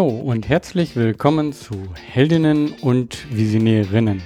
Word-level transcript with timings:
Hallo 0.00 0.16
und 0.16 0.48
herzlich 0.48 0.96
willkommen 0.96 1.52
zu 1.52 1.74
Heldinnen 1.94 2.72
und 2.80 3.18
Visionärinnen. 3.36 4.22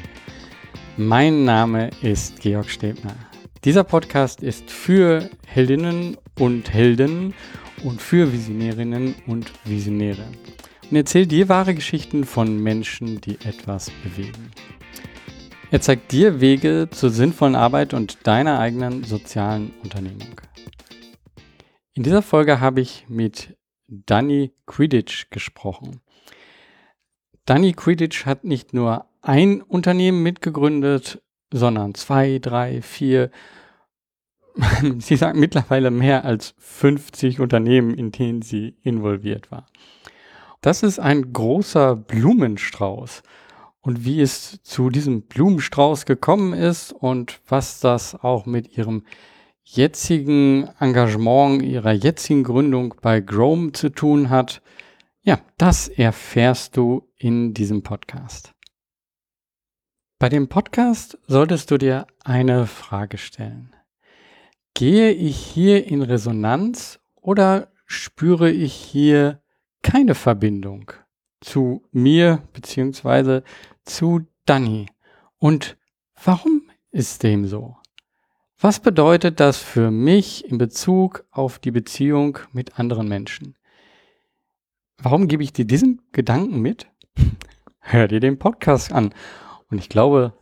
Mein 0.97 1.45
Name 1.45 1.91
ist 2.01 2.39
Georg 2.39 2.71
Stebner. 2.71 3.17
Dieser 3.65 3.83
Podcast 3.83 4.41
ist 4.41 4.71
für 4.71 5.29
Heldinnen 5.45 6.17
und 6.39 6.73
Helden 6.73 7.35
und 7.83 8.01
für 8.01 8.33
Visionärinnen 8.33 9.17
und 9.27 9.51
Visionäre 9.65 10.23
und 10.93 10.97
erzählt 10.97 11.33
dir 11.33 11.49
wahre 11.49 11.75
Geschichten 11.75 12.23
von 12.23 12.57
Menschen, 12.63 13.21
die 13.21 13.41
etwas 13.45 13.91
bewegen. 14.05 14.53
Er 15.73 15.81
zeigt 15.81 16.13
dir 16.13 16.41
Wege 16.41 16.87
zur 16.93 17.11
sinnvollen 17.11 17.57
Arbeit 17.57 17.95
und 17.95 18.25
deiner 18.29 18.61
eigenen 18.61 19.03
sozialen 19.03 19.75
Unternehmung. 19.83 20.41
In 21.95 22.05
dieser 22.05 22.23
Folge 22.23 22.61
habe 22.61 22.81
ich 22.81 23.07
mit 23.09 23.57
Danny 23.89 24.53
Quidditch 24.67 25.31
gesprochen. 25.31 26.01
Danny 27.47 27.73
Quidditch 27.73 28.25
hat 28.27 28.45
nicht 28.45 28.73
nur 28.73 29.07
ein 29.21 29.61
Unternehmen 29.63 30.23
mitgegründet, 30.23 31.23
sondern 31.53 31.95
zwei, 31.95 32.39
drei, 32.41 32.83
vier, 32.83 33.31
sie 34.99 35.17
sagt 35.17 35.37
mittlerweile 35.37 35.91
mehr 35.91 36.25
als 36.25 36.55
50 36.59 37.41
Unternehmen, 37.41 37.95
in 37.95 38.13
denen 38.13 38.43
sie 38.43 38.77
involviert 38.83 39.51
war. 39.51 39.67
Das 40.61 40.83
ist 40.83 40.99
ein 40.99 41.33
großer 41.33 41.97
Blumenstrauß. 41.97 43.23
Und 43.81 44.07
wie 44.07 44.23
es 44.23 44.63
zu 44.63 44.89
diesem 44.89 45.23
Blumenstrauß 45.23 46.07
gekommen 46.07 46.55
ist 46.55 46.91
und 46.93 47.43
was 47.47 47.81
das 47.81 48.15
auch 48.15 48.47
mit 48.47 48.79
ihrem 48.79 49.05
jetzigen 49.65 50.69
Engagement, 50.79 51.63
ihrer 51.63 51.93
jetzigen 51.93 52.45
Gründung 52.45 52.95
bei 53.01 53.21
Grome 53.21 53.73
zu 53.73 53.89
tun 53.89 54.31
hat, 54.31 54.63
ja, 55.23 55.41
das 55.57 55.89
erfährst 55.89 56.77
du 56.77 57.11
in 57.17 57.55
diesem 57.55 57.83
Podcast. 57.83 58.53
Bei 60.19 60.29
dem 60.29 60.49
Podcast 60.49 61.19
solltest 61.27 61.71
du 61.71 61.79
dir 61.79 62.07
eine 62.23 62.67
Frage 62.67 63.19
stellen. 63.19 63.75
Gehe 64.75 65.13
ich 65.13 65.37
hier 65.37 65.87
in 65.87 66.03
Resonanz 66.03 67.01
oder 67.15 67.73
spüre 67.87 68.51
ich 68.51 68.75
hier 68.75 69.43
keine 69.83 70.15
Verbindung 70.15 70.93
zu 71.41 71.83
mir 71.91 72.43
bzw. 72.53 73.43
zu 73.85 74.27
Danny? 74.47 74.87
Und 75.39 75.77
warum 76.23 76.71
ist 76.91 77.23
dem 77.23 77.47
so? 77.47 77.77
Was 78.65 78.81
bedeutet 78.81 79.41
das 79.41 79.59
für 79.59 79.91
mich 79.91 80.43
in 80.51 80.57
Bezug 80.57 81.27
auf 81.31 81.59
die 81.59 81.71
Beziehung 81.71 82.39
mit 82.53 82.79
anderen 82.79 83.09
Menschen? 83.09 83.59
Warum 84.97 85.29
gebe 85.29 85.43
ich 85.43 85.53
dir 85.53 85.67
diesen 85.67 86.01
Gedanken 86.13 86.63
mit? 86.63 86.87
Hör 87.81 88.09
dir 88.09 88.21
den 88.21 88.39
Podcast 88.39 88.91
an 88.91 89.13
und 89.69 89.77
ich 89.77 89.91
glaube, 89.91 90.33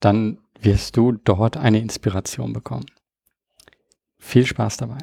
dann 0.00 0.38
wirst 0.60 0.96
du 0.96 1.12
dort 1.12 1.56
eine 1.56 1.78
Inspiration 1.78 2.52
bekommen. 2.52 2.86
Viel 4.18 4.44
Spaß 4.44 4.78
dabei. 4.78 4.98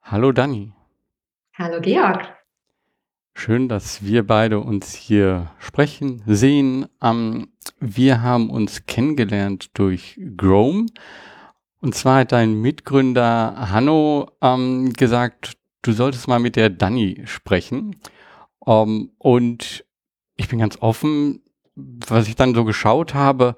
Hallo 0.00 0.30
Dani. 0.30 0.72
Hallo 1.54 1.80
Georg. 1.80 2.36
Schön, 3.34 3.68
dass 3.68 4.04
wir 4.04 4.24
beide 4.24 4.60
uns 4.60 4.94
hier 4.94 5.50
sprechen, 5.58 6.22
sehen. 6.24 6.86
Ähm, 7.02 7.48
wir 7.80 8.22
haben 8.22 8.48
uns 8.48 8.86
kennengelernt 8.86 9.76
durch 9.76 10.20
Grome 10.36 10.86
und 11.84 11.94
zwar 11.94 12.20
hat 12.20 12.32
dein 12.32 12.54
Mitgründer 12.62 13.70
Hanno 13.70 14.30
ähm, 14.40 14.94
gesagt, 14.94 15.58
du 15.82 15.92
solltest 15.92 16.28
mal 16.28 16.38
mit 16.38 16.56
der 16.56 16.70
Dani 16.70 17.20
sprechen. 17.26 17.96
Ähm, 18.66 19.10
und 19.18 19.84
ich 20.36 20.48
bin 20.48 20.60
ganz 20.60 20.78
offen, 20.80 21.42
was 21.76 22.26
ich 22.26 22.36
dann 22.36 22.54
so 22.54 22.64
geschaut 22.64 23.12
habe, 23.12 23.56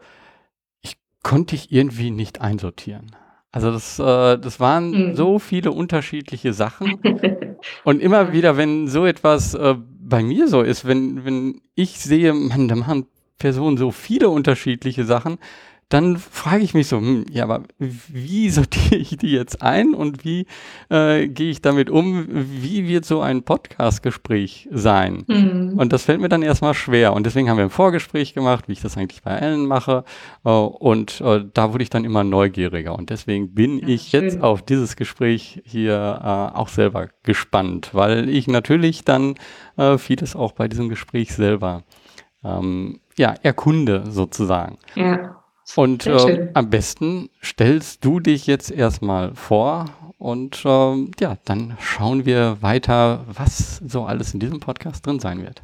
ich 0.81 0.97
konnte 1.23 1.55
dich 1.55 1.71
irgendwie 1.71 2.11
nicht 2.11 2.41
einsortieren. 2.41 3.15
Also 3.53 3.71
das, 3.71 4.01
äh, 4.01 4.39
das 4.39 4.59
waren 4.59 4.91
mhm. 4.91 5.15
so 5.15 5.39
viele 5.39 5.71
unterschiedliche 5.71 6.53
Sachen. 6.53 6.99
Und 7.85 8.03
immer 8.03 8.33
wieder, 8.33 8.57
wenn 8.57 8.89
so 8.89 9.07
etwas 9.07 9.55
äh, 9.55 9.77
bei 10.01 10.25
mir 10.25 10.49
so 10.49 10.63
ist, 10.63 10.85
wenn, 10.85 11.25
wenn 11.25 11.61
ich 11.77 12.01
sehe, 12.01 12.35
man, 12.35 12.67
da 12.67 12.75
machen 12.75 13.07
Personen 13.39 13.77
so 13.77 13.93
viele 13.93 14.31
unterschiedliche 14.31 15.05
Sachen, 15.05 15.39
dann 15.89 16.17
frage 16.17 16.65
ich 16.65 16.75
mich 16.75 16.89
so, 16.89 16.99
hm, 16.99 17.27
ja, 17.31 17.45
aber 17.45 17.63
wie 17.79 18.51
sortiere 18.51 18.97
ich 18.97 19.17
die 19.17 19.31
jetzt 19.31 19.63
ein 19.63 19.95
und 19.95 20.25
wie 20.25 20.47
äh, 20.91 21.29
gehe 21.29 21.51
ich 21.51 21.63
damit 21.63 21.91
um? 21.91 22.27
Wie 22.29 22.89
wird 22.89 23.05
so 23.05 23.21
ein 23.21 23.45
Podcast-Gespräch 23.45 24.69
sein? 24.73 25.25
Mhm. 25.29 25.75
Und 25.79 25.93
das 25.93 26.05
fällt 26.05 26.21
mir 26.21 26.29
dann 26.29 26.43
erstmal 26.43 26.75
schwer. 26.75 27.13
Und 27.13 27.25
deswegen 27.25 27.49
haben 27.49 27.59
wir 27.59 27.65
ein 27.65 27.71
Vorgespräch 27.71 28.35
gemacht, 28.35 28.67
wie 28.67 28.73
ich 28.73 28.83
das 28.83 28.97
eigentlich 28.97 29.23
bei 29.23 29.37
Ellen 29.37 29.67
mache. 29.67 30.05
Äh, 30.45 30.51
und 30.51 31.21
äh, 31.21 31.45
da 31.55 31.73
wurde 31.73 31.85
ich 31.85 31.91
dann 31.91 32.05
immer 32.05 32.25
neugieriger. 32.25 32.97
Und 32.97 33.11
deswegen 33.11 33.55
bin 33.55 33.79
ja, 33.79 33.89
ich 33.89 34.09
schön. 34.09 34.25
jetzt 34.25 34.43
auf 34.43 34.63
dieses 34.63 34.97
Gespräch 34.97 35.63
hier 35.65 36.21
äh, 36.21 36.59
auch 36.59 36.69
selber 36.69 37.11
gespannt, 37.23 37.91
weil 37.93 38.29
ich 38.29 38.49
natürlich 38.49 39.05
dann 39.05 39.37
äh, 39.77 39.99
vieles 39.99 40.35
auch 40.35 40.51
bei 40.51 40.67
diesem 40.67 40.89
Gespräch 40.89 41.33
selber 41.33 41.85
ähm, 42.43 42.99
ja, 43.17 43.35
erkunde 43.43 44.05
sozusagen. 44.11 44.79
Ja. 44.97 45.37
Und 45.75 46.07
äh, 46.07 46.49
am 46.55 46.71
besten 46.71 47.29
stellst 47.43 48.05
du 48.05 48.21
dich 48.21 48.47
jetzt 48.47 48.71
erstmal 48.71 49.35
vor 49.35 49.87
und 50.19 50.65
äh, 50.65 50.95
ja, 51.21 51.37
dann 51.45 51.77
schauen 51.81 52.25
wir 52.25 52.59
weiter, 52.61 53.25
was 53.29 53.79
so 53.87 54.05
alles 54.05 54.33
in 54.33 54.41
diesem 54.41 54.61
Podcast 54.61 55.05
drin 55.05 55.19
sein 55.19 55.43
wird. 55.43 55.63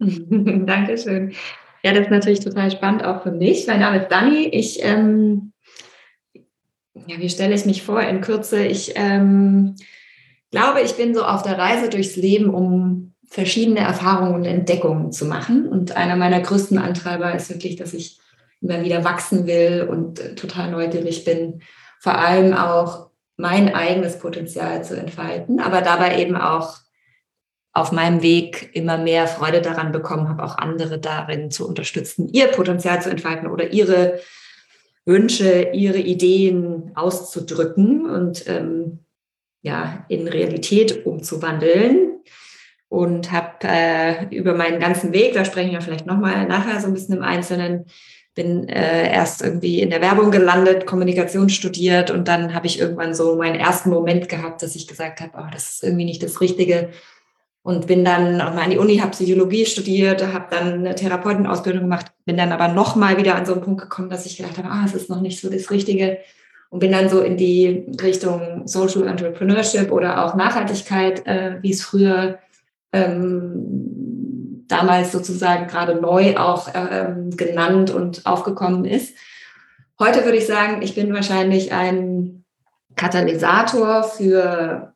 Dankeschön. 0.66 1.32
Ja, 1.82 1.92
das 1.92 2.06
ist 2.06 2.10
natürlich 2.10 2.40
total 2.40 2.70
spannend 2.70 3.04
auch 3.04 3.22
für 3.22 3.30
mich. 3.30 3.66
Mein 3.66 3.80
Name 3.80 3.98
ist 3.98 4.08
Dani. 4.08 4.46
Ich, 4.46 4.82
ähm, 4.82 5.52
ja, 7.06 7.18
wie 7.18 7.28
stelle 7.28 7.54
ich 7.54 7.66
mich 7.66 7.82
vor 7.82 8.00
in 8.00 8.22
Kürze? 8.22 8.64
Ich 8.64 8.92
ähm, 8.96 9.76
glaube, 10.50 10.80
ich 10.80 10.96
bin 10.96 11.14
so 11.14 11.24
auf 11.24 11.42
der 11.42 11.58
Reise 11.58 11.90
durchs 11.90 12.16
Leben, 12.16 12.48
um 12.48 13.12
verschiedene 13.28 13.80
Erfahrungen 13.80 14.34
und 14.34 14.44
Entdeckungen 14.44 15.12
zu 15.12 15.26
machen. 15.26 15.68
Und 15.68 15.96
einer 15.96 16.16
meiner 16.16 16.40
größten 16.40 16.78
Antreiber 16.78 17.34
ist 17.34 17.50
wirklich, 17.50 17.76
dass 17.76 17.92
ich 17.92 18.18
immer 18.64 18.82
wieder 18.82 19.04
wachsen 19.04 19.46
will 19.46 19.86
und 19.88 20.18
äh, 20.18 20.34
total 20.34 20.70
neugierig 20.70 21.24
bin, 21.24 21.60
vor 22.00 22.18
allem 22.18 22.54
auch 22.54 23.10
mein 23.36 23.74
eigenes 23.74 24.18
Potenzial 24.18 24.84
zu 24.84 24.96
entfalten, 24.96 25.60
aber 25.60 25.82
dabei 25.82 26.20
eben 26.20 26.36
auch 26.36 26.78
auf 27.72 27.90
meinem 27.90 28.22
Weg 28.22 28.70
immer 28.72 28.98
mehr 28.98 29.26
Freude 29.26 29.60
daran 29.60 29.90
bekommen 29.90 30.28
habe, 30.28 30.44
auch 30.44 30.56
andere 30.56 30.98
darin 30.98 31.50
zu 31.50 31.68
unterstützen, 31.68 32.28
ihr 32.32 32.46
Potenzial 32.48 33.02
zu 33.02 33.10
entfalten 33.10 33.48
oder 33.48 33.72
ihre 33.72 34.20
Wünsche, 35.04 35.70
ihre 35.72 35.98
Ideen 35.98 36.92
auszudrücken 36.94 38.08
und 38.08 38.48
ähm, 38.48 39.00
ja 39.60 40.04
in 40.08 40.28
Realität 40.28 41.04
umzuwandeln. 41.04 42.10
Und 42.88 43.32
habe 43.32 43.56
äh, 43.64 44.26
über 44.36 44.54
meinen 44.54 44.78
ganzen 44.78 45.12
Weg, 45.12 45.34
da 45.34 45.44
sprechen 45.44 45.72
wir 45.72 45.80
vielleicht 45.80 46.06
nochmal 46.06 46.46
nachher 46.46 46.80
so 46.80 46.86
ein 46.86 46.94
bisschen 46.94 47.16
im 47.16 47.24
Einzelnen, 47.24 47.86
bin 48.34 48.68
äh, 48.68 49.12
erst 49.12 49.42
irgendwie 49.42 49.80
in 49.80 49.90
der 49.90 50.00
Werbung 50.00 50.30
gelandet, 50.30 50.86
Kommunikation 50.86 51.48
studiert 51.48 52.10
und 52.10 52.26
dann 52.26 52.52
habe 52.54 52.66
ich 52.66 52.80
irgendwann 52.80 53.14
so 53.14 53.36
meinen 53.36 53.54
ersten 53.54 53.90
Moment 53.90 54.28
gehabt, 54.28 54.62
dass 54.62 54.74
ich 54.74 54.88
gesagt 54.88 55.20
habe, 55.20 55.32
oh, 55.38 55.50
das 55.52 55.74
ist 55.74 55.84
irgendwie 55.84 56.04
nicht 56.04 56.22
das 56.22 56.40
Richtige. 56.40 56.90
Und 57.62 57.86
bin 57.86 58.04
dann 58.04 58.42
auch 58.42 58.52
mal 58.52 58.64
an 58.64 58.70
die 58.70 58.78
Uni, 58.78 58.98
habe 58.98 59.12
Psychologie 59.12 59.64
studiert, 59.64 60.26
habe 60.34 60.46
dann 60.50 60.80
eine 60.80 60.94
Therapeutenausbildung 60.94 61.82
gemacht, 61.82 62.12
bin 62.26 62.36
dann 62.36 62.52
aber 62.52 62.68
noch 62.68 62.94
mal 62.94 63.16
wieder 63.16 63.36
an 63.36 63.46
so 63.46 63.54
einen 63.54 63.62
Punkt 63.62 63.80
gekommen, 63.80 64.10
dass 64.10 64.26
ich 64.26 64.36
gedacht 64.36 64.58
habe, 64.58 64.68
ah, 64.68 64.82
es 64.84 64.94
ist 64.94 65.08
noch 65.08 65.22
nicht 65.22 65.40
so 65.40 65.48
das 65.48 65.70
Richtige. 65.70 66.18
Und 66.68 66.80
bin 66.80 66.92
dann 66.92 67.08
so 67.08 67.20
in 67.20 67.36
die 67.36 67.86
Richtung 68.02 68.66
Social 68.66 69.06
Entrepreneurship 69.06 69.92
oder 69.92 70.24
auch 70.24 70.34
Nachhaltigkeit, 70.34 71.24
äh, 71.26 71.62
wie 71.62 71.70
es 71.70 71.82
früher 71.82 72.38
ähm, 72.92 74.03
damals 74.68 75.12
sozusagen 75.12 75.66
gerade 75.66 76.00
neu 76.00 76.36
auch 76.36 76.68
ähm, 76.74 77.30
genannt 77.36 77.90
und 77.90 78.26
aufgekommen 78.26 78.84
ist. 78.84 79.16
Heute 79.98 80.24
würde 80.24 80.38
ich 80.38 80.46
sagen, 80.46 80.82
ich 80.82 80.94
bin 80.94 81.12
wahrscheinlich 81.12 81.72
ein 81.72 82.44
Katalysator 82.96 84.04
für 84.04 84.94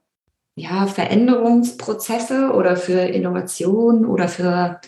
ja, 0.57 0.87
Veränderungsprozesse 0.87 2.53
oder 2.53 2.77
für 2.77 3.01
Innovation 3.01 4.05
oder 4.05 4.29
für 4.29 4.81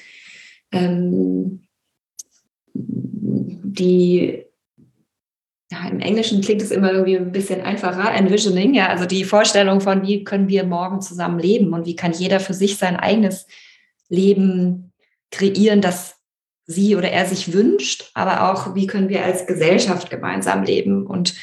ähm, 0.73 1.63
die, 2.75 4.45
ja, 5.71 5.89
im 5.89 6.01
Englischen 6.01 6.41
klingt 6.41 6.63
es 6.63 6.73
immer 6.73 6.93
irgendwie 6.93 7.17
ein 7.17 7.33
bisschen 7.33 7.61
einfacher, 7.61 8.13
Envisioning, 8.13 8.75
ja, 8.75 8.89
also 8.89 9.07
die 9.07 9.25
Vorstellung 9.25 9.81
von, 9.81 10.03
wie 10.03 10.25
können 10.25 10.49
wir 10.49 10.65
morgen 10.65 11.01
zusammen 11.01 11.39
leben 11.39 11.73
und 11.73 11.87
wie 11.87 11.97
kann 11.97 12.13
jeder 12.13 12.41
für 12.41 12.55
sich 12.55 12.77
sein 12.77 12.97
eigenes 12.97 13.47
Leben 14.11 14.93
kreieren, 15.31 15.81
das 15.81 16.17
sie 16.67 16.95
oder 16.95 17.11
er 17.11 17.27
sich 17.27 17.53
wünscht, 17.53 18.11
aber 18.15 18.53
auch, 18.53 18.75
wie 18.75 18.87
können 18.87 19.09
wir 19.09 19.25
als 19.25 19.47
Gesellschaft 19.47 20.11
gemeinsam 20.11 20.63
leben. 20.63 21.07
Und 21.07 21.35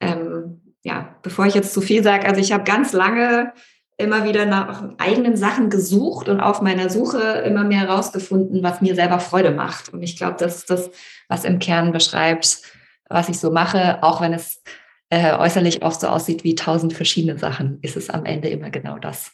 ähm, 0.00 0.62
ja, 0.82 1.16
bevor 1.22 1.46
ich 1.46 1.54
jetzt 1.54 1.74
zu 1.74 1.80
viel 1.80 2.02
sage, 2.02 2.26
also 2.26 2.40
ich 2.40 2.52
habe 2.52 2.64
ganz 2.64 2.92
lange 2.92 3.52
immer 3.98 4.24
wieder 4.24 4.46
nach 4.46 4.82
eigenen 4.98 5.36
Sachen 5.36 5.68
gesucht 5.68 6.28
und 6.28 6.40
auf 6.40 6.62
meiner 6.62 6.88
Suche 6.88 7.20
immer 7.46 7.64
mehr 7.64 7.80
herausgefunden, 7.80 8.62
was 8.62 8.80
mir 8.80 8.94
selber 8.94 9.20
Freude 9.20 9.50
macht. 9.50 9.92
Und 9.92 10.02
ich 10.02 10.16
glaube, 10.16 10.36
das 10.38 10.56
ist 10.56 10.70
das, 10.70 10.90
was 11.28 11.44
im 11.44 11.58
Kern 11.58 11.92
beschreibt, 11.92 12.62
was 13.08 13.28
ich 13.28 13.38
so 13.38 13.50
mache, 13.50 14.02
auch 14.02 14.20
wenn 14.20 14.32
es 14.32 14.62
äh, 15.10 15.36
äußerlich 15.36 15.82
oft 15.82 16.00
so 16.00 16.08
aussieht 16.08 16.42
wie 16.44 16.54
tausend 16.54 16.94
verschiedene 16.94 17.38
Sachen, 17.38 17.78
ist 17.82 17.96
es 17.96 18.08
am 18.08 18.24
Ende 18.24 18.48
immer 18.48 18.70
genau 18.70 18.98
das. 18.98 19.32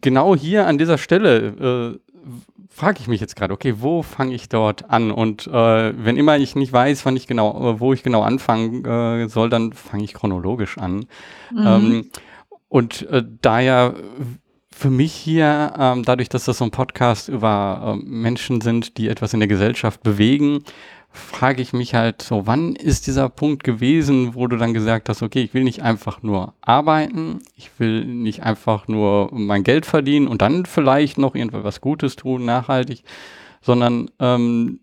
Genau 0.00 0.36
hier 0.36 0.66
an 0.66 0.78
dieser 0.78 0.98
Stelle 0.98 1.98
äh, 1.98 2.16
frage 2.76 3.00
ich 3.00 3.08
mich 3.08 3.20
jetzt 3.20 3.36
gerade, 3.36 3.54
okay, 3.54 3.76
wo 3.78 4.02
fange 4.02 4.34
ich 4.34 4.48
dort 4.48 4.90
an? 4.90 5.10
Und 5.10 5.46
äh, 5.46 5.52
wenn 6.04 6.16
immer 6.16 6.36
ich 6.36 6.56
nicht 6.56 6.72
weiß, 6.72 7.06
wann 7.06 7.16
ich 7.16 7.26
genau, 7.26 7.72
äh, 7.72 7.80
wo 7.80 7.92
ich 7.92 8.02
genau 8.02 8.22
anfangen 8.22 8.84
äh, 8.84 9.28
soll, 9.28 9.48
dann 9.48 9.72
fange 9.72 10.04
ich 10.04 10.12
chronologisch 10.12 10.76
an. 10.76 11.06
Mhm. 11.52 11.66
Ähm, 11.66 12.10
und 12.68 13.08
äh, 13.08 13.24
da 13.40 13.60
ja 13.60 13.94
für 14.70 14.90
mich 14.90 15.14
hier, 15.14 15.72
ähm, 15.78 16.02
dadurch, 16.02 16.28
dass 16.28 16.44
das 16.44 16.58
so 16.58 16.64
ein 16.64 16.70
Podcast 16.70 17.30
über 17.30 17.96
äh, 17.96 18.04
Menschen 18.04 18.60
sind, 18.60 18.98
die 18.98 19.08
etwas 19.08 19.32
in 19.32 19.40
der 19.40 19.48
Gesellschaft 19.48 20.02
bewegen, 20.02 20.62
frage 21.16 21.62
ich 21.62 21.72
mich 21.72 21.94
halt 21.94 22.22
so, 22.22 22.46
wann 22.46 22.76
ist 22.76 23.06
dieser 23.06 23.28
Punkt 23.28 23.64
gewesen, 23.64 24.34
wo 24.34 24.46
du 24.46 24.56
dann 24.56 24.74
gesagt 24.74 25.08
hast, 25.08 25.22
okay, 25.22 25.42
ich 25.42 25.54
will 25.54 25.64
nicht 25.64 25.82
einfach 25.82 26.22
nur 26.22 26.54
arbeiten, 26.60 27.40
ich 27.56 27.70
will 27.78 28.04
nicht 28.04 28.42
einfach 28.42 28.88
nur 28.88 29.30
mein 29.32 29.64
Geld 29.64 29.86
verdienen 29.86 30.28
und 30.28 30.42
dann 30.42 30.66
vielleicht 30.66 31.18
noch 31.18 31.34
irgendwas 31.34 31.80
Gutes 31.80 32.16
tun, 32.16 32.44
nachhaltig, 32.44 33.02
sondern 33.60 34.10
ähm, 34.20 34.80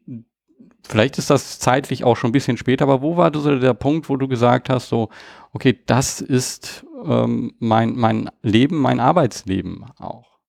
vielleicht 0.83 1.17
ist 1.17 1.29
das 1.29 1.59
zeitlich 1.59 2.03
auch 2.03 2.17
schon 2.17 2.29
ein 2.29 2.33
bisschen 2.33 2.57
später, 2.57 2.83
aber 2.83 3.01
wo 3.01 3.15
war 3.17 3.31
so 3.33 3.57
der 3.57 3.73
Punkt, 3.73 4.09
wo 4.09 4.17
du 4.17 4.27
gesagt 4.27 4.69
hast, 4.69 4.89
so, 4.89 5.09
okay, 5.53 5.79
das 5.85 6.21
ist 6.21 6.85
ähm, 7.05 7.53
mein, 7.59 7.95
mein 7.95 8.29
Leben, 8.41 8.77
mein 8.77 8.99
Arbeitsleben 8.99 9.85
auch? 9.97 10.39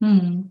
Hm. 0.00 0.50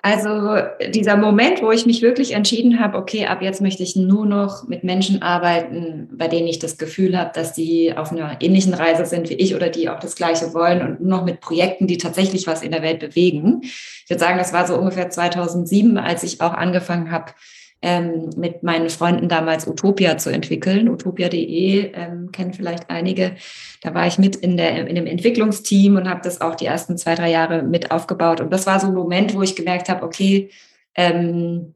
Also 0.00 0.56
dieser 0.90 1.16
Moment, 1.16 1.60
wo 1.60 1.72
ich 1.72 1.84
mich 1.84 2.02
wirklich 2.02 2.32
entschieden 2.32 2.78
habe, 2.78 2.96
okay, 2.96 3.26
ab 3.26 3.42
jetzt 3.42 3.60
möchte 3.60 3.82
ich 3.82 3.96
nur 3.96 4.26
noch 4.26 4.68
mit 4.68 4.84
Menschen 4.84 5.22
arbeiten, 5.22 6.08
bei 6.12 6.28
denen 6.28 6.46
ich 6.46 6.60
das 6.60 6.78
Gefühl 6.78 7.18
habe, 7.18 7.32
dass 7.34 7.52
die 7.52 7.96
auf 7.96 8.12
einer 8.12 8.36
ähnlichen 8.40 8.74
Reise 8.74 9.06
sind 9.06 9.28
wie 9.28 9.34
ich 9.34 9.56
oder 9.56 9.70
die 9.70 9.88
auch 9.88 9.98
das 9.98 10.14
Gleiche 10.14 10.54
wollen 10.54 10.82
und 10.82 11.00
nur 11.00 11.18
noch 11.18 11.24
mit 11.24 11.40
Projekten, 11.40 11.88
die 11.88 11.98
tatsächlich 11.98 12.46
was 12.46 12.62
in 12.62 12.70
der 12.70 12.82
Welt 12.82 13.00
bewegen. 13.00 13.62
Ich 13.62 14.04
würde 14.08 14.20
sagen, 14.20 14.38
das 14.38 14.52
war 14.52 14.68
so 14.68 14.76
ungefähr 14.76 15.10
2007, 15.10 15.98
als 15.98 16.22
ich 16.22 16.40
auch 16.40 16.54
angefangen 16.54 17.10
habe, 17.10 17.32
ähm, 17.80 18.30
mit 18.36 18.62
meinen 18.62 18.90
Freunden 18.90 19.28
damals 19.28 19.66
Utopia 19.66 20.18
zu 20.18 20.30
entwickeln. 20.30 20.88
Utopia.de 20.88 21.92
ähm, 21.94 22.32
kennen 22.32 22.52
vielleicht 22.52 22.90
einige. 22.90 23.36
Da 23.82 23.94
war 23.94 24.06
ich 24.06 24.18
mit 24.18 24.36
in, 24.36 24.56
der, 24.56 24.88
in 24.88 24.94
dem 24.96 25.06
Entwicklungsteam 25.06 25.96
und 25.96 26.08
habe 26.08 26.20
das 26.22 26.40
auch 26.40 26.56
die 26.56 26.66
ersten 26.66 26.98
zwei, 26.98 27.14
drei 27.14 27.30
Jahre 27.30 27.62
mit 27.62 27.90
aufgebaut. 27.90 28.40
Und 28.40 28.52
das 28.52 28.66
war 28.66 28.80
so 28.80 28.88
ein 28.88 28.94
Moment, 28.94 29.34
wo 29.34 29.42
ich 29.42 29.54
gemerkt 29.54 29.88
habe, 29.88 30.04
okay, 30.04 30.50
ähm, 30.96 31.74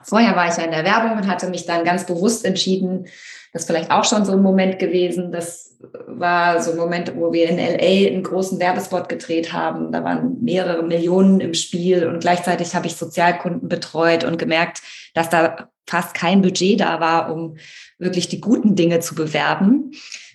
vorher 0.00 0.36
war 0.36 0.48
ich 0.48 0.56
ja 0.56 0.64
in 0.64 0.70
der 0.70 0.84
Werbung 0.84 1.18
und 1.18 1.26
hatte 1.26 1.48
mich 1.48 1.66
dann 1.66 1.84
ganz 1.84 2.06
bewusst 2.06 2.44
entschieden, 2.44 3.06
das 3.52 3.62
ist 3.62 3.66
vielleicht 3.68 3.92
auch 3.92 4.04
schon 4.04 4.24
so 4.24 4.32
ein 4.32 4.42
Moment 4.42 4.80
gewesen. 4.80 5.30
Das 5.30 5.73
war 6.06 6.62
so 6.62 6.72
ein 6.72 6.76
Moment, 6.76 7.14
wo 7.16 7.32
wir 7.32 7.48
in 7.48 7.58
LA 7.58 8.08
einen 8.08 8.22
großen 8.22 8.58
Werbespot 8.58 9.08
gedreht 9.08 9.52
haben. 9.52 9.92
Da 9.92 10.04
waren 10.04 10.42
mehrere 10.42 10.82
Millionen 10.82 11.40
im 11.40 11.54
Spiel 11.54 12.06
und 12.06 12.20
gleichzeitig 12.20 12.74
habe 12.74 12.86
ich 12.86 12.96
Sozialkunden 12.96 13.68
betreut 13.68 14.24
und 14.24 14.38
gemerkt, 14.38 14.82
dass 15.14 15.30
da 15.30 15.70
fast 15.86 16.14
kein 16.14 16.42
Budget 16.42 16.80
da 16.80 17.00
war, 17.00 17.32
um 17.32 17.56
wirklich 17.98 18.28
die 18.28 18.40
guten 18.40 18.74
Dinge 18.74 19.00
zu 19.00 19.14
bewerben. 19.14 19.92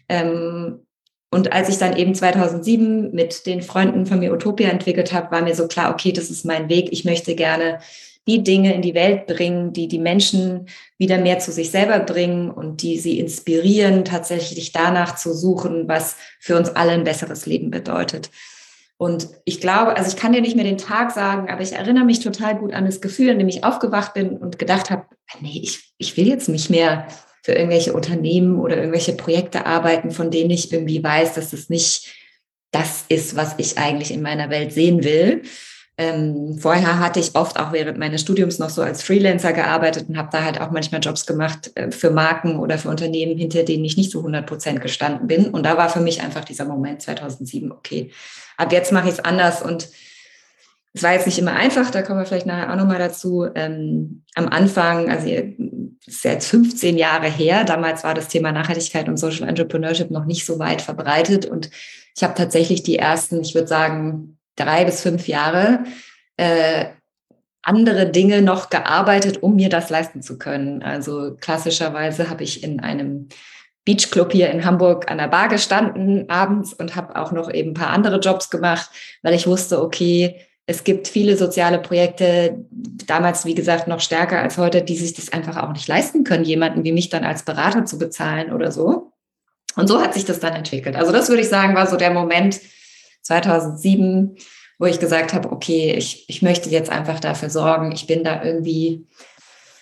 Ähm, 0.08 0.86
und 1.32 1.54
als 1.54 1.70
ich 1.70 1.78
dann 1.78 1.96
eben 1.96 2.16
2007 2.16 3.12
mit 3.12 3.46
den 3.46 3.62
Freunden 3.62 4.06
von 4.06 4.20
mir 4.20 4.34
Utopia 4.34 4.70
entwickelt 4.70 5.14
habe, 5.14 5.32
war 5.32 5.42
mir 5.42 5.54
so 5.54 5.68
klar, 5.68 5.92
okay, 5.92 6.12
das 6.12 6.32
ist 6.32 6.44
mein 6.44 6.70
Weg. 6.70 6.90
Ich 6.92 7.06
möchte 7.06 7.36
gerne 7.36 7.80
die 8.30 8.44
Dinge 8.44 8.74
in 8.74 8.82
die 8.82 8.94
Welt 8.94 9.28
bringen, 9.28 9.74
die 9.74 9.88
die 9.88 10.00
Menschen 10.00 10.68
wieder 10.98 11.18
mehr 11.18 11.40
zu 11.40 11.52
sich 11.52 11.72
selber 11.72 12.00
bringen 12.00 12.52
und 12.52 12.82
die 12.84 13.00
sie 13.00 13.20
inspirieren, 13.20 14.06
tatsächlich 14.06 14.72
danach 14.72 15.16
zu 15.16 15.34
suchen, 15.34 15.88
was 15.88 16.16
für 16.40 16.56
uns 16.56 16.70
alle 16.70 16.92
ein 16.92 17.04
besseres 17.04 17.46
Leben 17.46 17.72
bedeutet. 17.72 18.30
Und 18.98 19.30
ich 19.46 19.62
glaube, 19.62 19.96
also 19.96 20.10
ich 20.10 20.18
kann 20.18 20.34
dir 20.34 20.42
nicht 20.42 20.56
mehr 20.56 20.66
den 20.66 20.78
Tag 20.78 21.12
sagen, 21.12 21.50
aber 21.50 21.62
ich 21.62 21.72
erinnere 21.72 22.04
mich 22.04 22.20
total 22.20 22.58
gut 22.58 22.74
an 22.74 22.86
das 22.86 23.02
Gefühl, 23.02 23.30
in 23.30 23.40
dem 23.40 23.48
ich 23.48 23.64
aufgewacht 23.64 24.14
bin 24.14 24.38
und 24.38 24.60
gedacht 24.60 24.92
habe, 24.92 25.06
nee, 25.40 25.62
ich, 25.64 25.94
ich 25.98 26.18
will 26.18 26.28
jetzt 26.28 26.50
nicht 26.50 26.70
mehr 26.70 27.08
für 27.42 27.54
irgendwelche 27.54 27.94
Unternehmen 27.94 28.60
oder 28.60 28.78
irgendwelche 28.78 29.14
Projekte 29.14 29.66
arbeiten, 29.66 30.12
von 30.12 30.32
denen 30.32 30.52
ich 30.52 30.72
irgendwie 30.72 31.02
weiß, 31.04 31.34
dass 31.34 31.54
es 31.54 31.70
nicht 31.70 32.14
das 32.72 33.06
ist, 33.10 33.36
was 33.36 33.56
ich 33.58 33.78
eigentlich 33.78 34.12
in 34.12 34.22
meiner 34.22 34.50
Welt 34.50 34.74
sehen 34.74 35.04
will. 35.04 35.44
Ähm, 36.00 36.58
vorher 36.58 36.98
hatte 37.00 37.20
ich 37.20 37.36
oft 37.36 37.60
auch 37.60 37.74
während 37.74 37.98
meines 37.98 38.22
Studiums 38.22 38.58
noch 38.58 38.70
so 38.70 38.82
als 38.82 39.04
Freelancer 39.04 39.52
gearbeitet 39.52 40.08
und 40.08 40.18
habe 40.18 40.30
da 40.32 40.46
halt 40.46 40.62
auch 40.62 40.72
manchmal 40.72 41.02
Jobs 41.02 41.26
gemacht 41.26 41.72
äh, 41.76 41.92
für 41.92 42.10
Marken 42.10 42.58
oder 42.58 42.78
für 42.78 42.88
Unternehmen, 42.88 43.38
hinter 43.38 43.64
denen 43.64 43.84
ich 43.84 43.98
nicht 43.98 44.10
so 44.10 44.20
100 44.20 44.46
Prozent 44.46 44.80
gestanden 44.80 45.28
bin. 45.28 45.50
Und 45.50 45.66
da 45.66 45.76
war 45.76 45.90
für 45.90 46.00
mich 46.00 46.22
einfach 46.22 46.46
dieser 46.46 46.64
Moment 46.64 47.02
2007, 47.02 47.74
okay, 47.74 48.12
ab 48.56 48.72
jetzt 48.72 48.94
mache 48.94 49.10
ich 49.10 49.16
es 49.16 49.20
anders. 49.20 49.62
Und 49.62 49.90
es 50.94 51.04
war 51.04 51.12
jetzt 51.12 51.26
nicht 51.26 51.38
immer 51.38 51.52
einfach, 51.52 51.92
da 51.92 52.02
kommen 52.02 52.20
wir 52.20 52.26
vielleicht 52.26 52.46
nachher 52.46 52.72
auch 52.72 52.78
nochmal 52.78 53.00
dazu. 53.00 53.46
Ähm, 53.54 54.24
am 54.36 54.48
Anfang, 54.48 55.10
also 55.10 55.28
es 55.28 56.16
ist 56.16 56.24
jetzt 56.24 56.48
15 56.48 56.98
Jahre 56.98 57.28
her, 57.28 57.66
damals 57.66 58.06
war 58.06 58.14
das 58.14 58.30
Thema 58.30 58.54
Nachhaltigkeit 58.54 59.10
und 59.10 59.18
Social 59.18 59.50
Entrepreneurship 59.50 60.12
noch 60.12 60.24
nicht 60.24 60.46
so 60.46 60.60
weit 60.60 60.82
verbreitet. 60.82 61.46
Und 61.46 61.70
ich 62.16 62.24
habe 62.24 62.36
tatsächlich 62.36 62.84
die 62.84 62.98
ersten, 62.98 63.42
ich 63.42 63.54
würde 63.54 63.68
sagen, 63.68 64.39
drei 64.56 64.86
bis 64.86 65.02
fünf 65.02 65.28
Jahre 65.28 65.84
äh, 66.38 66.86
andere 67.62 68.10
Dinge 68.10 68.42
noch 68.42 68.70
gearbeitet, 68.70 69.44
um 69.44 69.56
mir 69.56 69.70
das 69.70 69.90
leisten 69.90 70.22
zu 70.22 70.38
können. 70.38 70.82
Also 70.82 71.36
klassischerweise 71.40 72.30
habe 72.30 72.44
ich 72.44 72.64
in 72.64 72.80
einem 72.80 73.28
Beachclub 73.86 74.32
hier 74.32 74.50
in 74.50 74.66
Hamburg 74.66 75.10
an 75.10 75.18
der 75.18 75.28
Bar 75.28 75.50
gestanden 75.50 76.30
abends 76.30 76.74
und 76.74 76.96
habe 76.96 77.16
auch 77.16 77.32
noch 77.32 77.52
eben 77.52 77.72
ein 77.72 77.76
paar 77.76 77.90
andere 77.90 78.20
Jobs 78.20 78.50
gemacht, 78.50 78.90
weil 79.24 79.34
ich 79.34 79.48
wusste, 79.48 79.82
okay, 79.82 80.40
es 80.68 80.84
gibt 80.84 81.08
viele 81.08 81.36
soziale 81.36 81.80
Projekte, 81.80 82.64
damals 82.70 83.46
wie 83.46 83.56
gesagt 83.56 83.88
noch 83.88 84.00
stärker 84.00 84.40
als 84.40 84.58
heute, 84.60 84.84
die 84.84 84.96
sich 84.96 85.16
das 85.16 85.34
einfach 85.34 85.58
auch 85.58 85.74
nicht 85.74 85.88
leisten 85.88 86.24
können, 86.24 86.44
jemanden 86.44 86.84
wie 86.84 86.92
mich 86.92 87.10
dann 87.10 87.24
als 87.24 87.44
Berater 87.44 87.86
zu 87.86 87.98
bezahlen 87.98 88.54
oder 88.54 88.72
so. 88.72 89.12
Und 89.76 89.88
so 89.88 90.00
hat 90.00 90.14
sich 90.14 90.26
das 90.26 90.40
dann 90.40 90.54
entwickelt. 90.54 90.96
Also 90.96 91.12
das 91.12 91.30
würde 91.30 91.42
ich 91.42 91.50
sagen, 91.50 91.76
war 91.76 91.88
so 91.88 91.98
der 91.98 92.12
Moment, 92.12 92.60
2007, 93.30 94.36
wo 94.80 94.86
ich 94.86 95.00
gesagt 95.00 95.34
habe, 95.34 95.52
okay, 95.52 95.94
ich, 95.94 96.26
ich 96.28 96.42
möchte 96.42 96.70
jetzt 96.70 96.90
einfach 96.90 97.20
dafür 97.20 97.50
sorgen, 97.50 97.92
ich 97.92 98.08
bin 98.08 98.24
da 98.24 98.44
irgendwie, 98.44 99.08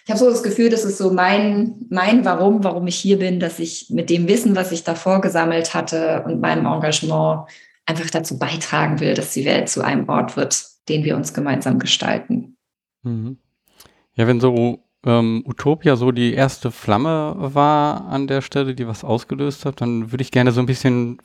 ich 0.04 0.10
habe 0.10 0.20
so 0.20 0.30
das 0.30 0.44
Gefühl, 0.44 0.70
das 0.70 0.84
ist 0.84 0.98
so 0.98 1.12
mein, 1.12 1.86
mein 1.90 2.26
Warum, 2.26 2.64
warum 2.64 2.88
ich 2.88 2.98
hier 2.98 3.20
bin, 3.20 3.40
dass 3.40 3.60
ich 3.60 3.88
mit 3.90 4.10
dem 4.10 4.28
Wissen, 4.28 4.56
was 4.56 4.72
ich 4.72 4.84
davor 4.84 5.22
gesammelt 5.22 5.74
hatte 5.74 6.24
und 6.26 6.42
meinem 6.42 6.66
Engagement 6.66 7.50
einfach 7.86 8.10
dazu 8.10 8.38
beitragen 8.38 9.00
will, 9.00 9.14
dass 9.14 9.34
die 9.34 9.46
Welt 9.46 9.70
zu 9.70 9.82
einem 9.82 10.10
Ort 10.10 10.36
wird, 10.36 10.62
den 10.90 11.06
wir 11.06 11.16
uns 11.16 11.34
gemeinsam 11.34 11.80
gestalten. 11.80 12.58
Mhm. 13.04 13.38
Ja, 14.16 14.28
wenn 14.28 14.42
so 14.42 14.80
ähm, 15.08 15.44
Utopia 15.48 15.96
so 15.96 16.12
die 16.12 16.34
erste 16.34 16.70
Flamme 16.70 17.34
war 17.38 18.08
an 18.10 18.28
der 18.28 18.42
Stelle, 18.42 18.76
die 18.76 18.88
was 18.88 19.06
ausgelöst 19.06 19.66
hat, 19.66 19.80
dann 19.80 20.12
würde 20.12 20.22
ich 20.22 20.32
gerne 20.32 20.52
so 20.52 20.60
ein 20.60 20.66
bisschen 20.66 21.18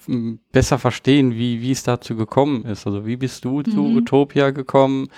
besser 0.53 0.79
verstehen, 0.79 1.35
wie, 1.35 1.61
wie 1.61 1.73
es 1.73 1.83
dazu 1.83 2.17
gekommen 2.17 2.65
ist. 2.65 2.87
Also 2.87 3.05
wie 3.07 3.17
bist 3.17 3.45
du 3.45 3.59
mhm. 3.59 3.65
zu 3.65 3.85
Utopia 3.97 4.51
gekommen 4.51 5.09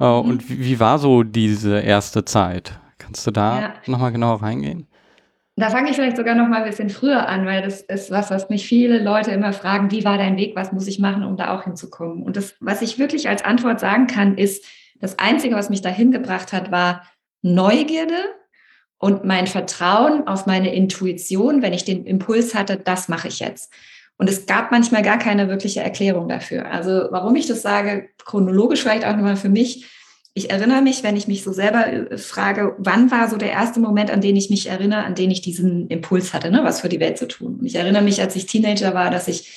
äh, 0.00 0.04
mhm. 0.04 0.30
und 0.30 0.50
wie, 0.50 0.64
wie, 0.64 0.80
war 0.80 0.98
so 0.98 1.22
diese 1.22 1.78
erste 1.78 2.24
Zeit? 2.24 2.72
Kannst 2.98 3.24
du 3.26 3.30
da 3.30 3.60
ja. 3.60 3.74
nochmal 3.86 4.10
genauer 4.10 4.42
reingehen? 4.42 4.88
Da 5.54 5.70
fange 5.70 5.90
ich 5.90 5.96
vielleicht 5.96 6.16
sogar 6.16 6.34
noch 6.34 6.48
mal 6.48 6.62
ein 6.62 6.68
bisschen 6.68 6.90
früher 6.90 7.28
an, 7.28 7.46
weil 7.46 7.62
das 7.62 7.80
ist 7.82 8.10
was, 8.10 8.30
was 8.30 8.48
mich 8.48 8.66
viele 8.66 9.02
Leute 9.02 9.30
immer 9.30 9.52
fragen, 9.52 9.90
wie 9.90 10.04
war 10.04 10.18
dein 10.18 10.36
Weg, 10.36 10.54
was 10.54 10.72
muss 10.72 10.86
ich 10.86 10.98
machen, 10.98 11.24
um 11.24 11.36
da 11.36 11.56
auch 11.56 11.64
hinzukommen? 11.64 12.22
Und 12.22 12.36
das, 12.36 12.54
was 12.60 12.82
ich 12.82 12.98
wirklich 12.98 13.28
als 13.28 13.44
Antwort 13.44 13.80
sagen 13.80 14.06
kann, 14.06 14.36
ist, 14.36 14.64
das 15.00 15.18
Einzige, 15.18 15.54
was 15.54 15.70
mich 15.70 15.80
dahin 15.80 16.10
gebracht 16.10 16.52
hat, 16.52 16.72
war 16.72 17.02
Neugierde 17.42 18.34
und 18.98 19.24
mein 19.24 19.46
Vertrauen 19.46 20.26
auf 20.26 20.46
meine 20.46 20.74
Intuition, 20.74 21.62
wenn 21.62 21.72
ich 21.72 21.84
den 21.84 22.04
Impuls 22.04 22.54
hatte, 22.54 22.76
das 22.76 23.08
mache 23.08 23.28
ich 23.28 23.40
jetzt. 23.40 23.72
Und 24.16 24.28
es 24.28 24.46
gab 24.46 24.72
manchmal 24.72 25.02
gar 25.02 25.18
keine 25.18 25.48
wirkliche 25.48 25.80
Erklärung 25.80 26.28
dafür. 26.28 26.70
Also 26.70 27.06
warum 27.10 27.36
ich 27.36 27.46
das 27.46 27.62
sage, 27.62 28.08
chronologisch 28.24 28.82
vielleicht 28.82 29.06
auch 29.06 29.14
nochmal 29.14 29.36
für 29.36 29.48
mich. 29.48 29.86
Ich 30.34 30.50
erinnere 30.50 30.82
mich, 30.82 31.02
wenn 31.04 31.16
ich 31.16 31.28
mich 31.28 31.42
so 31.44 31.52
selber 31.52 31.86
äh, 31.86 32.18
frage, 32.18 32.74
wann 32.78 33.10
war 33.10 33.28
so 33.28 33.36
der 33.36 33.50
erste 33.50 33.80
Moment, 33.80 34.10
an 34.10 34.20
den 34.20 34.36
ich 34.36 34.50
mich 34.50 34.68
erinnere, 34.68 35.04
an 35.04 35.14
den 35.14 35.30
ich 35.30 35.40
diesen 35.40 35.88
Impuls 35.88 36.34
hatte, 36.34 36.50
ne, 36.50 36.64
was 36.64 36.80
für 36.80 36.88
die 36.88 37.00
Welt 37.00 37.18
zu 37.18 37.28
tun. 37.28 37.58
Und 37.60 37.66
ich 37.66 37.76
erinnere 37.76 38.02
mich, 38.02 38.20
als 38.20 38.36
ich 38.36 38.46
Teenager 38.46 38.92
war, 38.94 39.10
dass 39.10 39.28
ich 39.28 39.48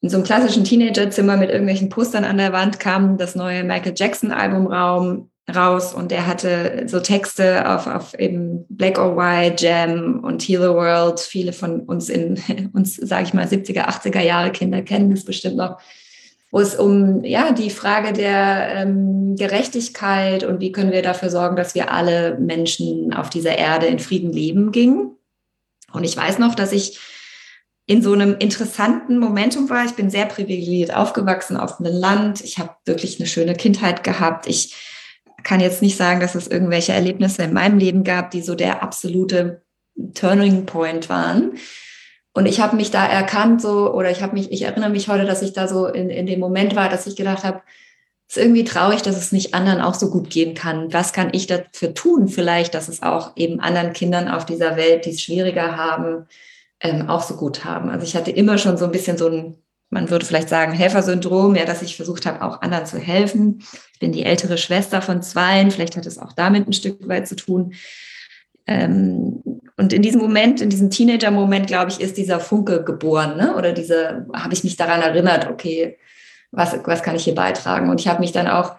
in 0.00 0.10
so 0.10 0.18
einem 0.18 0.24
klassischen 0.24 0.64
Teenagerzimmer 0.64 1.38
mit 1.38 1.48
irgendwelchen 1.48 1.88
Postern 1.88 2.24
an 2.24 2.36
der 2.36 2.52
Wand 2.52 2.78
kam, 2.78 3.16
das 3.16 3.34
neue 3.34 3.64
Michael 3.64 3.94
Jackson 3.96 4.32
Album 4.32 4.66
Raum, 4.66 5.30
raus 5.52 5.92
und 5.92 6.10
er 6.10 6.26
hatte 6.26 6.84
so 6.86 7.00
Texte 7.00 7.68
auf, 7.68 7.86
auf 7.86 8.14
eben 8.18 8.64
Black 8.68 8.98
or 8.98 9.16
White, 9.16 9.64
Jam 9.64 10.20
und 10.20 10.42
Heal 10.42 10.62
the 10.62 10.68
World. 10.68 11.20
Viele 11.20 11.52
von 11.52 11.80
uns 11.80 12.08
in 12.08 12.70
uns, 12.72 12.96
sage 12.96 13.24
ich 13.24 13.34
mal, 13.34 13.46
70er, 13.46 13.86
80er 13.86 14.22
Jahre 14.22 14.52
Kinder 14.52 14.82
kennen 14.82 15.10
das 15.10 15.24
bestimmt 15.24 15.56
noch. 15.56 15.78
wo 16.50 16.60
es 16.60 16.76
um 16.76 17.24
ja 17.24 17.52
die 17.52 17.70
Frage 17.70 18.12
der 18.12 18.68
ähm, 18.74 19.36
Gerechtigkeit 19.36 20.44
und 20.44 20.60
wie 20.60 20.72
können 20.72 20.92
wir 20.92 21.02
dafür 21.02 21.28
sorgen, 21.28 21.56
dass 21.56 21.74
wir 21.74 21.92
alle 21.92 22.38
Menschen 22.38 23.12
auf 23.12 23.28
dieser 23.28 23.58
Erde 23.58 23.86
in 23.86 23.98
Frieden 23.98 24.32
leben 24.32 24.72
ging. 24.72 25.10
Und 25.92 26.04
ich 26.04 26.16
weiß 26.16 26.38
noch, 26.38 26.54
dass 26.54 26.72
ich 26.72 26.98
in 27.86 28.02
so 28.02 28.14
einem 28.14 28.36
interessanten 28.38 29.18
Momentum 29.18 29.68
war. 29.68 29.84
Ich 29.84 29.92
bin 29.92 30.08
sehr 30.08 30.24
privilegiert 30.24 30.94
aufgewachsen 30.94 31.58
auf 31.58 31.80
einem 31.80 31.92
Land. 31.92 32.40
Ich 32.40 32.58
habe 32.58 32.70
wirklich 32.86 33.20
eine 33.20 33.28
schöne 33.28 33.54
Kindheit 33.54 34.04
gehabt. 34.04 34.46
Ich 34.46 34.74
kann 35.44 35.60
jetzt 35.60 35.82
nicht 35.82 35.96
sagen, 35.96 36.20
dass 36.20 36.34
es 36.34 36.48
irgendwelche 36.48 36.92
Erlebnisse 36.92 37.42
in 37.42 37.52
meinem 37.52 37.78
Leben 37.78 38.02
gab, 38.02 38.30
die 38.30 38.42
so 38.42 38.54
der 38.54 38.82
absolute 38.82 39.62
Turning 40.14 40.66
Point 40.66 41.08
waren. 41.08 41.52
Und 42.32 42.46
ich 42.46 42.60
habe 42.60 42.74
mich 42.74 42.90
da 42.90 43.06
erkannt, 43.06 43.62
so, 43.62 43.94
oder 43.94 44.10
ich 44.10 44.22
habe 44.22 44.34
mich, 44.34 44.50
ich 44.50 44.62
erinnere 44.62 44.90
mich 44.90 45.08
heute, 45.08 45.24
dass 45.24 45.42
ich 45.42 45.52
da 45.52 45.68
so 45.68 45.86
in, 45.86 46.10
in 46.10 46.26
dem 46.26 46.40
Moment 46.40 46.74
war, 46.74 46.88
dass 46.88 47.06
ich 47.06 47.14
gedacht 47.14 47.44
habe, 47.44 47.62
es 48.28 48.36
ist 48.36 48.42
irgendwie 48.42 48.64
traurig, 48.64 49.02
dass 49.02 49.16
es 49.16 49.32
nicht 49.32 49.54
anderen 49.54 49.80
auch 49.80 49.94
so 49.94 50.10
gut 50.10 50.30
gehen 50.30 50.54
kann. 50.54 50.92
Was 50.92 51.12
kann 51.12 51.28
ich 51.32 51.46
dafür 51.46 51.94
tun, 51.94 52.28
vielleicht, 52.28 52.74
dass 52.74 52.88
es 52.88 53.02
auch 53.02 53.36
eben 53.36 53.60
anderen 53.60 53.92
Kindern 53.92 54.28
auf 54.28 54.46
dieser 54.46 54.76
Welt, 54.76 55.04
die 55.04 55.10
es 55.10 55.22
schwieriger 55.22 55.76
haben, 55.76 56.26
ähm, 56.80 57.08
auch 57.08 57.22
so 57.22 57.36
gut 57.36 57.64
haben. 57.64 57.90
Also 57.90 58.04
ich 58.04 58.16
hatte 58.16 58.30
immer 58.30 58.58
schon 58.58 58.76
so 58.76 58.86
ein 58.86 58.92
bisschen 58.92 59.16
so 59.18 59.28
ein, 59.28 59.56
man 59.90 60.10
würde 60.10 60.26
vielleicht 60.26 60.48
sagen, 60.48 60.72
Helfersyndrom, 60.72 61.54
ja, 61.54 61.64
dass 61.64 61.82
ich 61.82 61.96
versucht 61.96 62.26
habe, 62.26 62.42
auch 62.42 62.62
anderen 62.62 62.86
zu 62.86 62.98
helfen. 62.98 63.62
Ich 63.92 64.00
bin 64.00 64.12
die 64.12 64.24
ältere 64.24 64.58
Schwester 64.58 65.02
von 65.02 65.22
zweien, 65.22 65.70
vielleicht 65.70 65.96
hat 65.96 66.06
es 66.06 66.18
auch 66.18 66.32
damit 66.32 66.66
ein 66.66 66.72
Stück 66.72 67.06
weit 67.08 67.28
zu 67.28 67.36
tun. 67.36 67.74
Ähm, 68.66 69.42
und 69.76 69.92
in 69.92 70.02
diesem 70.02 70.20
Moment, 70.20 70.60
in 70.60 70.70
diesem 70.70 70.90
Teenager-Moment, 70.90 71.66
glaube 71.66 71.90
ich, 71.90 72.00
ist 72.00 72.16
dieser 72.16 72.40
Funke 72.40 72.82
geboren, 72.82 73.36
ne? 73.36 73.56
oder 73.56 73.72
diese, 73.72 74.26
habe 74.32 74.54
ich 74.54 74.64
mich 74.64 74.76
daran 74.76 75.02
erinnert, 75.02 75.48
okay, 75.50 75.98
was, 76.50 76.76
was 76.84 77.02
kann 77.02 77.16
ich 77.16 77.24
hier 77.24 77.34
beitragen? 77.34 77.90
Und 77.90 78.00
ich 78.00 78.08
habe 78.08 78.20
mich 78.20 78.32
dann 78.32 78.46
auch 78.46 78.76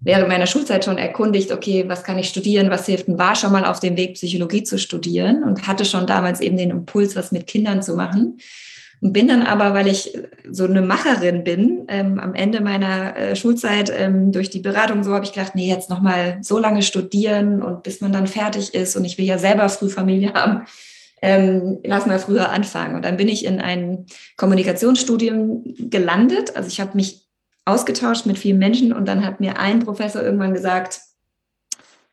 während 0.00 0.28
meiner 0.28 0.46
Schulzeit 0.46 0.84
schon 0.84 0.98
erkundigt, 0.98 1.52
okay, 1.52 1.84
was 1.86 2.02
kann 2.02 2.18
ich 2.18 2.28
studieren, 2.28 2.70
was 2.70 2.86
hilft 2.86 3.08
und 3.08 3.18
war 3.18 3.36
schon 3.36 3.52
mal 3.52 3.64
auf 3.64 3.80
dem 3.80 3.96
Weg, 3.96 4.14
Psychologie 4.14 4.64
zu 4.64 4.78
studieren 4.78 5.44
und 5.44 5.66
hatte 5.66 5.84
schon 5.84 6.06
damals 6.06 6.40
eben 6.40 6.56
den 6.56 6.70
Impuls, 6.70 7.16
was 7.16 7.32
mit 7.32 7.46
Kindern 7.46 7.82
zu 7.82 7.94
machen. 7.94 8.38
Und 9.02 9.12
bin 9.12 9.26
dann 9.26 9.42
aber, 9.42 9.74
weil 9.74 9.88
ich 9.88 10.16
so 10.48 10.64
eine 10.64 10.80
Macherin 10.80 11.42
bin, 11.42 11.86
ähm, 11.88 12.20
am 12.20 12.34
Ende 12.34 12.60
meiner 12.60 13.16
äh, 13.16 13.34
Schulzeit 13.34 13.92
ähm, 13.94 14.30
durch 14.30 14.48
die 14.48 14.60
Beratung 14.60 15.02
so 15.02 15.12
habe 15.12 15.24
ich 15.24 15.32
gedacht, 15.32 15.56
nee, 15.56 15.68
jetzt 15.68 15.90
nochmal 15.90 16.38
so 16.40 16.60
lange 16.60 16.82
studieren 16.82 17.62
und 17.62 17.82
bis 17.82 18.00
man 18.00 18.12
dann 18.12 18.28
fertig 18.28 18.74
ist 18.74 18.94
und 18.94 19.04
ich 19.04 19.18
will 19.18 19.24
ja 19.24 19.38
selber 19.38 19.68
früh 19.68 19.88
Familie 19.88 20.32
haben, 20.34 20.66
ähm, 21.20 21.80
lass 21.82 22.06
mal 22.06 22.20
früher 22.20 22.50
anfangen. 22.50 22.94
Und 22.94 23.04
dann 23.04 23.16
bin 23.16 23.26
ich 23.26 23.44
in 23.44 23.60
ein 23.60 24.06
Kommunikationsstudium 24.36 25.64
gelandet. 25.90 26.54
Also 26.54 26.68
ich 26.68 26.80
habe 26.80 26.96
mich 26.96 27.26
ausgetauscht 27.64 28.26
mit 28.26 28.38
vielen 28.38 28.58
Menschen 28.58 28.92
und 28.92 29.06
dann 29.06 29.26
hat 29.26 29.40
mir 29.40 29.58
ein 29.58 29.80
Professor 29.80 30.22
irgendwann 30.22 30.54
gesagt, 30.54 31.00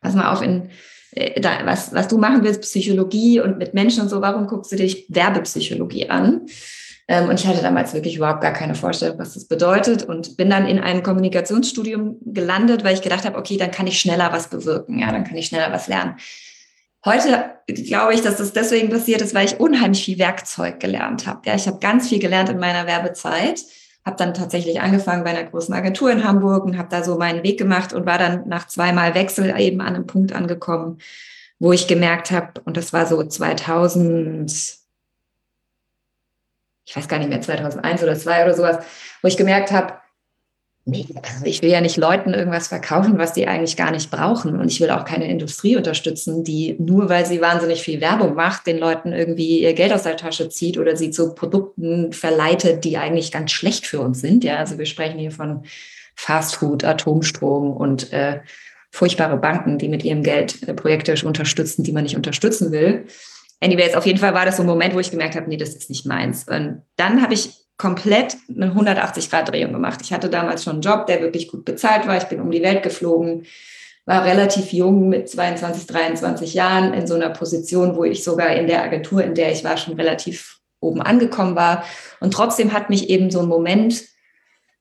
pass 0.00 0.16
mal 0.16 0.32
auf, 0.32 0.42
in, 0.42 0.70
äh, 1.12 1.40
da, 1.40 1.64
was, 1.66 1.94
was 1.94 2.08
du 2.08 2.18
machen 2.18 2.42
willst, 2.42 2.62
Psychologie 2.62 3.38
und 3.38 3.58
mit 3.58 3.74
Menschen 3.74 4.02
und 4.02 4.08
so, 4.08 4.20
warum 4.20 4.48
guckst 4.48 4.72
du 4.72 4.76
dich 4.76 5.06
Werbepsychologie 5.08 6.10
an? 6.10 6.46
Ähm, 7.10 7.28
und 7.28 7.40
ich 7.40 7.46
hatte 7.48 7.60
damals 7.60 7.92
wirklich 7.92 8.14
überhaupt 8.14 8.40
gar 8.40 8.52
keine 8.52 8.76
Vorstellung, 8.76 9.18
was 9.18 9.34
das 9.34 9.44
bedeutet 9.44 10.04
und 10.04 10.36
bin 10.36 10.48
dann 10.48 10.68
in 10.68 10.78
einem 10.78 11.02
Kommunikationsstudium 11.02 12.18
gelandet, 12.24 12.84
weil 12.84 12.94
ich 12.94 13.02
gedacht 13.02 13.24
habe, 13.24 13.36
okay, 13.36 13.56
dann 13.56 13.72
kann 13.72 13.88
ich 13.88 13.98
schneller 13.98 14.32
was 14.32 14.46
bewirken, 14.48 15.00
ja, 15.00 15.10
dann 15.10 15.24
kann 15.24 15.36
ich 15.36 15.46
schneller 15.46 15.72
was 15.72 15.88
lernen. 15.88 16.14
Heute 17.04 17.50
glaube 17.66 18.14
ich, 18.14 18.22
dass 18.22 18.36
das 18.36 18.52
deswegen 18.52 18.90
passiert 18.90 19.22
ist, 19.22 19.34
weil 19.34 19.46
ich 19.46 19.58
unheimlich 19.58 20.04
viel 20.04 20.20
Werkzeug 20.20 20.78
gelernt 20.78 21.26
habe. 21.26 21.40
Ja, 21.46 21.56
ich 21.56 21.66
habe 21.66 21.80
ganz 21.80 22.08
viel 22.08 22.20
gelernt 22.20 22.48
in 22.48 22.60
meiner 22.60 22.86
Werbezeit, 22.86 23.64
habe 24.04 24.16
dann 24.16 24.32
tatsächlich 24.32 24.80
angefangen 24.80 25.24
bei 25.24 25.30
einer 25.30 25.50
großen 25.50 25.74
Agentur 25.74 26.12
in 26.12 26.22
Hamburg 26.22 26.64
und 26.64 26.78
habe 26.78 26.90
da 26.90 27.02
so 27.02 27.16
meinen 27.16 27.42
Weg 27.42 27.58
gemacht 27.58 27.92
und 27.92 28.06
war 28.06 28.18
dann 28.18 28.46
nach 28.46 28.68
zweimal 28.68 29.16
Wechsel 29.16 29.52
eben 29.58 29.80
an 29.80 29.96
einem 29.96 30.06
Punkt 30.06 30.32
angekommen, 30.32 30.98
wo 31.58 31.72
ich 31.72 31.88
gemerkt 31.88 32.30
habe, 32.30 32.60
und 32.64 32.76
das 32.76 32.92
war 32.92 33.06
so 33.06 33.20
2000, 33.20 34.79
ich 36.90 36.96
weiß 36.96 37.06
gar 37.06 37.18
nicht 37.18 37.28
mehr, 37.28 37.40
2001 37.40 38.02
oder 38.02 38.16
2002 38.16 38.44
oder 38.44 38.54
sowas, 38.54 38.84
wo 39.22 39.28
ich 39.28 39.36
gemerkt 39.36 39.70
habe, 39.70 39.94
nee, 40.84 41.06
also 41.22 41.44
ich 41.44 41.62
will 41.62 41.70
ja 41.70 41.80
nicht 41.80 41.96
Leuten 41.96 42.34
irgendwas 42.34 42.66
verkaufen, 42.66 43.16
was 43.16 43.32
die 43.32 43.46
eigentlich 43.46 43.76
gar 43.76 43.92
nicht 43.92 44.10
brauchen. 44.10 44.58
Und 44.58 44.72
ich 44.72 44.80
will 44.80 44.90
auch 44.90 45.04
keine 45.04 45.30
Industrie 45.30 45.76
unterstützen, 45.76 46.42
die 46.42 46.74
nur 46.80 47.08
weil 47.08 47.26
sie 47.26 47.40
wahnsinnig 47.40 47.82
viel 47.82 48.00
Werbung 48.00 48.34
macht, 48.34 48.66
den 48.66 48.78
Leuten 48.78 49.12
irgendwie 49.12 49.60
ihr 49.60 49.72
Geld 49.72 49.92
aus 49.92 50.02
der 50.02 50.16
Tasche 50.16 50.48
zieht 50.48 50.78
oder 50.78 50.96
sie 50.96 51.12
zu 51.12 51.32
Produkten 51.36 52.12
verleitet, 52.12 52.82
die 52.82 52.98
eigentlich 52.98 53.30
ganz 53.30 53.52
schlecht 53.52 53.86
für 53.86 54.00
uns 54.00 54.20
sind. 54.20 54.42
Ja, 54.42 54.56
also 54.56 54.76
wir 54.76 54.86
sprechen 54.86 55.20
hier 55.20 55.30
von 55.30 55.62
Fastfood, 56.16 56.82
Atomstrom 56.82 57.70
und 57.70 58.12
äh, 58.12 58.40
furchtbare 58.90 59.36
Banken, 59.36 59.78
die 59.78 59.88
mit 59.88 60.04
ihrem 60.04 60.24
Geld 60.24 60.66
äh, 60.66 60.74
Projekte 60.74 61.14
unterstützen, 61.24 61.84
die 61.84 61.92
man 61.92 62.02
nicht 62.02 62.16
unterstützen 62.16 62.72
will. 62.72 63.06
Anyways, 63.60 63.94
auf 63.94 64.06
jeden 64.06 64.18
Fall 64.18 64.34
war 64.34 64.46
das 64.46 64.56
so 64.56 64.62
ein 64.62 64.66
Moment, 64.66 64.94
wo 64.94 65.00
ich 65.00 65.10
gemerkt 65.10 65.36
habe, 65.36 65.48
nee, 65.48 65.56
das 65.56 65.74
ist 65.74 65.90
nicht 65.90 66.06
meins. 66.06 66.44
Und 66.48 66.82
dann 66.96 67.22
habe 67.22 67.34
ich 67.34 67.50
komplett 67.76 68.36
eine 68.48 68.72
180-Grad-Drehung 68.72 69.72
gemacht. 69.72 70.00
Ich 70.02 70.12
hatte 70.12 70.28
damals 70.28 70.64
schon 70.64 70.74
einen 70.74 70.82
Job, 70.82 71.06
der 71.06 71.20
wirklich 71.20 71.48
gut 71.48 71.64
bezahlt 71.64 72.06
war. 72.06 72.16
Ich 72.16 72.24
bin 72.24 72.40
um 72.40 72.50
die 72.50 72.62
Welt 72.62 72.82
geflogen, 72.82 73.46
war 74.06 74.24
relativ 74.24 74.72
jung 74.72 75.08
mit 75.08 75.28
22, 75.28 75.86
23 75.86 76.54
Jahren 76.54 76.94
in 76.94 77.06
so 77.06 77.14
einer 77.14 77.30
Position, 77.30 77.96
wo 77.96 78.04
ich 78.04 78.24
sogar 78.24 78.54
in 78.54 78.66
der 78.66 78.82
Agentur, 78.82 79.22
in 79.22 79.34
der 79.34 79.52
ich 79.52 79.62
war, 79.64 79.76
schon 79.76 79.94
relativ 79.94 80.58
oben 80.80 81.02
angekommen 81.02 81.56
war. 81.56 81.84
Und 82.20 82.32
trotzdem 82.32 82.72
hat 82.72 82.90
mich 82.90 83.08
eben 83.08 83.30
so 83.30 83.40
ein 83.40 83.48
Moment 83.48 84.04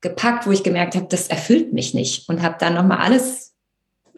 gepackt, 0.01 0.47
wo 0.47 0.51
ich 0.51 0.63
gemerkt 0.63 0.95
habe, 0.95 1.07
das 1.09 1.27
erfüllt 1.27 1.73
mich 1.73 1.93
nicht 1.93 2.29
und 2.29 2.41
habe 2.41 2.55
dann 2.59 2.73
nochmal 2.73 2.99
alles 2.99 3.48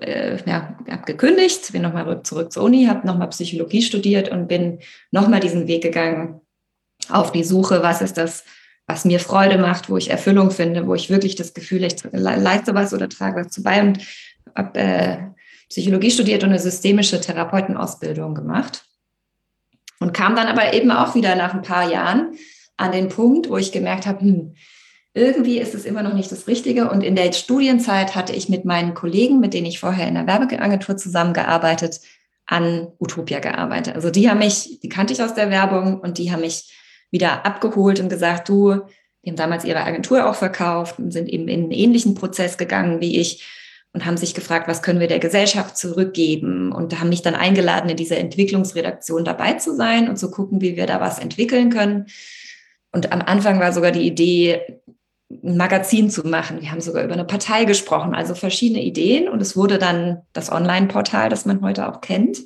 äh, 0.02 0.38
ja, 0.46 0.76
habe 0.90 1.06
gekündigt, 1.06 1.72
bin 1.72 1.82
nochmal 1.84 2.24
zurück 2.24 2.52
zur 2.52 2.64
Uni, 2.64 2.86
habe 2.86 3.06
nochmal 3.06 3.30
Psychologie 3.30 3.82
studiert 3.82 4.30
und 4.30 4.48
bin 4.48 4.80
nochmal 5.12 5.40
diesen 5.40 5.68
Weg 5.68 5.84
gegangen 5.84 6.42
auf 7.10 7.32
die 7.32 7.44
Suche, 7.44 7.82
was 7.84 8.02
ist 8.02 8.18
das, 8.18 8.44
was 8.88 9.06
mir 9.06 9.20
Freude 9.20 9.58
macht, 9.58 9.90
wo 9.90 9.98
ich 9.98 10.10
Erfüllung 10.10 10.52
finde, 10.52 10.88
wo 10.88 10.96
ich 10.96 11.10
wirklich 11.10 11.36
das 11.36 11.54
Gefühl, 11.54 11.84
ich 11.84 11.96
leiste 12.12 12.74
was 12.74 12.94
oder 12.94 13.10
trage 13.10 13.42
was 13.42 13.52
zu 13.52 13.64
bei 13.64 13.82
und 13.82 14.00
habe 14.56 14.80
äh, 14.80 15.18
Psychologie 15.70 16.12
studiert 16.12 16.44
und 16.44 16.50
eine 16.50 16.60
systemische 16.60 17.22
Therapeutenausbildung 17.22 18.36
gemacht. 18.36 18.86
Und 20.00 20.14
kam 20.14 20.36
dann 20.36 20.48
aber 20.48 20.74
eben 20.74 20.92
auch 20.92 21.16
wieder 21.16 21.36
nach 21.36 21.54
ein 21.54 21.62
paar 21.62 21.90
Jahren 21.90 22.36
an 22.76 22.92
den 22.92 23.08
Punkt, 23.08 23.50
wo 23.50 23.58
ich 23.58 23.72
gemerkt 23.72 24.08
habe, 24.08 24.22
hm, 24.22 24.56
irgendwie 25.14 25.60
ist 25.60 25.76
es 25.76 25.86
immer 25.86 26.04
noch 26.04 26.14
nicht 26.14 26.32
das 26.32 26.48
Richtige. 26.48 26.90
Und 26.90 27.04
in 27.04 27.16
der 27.16 27.32
Studienzeit 27.34 28.16
hatte 28.16 28.34
ich 28.34 28.50
mit 28.50 28.66
meinen 28.66 28.94
Kollegen, 28.94 29.40
mit 29.40 29.54
denen 29.54 29.66
ich 29.66 29.80
vorher 29.80 30.08
in 30.08 30.16
der 30.16 30.28
Werbeagentur 30.28 30.98
zusammengearbeitet, 30.98 32.00
an 32.46 32.88
Utopia 33.00 33.40
gearbeitet. 33.40 33.96
Also 33.96 34.10
die 34.10 34.30
haben 34.30 34.40
mich, 34.40 34.80
die 34.82 34.90
kannte 34.90 35.14
ich 35.14 35.22
aus 35.22 35.34
der 35.34 35.50
Werbung 35.50 36.00
und 36.00 36.18
die 36.18 36.32
haben 36.32 36.42
mich 36.42 36.74
wieder 37.10 37.46
abgeholt 37.46 38.00
und 38.00 38.10
gesagt, 38.10 38.50
du, 38.50 38.82
die 39.24 39.30
haben 39.30 39.38
damals 39.38 39.66
ihre 39.66 39.84
Agentur 39.84 40.30
auch 40.30 40.36
verkauft 40.36 40.98
und 40.98 41.12
sind 41.12 41.30
eben 41.30 41.48
in 41.48 41.64
einen 41.64 41.72
ähnlichen 41.72 42.16
Prozess 42.16 42.58
gegangen 42.58 43.02
wie 43.02 43.20
ich 43.20 43.46
und 43.94 44.06
haben 44.06 44.18
sich 44.18 44.34
gefragt, 44.34 44.68
was 44.68 44.82
können 44.82 45.02
wir 45.02 45.08
der 45.08 45.20
Gesellschaft 45.20 45.78
zurückgeben 45.78 46.72
und 46.72 47.00
haben 47.00 47.10
mich 47.10 47.22
dann 47.22 47.36
eingeladen, 47.36 47.90
in 47.90 47.98
dieser 47.98 48.18
Entwicklungsredaktion 48.18 49.26
dabei 49.26 49.54
zu 49.54 49.76
sein 49.76 50.10
und 50.10 50.18
zu 50.18 50.32
gucken, 50.32 50.62
wie 50.62 50.78
wir 50.78 50.88
da 50.88 51.02
was 51.02 51.20
entwickeln 51.20 51.70
können. 51.70 52.06
Und 52.94 53.12
am 53.12 53.22
Anfang 53.22 53.60
war 53.60 53.72
sogar 53.72 53.92
die 53.92 54.06
Idee, 54.06 54.81
ein 55.44 55.58
Magazin 55.58 56.10
zu 56.10 56.28
machen. 56.28 56.62
Wir 56.62 56.72
haben 56.72 56.82
sogar 56.82 57.04
über 57.04 57.14
eine 57.14 57.26
Partei 57.26 57.66
gesprochen, 57.66 58.16
also 58.16 58.36
verschiedene 58.36 58.84
Ideen. 58.84 59.30
Und 59.30 59.42
es 59.42 59.56
wurde 59.56 59.78
dann 59.78 60.22
das 60.34 60.52
Online-Portal, 60.52 61.30
das 61.30 61.46
man 61.46 61.62
heute 61.62 61.88
auch 61.88 62.02
kennt. 62.02 62.40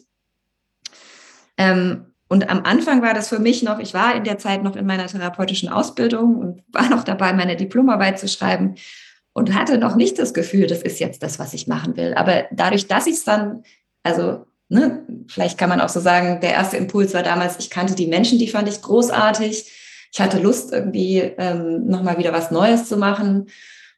Ähm, 1.57 2.05
und 2.27 2.49
am 2.49 2.63
Anfang 2.63 3.01
war 3.01 3.13
das 3.13 3.29
für 3.29 3.39
mich 3.39 3.61
noch, 3.63 3.79
ich 3.79 3.93
war 3.93 4.15
in 4.15 4.23
der 4.23 4.37
Zeit 4.37 4.63
noch 4.63 4.75
in 4.75 4.85
meiner 4.85 5.07
therapeutischen 5.07 5.69
Ausbildung 5.69 6.37
und 6.37 6.63
war 6.67 6.89
noch 6.89 7.03
dabei, 7.03 7.33
meine 7.33 7.55
Diplomarbeit 7.55 8.19
zu 8.19 8.27
schreiben 8.27 8.75
und 9.33 9.53
hatte 9.53 9.77
noch 9.77 9.95
nicht 9.95 10.17
das 10.17 10.33
Gefühl, 10.33 10.67
das 10.67 10.81
ist 10.81 10.99
jetzt 10.99 11.21
das, 11.21 11.39
was 11.39 11.53
ich 11.53 11.67
machen 11.67 11.97
will. 11.97 12.13
Aber 12.15 12.45
dadurch, 12.51 12.87
dass 12.87 13.05
ich 13.05 13.15
es 13.15 13.23
dann, 13.25 13.63
also 14.01 14.45
ne, 14.69 15.05
vielleicht 15.27 15.57
kann 15.57 15.69
man 15.69 15.81
auch 15.81 15.89
so 15.89 15.99
sagen, 15.99 16.39
der 16.41 16.51
erste 16.51 16.77
Impuls 16.77 17.13
war 17.13 17.23
damals, 17.23 17.59
ich 17.59 17.69
kannte 17.69 17.95
die 17.95 18.07
Menschen, 18.07 18.39
die 18.39 18.47
fand 18.47 18.67
ich 18.69 18.81
großartig 18.81 19.71
ich 20.15 20.21
hatte 20.21 20.39
Lust, 20.39 20.71
irgendwie 20.71 21.17
ähm, 21.19 21.87
nochmal 21.87 22.17
wieder 22.17 22.31
was 22.31 22.49
Neues 22.49 22.87
zu 22.87 22.95
machen 22.95 23.47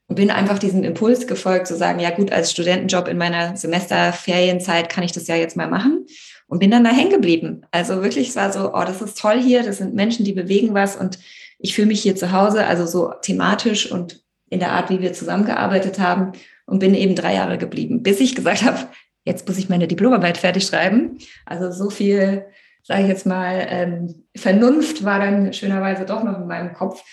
und 0.08 0.16
bin 0.16 0.32
einfach 0.32 0.58
diesem 0.58 0.84
Impuls 0.84 1.28
gefolgt, 1.28 1.68
zu 1.68 1.76
sagen, 1.76 2.00
ja 2.00 2.10
gut, 2.10 2.32
als 2.32 2.52
Studentenjob 2.52 3.08
in 3.08 3.20
meiner 3.20 3.56
Semesterferienzeit 3.56 4.90
kann 4.90 5.04
ich 5.04 5.12
das 5.12 5.28
ja 5.28 5.36
jetzt 5.36 5.56
mal 5.56 5.70
machen 5.70 6.08
und 6.48 6.58
bin 6.58 6.72
dann 6.72 6.84
da 6.84 6.90
hängen 6.90 7.12
geblieben. 7.12 7.62
Also 7.70 8.02
wirklich, 8.02 8.30
es 8.30 8.36
war 8.36 8.52
so, 8.52 8.74
oh, 8.74 8.84
das 8.84 9.00
ist 9.00 9.20
toll 9.20 9.40
hier, 9.40 9.62
das 9.62 9.78
sind 9.78 9.94
Menschen, 9.94 10.26
die 10.26 10.34
bewegen 10.34 10.74
was 10.74 10.96
und 10.96 11.20
ich 11.60 11.76
fühle 11.76 11.88
mich 11.88 12.02
hier 12.02 12.16
zu 12.16 12.32
Hause, 12.32 12.66
also 12.66 12.88
so 12.88 13.14
thematisch 13.22 13.92
und 13.92 14.24
in 14.50 14.60
der 14.60 14.72
Art, 14.72 14.90
wie 14.90 15.02
wir 15.02 15.14
zusammengearbeitet 15.14 16.00
haben 16.00 16.32
und 16.66 16.80
bin 16.80 16.96
eben 16.96 17.14
drei 17.14 17.36
Jahre 17.36 17.60
geblieben, 17.60 18.02
bis 18.02 18.20
ich 18.22 18.34
gesagt 18.34 18.64
habe, 18.64 18.80
jetzt 19.24 19.48
muss 19.48 19.60
ich 19.60 19.70
meine 19.70 19.88
Diplomarbeit 19.88 20.40
fertig 20.40 20.66
schreiben. 20.66 21.20
Also 21.46 21.72
so 21.72 21.92
viel 21.92 22.48
sage 22.88 23.04
ich 23.04 23.10
jetzt 23.10 23.26
mal, 23.26 23.68
ähm, 23.70 24.24
Vernunft 24.36 25.04
war 25.04 25.20
dann 25.20 25.52
schönerweise 25.52 26.06
doch 26.06 26.24
noch 26.24 26.40
in 26.40 26.48
meinem 26.48 26.74
Kopf. 26.74 27.04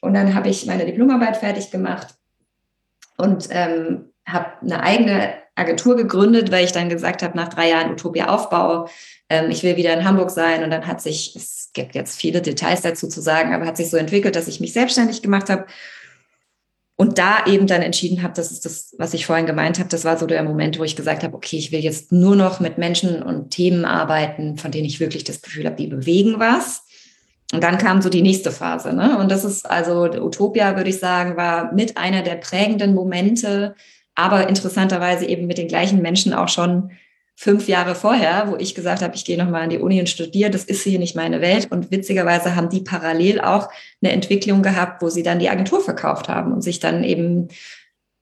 Und 0.00 0.14
dann 0.14 0.34
habe 0.34 0.48
ich 0.48 0.66
meine 0.66 0.86
Diplomarbeit 0.86 1.38
fertig 1.38 1.70
gemacht 1.72 2.14
und 3.16 3.48
ähm, 3.50 4.12
habe 4.28 4.52
eine 4.62 4.82
eigene 4.82 5.34
Agentur 5.56 5.96
gegründet, 5.96 6.52
weil 6.52 6.64
ich 6.64 6.72
dann 6.72 6.88
gesagt 6.88 7.22
habe, 7.22 7.36
nach 7.36 7.48
drei 7.48 7.70
Jahren 7.70 7.92
Utopia 7.92 8.28
Aufbau, 8.28 8.88
ähm, 9.28 9.50
ich 9.50 9.64
will 9.64 9.76
wieder 9.76 9.92
in 9.92 10.04
Hamburg 10.04 10.30
sein. 10.30 10.62
Und 10.62 10.70
dann 10.70 10.86
hat 10.86 11.00
sich, 11.00 11.34
es 11.34 11.70
gibt 11.72 11.96
jetzt 11.96 12.16
viele 12.16 12.40
Details 12.40 12.82
dazu 12.82 13.08
zu 13.08 13.20
sagen, 13.20 13.54
aber 13.54 13.66
hat 13.66 13.76
sich 13.76 13.90
so 13.90 13.96
entwickelt, 13.96 14.36
dass 14.36 14.46
ich 14.46 14.60
mich 14.60 14.72
selbstständig 14.72 15.20
gemacht 15.20 15.50
habe 15.50 15.66
und 16.96 17.18
da 17.18 17.44
eben 17.46 17.66
dann 17.66 17.82
entschieden 17.82 18.22
habe, 18.22 18.34
das 18.34 18.52
ist 18.52 18.64
das, 18.64 18.94
was 18.98 19.14
ich 19.14 19.26
vorhin 19.26 19.46
gemeint 19.46 19.78
habe, 19.78 19.88
das 19.88 20.04
war 20.04 20.16
so 20.16 20.26
der 20.26 20.42
Moment, 20.44 20.78
wo 20.78 20.84
ich 20.84 20.94
gesagt 20.94 21.24
habe, 21.24 21.34
okay, 21.34 21.56
ich 21.56 21.72
will 21.72 21.80
jetzt 21.80 22.12
nur 22.12 22.36
noch 22.36 22.60
mit 22.60 22.78
Menschen 22.78 23.22
und 23.22 23.50
Themen 23.50 23.84
arbeiten, 23.84 24.58
von 24.58 24.70
denen 24.70 24.86
ich 24.86 25.00
wirklich 25.00 25.24
das 25.24 25.42
Gefühl 25.42 25.66
habe, 25.66 25.76
die 25.76 25.88
bewegen 25.88 26.38
was. 26.38 26.84
Und 27.52 27.62
dann 27.62 27.78
kam 27.78 28.00
so 28.00 28.08
die 28.08 28.22
nächste 28.22 28.52
Phase. 28.52 28.92
Ne? 28.92 29.18
Und 29.18 29.30
das 29.30 29.44
ist 29.44 29.68
also 29.68 30.04
Utopia, 30.04 30.76
würde 30.76 30.90
ich 30.90 30.98
sagen, 30.98 31.36
war 31.36 31.72
mit 31.72 31.96
einer 31.96 32.22
der 32.22 32.36
prägenden 32.36 32.94
Momente, 32.94 33.74
aber 34.14 34.48
interessanterweise 34.48 35.26
eben 35.26 35.46
mit 35.46 35.58
den 35.58 35.68
gleichen 35.68 36.00
Menschen 36.00 36.32
auch 36.32 36.48
schon 36.48 36.90
fünf 37.36 37.68
Jahre 37.68 37.94
vorher, 37.94 38.48
wo 38.48 38.56
ich 38.56 38.74
gesagt 38.74 39.02
habe, 39.02 39.14
ich 39.16 39.24
gehe 39.24 39.36
nochmal 39.36 39.62
an 39.62 39.70
die 39.70 39.78
Uni 39.78 39.98
und 39.98 40.08
studiere, 40.08 40.50
das 40.50 40.64
ist 40.64 40.82
hier 40.82 40.98
nicht 40.98 41.16
meine 41.16 41.40
Welt. 41.40 41.70
Und 41.70 41.90
witzigerweise 41.90 42.54
haben 42.54 42.68
die 42.68 42.80
parallel 42.80 43.40
auch 43.40 43.68
eine 44.02 44.12
Entwicklung 44.12 44.62
gehabt, 44.62 45.02
wo 45.02 45.08
sie 45.08 45.22
dann 45.22 45.40
die 45.40 45.50
Agentur 45.50 45.80
verkauft 45.80 46.28
haben 46.28 46.52
und 46.52 46.62
sich 46.62 46.78
dann 46.78 47.02
eben 47.02 47.48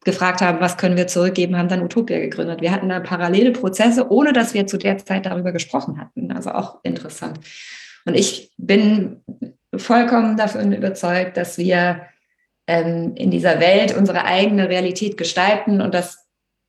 gefragt 0.05 0.41
haben, 0.41 0.61
was 0.61 0.79
können 0.79 0.97
wir 0.97 1.07
zurückgeben, 1.07 1.57
haben 1.57 1.69
dann 1.69 1.83
Utopia 1.83 2.19
gegründet. 2.19 2.61
Wir 2.61 2.73
hatten 2.73 2.89
da 2.89 3.01
parallele 3.01 3.53
Prozesse, 3.53 4.11
ohne 4.11 4.33
dass 4.33 4.55
wir 4.55 4.67
zu 4.67 4.79
der 4.79 4.99
Zeit 4.99 5.27
darüber 5.27 5.53
gesprochen 5.53 6.01
hatten. 6.01 6.33
Also 6.33 6.51
auch 6.51 6.81
interessant. 6.83 7.39
Und 8.05 8.15
ich 8.15 8.53
bin 8.57 9.23
vollkommen 9.77 10.37
davon 10.37 10.73
überzeugt, 10.73 11.37
dass 11.37 11.57
wir 11.57 12.03
ähm, 12.67 13.15
in 13.17 13.31
dieser 13.31 13.61
Welt 13.61 13.97
unsere 13.97 14.25
eigene 14.25 14.69
Realität 14.69 15.17
gestalten 15.17 15.81
und 15.81 15.95
dass 15.95 16.22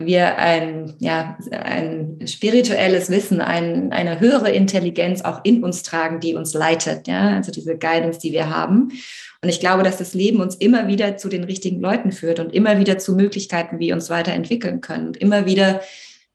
wir 0.05 0.37
ein, 0.37 0.93
ja, 0.99 1.37
ein 1.51 2.19
spirituelles 2.25 3.09
Wissen, 3.09 3.41
ein, 3.41 3.91
eine 3.91 4.19
höhere 4.19 4.51
Intelligenz 4.51 5.21
auch 5.21 5.41
in 5.43 5.63
uns 5.63 5.83
tragen, 5.83 6.19
die 6.19 6.35
uns 6.35 6.53
leitet, 6.53 7.07
ja, 7.07 7.35
also 7.35 7.51
diese 7.51 7.77
Guidance, 7.77 8.19
die 8.19 8.31
wir 8.31 8.49
haben. 8.49 8.91
Und 9.41 9.49
ich 9.49 9.59
glaube, 9.59 9.83
dass 9.83 9.97
das 9.97 10.13
Leben 10.13 10.39
uns 10.41 10.55
immer 10.55 10.87
wieder 10.87 11.17
zu 11.17 11.29
den 11.29 11.43
richtigen 11.43 11.81
Leuten 11.81 12.11
führt 12.11 12.39
und 12.39 12.53
immer 12.53 12.79
wieder 12.79 12.97
zu 12.97 13.15
Möglichkeiten, 13.15 13.79
wie 13.79 13.87
wir 13.87 13.95
uns 13.95 14.09
weiterentwickeln 14.09 14.81
können 14.81 15.07
und 15.07 15.17
immer 15.17 15.45
wieder 15.45 15.81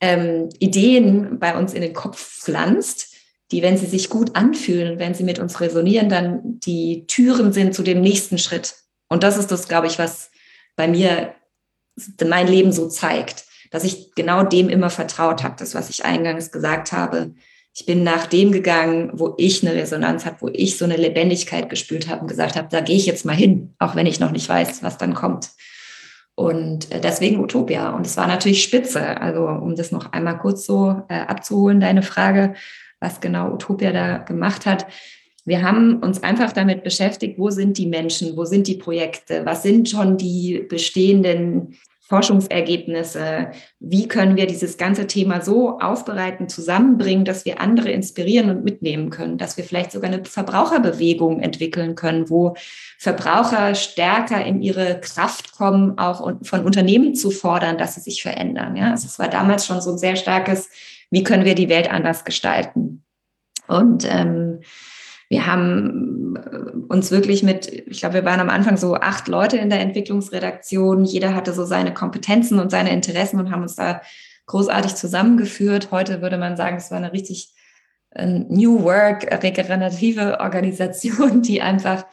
ähm, 0.01 0.49
Ideen 0.59 1.39
bei 1.39 1.57
uns 1.57 1.73
in 1.73 1.83
den 1.83 1.95
Kopf 1.95 2.43
pflanzt, 2.43 3.15
die, 3.51 3.63
wenn 3.63 3.79
sie 3.79 3.87
sich 3.87 4.11
gut 4.11 4.37
anfühlen, 4.37 4.99
wenn 4.99 5.15
sie 5.15 5.25
mit 5.25 5.39
uns 5.39 5.61
resonieren, 5.61 6.09
dann 6.09 6.61
die 6.61 7.07
Türen 7.07 7.53
sind 7.53 7.75
zu 7.75 7.83
dem 7.83 8.01
nächsten 8.01 8.39
Schritt. 8.39 8.75
Und 9.09 9.23
das 9.23 9.39
ist 9.39 9.51
das, 9.51 9.69
glaube 9.69 9.87
ich, 9.87 9.99
was 9.99 10.31
bei 10.77 10.87
mir 10.87 11.35
mein 12.25 12.47
Leben 12.47 12.73
so 12.73 12.89
zeigt 12.89 13.48
dass 13.71 13.85
ich 13.85 14.15
genau 14.15 14.43
dem 14.43 14.69
immer 14.69 14.91
vertraut 14.91 15.43
habe, 15.43 15.57
das, 15.59 15.75
was 15.75 15.91
ich 15.91 16.05
eingangs 16.05 16.51
gesagt 16.51 16.93
habe. 16.93 17.35
Ich 17.75 17.87
bin 17.87 18.03
nach 18.03 18.27
dem 18.27 18.51
gegangen, 18.51 19.11
wo 19.13 19.35
ich 19.39 19.63
eine 19.65 19.75
Resonanz 19.75 20.27
habe, 20.27 20.37
wo 20.41 20.49
ich 20.53 20.77
so 20.77 20.85
eine 20.85 20.97
Lebendigkeit 20.97 21.71
gespürt 21.71 22.09
habe 22.09 22.23
und 22.23 22.29
gesagt 22.29 22.57
habe, 22.57 22.69
da 22.71 22.81
gehe 22.81 22.97
ich 22.97 23.07
jetzt 23.07 23.25
mal 23.25 23.37
hin, 23.37 23.75
auch 23.79 23.95
wenn 23.95 24.07
ich 24.07 24.21
noch 24.21 24.33
nicht 24.33 24.49
weiß, 24.49 24.83
was 24.83 24.99
dann 24.99 25.15
kommt. 25.15 25.51
Und 26.39 26.93
äh, 26.93 27.01
deswegen 27.01 27.41
Utopia. 27.41 27.91
Und 27.91 28.07
es 28.07 28.17
war 28.17 28.29
natürlich 28.29 28.63
spitze. 28.63 29.21
Also 29.21 29.49
um 29.49 29.75
das 29.75 29.91
noch 29.91 30.13
einmal 30.13 30.39
kurz 30.39 30.67
so 30.67 31.03
äh, 31.09 31.15
abzuholen, 31.15 31.81
deine 31.81 32.03
Frage, 32.03 32.55
was 33.01 33.21
genau 33.21 33.53
Utopia 33.53 33.91
da 33.91 34.19
gemacht 34.19 34.65
hat. 34.65 34.87
Wir 35.45 35.63
haben 35.63 36.01
uns 36.01 36.23
einfach 36.23 36.53
damit 36.53 36.85
beschäftigt, 36.85 37.39
wo 37.39 37.51
sind 37.51 37.77
die 37.77 37.87
Menschen, 37.87 38.37
wo 38.37 38.45
sind 38.45 38.69
die 38.69 38.77
Projekte, 38.77 39.45
was 39.47 39.65
sind 39.65 39.89
schon 39.89 40.17
die 40.17 40.65
bestehenden 40.69 41.77
Forschungsergebnisse, 42.09 43.51
wie 43.81 44.09
können 44.09 44.37
wir 44.37 44.47
dieses 44.47 44.79
ganze 44.79 45.07
Thema 45.07 45.43
so 45.43 45.79
aufbereiten, 45.79 46.49
zusammenbringen, 46.49 47.27
dass 47.27 47.45
wir 47.45 47.61
andere 47.61 47.91
inspirieren 47.91 48.49
und 48.49 48.65
mitnehmen 48.65 49.11
können, 49.11 49.37
dass 49.37 49.59
wir 49.59 49.65
vielleicht 49.65 49.93
sogar 49.93 50.11
eine 50.11 50.25
Verbraucherbewegung 50.25 51.41
entwickeln 51.41 51.97
können, 51.97 52.31
wo 52.31 52.55
Verbraucher 52.99 53.75
stärker 53.75 54.43
in 54.43 54.63
ihre 54.63 55.01
Kraft 55.01 55.53
kommen, 55.53 55.99
auch 55.99 56.33
von 56.43 56.65
Unternehmen 56.65 57.15
zu 57.15 57.31
fordern, 57.31 57.77
dass 57.77 57.97
sie 57.97 58.01
sich 58.01 58.23
verändern. 58.23 58.75
Ja, 58.75 58.93
also 58.93 59.07
es 59.07 59.19
war 59.19 59.29
damals 59.29 59.67
schon 59.67 59.83
so 59.83 59.93
ein 59.93 59.99
sehr 59.99 60.17
starkes, 60.17 60.71
wie 61.11 61.25
können 61.25 61.45
wir 61.45 61.55
die 61.55 61.69
Welt 61.69 61.91
anders 61.91 62.25
gestalten? 62.25 63.05
Und 63.67 64.07
ähm, 64.11 64.61
wir 65.29 65.47
haben 65.47 66.37
äh, 66.37 66.93
uns 66.93 67.11
wirklich 67.11 67.43
mit, 67.43 67.69
ich 67.69 68.01
glaube, 68.01 68.15
wir 68.15 68.25
waren 68.25 68.41
am 68.41 68.51
Anfang 68.51 68.77
so 68.77 68.95
acht 68.95 69.29
Leute 69.29 69.59
in 69.59 69.71
der 69.71 69.81
Entwicklungsredaktion. 69.81 71.05
Jeder 71.05 71.35
hatte 71.35 71.53
so 71.53 71.65
seine 71.65 71.93
Kompetenzen 71.93 72.59
und 72.59 72.71
seine 72.71 72.93
Interessen 72.93 73.39
und 73.39 73.51
haben 73.51 73.63
uns 73.63 73.77
da 73.77 74.01
großartig 74.47 74.95
zusammengeführt. 74.95 75.91
Heute 75.91 76.23
würde 76.23 76.39
man 76.39 76.57
sagen, 76.57 76.77
es 76.79 76.91
war 76.91 76.99
eine 76.99 77.13
richtig 77.13 77.53
äh, 78.11 78.27
New 78.27 78.83
Work, 78.83 79.27
regenerative 79.43 80.41
Organisation, 80.41 81.43
die 81.43 81.61
einfach 81.61 82.07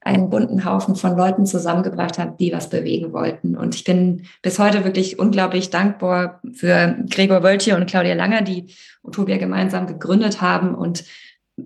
einen 0.00 0.30
bunten 0.30 0.64
Haufen 0.64 0.94
von 0.94 1.16
Leuten 1.16 1.44
zusammengebracht 1.44 2.18
hat, 2.18 2.38
die 2.38 2.52
was 2.52 2.70
bewegen 2.70 3.12
wollten. 3.12 3.56
Und 3.56 3.74
ich 3.74 3.84
bin 3.84 4.26
bis 4.42 4.58
heute 4.58 4.84
wirklich 4.84 5.18
unglaublich 5.18 5.70
dankbar 5.70 6.40
für 6.52 6.96
Gregor 7.10 7.42
Wöltje 7.42 7.76
und 7.76 7.86
Claudia 7.86 8.14
Langer, 8.14 8.42
die 8.42 8.74
Utopia 9.02 9.38
gemeinsam 9.38 9.86
gegründet 9.86 10.40
haben 10.40 10.74
und 10.74 11.04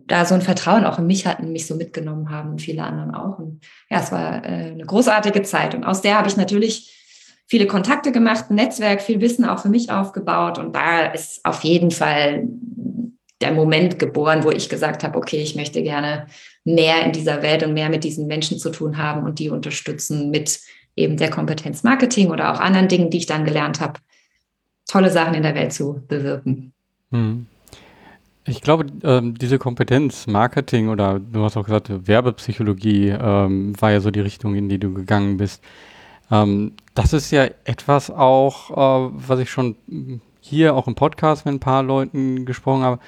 da 0.07 0.25
so 0.25 0.35
ein 0.35 0.43
Vertrauen 0.43 0.85
auch 0.85 0.99
in 0.99 1.07
mich 1.07 1.27
hatten, 1.27 1.53
mich 1.53 1.67
so 1.67 1.75
mitgenommen 1.75 2.31
haben 2.31 2.51
und 2.51 2.63
viele 2.63 2.83
anderen 2.83 3.15
auch. 3.15 3.39
Und 3.39 3.61
ja, 3.91 4.01
es 4.01 4.11
war 4.11 4.45
äh, 4.45 4.73
eine 4.73 4.85
großartige 4.85 5.43
Zeit. 5.43 5.75
Und 5.75 5.85
aus 5.85 6.01
der 6.01 6.17
habe 6.17 6.29
ich 6.29 6.37
natürlich 6.37 6.99
viele 7.47 7.67
Kontakte 7.67 8.13
gemacht, 8.13 8.47
ein 8.49 8.55
Netzwerk, 8.55 9.03
viel 9.03 9.21
Wissen 9.21 9.45
auch 9.45 9.61
für 9.61 9.69
mich 9.69 9.91
aufgebaut. 9.91 10.59
Und 10.59 10.75
da 10.75 11.07
ist 11.07 11.45
auf 11.45 11.63
jeden 11.63 11.91
Fall 11.91 12.45
der 13.43 13.53
Moment 13.53 13.99
geboren, 13.99 14.45
wo 14.45 14.51
ich 14.51 14.69
gesagt 14.69 15.05
habe, 15.05 15.19
okay, 15.19 15.43
ich 15.43 15.57
möchte 15.57 15.83
gerne 15.83 16.27
mehr 16.65 17.05
in 17.05 17.13
dieser 17.13 17.43
Welt 17.43 17.63
und 17.63 17.75
mehr 17.75 17.91
mit 17.91 18.05
diesen 18.05 18.27
Menschen 18.27 18.59
zu 18.59 18.71
tun 18.71 18.97
haben 18.97 19.25
und 19.25 19.39
die 19.39 19.51
unterstützen 19.51 20.31
mit 20.31 20.61
eben 20.97 21.17
der 21.17 21.31
Kompetenz 21.31 21.83
Marketing 21.83 22.31
oder 22.31 22.53
auch 22.53 22.61
anderen 22.61 22.89
Dingen, 22.89 23.11
die 23.11 23.19
ich 23.19 23.27
dann 23.27 23.45
gelernt 23.45 23.81
habe, 23.81 24.01
tolle 24.87 25.11
Sachen 25.11 25.35
in 25.35 25.43
der 25.43 25.55
Welt 25.55 25.73
zu 25.73 26.03
bewirken. 26.07 26.73
Hm. 27.11 27.47
Ich 28.45 28.61
glaube, 28.61 28.87
ähm, 29.05 29.39
diese 29.39 29.59
Kompetenz, 29.59 30.27
Marketing 30.27 30.89
oder 30.89 31.21
du 31.21 31.45
hast 31.45 31.57
auch 31.57 31.65
gesagt, 31.65 31.91
Werbepsychologie 32.09 33.11
ähm, 33.11 33.81
war 33.81 33.93
ja 33.93 34.01
so 34.01 34.11
die 34.11 34.21
Richtung, 34.21 34.57
in 34.57 34.69
die 34.69 34.79
du 34.79 34.93
gegangen 34.93 35.37
bist. 35.37 35.63
Ähm, 36.31 36.73
das 36.95 37.13
ist 37.13 37.31
ja 37.31 37.45
etwas 37.65 38.11
auch, 38.11 38.71
äh, 38.71 39.11
was 39.15 39.39
ich 39.39 39.51
schon 39.51 39.77
hier 40.41 40.75
auch 40.75 40.89
im 40.89 40.97
Podcast 40.97 41.47
mit 41.47 41.55
ein 41.55 41.61
paar 41.61 41.85
Leuten 41.85 42.45
gesprochen 42.45 42.83
habe, 42.83 42.99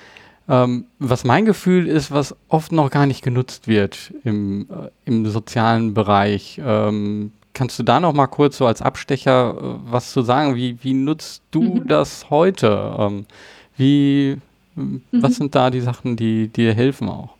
ähm, 0.48 0.84
was 0.98 1.24
mein 1.24 1.46
Gefühl 1.46 1.88
ist, 1.88 2.12
was 2.12 2.36
oft 2.48 2.70
noch 2.70 2.90
gar 2.90 3.06
nicht 3.06 3.22
genutzt 3.22 3.66
wird 3.66 4.12
im, 4.24 4.68
äh, 4.70 4.90
im 5.04 5.26
sozialen 5.26 5.94
Bereich. 5.94 6.60
Ähm, 6.64 7.32
kannst 7.54 7.78
du 7.78 7.82
da 7.82 7.98
noch 7.98 8.12
mal 8.12 8.26
kurz 8.26 8.58
so 8.58 8.66
als 8.66 8.82
Abstecher 8.82 9.56
äh, 9.58 9.90
was 9.90 10.12
zu 10.12 10.22
sagen? 10.22 10.54
Wie, 10.54 10.76
wie 10.82 10.94
nutzt 10.94 11.42
du 11.50 11.62
mhm. 11.62 11.88
das 11.88 12.30
heute? 12.30 12.94
Ähm, 12.98 13.26
Mhm. 14.74 15.02
Was 15.12 15.36
sind 15.36 15.54
da 15.54 15.70
die 15.70 15.80
Sachen, 15.80 16.16
die 16.16 16.48
dir 16.48 16.74
helfen 16.74 17.08
auch? 17.08 17.36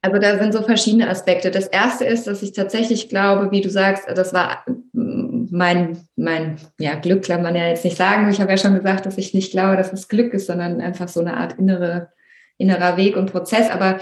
Also 0.00 0.18
da 0.20 0.38
sind 0.38 0.52
so 0.52 0.62
verschiedene 0.62 1.08
Aspekte. 1.08 1.50
Das 1.50 1.66
erste 1.66 2.04
ist, 2.04 2.26
dass 2.26 2.42
ich 2.42 2.52
tatsächlich 2.52 3.08
glaube, 3.08 3.50
wie 3.50 3.60
du 3.60 3.68
sagst, 3.68 4.04
das 4.14 4.32
war 4.32 4.64
mein, 4.92 5.98
mein 6.16 6.56
ja, 6.78 6.94
Glück 6.94 7.26
kann 7.26 7.42
man 7.42 7.56
ja 7.56 7.66
jetzt 7.66 7.84
nicht 7.84 7.96
sagen. 7.96 8.30
Ich 8.30 8.40
habe 8.40 8.50
ja 8.50 8.56
schon 8.56 8.74
gesagt, 8.74 9.06
dass 9.06 9.18
ich 9.18 9.34
nicht 9.34 9.50
glaube, 9.50 9.76
dass 9.76 9.92
es 9.92 10.08
Glück 10.08 10.32
ist, 10.34 10.46
sondern 10.46 10.80
einfach 10.80 11.08
so 11.08 11.20
eine 11.20 11.36
Art 11.36 11.58
innere, 11.58 12.10
innerer 12.58 12.96
Weg 12.96 13.16
und 13.16 13.32
Prozess. 13.32 13.70
Aber 13.70 13.98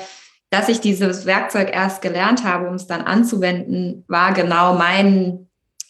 dass 0.50 0.68
ich 0.68 0.80
dieses 0.80 1.24
Werkzeug 1.24 1.74
erst 1.74 2.02
gelernt 2.02 2.44
habe, 2.44 2.68
um 2.68 2.74
es 2.74 2.86
dann 2.86 3.00
anzuwenden, 3.02 4.04
war 4.06 4.34
genau 4.34 4.74
mein 4.74 5.45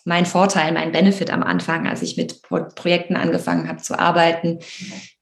mein 0.06 0.24
Vorteil, 0.24 0.72
mein 0.72 0.92
Benefit 0.92 1.32
am 1.32 1.42
Anfang, 1.42 1.88
als 1.88 2.00
ich 2.00 2.16
mit 2.16 2.40
Pro 2.42 2.60
Projekten 2.74 3.16
angefangen 3.16 3.68
habe 3.68 3.82
zu 3.82 3.98
arbeiten, 3.98 4.60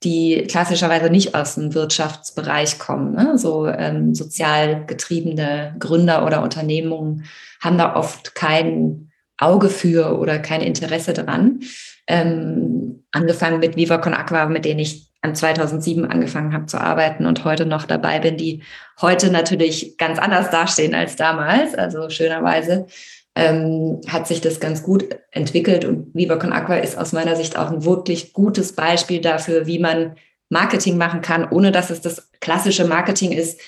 die 0.02 0.44
klassischerweise 0.46 1.08
nicht 1.08 1.34
aus 1.34 1.54
dem 1.54 1.72
Wirtschaftsbereich 1.72 2.78
kommen. 2.78 3.14
Ne? 3.14 3.38
So 3.38 3.66
ähm, 3.66 4.14
sozial 4.14 4.84
getriebene 4.84 5.74
Gründer 5.78 6.26
oder 6.26 6.42
Unternehmungen 6.42 7.24
haben 7.62 7.78
da 7.78 7.96
oft 7.96 8.34
kein 8.34 9.10
Auge 9.38 9.70
für 9.70 10.18
oder 10.18 10.38
kein 10.38 10.60
Interesse 10.60 11.14
dran. 11.14 11.60
Ähm, 12.06 13.06
angefangen 13.10 13.60
mit 13.60 13.76
Viva 13.76 13.96
Con 13.96 14.12
Aqua, 14.12 14.46
mit 14.46 14.66
denen 14.66 14.80
ich 14.80 15.10
an 15.22 15.34
2007 15.34 16.04
angefangen 16.04 16.52
habe 16.52 16.66
zu 16.66 16.78
arbeiten 16.78 17.24
und 17.24 17.46
heute 17.46 17.64
noch 17.64 17.86
dabei 17.86 18.18
bin, 18.18 18.36
die 18.36 18.62
heute 19.00 19.32
natürlich 19.32 19.96
ganz 19.96 20.18
anders 20.18 20.50
dastehen 20.50 20.94
als 20.94 21.16
damals, 21.16 21.74
also 21.74 22.10
schönerweise 22.10 22.86
ähm, 23.34 24.00
hat 24.06 24.28
sich 24.28 24.40
das 24.40 24.60
ganz 24.60 24.82
gut 24.82 25.06
entwickelt 25.30 25.84
und 25.84 26.14
Viva 26.14 26.36
Con 26.36 26.52
Aqua 26.52 26.76
ist 26.76 26.96
aus 26.96 27.12
meiner 27.12 27.36
Sicht 27.36 27.56
auch 27.56 27.70
ein 27.70 27.84
wirklich 27.84 28.32
gutes 28.32 28.74
Beispiel 28.74 29.20
dafür, 29.20 29.66
wie 29.66 29.78
man 29.78 30.16
Marketing 30.50 30.96
machen 30.96 31.20
kann, 31.20 31.48
ohne 31.48 31.72
dass 31.72 31.90
es 31.90 32.00
das 32.00 32.30
klassische 32.40 32.84
Marketing 32.84 33.32
ist, 33.32 33.60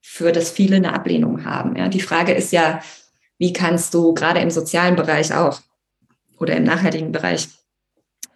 für 0.00 0.32
das 0.32 0.50
viele 0.50 0.76
eine 0.76 0.92
Ablehnung 0.92 1.44
haben. 1.44 1.76
Ja, 1.76 1.88
die 1.88 2.00
Frage 2.00 2.32
ist 2.32 2.52
ja, 2.52 2.80
wie 3.38 3.52
kannst 3.52 3.94
du 3.94 4.14
gerade 4.14 4.40
im 4.40 4.50
sozialen 4.50 4.96
Bereich 4.96 5.32
auch 5.34 5.60
oder 6.38 6.56
im 6.56 6.64
nachhaltigen 6.64 7.12
Bereich, 7.12 7.48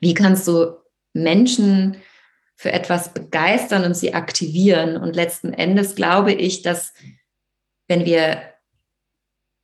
wie 0.01 0.15
kannst 0.15 0.47
du 0.47 0.77
Menschen 1.13 1.97
für 2.55 2.73
etwas 2.73 3.13
begeistern 3.13 3.85
und 3.85 3.95
sie 3.95 4.15
aktivieren? 4.15 4.97
Und 4.97 5.15
letzten 5.15 5.53
Endes 5.53 5.95
glaube 5.95 6.33
ich, 6.33 6.63
dass 6.63 6.93
wenn 7.89 8.05
wir 8.05 8.48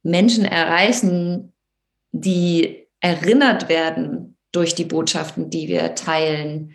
Menschen 0.05 0.45
erreichen, 0.45 1.53
die 2.13 2.87
erinnert 3.01 3.69
werden 3.69 4.37
durch 4.53 4.75
die 4.75 4.85
Botschaften, 4.85 5.51
die 5.51 5.67
wir 5.67 5.97
teilen, 5.97 6.73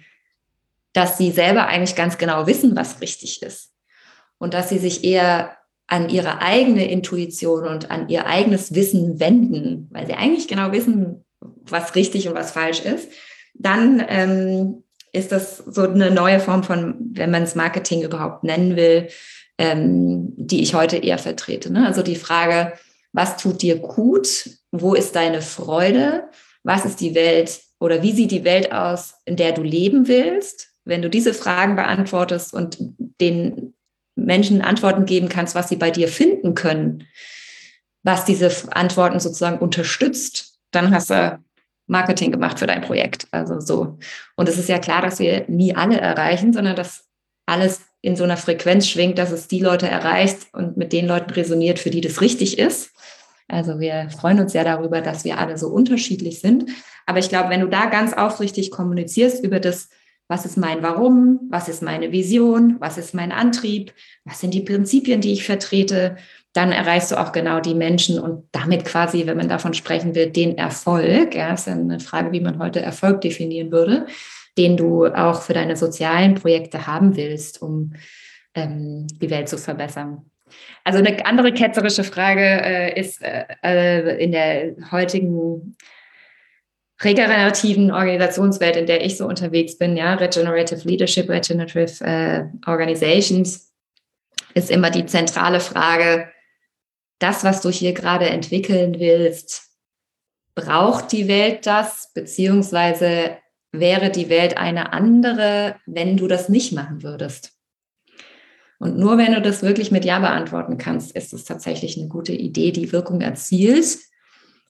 dass 0.92 1.18
sie 1.18 1.32
selber 1.32 1.68
eigentlich 1.68 1.96
ganz 1.96 2.18
genau 2.18 2.46
wissen, 2.48 2.76
was 2.76 3.00
richtig 3.02 3.42
ist. 3.42 3.72
Und 4.38 4.54
dass 4.54 4.70
sie 4.70 4.80
sich 4.80 5.04
eher 5.04 5.58
an 5.88 6.10
ihre 6.10 6.42
eigene 6.42 6.90
Intuition 6.90 7.66
und 7.66 7.90
an 7.90 8.10
ihr 8.10 8.28
eigenes 8.28 8.76
Wissen 8.76 9.20
wenden, 9.20 9.88
weil 9.92 10.06
sie 10.06 10.14
eigentlich 10.14 10.48
genau 10.48 10.72
wissen, 10.72 11.26
was 11.40 11.96
richtig 11.96 12.28
und 12.28 12.36
was 12.36 12.52
falsch 12.52 12.82
ist, 12.82 13.10
dann 13.54 14.04
ähm, 14.08 14.84
ist 15.12 15.32
das 15.32 15.58
so 15.58 15.82
eine 15.82 16.12
neue 16.12 16.40
Form 16.40 16.64
von, 16.64 16.96
wenn 17.14 17.32
man 17.32 17.44
es 17.44 17.56
Marketing 17.56 18.04
überhaupt 18.04 18.44
nennen 18.44 18.76
will, 18.76 19.08
ähm, 19.58 20.34
die 20.38 20.62
ich 20.62 20.74
heute 20.74 20.98
eher 20.98 21.18
vertrete. 21.18 21.72
Ne? 21.72 21.86
Also 21.86 22.04
die 22.04 22.16
Frage, 22.16 22.74
was 23.14 23.38
tut 23.38 23.62
dir 23.62 23.78
gut? 23.78 24.50
Wo 24.72 24.94
ist 24.94 25.16
deine 25.16 25.42
Freude? 25.42 26.30
Was 26.64 26.86
ist 26.86 27.02
die 27.02 27.16
Welt 27.16 27.62
oder 27.80 28.04
wie 28.04 28.12
sieht 28.12 28.32
die 28.32 28.44
Welt 28.44 28.72
aus, 28.72 29.16
in 29.26 29.36
der 29.36 29.54
du 29.54 29.64
leben 29.64 30.08
willst? 30.08 30.70
Wenn 30.86 31.02
du 31.02 31.10
diese 31.10 31.34
Fragen 31.34 31.76
beantwortest 31.76 32.54
und 32.54 32.78
den 33.22 33.74
Menschen 34.16 34.62
Antworten 34.62 35.06
geben 35.06 35.30
kannst, 35.30 35.56
was 35.56 35.70
sie 35.70 35.78
bei 35.78 35.92
dir 35.92 36.08
finden 36.08 36.56
können, 36.56 37.08
was 38.04 38.26
diese 38.26 38.52
Antworten 38.72 39.20
sozusagen 39.20 39.60
unterstützt, 39.60 40.60
dann 40.72 40.94
hast 40.94 41.10
du 41.10 41.40
Marketing 41.88 42.32
gemacht 42.32 42.60
für 42.60 42.68
dein 42.68 42.82
Projekt. 42.82 43.28
Also 43.32 43.60
so. 43.60 43.98
Und 44.36 44.48
es 44.50 44.58
ist 44.58 44.70
ja 44.70 44.80
klar, 44.80 45.02
dass 45.02 45.20
wir 45.20 45.46
nie 45.48 45.76
alle 45.76 46.00
erreichen, 46.00 46.54
sondern 46.54 46.76
dass 46.76 47.06
alles 47.46 47.82
in 48.02 48.16
so 48.16 48.24
einer 48.24 48.38
Frequenz 48.38 48.88
schwingt, 48.88 49.18
dass 49.18 49.32
es 49.32 49.48
die 49.48 49.60
Leute 49.60 49.88
erreicht 49.88 50.48
und 50.54 50.78
mit 50.78 50.94
den 50.94 51.08
Leuten 51.08 51.32
resoniert, 51.32 51.80
für 51.80 51.90
die 51.90 52.02
das 52.02 52.22
richtig 52.22 52.58
ist. 52.60 52.92
Also 53.50 53.80
wir 53.80 54.10
freuen 54.10 54.40
uns 54.40 54.54
ja 54.54 54.64
darüber, 54.64 55.02
dass 55.02 55.26
wir 55.26 55.38
alle 55.40 55.58
so 55.58 55.68
unterschiedlich 55.68 56.40
sind. 56.40 56.70
Aber 57.06 57.20
ich 57.20 57.30
glaube, 57.30 57.50
wenn 57.50 57.62
du 57.62 57.68
da 57.68 57.88
ganz 57.88 58.14
aufrichtig 58.14 58.72
kommunizierst 58.72 59.44
über 59.44 59.60
das, 59.60 59.90
was 60.28 60.46
ist 60.46 60.58
mein 60.58 60.84
Warum, 60.84 61.40
was 61.50 61.68
ist 61.68 61.82
meine 61.82 62.12
Vision, 62.12 62.78
was 62.80 63.00
ist 63.00 63.16
mein 63.16 63.32
Antrieb, 63.32 63.94
was 64.26 64.40
sind 64.40 64.54
die 64.54 64.62
Prinzipien, 64.62 65.20
die 65.20 65.34
ich 65.34 65.44
vertrete, 65.44 66.18
dann 66.54 66.72
erreichst 66.72 67.12
du 67.12 67.20
auch 67.20 67.32
genau 67.32 67.60
die 67.60 67.74
Menschen 67.74 68.20
und 68.20 68.48
damit 68.52 68.86
quasi, 68.86 69.26
wenn 69.26 69.38
man 69.38 69.50
davon 69.50 69.74
sprechen 69.74 70.16
will, 70.16 70.30
den 70.30 70.58
Erfolg, 70.58 71.36
ja, 71.36 71.54
ist 71.54 71.68
ja 71.68 71.74
eine 71.74 72.00
Frage, 72.00 72.32
wie 72.32 72.42
man 72.42 72.60
heute 72.60 72.82
Erfolg 72.82 73.22
definieren 73.22 73.72
würde, 73.72 74.06
den 74.58 74.78
du 74.78 75.06
auch 75.08 75.42
für 75.42 75.54
deine 75.54 75.76
sozialen 75.76 76.36
Projekte 76.36 76.86
haben 76.86 77.16
willst, 77.16 77.62
um 77.62 77.94
ähm, 78.54 79.08
die 79.22 79.30
Welt 79.30 79.50
zu 79.50 79.58
verbessern. 79.58 80.30
Also 80.90 81.04
eine 81.06 81.24
andere 81.24 81.54
ketzerische 81.54 82.04
Frage 82.04 82.42
äh, 82.42 83.00
ist 83.00 83.22
äh, 83.22 84.18
in 84.18 84.32
der 84.32 84.74
heutigen 84.92 85.78
regenerativen 87.00 87.92
Organisationswelt, 87.92 88.76
in 88.76 88.88
der 88.88 89.06
ich 89.06 89.16
so 89.16 89.28
unterwegs 89.28 89.78
bin, 89.78 89.96
ja, 89.96 90.16
Regenerative 90.16 90.88
Leadership, 90.88 91.30
Regenerative 91.30 92.04
äh, 92.04 92.46
Organizations, 92.68 93.72
ist 94.56 94.72
immer 94.72 94.90
die 94.90 95.06
zentrale 95.06 95.60
Frage, 95.60 96.32
das, 97.20 97.44
was 97.44 97.62
du 97.62 97.70
hier 97.70 97.94
gerade 97.94 98.28
entwickeln 98.28 99.00
willst, 99.00 99.70
braucht 100.56 101.12
die 101.12 101.28
Welt 101.28 101.68
das, 101.68 102.12
beziehungsweise 102.16 103.38
wäre 103.72 104.10
die 104.10 104.30
Welt 104.30 104.58
eine 104.58 104.92
andere, 104.92 105.76
wenn 105.86 106.18
du 106.18 106.28
das 106.28 106.50
nicht 106.50 106.74
machen 106.74 107.04
würdest? 107.04 107.59
Und 108.80 108.98
nur 108.98 109.18
wenn 109.18 109.34
du 109.34 109.42
das 109.42 109.62
wirklich 109.62 109.92
mit 109.92 110.06
Ja 110.06 110.20
beantworten 110.20 110.78
kannst, 110.78 111.16
ist 111.16 111.34
es 111.34 111.44
tatsächlich 111.44 111.98
eine 111.98 112.08
gute 112.08 112.32
Idee, 112.32 112.72
die 112.72 112.92
Wirkung 112.92 113.22
erzielt. 113.22 114.00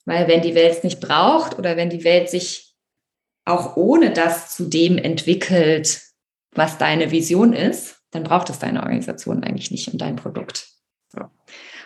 Weil 0.06 0.28
wenn 0.28 0.42
die 0.42 0.56
Welt 0.56 0.78
es 0.78 0.84
nicht 0.84 1.00
braucht 1.00 1.60
oder 1.60 1.78
wenn 1.78 1.92
die 1.92 2.04
Welt 2.04 2.30
sich 2.30 2.74
auch 3.46 3.78
ohne 3.78 4.12
das 4.12 4.56
zu 4.56 4.66
dem 4.66 4.98
entwickelt, 4.98 6.02
was 6.52 6.80
deine 6.80 7.12
Vision 7.12 7.54
ist, 7.54 7.98
dann 8.12 8.24
braucht 8.24 8.50
es 8.50 8.58
deine 8.58 8.82
Organisation 8.82 9.44
eigentlich 9.44 9.70
nicht 9.70 9.88
und 9.90 10.02
dein 10.02 10.16
Produkt. 10.16 10.68
So. 11.14 11.22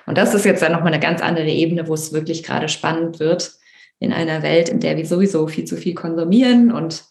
Und 0.06 0.18
das 0.18 0.34
ist 0.34 0.46
jetzt 0.46 0.62
dann 0.62 0.72
nochmal 0.72 0.94
eine 0.94 1.02
ganz 1.02 1.22
andere 1.22 1.50
Ebene, 1.50 1.88
wo 1.88 1.94
es 1.94 2.14
wirklich 2.14 2.44
gerade 2.44 2.70
spannend 2.70 3.20
wird 3.20 3.54
in 4.00 4.14
einer 4.14 4.42
Welt, 4.44 4.70
in 4.70 4.80
der 4.80 4.98
wir 4.98 5.06
sowieso 5.06 5.48
viel 5.48 5.66
zu 5.66 5.78
viel 5.78 5.94
konsumieren 5.94 6.72
und 6.72 7.04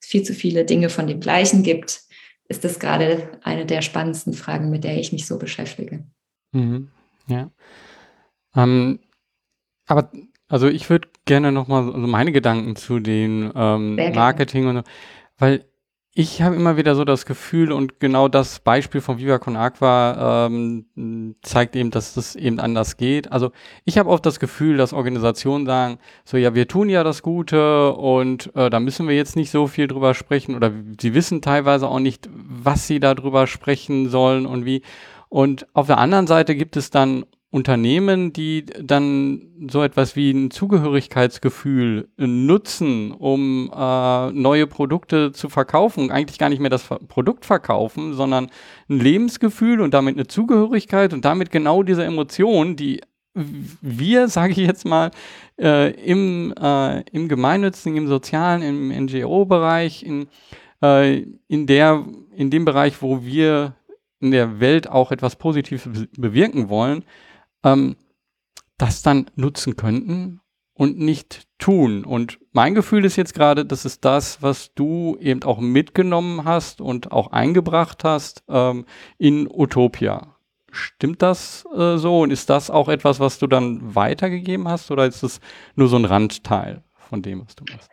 es 0.00 0.06
viel 0.06 0.22
zu 0.22 0.34
viele 0.34 0.64
Dinge 0.64 0.88
von 0.88 1.06
dem 1.06 1.20
Gleichen 1.20 1.62
gibt, 1.62 2.02
ist 2.50 2.64
das 2.64 2.80
gerade 2.80 3.28
eine 3.44 3.64
der 3.64 3.80
spannendsten 3.80 4.34
Fragen, 4.34 4.70
mit 4.70 4.82
der 4.82 4.98
ich 4.98 5.12
mich 5.12 5.26
so 5.26 5.38
beschäftige. 5.38 6.04
Mhm. 6.50 6.90
Ja. 7.28 7.48
Ähm, 8.56 8.98
aber 9.86 10.10
also 10.48 10.66
ich 10.66 10.90
würde 10.90 11.08
gerne 11.26 11.52
nochmal 11.52 11.84
so 11.84 11.92
meine 11.92 12.32
Gedanken 12.32 12.74
zu 12.74 12.98
den 12.98 13.52
ähm, 13.54 13.94
Marketing 13.94 14.66
und 14.66 14.76
so, 14.78 14.82
weil 15.38 15.64
ich 16.12 16.42
habe 16.42 16.56
immer 16.56 16.76
wieder 16.76 16.96
so 16.96 17.04
das 17.04 17.24
Gefühl 17.24 17.70
und 17.70 18.00
genau 18.00 18.26
das 18.26 18.58
Beispiel 18.58 19.00
von 19.00 19.18
Viva 19.18 19.38
Con 19.38 19.56
Aqua 19.56 20.46
ähm, 20.46 21.36
zeigt 21.42 21.76
eben, 21.76 21.92
dass 21.92 22.14
das 22.14 22.34
eben 22.34 22.58
anders 22.58 22.96
geht. 22.96 23.30
Also 23.30 23.52
ich 23.84 23.96
habe 23.96 24.10
oft 24.10 24.26
das 24.26 24.40
Gefühl, 24.40 24.76
dass 24.76 24.92
Organisationen 24.92 25.66
sagen, 25.66 25.98
so 26.24 26.36
ja, 26.36 26.52
wir 26.54 26.66
tun 26.66 26.88
ja 26.88 27.04
das 27.04 27.22
Gute 27.22 27.92
und 27.92 28.54
äh, 28.56 28.70
da 28.70 28.80
müssen 28.80 29.06
wir 29.06 29.14
jetzt 29.14 29.36
nicht 29.36 29.52
so 29.52 29.68
viel 29.68 29.86
drüber 29.86 30.14
sprechen 30.14 30.56
oder 30.56 30.72
sie 31.00 31.14
wissen 31.14 31.42
teilweise 31.42 31.86
auch 31.86 32.00
nicht, 32.00 32.28
was 32.32 32.88
sie 32.88 32.98
darüber 32.98 33.46
sprechen 33.46 34.08
sollen 34.08 34.46
und 34.46 34.64
wie. 34.64 34.82
Und 35.28 35.68
auf 35.74 35.86
der 35.86 35.98
anderen 35.98 36.26
Seite 36.26 36.56
gibt 36.56 36.76
es 36.76 36.90
dann 36.90 37.24
Unternehmen, 37.52 38.32
die 38.32 38.64
dann 38.64 39.42
so 39.68 39.82
etwas 39.82 40.14
wie 40.14 40.30
ein 40.30 40.52
Zugehörigkeitsgefühl 40.52 42.08
nutzen, 42.16 43.10
um 43.10 43.72
äh, 43.74 44.30
neue 44.30 44.68
Produkte 44.68 45.32
zu 45.32 45.48
verkaufen, 45.48 46.12
eigentlich 46.12 46.38
gar 46.38 46.48
nicht 46.48 46.60
mehr 46.60 46.70
das 46.70 46.84
Produkt 46.84 47.44
verkaufen, 47.44 48.14
sondern 48.14 48.50
ein 48.88 49.00
Lebensgefühl 49.00 49.80
und 49.80 49.94
damit 49.94 50.14
eine 50.14 50.28
Zugehörigkeit 50.28 51.12
und 51.12 51.24
damit 51.24 51.50
genau 51.50 51.82
diese 51.82 52.04
Emotionen, 52.04 52.76
die 52.76 53.00
wir, 53.34 54.28
sage 54.28 54.52
ich 54.52 54.58
jetzt 54.58 54.84
mal, 54.84 55.10
äh, 55.58 55.90
im, 56.04 56.54
äh, 56.60 57.00
im 57.10 57.28
gemeinnützigen, 57.28 57.96
im 57.96 58.06
sozialen, 58.06 58.62
im 58.62 59.06
NGO-Bereich, 59.06 60.04
in, 60.04 60.28
äh, 60.82 61.24
in, 61.48 61.66
in 61.68 62.50
dem 62.50 62.64
Bereich, 62.64 63.02
wo 63.02 63.24
wir 63.24 63.74
in 64.20 64.30
der 64.30 64.60
Welt 64.60 64.88
auch 64.88 65.10
etwas 65.10 65.36
Positives 65.36 65.88
bewirken 66.16 66.68
wollen, 66.68 67.04
ähm, 67.64 67.96
das 68.78 69.02
dann 69.02 69.26
nutzen 69.36 69.76
könnten 69.76 70.40
und 70.74 70.98
nicht 70.98 71.46
tun. 71.58 72.04
Und 72.04 72.38
mein 72.52 72.74
Gefühl 72.74 73.04
ist 73.04 73.16
jetzt 73.16 73.34
gerade, 73.34 73.66
das 73.66 73.84
ist 73.84 74.04
das, 74.04 74.42
was 74.42 74.72
du 74.74 75.18
eben 75.20 75.42
auch 75.42 75.60
mitgenommen 75.60 76.44
hast 76.44 76.80
und 76.80 77.12
auch 77.12 77.32
eingebracht 77.32 78.02
hast 78.04 78.42
ähm, 78.48 78.86
in 79.18 79.46
Utopia. 79.46 80.36
Stimmt 80.72 81.20
das 81.20 81.66
äh, 81.76 81.96
so? 81.98 82.20
Und 82.20 82.30
ist 82.30 82.48
das 82.48 82.70
auch 82.70 82.88
etwas, 82.88 83.20
was 83.20 83.38
du 83.38 83.46
dann 83.46 83.94
weitergegeben 83.94 84.68
hast 84.68 84.90
oder 84.90 85.06
ist 85.06 85.22
es 85.22 85.40
nur 85.74 85.88
so 85.88 85.96
ein 85.96 86.04
Randteil 86.04 86.82
von 86.94 87.20
dem, 87.20 87.44
was 87.44 87.54
du 87.56 87.64
machst? 87.70 87.90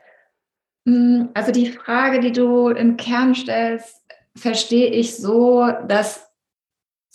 Hm, 0.85 1.29
also 1.33 1.51
die 1.51 1.71
Frage, 1.71 2.21
die 2.21 2.31
du 2.31 2.69
im 2.69 2.95
Kern 2.95 3.35
stellst, 3.35 4.01
verstehe 4.35 4.91
ich 4.91 5.17
so, 5.17 5.67
dass 5.87 6.26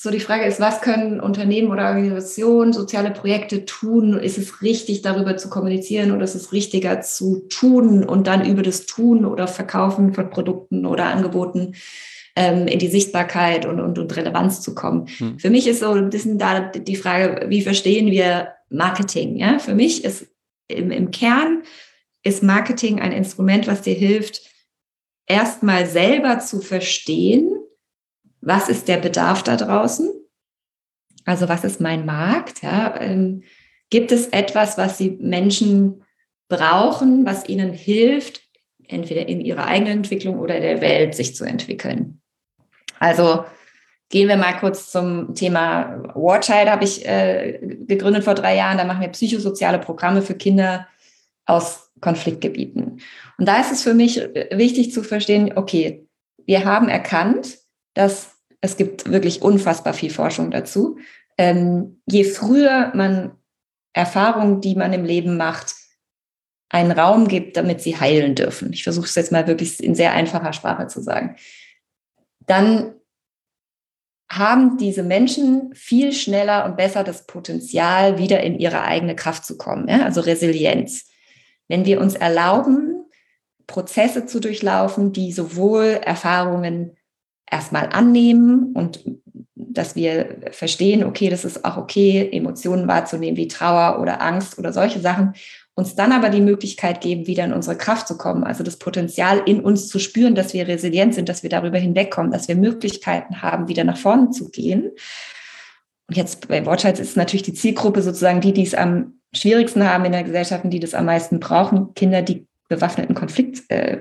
so 0.02 0.10
die 0.10 0.18
Frage 0.18 0.46
ist, 0.46 0.58
was 0.58 0.80
können 0.80 1.20
Unternehmen 1.20 1.70
oder 1.70 1.86
Organisationen, 1.86 2.72
soziale 2.72 3.12
Projekte 3.12 3.64
tun? 3.66 4.18
Ist 4.18 4.36
es 4.36 4.60
richtig, 4.60 5.02
darüber 5.02 5.36
zu 5.36 5.48
kommunizieren 5.48 6.10
oder 6.10 6.24
ist 6.24 6.34
es 6.34 6.50
richtiger 6.50 7.02
zu 7.02 7.46
tun 7.48 8.02
und 8.02 8.26
dann 8.26 8.44
über 8.44 8.62
das 8.62 8.86
Tun 8.86 9.24
oder 9.24 9.46
Verkaufen 9.46 10.12
von 10.12 10.28
Produkten 10.28 10.86
oder 10.86 11.04
Angeboten 11.04 11.76
ähm, 12.34 12.66
in 12.66 12.80
die 12.80 12.88
Sichtbarkeit 12.88 13.64
und, 13.64 13.78
und, 13.78 13.96
und 13.96 14.16
Relevanz 14.16 14.60
zu 14.60 14.74
kommen? 14.74 15.06
Hm. 15.18 15.38
Für 15.38 15.50
mich 15.50 15.68
ist 15.68 15.78
so 15.78 15.92
ein 15.92 16.10
bisschen 16.10 16.36
da 16.36 16.58
die 16.58 16.96
Frage, 16.96 17.48
wie 17.48 17.62
verstehen 17.62 18.10
wir 18.10 18.48
Marketing? 18.70 19.36
Ja? 19.36 19.60
Für 19.60 19.76
mich 19.76 20.04
ist 20.04 20.26
im, 20.66 20.90
im 20.90 21.12
Kern 21.12 21.62
ist 22.24 22.42
Marketing 22.42 23.00
ein 23.00 23.12
Instrument, 23.12 23.68
was 23.68 23.82
dir 23.82 23.94
hilft, 23.94 24.40
erstmal 25.28 25.86
selber 25.86 26.40
zu 26.40 26.60
verstehen, 26.60 27.61
was 28.42 28.68
ist 28.68 28.88
der 28.88 28.98
Bedarf 28.98 29.42
da 29.42 29.56
draußen? 29.56 30.10
Also 31.24 31.48
was 31.48 31.64
ist 31.64 31.80
mein 31.80 32.04
Markt? 32.04 32.62
Ja, 32.62 33.00
ähm, 33.00 33.42
gibt 33.88 34.12
es 34.12 34.28
etwas, 34.28 34.76
was 34.76 34.98
die 34.98 35.10
Menschen 35.10 36.04
brauchen, 36.48 37.24
was 37.24 37.48
ihnen 37.48 37.72
hilft, 37.72 38.42
entweder 38.86 39.26
in 39.26 39.40
ihrer 39.40 39.64
eigenen 39.64 39.98
Entwicklung 39.98 40.38
oder 40.38 40.60
der 40.60 40.80
Welt 40.80 41.14
sich 41.14 41.34
zu 41.34 41.44
entwickeln? 41.44 42.20
Also 42.98 43.44
Gehen 44.12 44.28
wir 44.28 44.36
mal 44.36 44.52
kurz 44.58 44.92
zum 44.92 45.34
Thema 45.34 46.02
Warchild, 46.14 46.68
habe 46.68 46.84
ich 46.84 47.08
äh, 47.08 47.58
gegründet 47.86 48.24
vor 48.24 48.34
drei 48.34 48.54
Jahren. 48.54 48.76
Da 48.76 48.84
machen 48.84 49.00
wir 49.00 49.08
psychosoziale 49.08 49.78
Programme 49.78 50.20
für 50.20 50.34
Kinder 50.34 50.86
aus 51.46 51.90
Konfliktgebieten. 52.02 53.00
Und 53.38 53.48
da 53.48 53.58
ist 53.58 53.72
es 53.72 53.82
für 53.82 53.94
mich 53.94 54.18
wichtig 54.50 54.92
zu 54.92 55.02
verstehen, 55.02 55.54
okay, 55.56 56.06
wir 56.44 56.66
haben 56.66 56.90
erkannt, 56.90 57.56
dass 57.94 58.31
es 58.62 58.76
gibt 58.76 59.10
wirklich 59.10 59.42
unfassbar 59.42 59.92
viel 59.92 60.10
Forschung 60.10 60.50
dazu. 60.50 60.96
Ähm, 61.36 62.00
je 62.06 62.24
früher 62.24 62.92
man 62.94 63.32
Erfahrungen, 63.92 64.62
die 64.62 64.74
man 64.74 64.92
im 64.94 65.04
Leben 65.04 65.36
macht, 65.36 65.74
einen 66.70 66.92
Raum 66.92 67.28
gibt, 67.28 67.58
damit 67.58 67.82
sie 67.82 67.98
heilen 68.00 68.34
dürfen. 68.34 68.72
Ich 68.72 68.84
versuche 68.84 69.04
es 69.04 69.14
jetzt 69.14 69.32
mal 69.32 69.46
wirklich 69.46 69.82
in 69.82 69.94
sehr 69.94 70.12
einfacher 70.12 70.54
Sprache 70.54 70.86
zu 70.86 71.02
sagen. 71.02 71.36
Dann 72.46 72.94
haben 74.30 74.78
diese 74.78 75.02
Menschen 75.02 75.74
viel 75.74 76.12
schneller 76.12 76.64
und 76.64 76.76
besser 76.76 77.04
das 77.04 77.26
Potenzial, 77.26 78.16
wieder 78.16 78.42
in 78.42 78.58
ihre 78.58 78.82
eigene 78.82 79.14
Kraft 79.14 79.44
zu 79.44 79.58
kommen, 79.58 79.88
ja? 79.88 80.04
also 80.04 80.22
Resilienz. 80.22 81.10
Wenn 81.68 81.84
wir 81.84 82.00
uns 82.00 82.14
erlauben, 82.14 83.04
Prozesse 83.66 84.24
zu 84.24 84.40
durchlaufen, 84.40 85.12
die 85.12 85.32
sowohl 85.32 86.00
Erfahrungen 86.02 86.96
erstmal 87.52 87.90
annehmen 87.90 88.72
und 88.72 89.04
dass 89.54 89.94
wir 89.94 90.38
verstehen, 90.50 91.04
okay, 91.04 91.28
das 91.28 91.44
ist 91.44 91.64
auch 91.64 91.76
okay, 91.76 92.28
Emotionen 92.32 92.88
wahrzunehmen 92.88 93.36
wie 93.36 93.48
Trauer 93.48 94.00
oder 94.00 94.20
Angst 94.20 94.58
oder 94.58 94.72
solche 94.72 95.00
Sachen 95.00 95.34
uns 95.74 95.94
dann 95.94 96.12
aber 96.12 96.28
die 96.28 96.42
Möglichkeit 96.42 97.00
geben, 97.00 97.26
wieder 97.26 97.44
in 97.44 97.52
unsere 97.52 97.78
Kraft 97.78 98.06
zu 98.06 98.18
kommen, 98.18 98.44
also 98.44 98.62
das 98.62 98.76
Potenzial 98.76 99.42
in 99.46 99.60
uns 99.60 99.88
zu 99.88 99.98
spüren, 99.98 100.34
dass 100.34 100.52
wir 100.52 100.68
resilient 100.68 101.14
sind, 101.14 101.30
dass 101.30 101.42
wir 101.42 101.48
darüber 101.48 101.78
hinwegkommen, 101.78 102.30
dass 102.30 102.48
wir 102.48 102.56
Möglichkeiten 102.56 103.40
haben, 103.40 103.68
wieder 103.68 103.84
nach 103.84 103.96
vorne 103.96 104.30
zu 104.30 104.50
gehen. 104.50 104.90
Und 106.08 106.16
jetzt 106.16 106.48
bei 106.48 106.66
Watchheads 106.66 107.00
ist 107.00 107.16
natürlich 107.16 107.44
die 107.44 107.54
Zielgruppe 107.54 108.02
sozusagen 108.02 108.42
die, 108.42 108.52
die 108.52 108.64
es 108.64 108.74
am 108.74 109.14
schwierigsten 109.32 109.88
haben 109.88 110.04
in 110.04 110.12
der 110.12 110.24
Gesellschaft 110.24 110.64
und 110.64 110.70
die 110.70 110.80
das 110.80 110.92
am 110.92 111.06
meisten 111.06 111.40
brauchen, 111.40 111.94
Kinder, 111.94 112.20
die 112.20 112.46
bewaffneten 112.68 113.14
Konflikt 113.14 113.70
äh 113.70 113.98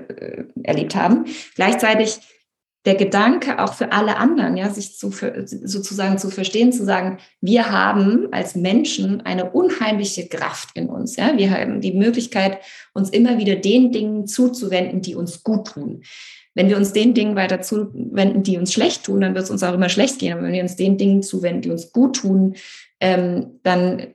erlebt 0.62 0.94
haben. 0.94 1.24
Gleichzeitig 1.54 2.20
der 2.84 2.96
Gedanke 2.96 3.60
auch 3.62 3.74
für 3.74 3.92
alle 3.92 4.16
anderen, 4.16 4.56
ja, 4.56 4.68
sich 4.70 4.96
zu, 4.96 5.12
sozusagen 5.46 6.18
zu 6.18 6.30
verstehen, 6.30 6.72
zu 6.72 6.84
sagen, 6.84 7.18
wir 7.40 7.70
haben 7.70 8.28
als 8.32 8.56
Menschen 8.56 9.20
eine 9.20 9.50
unheimliche 9.50 10.26
Kraft 10.28 10.70
in 10.74 10.88
uns, 10.88 11.16
ja. 11.16 11.36
Wir 11.36 11.50
haben 11.50 11.80
die 11.80 11.92
Möglichkeit, 11.92 12.58
uns 12.92 13.10
immer 13.10 13.38
wieder 13.38 13.56
den 13.56 13.92
Dingen 13.92 14.26
zuzuwenden, 14.26 15.00
die 15.00 15.14
uns 15.14 15.44
gut 15.44 15.68
tun. 15.68 16.02
Wenn 16.54 16.68
wir 16.68 16.76
uns 16.76 16.92
den 16.92 17.14
Dingen 17.14 17.36
weiter 17.36 17.62
zuwenden, 17.62 18.42
die 18.42 18.58
uns 18.58 18.72
schlecht 18.72 19.04
tun, 19.04 19.20
dann 19.20 19.34
wird 19.34 19.44
es 19.44 19.50
uns 19.50 19.62
auch 19.62 19.74
immer 19.74 19.88
schlecht 19.88 20.18
gehen. 20.18 20.32
Aber 20.32 20.42
wenn 20.42 20.52
wir 20.52 20.62
uns 20.62 20.76
den 20.76 20.98
Dingen 20.98 21.22
zuwenden, 21.22 21.62
die 21.62 21.70
uns 21.70 21.92
gut 21.92 22.16
tun, 22.16 22.56
ähm, 23.00 23.60
dann 23.62 24.08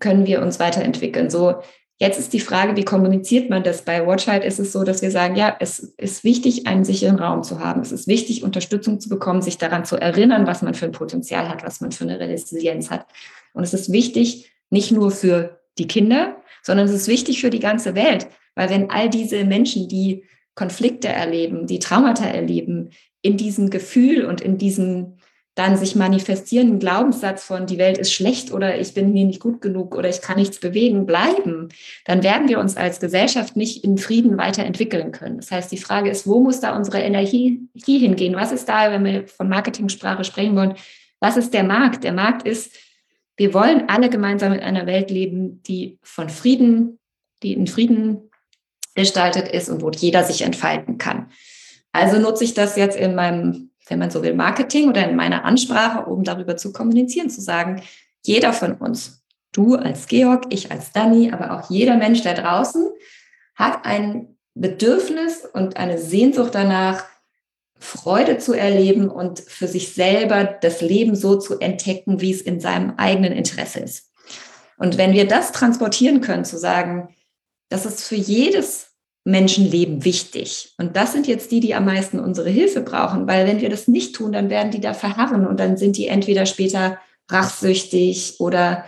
können 0.00 0.26
wir 0.26 0.42
uns 0.42 0.58
weiterentwickeln. 0.60 1.30
So 1.30 1.62
Jetzt 2.02 2.18
ist 2.18 2.32
die 2.32 2.40
Frage, 2.40 2.76
wie 2.76 2.84
kommuniziert 2.84 3.50
man 3.50 3.62
das? 3.62 3.82
Bei 3.82 4.06
Watchheit 4.06 4.42
ist 4.42 4.58
es 4.58 4.72
so, 4.72 4.84
dass 4.84 5.02
wir 5.02 5.10
sagen, 5.10 5.36
ja, 5.36 5.54
es 5.60 5.80
ist 5.98 6.24
wichtig, 6.24 6.66
einen 6.66 6.82
sicheren 6.82 7.18
Raum 7.18 7.42
zu 7.42 7.60
haben. 7.60 7.82
Es 7.82 7.92
ist 7.92 8.08
wichtig, 8.08 8.42
Unterstützung 8.42 9.00
zu 9.00 9.10
bekommen, 9.10 9.42
sich 9.42 9.58
daran 9.58 9.84
zu 9.84 9.96
erinnern, 9.96 10.46
was 10.46 10.62
man 10.62 10.72
für 10.72 10.86
ein 10.86 10.92
Potenzial 10.92 11.50
hat, 11.50 11.62
was 11.62 11.82
man 11.82 11.92
für 11.92 12.04
eine 12.04 12.18
Resilienz 12.18 12.88
hat. 12.88 13.06
Und 13.52 13.64
es 13.64 13.74
ist 13.74 13.92
wichtig, 13.92 14.50
nicht 14.70 14.92
nur 14.92 15.10
für 15.10 15.60
die 15.76 15.88
Kinder, 15.88 16.36
sondern 16.62 16.86
es 16.86 16.94
ist 16.94 17.06
wichtig 17.06 17.42
für 17.42 17.50
die 17.50 17.60
ganze 17.60 17.94
Welt. 17.94 18.28
Weil 18.54 18.70
wenn 18.70 18.90
all 18.90 19.10
diese 19.10 19.44
Menschen, 19.44 19.86
die 19.86 20.24
Konflikte 20.54 21.08
erleben, 21.08 21.66
die 21.66 21.80
Traumata 21.80 22.24
erleben, 22.24 22.92
in 23.20 23.36
diesem 23.36 23.68
Gefühl 23.68 24.24
und 24.24 24.40
in 24.40 24.56
diesem 24.56 25.16
dann 25.56 25.76
sich 25.76 25.96
manifestierenden 25.96 26.78
Glaubenssatz 26.78 27.44
von 27.44 27.66
die 27.66 27.78
Welt 27.78 27.98
ist 27.98 28.12
schlecht 28.12 28.52
oder 28.52 28.78
ich 28.78 28.94
bin 28.94 29.12
hier 29.12 29.26
nicht 29.26 29.40
gut 29.40 29.60
genug 29.60 29.96
oder 29.96 30.08
ich 30.08 30.22
kann 30.22 30.38
nichts 30.38 30.60
bewegen 30.60 31.06
bleiben, 31.06 31.68
dann 32.04 32.22
werden 32.22 32.48
wir 32.48 32.60
uns 32.60 32.76
als 32.76 33.00
Gesellschaft 33.00 33.56
nicht 33.56 33.84
in 33.84 33.98
Frieden 33.98 34.38
weiterentwickeln 34.38 35.12
können. 35.12 35.38
Das 35.38 35.50
heißt, 35.50 35.72
die 35.72 35.76
Frage 35.76 36.08
ist, 36.08 36.26
wo 36.26 36.40
muss 36.40 36.60
da 36.60 36.76
unsere 36.76 37.00
Energie 37.00 37.60
hingehen? 37.84 38.36
Was 38.36 38.52
ist 38.52 38.68
da, 38.68 38.90
wenn 38.92 39.04
wir 39.04 39.26
von 39.26 39.48
Marketingsprache 39.48 40.24
sprechen 40.24 40.56
wollen? 40.56 40.74
Was 41.18 41.36
ist 41.36 41.52
der 41.52 41.64
Markt? 41.64 42.04
Der 42.04 42.12
Markt 42.12 42.46
ist, 42.46 42.76
wir 43.36 43.52
wollen 43.52 43.88
alle 43.88 44.08
gemeinsam 44.08 44.52
in 44.52 44.60
einer 44.60 44.86
Welt 44.86 45.10
leben, 45.10 45.62
die 45.64 45.98
von 46.02 46.28
Frieden, 46.28 46.98
die 47.42 47.54
in 47.54 47.66
Frieden 47.66 48.30
gestaltet 48.94 49.48
ist 49.48 49.68
und 49.68 49.82
wo 49.82 49.90
jeder 49.90 50.24
sich 50.24 50.42
entfalten 50.42 50.98
kann. 50.98 51.30
Also 51.92 52.18
nutze 52.18 52.44
ich 52.44 52.54
das 52.54 52.76
jetzt 52.76 52.96
in 52.96 53.14
meinem 53.14 53.69
wenn 53.90 53.98
man 53.98 54.10
so 54.10 54.22
will, 54.22 54.34
Marketing 54.34 54.88
oder 54.88 55.08
in 55.08 55.16
meiner 55.16 55.44
Ansprache, 55.44 56.08
um 56.08 56.24
darüber 56.24 56.56
zu 56.56 56.72
kommunizieren, 56.72 57.28
zu 57.28 57.40
sagen, 57.40 57.82
jeder 58.24 58.52
von 58.52 58.74
uns, 58.74 59.22
du 59.52 59.74
als 59.74 60.06
Georg, 60.06 60.44
ich 60.50 60.70
als 60.70 60.92
Dani, 60.92 61.32
aber 61.32 61.58
auch 61.58 61.70
jeder 61.70 61.96
Mensch 61.96 62.22
da 62.22 62.34
draußen 62.34 62.88
hat 63.56 63.84
ein 63.84 64.38
Bedürfnis 64.54 65.44
und 65.44 65.76
eine 65.76 65.98
Sehnsucht 65.98 66.54
danach, 66.54 67.04
Freude 67.82 68.36
zu 68.36 68.52
erleben 68.52 69.08
und 69.08 69.40
für 69.40 69.66
sich 69.66 69.94
selber 69.94 70.44
das 70.44 70.82
Leben 70.82 71.16
so 71.16 71.36
zu 71.36 71.58
entdecken, 71.60 72.20
wie 72.20 72.30
es 72.30 72.42
in 72.42 72.60
seinem 72.60 72.94
eigenen 72.98 73.32
Interesse 73.32 73.80
ist. 73.80 74.12
Und 74.76 74.98
wenn 74.98 75.14
wir 75.14 75.26
das 75.26 75.52
transportieren 75.52 76.20
können, 76.20 76.44
zu 76.44 76.58
sagen, 76.58 77.14
das 77.70 77.86
ist 77.86 78.04
für 78.04 78.16
jedes 78.16 78.89
Menschenleben 79.24 80.04
wichtig. 80.04 80.74
Und 80.78 80.96
das 80.96 81.12
sind 81.12 81.26
jetzt 81.26 81.50
die, 81.50 81.60
die 81.60 81.74
am 81.74 81.84
meisten 81.84 82.18
unsere 82.18 82.48
Hilfe 82.48 82.80
brauchen, 82.80 83.26
weil 83.26 83.46
wenn 83.46 83.60
wir 83.60 83.68
das 83.68 83.86
nicht 83.86 84.14
tun, 84.14 84.32
dann 84.32 84.48
werden 84.48 84.70
die 84.70 84.80
da 84.80 84.94
verharren 84.94 85.46
und 85.46 85.60
dann 85.60 85.76
sind 85.76 85.96
die 85.96 86.08
entweder 86.08 86.46
später 86.46 86.98
rachsüchtig 87.28 88.36
oder 88.38 88.84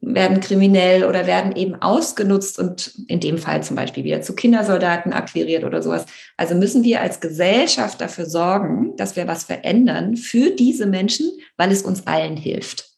werden 0.00 0.40
kriminell 0.40 1.04
oder 1.04 1.26
werden 1.26 1.54
eben 1.56 1.74
ausgenutzt 1.74 2.58
und 2.58 2.92
in 3.08 3.20
dem 3.20 3.38
Fall 3.38 3.62
zum 3.62 3.76
Beispiel 3.76 4.04
wieder 4.04 4.22
zu 4.22 4.34
Kindersoldaten 4.34 5.12
akquiriert 5.12 5.64
oder 5.64 5.82
sowas. 5.82 6.06
Also 6.36 6.54
müssen 6.54 6.84
wir 6.84 7.00
als 7.00 7.20
Gesellschaft 7.20 8.00
dafür 8.00 8.26
sorgen, 8.26 8.96
dass 8.96 9.16
wir 9.16 9.26
was 9.26 9.44
verändern 9.44 10.16
für 10.16 10.50
diese 10.50 10.86
Menschen, 10.86 11.30
weil 11.56 11.70
es 11.70 11.82
uns 11.82 12.06
allen 12.06 12.36
hilft. 12.36 12.90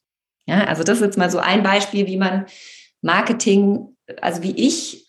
Ja, 0.47 0.65
also 0.65 0.83
das 0.83 0.99
ist 0.99 1.05
jetzt 1.05 1.19
mal 1.19 1.31
so 1.31 1.39
ein 1.39 1.63
Beispiel, 1.63 2.07
wie 2.07 2.17
man 2.17 2.47
Marketing, 3.03 3.97
also 4.21 4.43
wie 4.43 4.53
ich 4.57 5.08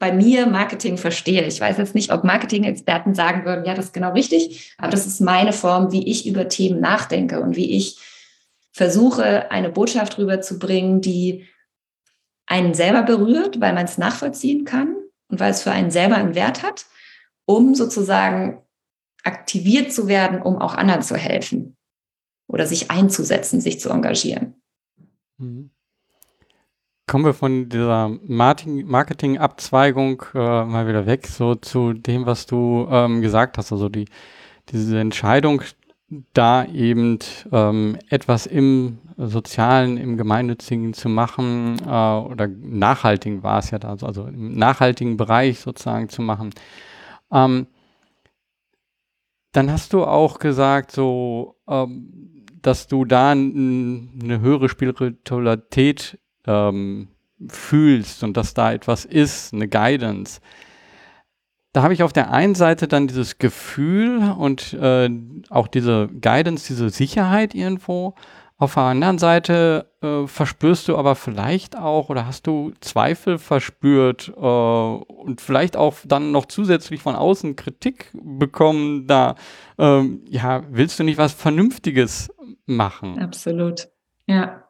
bei 0.00 0.12
mir 0.12 0.46
Marketing 0.46 0.96
verstehe. 0.96 1.46
Ich 1.46 1.60
weiß 1.60 1.76
jetzt 1.76 1.94
nicht, 1.94 2.10
ob 2.10 2.24
Marketing-Experten 2.24 3.14
sagen 3.14 3.44
würden, 3.44 3.66
ja, 3.66 3.74
das 3.74 3.86
ist 3.86 3.92
genau 3.92 4.12
richtig, 4.12 4.74
aber 4.78 4.90
das 4.90 5.06
ist 5.06 5.20
meine 5.20 5.52
Form, 5.52 5.92
wie 5.92 6.10
ich 6.10 6.26
über 6.26 6.48
Themen 6.48 6.80
nachdenke 6.80 7.40
und 7.40 7.54
wie 7.54 7.70
ich 7.76 8.00
versuche, 8.72 9.50
eine 9.50 9.68
Botschaft 9.68 10.16
rüberzubringen, 10.16 11.02
die 11.02 11.46
einen 12.46 12.72
selber 12.72 13.02
berührt, 13.02 13.60
weil 13.60 13.74
man 13.74 13.84
es 13.84 13.98
nachvollziehen 13.98 14.64
kann 14.64 14.96
und 15.28 15.38
weil 15.38 15.50
es 15.50 15.62
für 15.62 15.70
einen 15.70 15.90
selber 15.90 16.16
einen 16.16 16.34
Wert 16.34 16.62
hat, 16.62 16.86
um 17.44 17.74
sozusagen 17.74 18.62
aktiviert 19.22 19.92
zu 19.92 20.08
werden, 20.08 20.40
um 20.40 20.56
auch 20.56 20.74
anderen 20.74 21.02
zu 21.02 21.14
helfen 21.14 21.76
oder 22.48 22.66
sich 22.66 22.90
einzusetzen, 22.90 23.60
sich 23.60 23.80
zu 23.80 23.90
engagieren. 23.90 24.54
Mhm 25.36 25.70
kommen 27.10 27.24
wir 27.24 27.34
von 27.34 27.68
dieser 27.68 28.08
Marketing-Abzweigung 28.08 30.22
äh, 30.32 30.64
mal 30.64 30.86
wieder 30.86 31.06
weg, 31.06 31.26
so 31.26 31.56
zu 31.56 31.92
dem, 31.92 32.24
was 32.24 32.46
du 32.46 32.86
ähm, 32.88 33.20
gesagt 33.20 33.58
hast. 33.58 33.72
Also 33.72 33.88
die, 33.88 34.04
diese 34.68 35.00
Entscheidung, 35.00 35.62
da 36.34 36.64
eben 36.66 37.18
ähm, 37.50 37.98
etwas 38.10 38.46
im 38.46 38.98
Sozialen, 39.16 39.96
im 39.96 40.18
Gemeinnützigen 40.18 40.94
zu 40.94 41.08
machen 41.08 41.78
äh, 41.84 41.88
oder 41.88 42.46
nachhaltigen 42.46 43.42
war 43.42 43.58
es 43.58 43.72
ja 43.72 43.80
da, 43.80 43.90
also 43.90 44.26
im 44.26 44.56
nachhaltigen 44.56 45.16
Bereich 45.16 45.58
sozusagen 45.58 46.10
zu 46.10 46.22
machen. 46.22 46.50
Ähm, 47.32 47.66
dann 49.50 49.72
hast 49.72 49.94
du 49.94 50.04
auch 50.04 50.38
gesagt, 50.38 50.92
so, 50.92 51.56
ähm, 51.66 52.44
dass 52.62 52.86
du 52.86 53.04
da 53.04 53.32
eine 53.32 54.38
höhere 54.40 54.68
Spiritualität 54.68 56.20
ähm, 56.50 57.08
fühlst 57.48 58.22
und 58.22 58.36
dass 58.36 58.54
da 58.54 58.72
etwas 58.72 59.04
ist, 59.04 59.54
eine 59.54 59.68
Guidance. 59.68 60.40
Da 61.72 61.82
habe 61.82 61.94
ich 61.94 62.02
auf 62.02 62.12
der 62.12 62.32
einen 62.32 62.54
Seite 62.54 62.88
dann 62.88 63.06
dieses 63.06 63.38
Gefühl 63.38 64.34
und 64.36 64.72
äh, 64.74 65.08
auch 65.50 65.68
diese 65.68 66.08
Guidance, 66.08 66.66
diese 66.66 66.90
Sicherheit 66.90 67.54
irgendwo. 67.54 68.14
Auf 68.60 68.74
der 68.74 68.82
anderen 68.82 69.18
Seite 69.18 69.90
äh, 70.02 70.26
verspürst 70.26 70.88
du 70.88 70.98
aber 70.98 71.14
vielleicht 71.14 71.78
auch 71.78 72.10
oder 72.10 72.26
hast 72.26 72.46
du 72.46 72.72
Zweifel 72.80 73.38
verspürt 73.38 74.30
äh, 74.36 74.40
und 74.40 75.40
vielleicht 75.40 75.78
auch 75.78 75.96
dann 76.04 76.32
noch 76.32 76.44
zusätzlich 76.44 77.00
von 77.00 77.14
außen 77.14 77.56
Kritik 77.56 78.10
bekommen, 78.12 79.06
da 79.06 79.36
ähm, 79.78 80.22
ja, 80.28 80.64
willst 80.68 80.98
du 80.98 81.04
nicht 81.04 81.16
was 81.16 81.32
Vernünftiges 81.32 82.30
machen? 82.66 83.18
Absolut, 83.18 83.88
ja. 84.26 84.64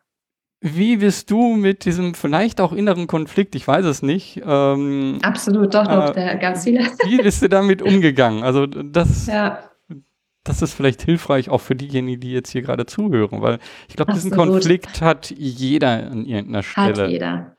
Wie 0.63 0.99
bist 0.99 1.31
du 1.31 1.57
mit 1.57 1.87
diesem 1.87 2.15
vielleicht 2.15 2.61
auch 2.61 2.73
inneren 2.73 3.07
Konflikt, 3.07 3.55
ich 3.55 3.67
weiß 3.67 3.85
es 3.87 4.03
nicht. 4.03 4.43
Ähm, 4.47 5.19
Absolut, 5.23 5.75
doch, 5.75 5.87
doch, 5.87 6.15
äh, 6.15 6.39
ganz 6.39 6.65
viele. 6.65 6.81
Wie 7.05 7.17
bist 7.17 7.41
du 7.41 7.49
damit 7.49 7.81
umgegangen? 7.81 8.43
Also 8.43 8.67
das. 8.67 9.27
Ja. 9.27 9.61
das 10.45 10.61
ist 10.61 10.75
vielleicht 10.75 11.01
hilfreich 11.03 11.49
auch 11.49 11.63
für 11.63 11.75
diejenigen, 11.75 12.21
die 12.21 12.33
jetzt 12.33 12.51
hier 12.51 12.61
gerade 12.61 12.85
zuhören, 12.85 13.41
weil 13.41 13.59
ich 13.89 13.97
glaube, 13.97 14.13
diesen 14.13 14.33
Konflikt 14.33 15.01
hat 15.01 15.31
jeder 15.31 16.11
an 16.11 16.27
irgendeiner 16.27 16.63
Stelle. 16.63 17.05
Hat 17.05 17.11
jeder. 17.11 17.57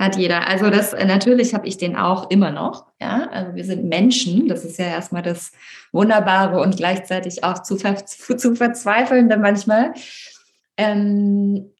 Hat 0.00 0.16
jeder. 0.16 0.48
Also 0.48 0.68
das 0.68 0.92
natürlich 0.94 1.54
habe 1.54 1.68
ich 1.68 1.78
den 1.78 1.94
auch 1.94 2.28
immer 2.28 2.50
noch. 2.50 2.86
Ja, 3.00 3.28
also 3.30 3.54
wir 3.54 3.64
sind 3.64 3.84
Menschen. 3.84 4.48
Das 4.48 4.64
ist 4.64 4.80
ja 4.80 4.86
erstmal 4.86 5.22
das 5.22 5.52
Wunderbare 5.92 6.60
und 6.60 6.76
gleichzeitig 6.76 7.44
auch 7.44 7.62
zu, 7.62 7.76
ver 7.76 8.04
zu 8.04 8.56
verzweifelnde 8.56 9.36
manchmal. 9.36 9.94
Ähm, 10.76 11.70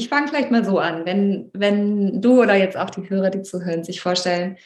ich 0.00 0.08
fange 0.08 0.28
vielleicht 0.28 0.50
mal 0.50 0.64
so 0.64 0.78
an, 0.78 1.04
wenn, 1.04 1.50
wenn 1.52 2.22
du 2.22 2.40
oder 2.40 2.54
jetzt 2.54 2.76
auch 2.76 2.88
die 2.88 3.08
Hörer, 3.10 3.28
die 3.28 3.42
zuhören, 3.42 3.84
sich 3.84 4.00
vorstellen, 4.00 4.56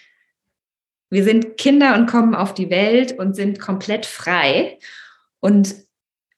wir 1.10 1.24
sind 1.24 1.58
Kinder 1.58 1.96
und 1.96 2.06
kommen 2.06 2.36
auf 2.36 2.54
die 2.54 2.70
Welt 2.70 3.18
und 3.18 3.34
sind 3.34 3.58
komplett 3.58 4.06
frei. 4.06 4.78
Und 5.40 5.74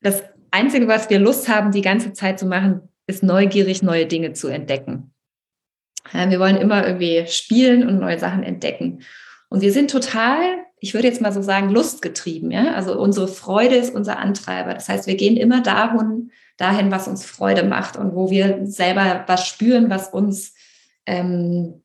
das 0.01 0.23
Einzige, 0.51 0.89
was 0.89 1.11
wir 1.11 1.19
Lust 1.19 1.47
haben, 1.49 1.73
die 1.73 1.83
ganze 1.83 2.15
Zeit 2.15 2.39
zu 2.39 2.47
machen, 2.47 2.89
ist 3.07 3.23
neugierig, 3.23 3.83
neue 3.83 4.07
Dinge 4.07 4.33
zu 4.33 4.49
entdecken. 4.49 5.13
Wir 6.13 6.41
wollen 6.41 6.57
immer 6.57 6.87
irgendwie 6.87 7.27
spielen 7.27 7.87
und 7.87 7.99
neue 7.99 8.19
Sachen 8.19 8.45
entdecken. 8.45 9.03
Und 9.51 9.61
wir 9.61 9.73
sind 9.73 9.91
total, 9.91 10.41
ich 10.81 10.95
würde 10.95 11.09
jetzt 11.09 11.21
mal 11.21 11.33
so 11.33 11.43
sagen, 11.43 11.69
lustgetrieben. 11.69 12.51
Ja? 12.51 12.73
Also 12.75 12.99
unsere 12.99 13.29
Freude 13.29 13.77
ist 13.77 13.95
unser 13.95 14.19
Antreiber. 14.19 14.73
Das 14.73 14.89
heißt, 14.89 15.07
wir 15.07 15.17
gehen 15.17 15.37
immer 15.37 15.63
dahin, 15.63 16.31
dahin, 16.57 16.91
was 16.91 17.09
uns 17.09 17.25
Freude 17.25 17.65
macht 17.65 17.97
und 17.97 18.15
wo 18.15 18.31
wir 18.31 18.67
selber 18.67 19.25
was 19.27 19.47
spüren, 19.47 19.91
was 19.91 20.09
uns 20.09 20.55
ähm, 21.05 21.83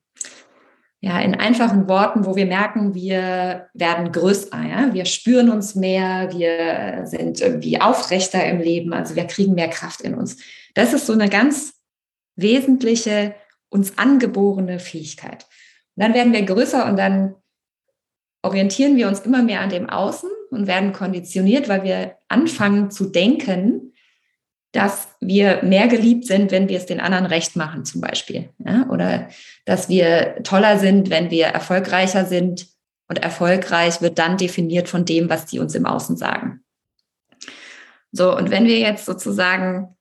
ja 1.00 1.20
in 1.20 1.34
einfachen 1.34 1.88
Worten, 1.88 2.24
wo 2.24 2.36
wir 2.36 2.46
merken, 2.46 2.94
wir 2.94 3.68
werden 3.74 4.12
größer, 4.12 4.62
ja? 4.62 4.94
wir 4.94 5.04
spüren 5.04 5.50
uns 5.50 5.74
mehr, 5.74 6.30
wir 6.32 7.06
sind 7.06 7.40
irgendwie 7.40 7.80
aufrechter 7.80 8.44
im 8.46 8.60
Leben, 8.60 8.92
also 8.92 9.16
wir 9.16 9.24
kriegen 9.24 9.54
mehr 9.54 9.68
Kraft 9.68 10.00
in 10.00 10.14
uns. 10.14 10.38
Das 10.74 10.92
ist 10.92 11.06
so 11.06 11.12
eine 11.12 11.28
ganz 11.28 11.74
wesentliche 12.36 13.34
uns 13.68 13.98
angeborene 13.98 14.78
Fähigkeit. 14.78 15.46
Und 15.96 16.04
dann 16.04 16.14
werden 16.14 16.32
wir 16.32 16.42
größer 16.42 16.86
und 16.86 16.96
dann 16.96 17.34
orientieren 18.42 18.96
wir 18.96 19.08
uns 19.08 19.20
immer 19.20 19.42
mehr 19.42 19.60
an 19.60 19.70
dem 19.70 19.88
Außen 19.88 20.30
und 20.50 20.66
werden 20.66 20.92
konditioniert, 20.92 21.68
weil 21.68 21.84
wir 21.84 22.16
anfangen 22.28 22.90
zu 22.90 23.06
denken, 23.06 23.91
dass 24.72 25.08
wir 25.20 25.62
mehr 25.62 25.86
geliebt 25.86 26.26
sind, 26.26 26.50
wenn 26.50 26.68
wir 26.68 26.78
es 26.78 26.86
den 26.86 27.00
anderen 27.00 27.26
recht 27.26 27.56
machen, 27.56 27.84
zum 27.84 28.00
Beispiel. 28.00 28.50
Ja? 28.58 28.88
Oder 28.88 29.28
dass 29.64 29.88
wir 29.88 30.42
toller 30.42 30.78
sind, 30.78 31.10
wenn 31.10 31.30
wir 31.30 31.46
erfolgreicher 31.46 32.24
sind. 32.24 32.66
Und 33.08 33.22
erfolgreich 33.22 34.00
wird 34.00 34.18
dann 34.18 34.38
definiert 34.38 34.88
von 34.88 35.04
dem, 35.04 35.28
was 35.28 35.44
die 35.44 35.58
uns 35.58 35.74
im 35.74 35.84
Außen 35.84 36.16
sagen. 36.16 36.64
So, 38.10 38.34
und 38.34 38.50
wenn 38.50 38.64
wir 38.64 38.78
jetzt 38.78 39.04
sozusagen 39.04 39.96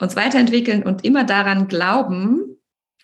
uns 0.00 0.16
weiterentwickeln 0.16 0.82
und 0.82 1.04
immer 1.04 1.24
daran 1.24 1.68
glauben, 1.68 2.48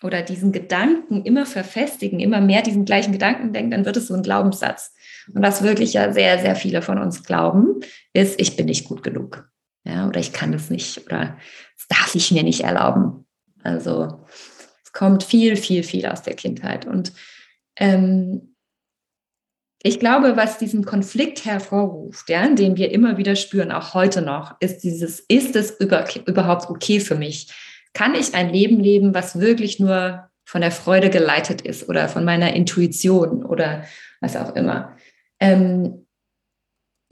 oder 0.03 0.21
diesen 0.21 0.51
Gedanken 0.51 1.23
immer 1.23 1.45
verfestigen, 1.45 2.19
immer 2.19 2.41
mehr 2.41 2.61
diesen 2.61 2.85
gleichen 2.85 3.11
Gedanken 3.11 3.53
denken, 3.53 3.71
dann 3.71 3.85
wird 3.85 3.97
es 3.97 4.07
so 4.07 4.13
ein 4.13 4.23
Glaubenssatz. 4.23 4.93
Und 5.33 5.41
was 5.41 5.63
wirklich 5.63 5.93
ja 5.93 6.11
sehr, 6.11 6.39
sehr 6.39 6.55
viele 6.55 6.81
von 6.81 6.99
uns 6.99 7.23
glauben, 7.23 7.79
ist, 8.13 8.39
ich 8.39 8.55
bin 8.55 8.67
nicht 8.67 8.87
gut 8.87 9.03
genug. 9.03 9.49
Ja, 9.85 10.07
oder 10.07 10.19
ich 10.19 10.33
kann 10.33 10.53
es 10.53 10.69
nicht 10.69 11.05
oder 11.05 11.37
das 11.77 11.87
darf 11.87 12.15
ich 12.15 12.31
mir 12.31 12.43
nicht 12.43 12.61
erlauben. 12.61 13.25
Also 13.63 14.25
es 14.83 14.91
kommt 14.91 15.23
viel, 15.23 15.55
viel, 15.55 15.83
viel 15.83 16.05
aus 16.07 16.23
der 16.23 16.35
Kindheit. 16.35 16.85
Und 16.85 17.13
ähm, 17.77 18.55
ich 19.83 19.99
glaube, 19.99 20.35
was 20.35 20.57
diesen 20.57 20.83
Konflikt 20.83 21.45
hervorruft, 21.45 22.27
ja, 22.29 22.47
den 22.49 22.75
wir 22.77 22.91
immer 22.91 23.17
wieder 23.17 23.35
spüren, 23.35 23.71
auch 23.71 23.93
heute 23.93 24.21
noch, 24.21 24.55
ist 24.59 24.79
dieses, 24.79 25.19
ist 25.19 25.55
es 25.55 25.79
über, 25.79 26.05
überhaupt 26.25 26.69
okay 26.69 26.99
für 26.99 27.15
mich? 27.15 27.53
kann 27.95 28.13
ich 28.13 28.35
ein 28.35 28.51
Leben 28.51 28.79
leben, 28.79 29.15
was 29.15 29.39
wirklich 29.39 29.79
nur 29.79 30.29
von 30.43 30.61
der 30.61 30.71
Freude 30.71 31.09
geleitet 31.09 31.61
ist 31.61 31.89
oder 31.89 32.07
von 32.07 32.23
meiner 32.23 32.53
Intuition 32.53 33.43
oder 33.43 33.85
was 34.21 34.35
auch 34.35 34.55
immer. 34.55 34.95
Ähm, 35.39 36.04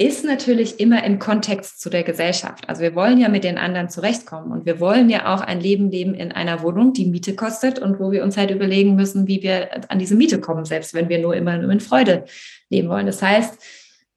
ist 0.03 0.25
natürlich 0.25 0.79
immer 0.79 1.03
im 1.03 1.19
Kontext 1.19 1.79
zu 1.79 1.89
der 1.89 2.03
Gesellschaft. 2.03 2.67
Also 2.67 2.81
wir 2.81 2.93
wollen 2.95 3.19
ja 3.19 3.29
mit 3.29 3.43
den 3.43 3.57
anderen 3.57 3.89
zurechtkommen 3.89 4.51
und 4.51 4.65
wir 4.65 4.79
wollen 4.79 5.09
ja 5.09 5.33
auch 5.33 5.41
ein 5.41 5.61
Leben 5.61 5.89
leben 5.89 6.13
in 6.13 6.31
einer 6.31 6.61
Wohnung, 6.61 6.93
die 6.93 7.05
Miete 7.05 7.35
kostet 7.35 7.79
und 7.79 7.99
wo 7.99 8.11
wir 8.11 8.23
uns 8.23 8.35
halt 8.35 8.51
überlegen 8.51 8.95
müssen, 8.95 9.27
wie 9.27 9.41
wir 9.41 9.89
an 9.89 9.99
diese 9.99 10.15
Miete 10.15 10.41
kommen, 10.41 10.65
selbst 10.65 10.93
wenn 10.93 11.09
wir 11.09 11.19
nur 11.19 11.35
immer 11.35 11.57
nur 11.57 11.71
in 11.71 11.79
Freude 11.79 12.25
leben 12.69 12.89
wollen. 12.89 13.05
Das 13.05 13.21
heißt, 13.21 13.57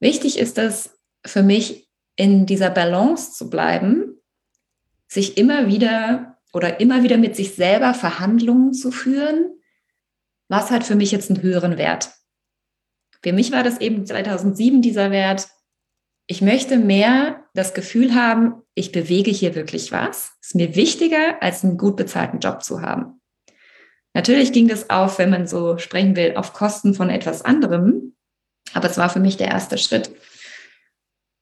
wichtig 0.00 0.38
ist 0.38 0.58
es 0.58 0.98
für 1.24 1.42
mich, 1.42 1.86
in 2.16 2.46
dieser 2.46 2.70
Balance 2.70 3.32
zu 3.32 3.50
bleiben, 3.50 4.16
sich 5.06 5.36
immer 5.36 5.68
wieder 5.68 6.38
oder 6.52 6.80
immer 6.80 7.02
wieder 7.02 7.18
mit 7.18 7.36
sich 7.36 7.54
selber 7.54 7.92
Verhandlungen 7.92 8.72
zu 8.72 8.90
führen, 8.90 9.52
was 10.48 10.70
hat 10.70 10.84
für 10.84 10.94
mich 10.94 11.12
jetzt 11.12 11.30
einen 11.30 11.42
höheren 11.42 11.76
Wert? 11.76 12.10
Für 13.22 13.32
mich 13.32 13.52
war 13.52 13.62
das 13.62 13.80
eben 13.80 14.06
2007 14.06 14.80
dieser 14.80 15.10
Wert, 15.10 15.48
ich 16.26 16.42
möchte 16.42 16.76
mehr 16.76 17.44
das 17.54 17.74
Gefühl 17.74 18.14
haben, 18.14 18.62
ich 18.74 18.92
bewege 18.92 19.30
hier 19.30 19.54
wirklich 19.54 19.92
was. 19.92 20.32
Ist 20.42 20.54
mir 20.54 20.74
wichtiger, 20.74 21.40
als 21.40 21.64
einen 21.64 21.78
gut 21.78 21.96
bezahlten 21.96 22.40
Job 22.40 22.62
zu 22.62 22.82
haben. 22.82 23.20
Natürlich 24.12 24.52
ging 24.52 24.66
das 24.66 24.90
auf, 24.90 25.18
wenn 25.18 25.30
man 25.30 25.46
so 25.46 25.78
sprechen 25.78 26.16
will, 26.16 26.36
auf 26.36 26.52
Kosten 26.52 26.94
von 26.94 27.10
etwas 27.10 27.42
anderem. 27.42 28.14
Aber 28.74 28.90
es 28.90 28.98
war 28.98 29.08
für 29.08 29.20
mich 29.20 29.36
der 29.36 29.48
erste 29.48 29.78
Schritt. 29.78 30.10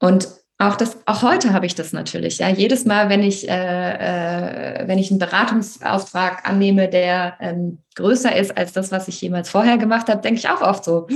Und 0.00 0.28
auch, 0.58 0.76
das, 0.76 0.98
auch 1.06 1.22
heute 1.22 1.52
habe 1.52 1.66
ich 1.66 1.74
das 1.74 1.92
natürlich. 1.92 2.38
Ja, 2.38 2.48
jedes 2.48 2.84
Mal, 2.84 3.08
wenn 3.08 3.22
ich, 3.22 3.48
äh, 3.48 3.52
äh, 3.52 4.88
wenn 4.88 4.98
ich 4.98 5.10
einen 5.10 5.18
Beratungsauftrag 5.18 6.46
annehme, 6.48 6.88
der 6.88 7.36
ähm, 7.40 7.78
größer 7.96 8.36
ist 8.36 8.56
als 8.56 8.72
das, 8.72 8.92
was 8.92 9.08
ich 9.08 9.20
jemals 9.20 9.48
vorher 9.48 9.78
gemacht 9.78 10.08
habe, 10.08 10.20
denke 10.20 10.38
ich 10.38 10.48
auch 10.48 10.60
oft 10.60 10.84
so, 10.84 11.08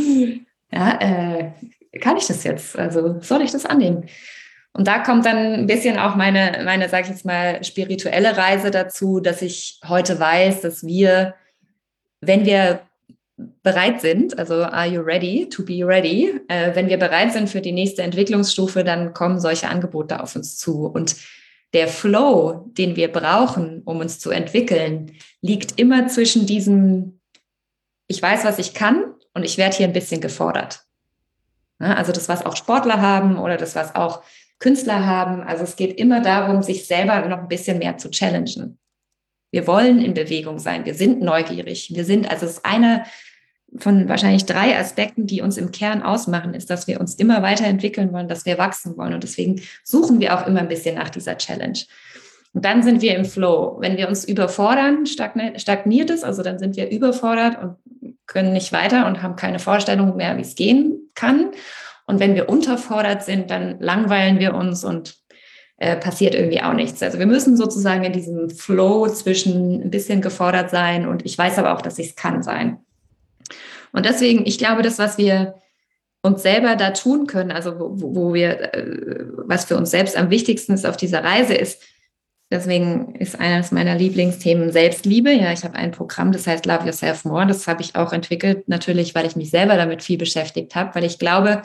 ja, 0.72 0.98
äh, 1.00 1.50
kann 2.01 2.16
ich 2.16 2.27
das 2.27 2.44
jetzt? 2.44 2.79
Also 2.79 3.18
soll 3.20 3.42
ich 3.42 3.53
das 3.53 3.66
annehmen? 3.66 4.09
Und 4.72 4.87
da 4.87 5.01
kommt 5.01 5.27
dann 5.27 5.37
ein 5.37 5.66
bisschen 5.66 5.98
auch 5.98 6.14
meine, 6.14 6.62
meine, 6.64 6.88
sag 6.88 7.05
ich 7.05 7.11
jetzt 7.11 7.24
mal, 7.24 7.64
spirituelle 7.64 8.37
Reise 8.37 8.70
dazu, 8.70 9.18
dass 9.20 9.42
ich 9.42 9.81
heute 9.88 10.20
weiß, 10.20 10.61
dass 10.61 10.87
wir, 10.87 11.35
wenn 12.20 12.44
wir 12.44 12.81
bereit 13.62 14.01
sind, 14.01 14.38
also 14.38 14.62
are 14.62 14.87
you 14.87 15.01
ready 15.01 15.48
to 15.48 15.64
be 15.64 15.87
ready? 15.87 16.40
Äh, 16.48 16.74
wenn 16.74 16.88
wir 16.88 16.98
bereit 16.98 17.33
sind 17.33 17.48
für 17.48 17.61
die 17.61 17.72
nächste 17.72 18.03
Entwicklungsstufe, 18.03 18.85
dann 18.85 19.14
kommen 19.14 19.40
solche 19.40 19.68
Angebote 19.68 20.20
auf 20.22 20.37
uns 20.37 20.57
zu. 20.57 20.87
Und 20.87 21.16
der 21.72 21.88
Flow, 21.88 22.70
den 22.79 22.96
wir 22.96 23.09
brauchen, 23.09 23.83
um 23.85 24.01
uns 24.01 24.18
zu 24.18 24.31
entwickeln, 24.31 25.12
liegt 25.40 25.79
immer 25.79 26.09
zwischen 26.09 26.46
diesem, 26.46 27.20
ich 28.07 28.22
weiß, 28.22 28.44
was 28.44 28.59
ich 28.59 28.74
kann 28.74 29.05
und 29.35 29.44
ich 29.44 29.59
werde 29.59 29.77
hier 29.77 29.87
ein 29.87 29.92
bisschen 29.92 30.20
gefordert. 30.20 30.88
Ja, 31.81 31.95
also 31.95 32.12
das, 32.12 32.29
was 32.29 32.45
auch 32.45 32.57
Sportler 32.57 33.01
haben 33.01 33.38
oder 33.38 33.57
das, 33.57 33.75
was 33.75 33.95
auch 33.95 34.23
Künstler 34.59 35.07
haben. 35.07 35.43
Also 35.43 35.64
es 35.64 35.77
geht 35.77 35.99
immer 35.99 36.21
darum, 36.21 36.62
sich 36.62 36.87
selber 36.87 37.27
noch 37.29 37.38
ein 37.38 37.49
bisschen 37.49 37.79
mehr 37.79 37.99
zu 37.99 38.11
challengen. 38.11 38.79
Wir 39.51 39.67
wollen 39.67 40.01
in 40.01 40.14
Bewegung 40.14 40.59
sein. 40.59 40.85
Wir 40.85 40.95
sind 40.95 41.21
neugierig. 41.21 41.93
Wir 41.95 42.05
sind, 42.05 42.31
also 42.31 42.47
es 42.47 42.53
ist 42.53 42.64
eine 42.64 43.05
von 43.77 44.09
wahrscheinlich 44.09 44.47
drei 44.47 44.79
Aspekten, 44.79 45.27
die 45.27 45.43
uns 45.43 45.59
im 45.59 45.71
Kern 45.71 46.03
ausmachen, 46.03 46.55
ist, 46.55 46.71
dass 46.71 46.87
wir 46.87 47.01
uns 47.01 47.14
immer 47.17 47.43
weiterentwickeln 47.43 48.12
wollen, 48.12 48.29
dass 48.29 48.47
wir 48.47 48.57
wachsen 48.57 48.97
wollen. 48.97 49.12
Und 49.12 49.23
deswegen 49.23 49.61
suchen 49.85 50.21
wir 50.21 50.38
auch 50.38 50.47
immer 50.47 50.61
ein 50.61 50.69
bisschen 50.69 50.95
nach 50.95 51.11
dieser 51.11 51.37
Challenge. 51.37 51.79
Und 52.55 52.64
dann 52.64 52.83
sind 52.83 53.03
wir 53.03 53.14
im 53.14 53.27
Flow. 53.27 53.77
Wenn 53.81 53.99
wir 53.99 54.09
uns 54.09 54.25
überfordern, 54.25 55.05
stagniert 55.05 56.11
es, 56.11 56.25
also 56.25 56.43
dann 56.43 56.59
sind 56.59 56.77
wir 56.77 56.91
überfordert 56.91 57.62
und 57.62 57.77
können 58.27 58.55
nicht 58.55 58.73
weiter 58.73 59.07
und 59.07 59.23
haben 59.23 59.37
keine 59.37 59.59
Vorstellung 59.59 60.17
mehr, 60.17 60.37
wie 60.38 60.42
es 60.42 60.55
gehen 60.55 61.08
kann. 61.19 61.50
Und 62.06 62.21
wenn 62.21 62.35
wir 62.35 62.48
unterfordert 62.48 63.23
sind, 63.23 63.50
dann 63.50 63.81
langweilen 63.81 64.38
wir 64.38 64.54
uns 64.54 64.85
und 64.85 65.16
äh, 65.77 65.96
passiert 65.96 66.35
irgendwie 66.35 66.62
auch 66.62 66.73
nichts. 66.73 67.02
Also 67.02 67.19
wir 67.19 67.27
müssen 67.27 67.56
sozusagen 67.56 68.04
in 68.04 68.12
diesem 68.12 68.50
Flow 68.50 69.08
zwischen 69.08 69.83
ein 69.83 69.90
bisschen 69.90 70.23
gefordert 70.23 70.71
sein 70.71 71.06
und 71.06 71.25
ich 71.25 71.37
weiß 71.37 71.58
aber 71.58 71.75
auch, 71.75 71.83
dass 71.83 71.98
ich 71.98 72.08
es 72.08 72.16
kann 72.16 72.42
sein. 72.42 72.79
Und 73.92 74.06
deswegen, 74.06 74.46
ich 74.46 74.58
glaube, 74.58 74.83
das, 74.83 74.98
was 74.98 75.19
wir 75.19 75.54
uns 76.23 76.42
selber 76.42 76.77
da 76.77 76.90
tun 76.90 77.27
können, 77.27 77.52
also 77.52 77.79
wo, 77.79 78.14
wo 78.14 78.35
wir, 78.35 78.75
äh, 78.75 79.25
was 79.46 79.66
für 79.66 79.77
uns 79.77 79.90
selbst 79.90 80.16
am 80.16 80.31
wichtigsten 80.31 80.73
ist 80.73 80.87
auf 80.87 80.96
dieser 80.96 81.23
Reise 81.23 81.54
ist, 81.54 81.83
deswegen 82.51 83.15
ist 83.17 83.38
eines 83.38 83.73
meiner 83.73 83.96
Lieblingsthemen 83.96 84.73
Selbstliebe. 84.73 85.33
Ja, 85.33 85.53
ich 85.53 85.65
habe 85.65 85.75
ein 85.75 85.90
Programm, 85.90 86.33
das 86.33 86.46
heißt 86.46 86.67
Love 86.67 86.87
Yourself 86.87 87.25
More. 87.25 87.46
Das 87.46 87.67
habe 87.67 87.83
ich 87.83 87.94
auch 87.96 88.13
entwickelt, 88.13 88.69
natürlich, 88.69 89.15
weil 89.15 89.27
ich 89.27 89.37
mich 89.37 89.51
selber 89.51 89.77
damit 89.77 90.03
viel 90.03 90.19
beschäftigt 90.19 90.75
habe, 90.75 90.94
weil 90.94 91.05
ich 91.05 91.19
glaube, 91.19 91.63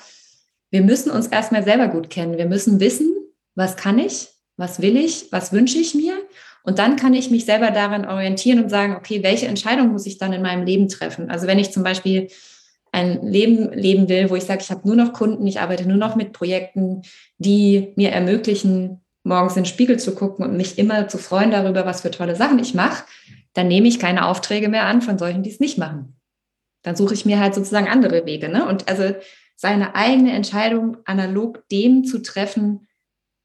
wir 0.71 0.81
müssen 0.81 1.11
uns 1.11 1.27
erstmal 1.27 1.63
selber 1.63 1.87
gut 1.87 2.09
kennen. 2.09 2.37
Wir 2.37 2.47
müssen 2.47 2.79
wissen, 2.79 3.13
was 3.55 3.75
kann 3.75 3.99
ich, 3.99 4.29
was 4.57 4.81
will 4.81 4.97
ich, 4.97 5.31
was 5.31 5.51
wünsche 5.51 5.77
ich 5.77 5.93
mir 5.95 6.15
und 6.63 6.79
dann 6.79 6.95
kann 6.95 7.13
ich 7.13 7.29
mich 7.29 7.45
selber 7.45 7.71
daran 7.71 8.05
orientieren 8.05 8.63
und 8.63 8.69
sagen, 8.69 8.95
okay, 8.95 9.21
welche 9.21 9.47
Entscheidung 9.47 9.91
muss 9.91 10.05
ich 10.05 10.17
dann 10.17 10.33
in 10.33 10.41
meinem 10.41 10.65
Leben 10.65 10.87
treffen? 10.87 11.29
Also 11.29 11.45
wenn 11.45 11.59
ich 11.59 11.71
zum 11.71 11.83
Beispiel 11.83 12.29
ein 12.91 13.25
Leben 13.25 13.73
leben 13.73 14.07
will, 14.07 14.29
wo 14.29 14.35
ich 14.35 14.43
sage, 14.43 14.61
ich 14.61 14.71
habe 14.71 14.87
nur 14.87 14.95
noch 14.95 15.13
Kunden, 15.13 15.45
ich 15.45 15.59
arbeite 15.59 15.87
nur 15.87 15.97
noch 15.97 16.15
mit 16.15 16.31
Projekten, 16.31 17.01
die 17.37 17.91
mir 17.95 18.11
ermöglichen, 18.11 19.02
morgens 19.23 19.55
in 19.55 19.63
den 19.63 19.69
Spiegel 19.69 19.99
zu 19.99 20.13
gucken 20.15 20.45
und 20.45 20.57
mich 20.57 20.77
immer 20.77 21.07
zu 21.07 21.17
freuen 21.17 21.51
darüber, 21.51 21.85
was 21.85 22.01
für 22.01 22.11
tolle 22.11 22.35
Sachen 22.35 22.59
ich 22.59 22.73
mache, 22.73 23.05
dann 23.53 23.67
nehme 23.67 23.87
ich 23.87 23.99
keine 23.99 24.25
Aufträge 24.25 24.69
mehr 24.69 24.85
an 24.85 25.01
von 25.01 25.17
solchen, 25.17 25.43
die 25.43 25.49
es 25.49 25.59
nicht 25.59 25.77
machen. 25.77 26.19
Dann 26.83 26.95
suche 26.95 27.13
ich 27.13 27.25
mir 27.25 27.39
halt 27.39 27.55
sozusagen 27.55 27.87
andere 27.87 28.25
Wege. 28.25 28.49
Ne? 28.49 28.67
Und 28.67 28.89
also 28.89 29.15
seine 29.55 29.95
eigene 29.95 30.33
Entscheidung 30.33 30.97
analog 31.05 31.67
dem 31.69 32.03
zu 32.03 32.21
treffen, 32.21 32.87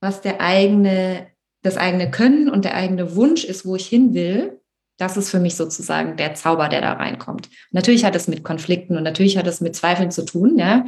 was 0.00 0.20
der 0.20 0.40
eigene, 0.40 1.28
das 1.62 1.76
eigene 1.76 2.10
Können 2.10 2.48
und 2.48 2.64
der 2.64 2.74
eigene 2.74 3.14
Wunsch 3.14 3.44
ist, 3.44 3.64
wo 3.64 3.76
ich 3.76 3.86
hin 3.86 4.14
will, 4.14 4.60
das 4.96 5.16
ist 5.16 5.30
für 5.30 5.38
mich 5.38 5.54
sozusagen 5.54 6.16
der 6.16 6.34
Zauber, 6.34 6.68
der 6.68 6.80
da 6.80 6.94
reinkommt. 6.94 7.48
natürlich 7.70 8.04
hat 8.04 8.16
es 8.16 8.26
mit 8.26 8.42
Konflikten 8.42 8.96
und 8.96 9.04
natürlich 9.04 9.38
hat 9.38 9.46
es 9.46 9.60
mit 9.60 9.76
Zweifeln 9.76 10.10
zu 10.10 10.24
tun, 10.24 10.58
ja. 10.58 10.84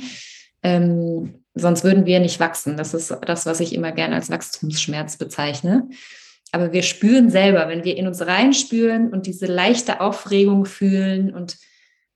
Ähm, 0.62 1.39
sonst 1.60 1.84
würden 1.84 2.06
wir 2.06 2.20
nicht 2.20 2.40
wachsen. 2.40 2.76
Das 2.76 2.94
ist 2.94 3.16
das, 3.26 3.46
was 3.46 3.60
ich 3.60 3.74
immer 3.74 3.92
gerne 3.92 4.16
als 4.16 4.30
Wachstumsschmerz 4.30 5.16
bezeichne. 5.16 5.88
Aber 6.52 6.72
wir 6.72 6.82
spüren 6.82 7.30
selber, 7.30 7.68
wenn 7.68 7.84
wir 7.84 7.96
in 7.96 8.06
uns 8.06 8.26
reinspüren 8.26 9.12
und 9.12 9.26
diese 9.26 9.46
leichte 9.46 10.00
Aufregung 10.00 10.64
fühlen 10.64 11.32
und 11.32 11.58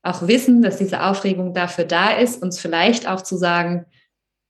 auch 0.02 0.26
wissen, 0.26 0.60
dass 0.60 0.76
diese 0.76 1.02
Aufregung 1.02 1.54
dafür 1.54 1.84
da 1.84 2.10
ist, 2.10 2.42
uns 2.42 2.58
vielleicht 2.58 3.08
auch 3.08 3.22
zu 3.22 3.36
sagen, 3.36 3.86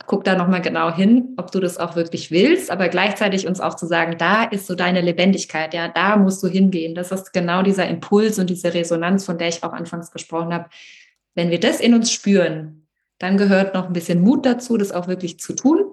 guck 0.06 0.24
da 0.24 0.34
nochmal 0.34 0.60
genau 0.60 0.92
hin, 0.92 1.34
ob 1.36 1.50
du 1.52 1.60
das 1.60 1.78
auch 1.78 1.96
wirklich 1.96 2.30
willst, 2.30 2.70
aber 2.70 2.88
gleichzeitig 2.88 3.46
uns 3.46 3.60
auch 3.60 3.74
zu 3.74 3.86
sagen, 3.86 4.16
da 4.18 4.44
ist 4.44 4.66
so 4.66 4.74
deine 4.74 5.00
Lebendigkeit, 5.00 5.72
ja, 5.72 5.88
da 5.88 6.16
musst 6.16 6.42
du 6.42 6.48
hingehen. 6.48 6.94
Das 6.94 7.12
ist 7.12 7.32
genau 7.32 7.62
dieser 7.62 7.88
Impuls 7.88 8.38
und 8.38 8.50
diese 8.50 8.74
Resonanz, 8.74 9.24
von 9.24 9.38
der 9.38 9.48
ich 9.48 9.62
auch 9.62 9.72
anfangs 9.72 10.10
gesprochen 10.10 10.52
habe. 10.52 10.68
Wenn 11.34 11.50
wir 11.50 11.60
das 11.60 11.80
in 11.80 11.94
uns 11.94 12.12
spüren, 12.12 12.83
dann 13.18 13.36
gehört 13.36 13.74
noch 13.74 13.86
ein 13.86 13.92
bisschen 13.92 14.22
Mut 14.22 14.44
dazu, 14.44 14.76
das 14.76 14.92
auch 14.92 15.08
wirklich 15.08 15.38
zu 15.38 15.54
tun. 15.54 15.84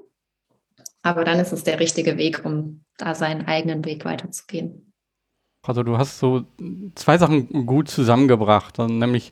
Aber 1.04 1.24
dann 1.24 1.40
ist 1.40 1.52
es 1.52 1.64
der 1.64 1.80
richtige 1.80 2.18
Weg, 2.18 2.46
um 2.46 2.84
da 2.98 3.16
seinen 3.16 3.48
eigenen 3.48 3.84
Weg 3.86 4.06
weiterzugehen. 4.06 4.94
Also 5.64 5.84
du 5.84 5.98
hast 5.98 6.20
so 6.20 6.46
zwei 6.96 7.18
Sachen 7.18 7.66
gut 7.68 7.88
zusammengebracht, 7.88 8.78
nämlich 8.80 9.32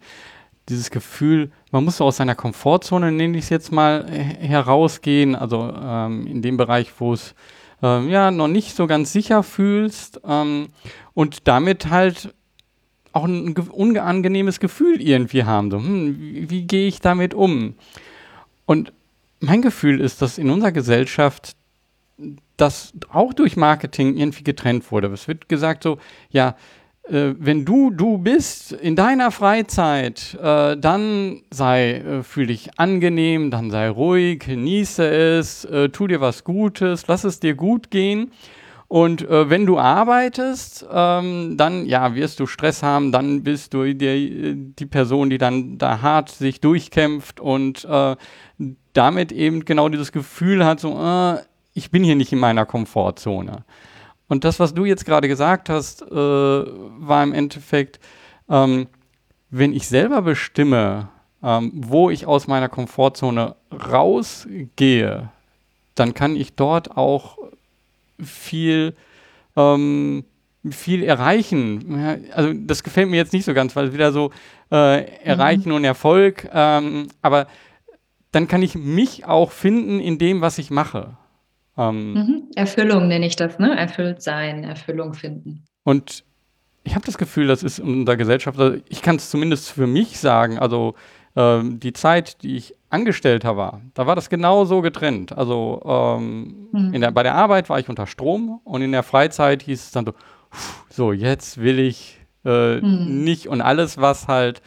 dieses 0.70 0.92
Gefühl, 0.92 1.52
man 1.72 1.84
muss 1.84 1.98
so 1.98 2.06
aus 2.06 2.18
seiner 2.18 2.36
Komfortzone, 2.36 3.12
nenne 3.12 3.38
ich 3.38 3.46
es 3.46 3.50
jetzt 3.50 3.72
mal, 3.72 4.08
herausgehen, 4.08 5.36
also 5.36 5.74
ähm, 5.82 6.28
in 6.28 6.44
dem 6.44 6.58
Bereich, 6.58 6.92
wo 7.00 7.14
es 7.14 7.34
ähm, 7.82 8.10
ja 8.10 8.30
noch 8.30 8.48
nicht 8.48 8.76
so 8.76 8.86
ganz 8.86 9.12
sicher 9.12 9.42
fühlst 9.42 10.22
ähm, 10.24 10.70
und 11.16 11.48
damit 11.48 11.90
halt 11.90 12.36
auch 13.14 13.26
ein 13.26 13.54
unangenehmes 13.54 14.60
Gefühl 14.60 15.02
irgendwie 15.02 15.44
haben. 15.44 15.72
So, 15.72 15.78
hm, 15.78 16.20
wie, 16.20 16.50
wie 16.50 16.62
gehe 16.64 16.88
ich 16.88 17.02
damit 17.02 17.34
um? 17.34 17.76
Und 18.66 18.94
mein 19.40 19.62
Gefühl 19.62 20.00
ist, 20.02 20.22
dass 20.22 20.38
in 20.38 20.50
unserer 20.50 20.72
Gesellschaft 20.72 21.56
das 22.58 22.94
auch 23.12 23.34
durch 23.34 23.56
Marketing 23.56 24.18
irgendwie 24.18 24.44
getrennt 24.44 24.92
wurde. 24.92 25.08
Es 25.08 25.28
wird 25.28 25.48
gesagt 25.48 25.84
so, 25.84 25.98
ja, 26.30 26.56
äh, 27.10 27.34
wenn 27.40 27.66
du 27.66 27.90
du 27.90 28.18
bist 28.18 28.74
in 28.74 28.96
deiner 28.96 29.32
Freizeit, 29.32 30.38
äh, 30.42 30.78
dann 30.78 31.42
sei, 31.52 31.94
äh, 31.96 32.24
fühl 32.24 32.48
dich 32.48 32.78
angenehm, 32.78 33.50
dann 33.50 33.72
sei 33.72 33.90
ruhig, 33.90 34.40
genieße 34.40 35.08
es, 35.08 35.66
äh, 35.66 35.90
tu 35.90 36.08
dir 36.08 36.22
was 36.22 36.44
Gutes, 36.44 37.08
lass 37.08 37.24
es 37.24 37.40
dir 37.40 37.56
gut 37.56 37.90
gehen. 37.90 38.32
Und 38.90 39.22
äh, 39.22 39.52
wenn 39.52 39.68
du 39.68 39.78
arbeitest, 39.78 40.84
ähm, 40.92 41.58
dann 41.58 41.86
ja, 41.86 42.16
wirst 42.16 42.40
du 42.40 42.48
Stress 42.48 42.82
haben, 42.82 43.12
dann 43.12 43.44
bist 43.44 43.76
du 43.76 43.94
die, 43.94 44.56
die 44.56 44.86
Person, 44.88 45.30
die 45.30 45.38
dann 45.38 45.78
da 45.78 46.02
hart 46.02 46.30
sich 46.30 46.60
durchkämpft 46.60 47.40
und 47.40 47.86
äh, 47.86 48.16
damit 48.94 49.32
eben 49.32 49.64
genau 49.64 49.90
dieses 49.90 50.12
Gefühl 50.12 50.66
hat, 50.66 50.80
so, 50.80 51.00
ich 51.74 51.92
bin 51.92 52.04
hier 52.04 52.16
nicht 52.16 52.34
in 52.34 52.40
meiner 52.40 52.66
Komfortzone. 52.66 53.64
Und 54.28 54.44
das, 54.44 54.60
was 54.60 54.74
du 54.74 54.86
jetzt 54.86 55.06
gerade 55.06 55.28
gesagt 55.28 55.70
hast, 55.70 56.02
äh, 56.02 56.16
war 56.16 57.24
im 57.24 57.34
Endeffekt, 57.34 58.00
ähm, 58.50 58.88
wenn 59.52 59.72
ich 59.72 59.88
selber 59.88 60.24
bestimme, 60.24 61.10
ähm, 61.44 61.72
wo 61.76 62.10
ich 62.10 62.26
aus 62.26 62.48
meiner 62.48 62.70
Komfortzone 62.70 63.56
rausgehe, 63.72 65.30
dann 65.94 66.14
kann 66.16 66.36
ich 66.36 66.56
dort 66.56 66.98
auch 66.98 67.38
viel, 68.24 68.96
ähm, 69.56 70.26
viel 70.70 71.04
erreichen. 71.04 72.26
Also 72.34 72.54
das 72.54 72.84
gefällt 72.84 73.10
mir 73.10 73.18
jetzt 73.18 73.34
nicht 73.34 73.46
so 73.46 73.54
ganz, 73.54 73.76
weil 73.76 73.94
wieder 73.94 74.12
so 74.12 74.32
äh, 74.72 75.06
erreichen 75.24 75.70
mhm. 75.70 75.76
und 75.76 75.84
Erfolg, 75.84 76.50
ähm, 76.54 77.08
aber 77.22 77.48
dann 78.32 78.48
kann 78.48 78.62
ich 78.62 78.76
mich 78.76 79.26
auch 79.26 79.52
finden 79.52 80.00
in 80.00 80.18
dem, 80.18 80.42
was 80.42 80.58
ich 80.60 80.70
mache. 80.70 81.18
Ähm, 81.78 82.14
mhm. 82.14 82.44
Erfüllung 82.56 83.08
nenne 83.08 83.26
ich 83.26 83.36
das, 83.36 83.58
ne? 83.58 83.76
Erfüllt 83.76 84.22
sein, 84.22 84.64
Erfüllung 84.64 85.14
finden. 85.14 85.64
Und 85.84 86.24
ich 86.84 86.96
habe 86.96 87.06
das 87.06 87.18
Gefühl, 87.18 87.48
das 87.48 87.64
ist 87.64 87.80
in 87.80 88.02
unserer 88.02 88.18
Gesellschaft, 88.18 88.60
also 88.60 88.78
ich 88.90 89.02
kann 89.02 89.16
es 89.16 89.30
zumindest 89.30 89.72
für 89.72 89.88
mich 89.88 90.20
sagen, 90.20 90.60
also 90.60 90.96
ähm, 91.36 91.80
die 91.80 91.94
Zeit, 91.94 92.44
die 92.44 92.58
ich 92.58 92.76
Angestellter 92.90 93.56
war, 93.56 93.82
da 93.94 94.08
war 94.08 94.16
das 94.16 94.30
genau 94.30 94.66
so 94.66 94.82
getrennt. 94.82 95.38
Also 95.38 95.82
ähm, 95.86 96.70
mhm. 96.72 97.00
der, 97.00 97.12
bei 97.12 97.24
der 97.24 97.36
Arbeit 97.36 97.70
war 97.70 97.80
ich 97.80 97.88
unter 97.88 98.08
Strom 98.08 98.62
und 98.64 98.82
in 98.82 98.92
der 98.92 99.04
Freizeit 99.04 99.62
hieß 99.64 99.80
es 99.80 99.92
dann 99.92 100.06
so, 100.06 100.14
so 100.90 101.14
jetzt 101.14 101.60
will 101.60 101.80
ich 101.80 102.20
äh, 102.46 102.82
mhm. 102.82 103.24
nicht 103.24 103.48
und 103.48 103.62
alles, 103.62 104.00
was 104.00 104.28
halt 104.28 104.62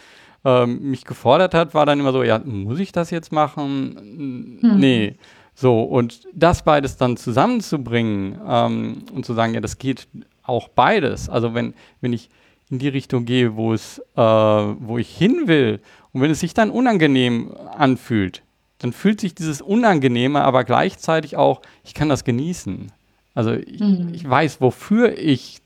ähm, 0.44 0.90
mich 0.90 1.04
gefordert 1.04 1.54
hat, 1.54 1.74
war 1.74 1.86
dann 1.86 2.00
immer 2.00 2.12
so, 2.12 2.22
ja, 2.22 2.38
muss 2.38 2.78
ich 2.78 2.92
das 2.92 3.10
jetzt 3.10 3.32
machen? 3.32 4.58
Mhm. 4.62 4.78
Nee. 4.78 5.16
So, 5.54 5.82
und 5.82 6.26
das 6.32 6.62
beides 6.64 6.96
dann 6.96 7.16
zusammenzubringen 7.16 8.40
ähm, 8.46 9.04
und 9.12 9.26
zu 9.26 9.34
sagen, 9.34 9.54
ja, 9.54 9.60
das 9.60 9.78
geht 9.78 10.08
auch 10.42 10.68
beides. 10.68 11.28
Also 11.28 11.54
wenn, 11.54 11.74
wenn 12.00 12.12
ich 12.12 12.30
in 12.70 12.78
die 12.78 12.88
Richtung 12.88 13.26
gehe, 13.26 13.54
wo 13.54 13.74
es, 13.74 13.98
äh, 14.16 14.20
wo 14.20 14.96
ich 14.98 15.14
hin 15.14 15.42
will, 15.46 15.80
und 16.12 16.20
wenn 16.20 16.30
es 16.30 16.40
sich 16.40 16.54
dann 16.54 16.70
unangenehm 16.70 17.54
anfühlt, 17.76 18.42
dann 18.78 18.92
fühlt 18.92 19.20
sich 19.20 19.34
dieses 19.34 19.62
Unangenehme, 19.62 20.42
aber 20.42 20.64
gleichzeitig 20.64 21.36
auch, 21.36 21.62
ich 21.84 21.94
kann 21.94 22.08
das 22.08 22.24
genießen. 22.24 22.92
Also 23.34 23.52
ich, 23.54 23.80
mhm. 23.80 24.10
ich 24.12 24.28
weiß, 24.28 24.60
wofür 24.60 25.16
ich 25.16 25.60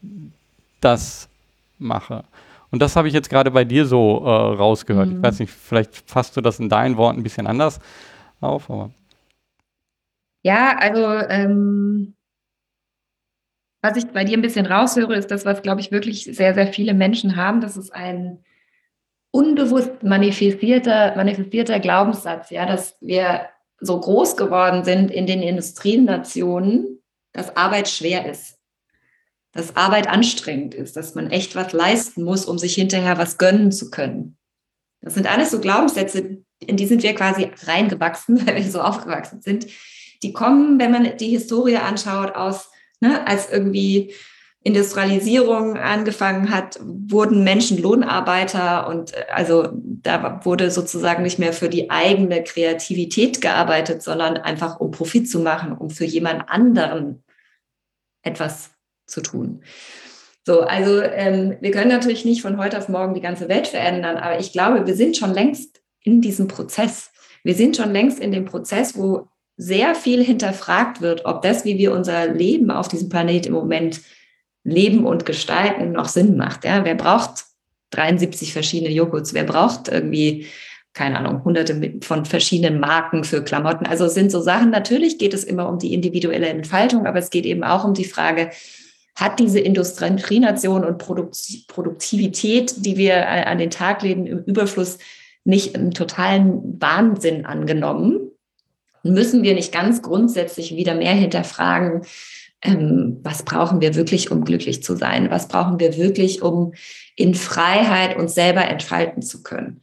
das 0.80 1.28
mache. 1.78 2.24
Und 2.70 2.80
das 2.80 2.94
habe 2.94 3.08
ich 3.08 3.14
jetzt 3.14 3.30
gerade 3.30 3.50
bei 3.50 3.64
dir 3.64 3.86
so 3.86 4.22
äh, 4.24 4.28
rausgehört. 4.28 5.08
Mhm. 5.08 5.16
Ich 5.16 5.22
weiß 5.22 5.38
nicht, 5.40 5.50
vielleicht 5.52 6.08
fasst 6.08 6.36
du 6.36 6.40
das 6.40 6.60
in 6.60 6.68
deinen 6.68 6.96
Worten 6.96 7.20
ein 7.20 7.22
bisschen 7.22 7.46
anders 7.46 7.80
auf, 8.40 8.70
aber. 8.70 8.90
Ja, 10.44 10.76
also 10.78 11.00
ähm, 11.28 12.14
was 13.82 13.96
ich 13.96 14.06
bei 14.06 14.24
dir 14.24 14.36
ein 14.36 14.42
bisschen 14.42 14.66
raushöre, 14.66 15.16
ist 15.16 15.30
das, 15.30 15.44
was, 15.44 15.62
glaube 15.62 15.80
ich, 15.80 15.90
wirklich 15.90 16.24
sehr, 16.24 16.54
sehr 16.54 16.68
viele 16.68 16.94
Menschen 16.94 17.36
haben. 17.36 17.60
Das 17.60 17.76
ist 17.76 17.92
ein 17.92 18.44
unbewusst 19.36 20.02
manifestierter, 20.02 21.14
manifestierter 21.16 21.80
Glaubenssatz, 21.80 22.50
ja, 22.50 22.66
dass 22.66 22.96
wir 23.00 23.48
so 23.80 24.00
groß 24.00 24.36
geworden 24.36 24.84
sind 24.84 25.10
in 25.10 25.26
den 25.26 25.42
Industrienationen, 25.42 27.02
dass 27.32 27.56
Arbeit 27.56 27.88
schwer 27.88 28.30
ist, 28.30 28.58
dass 29.52 29.76
Arbeit 29.76 30.08
anstrengend 30.08 30.74
ist, 30.74 30.96
dass 30.96 31.14
man 31.14 31.30
echt 31.30 31.54
was 31.54 31.72
leisten 31.72 32.24
muss, 32.24 32.46
um 32.46 32.58
sich 32.58 32.74
hinterher 32.74 33.18
was 33.18 33.38
gönnen 33.38 33.72
zu 33.72 33.90
können. 33.90 34.38
Das 35.02 35.14
sind 35.14 35.30
alles 35.30 35.50
so 35.50 35.60
Glaubenssätze, 35.60 36.38
in 36.58 36.76
die 36.76 36.86
sind 36.86 37.02
wir 37.02 37.14
quasi 37.14 37.50
reingewachsen, 37.66 38.46
weil 38.46 38.56
wir 38.56 38.70
so 38.70 38.80
aufgewachsen 38.80 39.42
sind 39.42 39.66
die 40.22 40.32
kommen, 40.32 40.78
wenn 40.78 40.90
man 40.90 41.16
die 41.16 41.28
Historie 41.28 41.76
anschaut, 41.76 42.34
aus, 42.34 42.70
ne, 43.00 43.26
als 43.26 43.50
irgendwie 43.50 44.14
Industrialisierung 44.66 45.76
angefangen 45.76 46.50
hat, 46.50 46.80
wurden 46.82 47.44
Menschen 47.44 47.80
Lohnarbeiter 47.80 48.88
und 48.88 49.14
äh, 49.14 49.26
also 49.32 49.68
da 49.72 50.40
wurde 50.44 50.72
sozusagen 50.72 51.22
nicht 51.22 51.38
mehr 51.38 51.52
für 51.52 51.68
die 51.68 51.88
eigene 51.88 52.42
Kreativität 52.42 53.40
gearbeitet, 53.40 54.02
sondern 54.02 54.36
einfach 54.36 54.80
um 54.80 54.90
Profit 54.90 55.30
zu 55.30 55.38
machen, 55.38 55.72
um 55.72 55.90
für 55.90 56.04
jemand 56.04 56.48
anderen 56.48 57.22
etwas 58.22 58.70
zu 59.06 59.20
tun. 59.20 59.62
So, 60.44 60.62
also 60.62 61.00
ähm, 61.00 61.56
wir 61.60 61.70
können 61.70 61.90
natürlich 61.90 62.24
nicht 62.24 62.42
von 62.42 62.58
heute 62.58 62.78
auf 62.78 62.88
morgen 62.88 63.14
die 63.14 63.20
ganze 63.20 63.48
Welt 63.48 63.68
verändern, 63.68 64.16
aber 64.16 64.40
ich 64.40 64.50
glaube, 64.50 64.84
wir 64.84 64.96
sind 64.96 65.16
schon 65.16 65.32
längst 65.32 65.80
in 66.02 66.20
diesem 66.20 66.48
Prozess. 66.48 67.12
Wir 67.44 67.54
sind 67.54 67.76
schon 67.76 67.92
längst 67.92 68.18
in 68.18 68.32
dem 68.32 68.46
Prozess, 68.46 68.98
wo 68.98 69.28
sehr 69.56 69.94
viel 69.94 70.24
hinterfragt 70.24 71.00
wird, 71.00 71.24
ob 71.24 71.42
das, 71.42 71.64
wie 71.64 71.78
wir 71.78 71.92
unser 71.92 72.26
Leben 72.26 72.72
auf 72.72 72.88
diesem 72.88 73.08
Planet 73.08 73.46
im 73.46 73.52
Moment 73.52 74.00
leben 74.66 75.06
und 75.06 75.24
gestalten, 75.24 75.92
noch 75.92 76.08
Sinn 76.08 76.36
macht. 76.36 76.64
Ja? 76.64 76.84
Wer 76.84 76.96
braucht 76.96 77.44
73 77.90 78.52
verschiedene 78.52 78.90
Joghurts? 78.90 79.32
Wer 79.32 79.44
braucht 79.44 79.88
irgendwie, 79.88 80.46
keine 80.92 81.18
Ahnung, 81.18 81.44
hunderte 81.44 81.94
von 82.02 82.24
verschiedenen 82.24 82.80
Marken 82.80 83.22
für 83.22 83.44
Klamotten? 83.44 83.86
Also 83.86 84.06
es 84.06 84.14
sind 84.14 84.32
so 84.32 84.40
Sachen, 84.40 84.70
natürlich 84.70 85.18
geht 85.18 85.34
es 85.34 85.44
immer 85.44 85.68
um 85.68 85.78
die 85.78 85.94
individuelle 85.94 86.48
Entfaltung, 86.48 87.06
aber 87.06 87.20
es 87.20 87.30
geht 87.30 87.46
eben 87.46 87.62
auch 87.62 87.84
um 87.84 87.94
die 87.94 88.04
Frage, 88.04 88.50
hat 89.14 89.38
diese 89.38 89.60
Industrienation 89.60 90.84
und 90.84 90.98
Produktivität, 90.98 92.84
die 92.84 92.96
wir 92.96 93.28
an 93.28 93.58
den 93.58 93.70
Tag 93.70 94.02
legen, 94.02 94.26
im 94.26 94.40
Überfluss, 94.40 94.98
nicht 95.44 95.76
einen 95.76 95.92
totalen 95.92 96.80
Wahnsinn 96.80 97.46
angenommen? 97.46 98.32
Müssen 99.04 99.44
wir 99.44 99.54
nicht 99.54 99.72
ganz 99.72 100.02
grundsätzlich 100.02 100.74
wieder 100.74 100.96
mehr 100.96 101.14
hinterfragen, 101.14 102.02
ähm, 102.62 103.20
was 103.22 103.42
brauchen 103.42 103.80
wir 103.80 103.94
wirklich, 103.94 104.30
um 104.30 104.44
glücklich 104.44 104.82
zu 104.82 104.96
sein? 104.96 105.30
Was 105.30 105.48
brauchen 105.48 105.78
wir 105.78 105.96
wirklich, 105.96 106.42
um 106.42 106.72
in 107.14 107.34
Freiheit 107.34 108.16
uns 108.16 108.34
selber 108.34 108.66
entfalten 108.66 109.22
zu 109.22 109.42
können? 109.42 109.82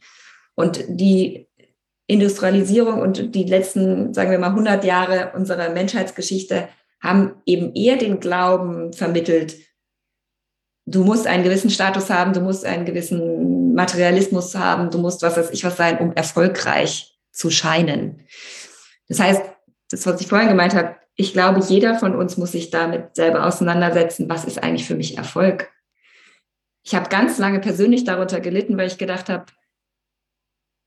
Und 0.54 0.84
die 0.88 1.48
Industrialisierung 2.06 3.00
und 3.00 3.34
die 3.34 3.44
letzten, 3.44 4.12
sagen 4.12 4.30
wir 4.30 4.38
mal, 4.38 4.50
100 4.50 4.84
Jahre 4.84 5.32
unserer 5.34 5.70
Menschheitsgeschichte 5.70 6.68
haben 7.00 7.34
eben 7.46 7.74
eher 7.74 7.96
den 7.96 8.20
Glauben 8.20 8.92
vermittelt, 8.92 9.56
du 10.86 11.04
musst 11.04 11.26
einen 11.26 11.44
gewissen 11.44 11.70
Status 11.70 12.10
haben, 12.10 12.32
du 12.32 12.40
musst 12.40 12.64
einen 12.64 12.84
gewissen 12.84 13.74
Materialismus 13.74 14.54
haben, 14.54 14.90
du 14.90 14.98
musst 14.98 15.22
was 15.22 15.36
weiß 15.36 15.50
ich 15.50 15.64
was 15.64 15.76
sein, 15.76 15.98
um 15.98 16.12
erfolgreich 16.12 17.18
zu 17.32 17.50
scheinen. 17.50 18.26
Das 19.08 19.20
heißt, 19.20 19.42
das, 19.90 20.06
was 20.06 20.20
ich 20.20 20.26
vorhin 20.26 20.48
gemeint 20.48 20.74
habe, 20.74 20.96
ich 21.16 21.32
glaube, 21.32 21.60
jeder 21.68 21.98
von 21.98 22.14
uns 22.16 22.36
muss 22.36 22.52
sich 22.52 22.70
damit 22.70 23.14
selber 23.14 23.46
auseinandersetzen, 23.46 24.28
was 24.28 24.44
ist 24.44 24.62
eigentlich 24.62 24.86
für 24.86 24.96
mich 24.96 25.16
Erfolg. 25.16 25.70
Ich 26.82 26.94
habe 26.94 27.08
ganz 27.08 27.38
lange 27.38 27.60
persönlich 27.60 28.04
darunter 28.04 28.40
gelitten, 28.40 28.76
weil 28.76 28.88
ich 28.88 28.98
gedacht 28.98 29.28
habe, 29.28 29.46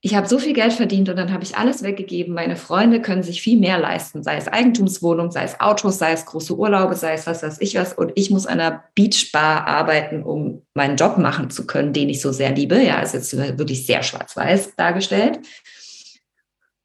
ich 0.01 0.15
habe 0.15 0.28
so 0.28 0.38
viel 0.38 0.53
Geld 0.53 0.73
verdient 0.73 1.09
und 1.09 1.15
dann 1.15 1.34
habe 1.34 1.43
ich 1.43 1.57
alles 1.57 1.82
weggegeben. 1.82 2.34
Meine 2.34 2.55
Freunde 2.55 3.01
können 3.01 3.23
sich 3.23 3.41
viel 3.41 3.59
mehr 3.59 3.80
leisten, 3.80 4.21
sei 4.21 4.38
es 4.38 4.47
Eigentumswohnung, 4.47 5.32
sei 5.32 5.43
es 5.43 5.59
Autos, 5.59 5.97
sei 5.97 6.11
es 6.11 6.25
große 6.25 6.55
Urlaube, 6.55 6.95
sei 6.95 7.13
es 7.13 7.25
was 7.25 7.41
weiß 7.41 7.59
ich 7.61 7.75
was. 7.75 7.93
Und 7.93 8.11
ich 8.13 8.30
muss 8.30 8.45
an 8.45 8.59
einer 8.59 8.84
Beachbar 8.93 9.65
arbeiten, 9.65 10.21
um 10.21 10.61
meinen 10.75 10.97
Job 10.97 11.17
machen 11.17 11.49
zu 11.49 11.65
können, 11.65 11.93
den 11.93 12.09
ich 12.09 12.21
so 12.21 12.32
sehr 12.32 12.51
liebe. 12.51 12.80
Ja, 12.80 12.99
ist 12.99 13.15
jetzt 13.15 13.36
wirklich 13.36 13.88
sehr 13.88 14.03
schwarz-weiß 14.03 14.75
dargestellt. 14.75 15.39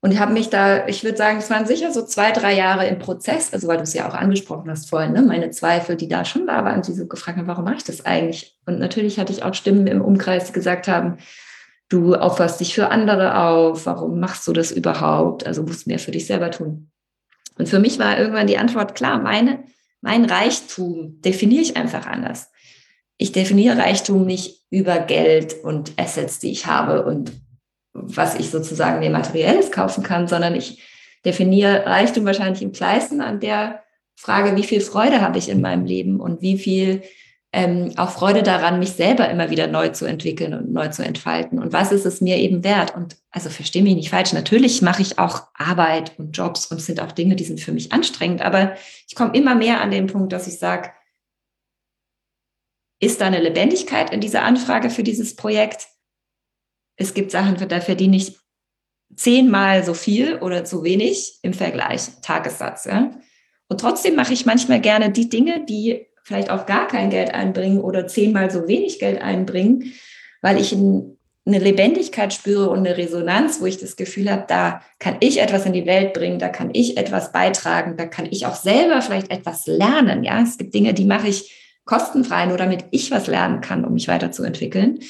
Und 0.04 0.10
ich 0.10 0.18
habe 0.18 0.32
mich 0.32 0.50
da, 0.50 0.88
ich 0.88 1.04
würde 1.04 1.16
sagen, 1.16 1.38
es 1.38 1.48
waren 1.48 1.64
sicher 1.64 1.92
so 1.92 2.04
zwei, 2.04 2.32
drei 2.32 2.56
Jahre 2.56 2.88
im 2.88 2.98
Prozess, 2.98 3.52
also 3.52 3.68
weil 3.68 3.76
du 3.76 3.84
es 3.84 3.94
ja 3.94 4.08
auch 4.08 4.14
angesprochen 4.14 4.68
hast 4.68 4.90
vorhin, 4.90 5.12
ne? 5.12 5.22
meine 5.22 5.50
Zweifel, 5.50 5.94
die 5.94 6.08
da 6.08 6.24
schon 6.24 6.44
da 6.48 6.64
waren, 6.64 6.82
die 6.82 6.92
so 6.92 7.06
gefragt 7.06 7.38
haben, 7.38 7.46
warum 7.46 7.64
mache 7.64 7.76
ich 7.76 7.84
das 7.84 8.04
eigentlich? 8.04 8.58
Und 8.66 8.80
natürlich 8.80 9.20
hatte 9.20 9.32
ich 9.32 9.44
auch 9.44 9.54
Stimmen 9.54 9.86
im 9.86 10.02
Umkreis, 10.02 10.46
die 10.46 10.52
gesagt 10.52 10.88
haben, 10.88 11.18
du 11.88 12.16
opferst 12.16 12.58
dich 12.58 12.74
für 12.74 12.90
andere 12.90 13.38
auf, 13.38 13.86
warum 13.86 14.18
machst 14.18 14.48
du 14.48 14.52
das 14.52 14.72
überhaupt? 14.72 15.46
Also 15.46 15.62
musst 15.62 15.86
du 15.86 15.90
mehr 15.90 16.00
für 16.00 16.10
dich 16.10 16.26
selber 16.26 16.50
tun. 16.50 16.90
Und 17.56 17.68
für 17.68 17.78
mich 17.78 18.00
war 18.00 18.18
irgendwann 18.18 18.48
die 18.48 18.58
Antwort 18.58 18.96
klar, 18.96 19.20
meine, 19.20 19.62
mein 20.00 20.24
Reichtum 20.24 21.20
definiere 21.20 21.62
ich 21.62 21.76
einfach 21.76 22.06
anders. 22.06 22.50
Ich 23.18 23.30
definiere 23.30 23.78
Reichtum 23.78 24.26
nicht 24.26 24.64
über 24.68 24.98
Geld 24.98 25.54
und 25.62 25.92
Assets, 25.96 26.40
die 26.40 26.50
ich 26.50 26.66
habe 26.66 27.04
und 27.04 27.30
was 27.92 28.34
ich 28.34 28.50
sozusagen 28.50 29.00
mir 29.00 29.10
materielles 29.10 29.70
kaufen 29.70 30.02
kann, 30.02 30.28
sondern 30.28 30.54
ich 30.54 30.82
definiere 31.24 31.86
Reichtum 31.86 32.24
wahrscheinlich 32.24 32.62
im 32.62 32.72
Kleisten 32.72 33.20
an 33.20 33.40
der 33.40 33.82
Frage, 34.14 34.56
wie 34.56 34.62
viel 34.62 34.80
Freude 34.80 35.20
habe 35.20 35.38
ich 35.38 35.48
in 35.48 35.60
meinem 35.60 35.84
Leben 35.84 36.20
und 36.20 36.42
wie 36.42 36.58
viel 36.58 37.02
ähm, 37.52 37.92
auch 37.96 38.10
Freude 38.10 38.42
daran, 38.42 38.78
mich 38.78 38.92
selber 38.92 39.28
immer 39.28 39.50
wieder 39.50 39.66
neu 39.66 39.90
zu 39.90 40.06
entwickeln 40.06 40.54
und 40.54 40.72
neu 40.72 40.88
zu 40.88 41.04
entfalten. 41.04 41.58
Und 41.58 41.72
was 41.72 41.92
ist 41.92 42.06
es 42.06 42.22
mir 42.22 42.38
eben 42.38 42.64
wert? 42.64 42.96
Und 42.96 43.16
also 43.30 43.50
verstehe 43.50 43.82
mich 43.82 43.94
nicht 43.94 44.10
falsch, 44.10 44.32
natürlich 44.32 44.80
mache 44.80 45.02
ich 45.02 45.18
auch 45.18 45.48
Arbeit 45.54 46.18
und 46.18 46.36
Jobs 46.36 46.66
und 46.66 46.80
sind 46.80 47.00
auch 47.00 47.12
Dinge, 47.12 47.36
die 47.36 47.44
sind 47.44 47.60
für 47.60 47.72
mich 47.72 47.92
anstrengend, 47.92 48.40
aber 48.40 48.74
ich 49.06 49.14
komme 49.14 49.36
immer 49.36 49.54
mehr 49.54 49.82
an 49.82 49.90
den 49.90 50.06
Punkt, 50.06 50.32
dass 50.32 50.46
ich 50.46 50.58
sage, 50.58 50.92
ist 53.00 53.20
da 53.20 53.26
eine 53.26 53.40
Lebendigkeit 53.40 54.12
in 54.12 54.20
dieser 54.20 54.44
Anfrage 54.44 54.88
für 54.88 55.02
dieses 55.02 55.36
Projekt? 55.36 55.88
Es 56.96 57.14
gibt 57.14 57.30
Sachen, 57.30 57.56
da 57.68 57.80
verdiene 57.80 58.16
ich 58.16 58.36
zehnmal 59.16 59.84
so 59.84 59.94
viel 59.94 60.36
oder 60.36 60.64
zu 60.64 60.84
wenig 60.84 61.38
im 61.42 61.54
Vergleich, 61.54 62.02
Tagessatz. 62.22 62.84
Ja? 62.84 63.10
Und 63.68 63.80
trotzdem 63.80 64.14
mache 64.14 64.32
ich 64.32 64.46
manchmal 64.46 64.80
gerne 64.80 65.10
die 65.10 65.28
Dinge, 65.28 65.64
die 65.64 66.06
vielleicht 66.24 66.50
auch 66.50 66.66
gar 66.66 66.86
kein 66.86 67.10
Geld 67.10 67.34
einbringen 67.34 67.80
oder 67.80 68.06
zehnmal 68.06 68.50
so 68.50 68.68
wenig 68.68 68.98
Geld 68.98 69.20
einbringen, 69.20 69.92
weil 70.40 70.60
ich 70.60 70.72
ein, 70.72 71.18
eine 71.44 71.58
Lebendigkeit 71.58 72.32
spüre 72.32 72.70
und 72.70 72.78
eine 72.78 72.96
Resonanz, 72.96 73.60
wo 73.60 73.66
ich 73.66 73.78
das 73.78 73.96
Gefühl 73.96 74.30
habe, 74.30 74.44
da 74.46 74.82
kann 74.98 75.16
ich 75.20 75.40
etwas 75.40 75.66
in 75.66 75.72
die 75.72 75.86
Welt 75.86 76.12
bringen, 76.12 76.38
da 76.38 76.48
kann 76.48 76.70
ich 76.72 76.96
etwas 76.96 77.32
beitragen, 77.32 77.96
da 77.96 78.06
kann 78.06 78.28
ich 78.30 78.46
auch 78.46 78.54
selber 78.54 79.02
vielleicht 79.02 79.30
etwas 79.30 79.66
lernen. 79.66 80.22
Ja, 80.22 80.40
es 80.40 80.58
gibt 80.58 80.74
Dinge, 80.74 80.94
die 80.94 81.04
mache 81.04 81.28
ich 81.28 81.80
kostenfrei, 81.84 82.46
nur 82.46 82.58
damit 82.58 82.84
ich 82.92 83.10
was 83.10 83.26
lernen 83.26 83.60
kann, 83.60 83.84
um 83.84 83.94
mich 83.94 84.06
weiterzuentwickeln. 84.06 85.00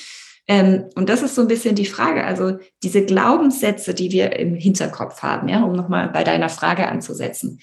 Ähm, 0.49 0.87
und 0.95 1.09
das 1.09 1.23
ist 1.23 1.35
so 1.35 1.43
ein 1.43 1.49
bisschen 1.49 1.75
die 1.75 1.87
Frage. 1.87 2.25
Also 2.25 2.59
diese 2.83 3.05
Glaubenssätze, 3.05 3.95
die 3.95 4.11
wir 4.11 4.37
im 4.37 4.55
Hinterkopf 4.55 5.23
haben, 5.23 5.49
ja, 5.49 5.63
um 5.63 5.73
nochmal 5.73 6.09
bei 6.09 6.25
deiner 6.25 6.49
Frage 6.49 6.89
anzusetzen. 6.89 7.61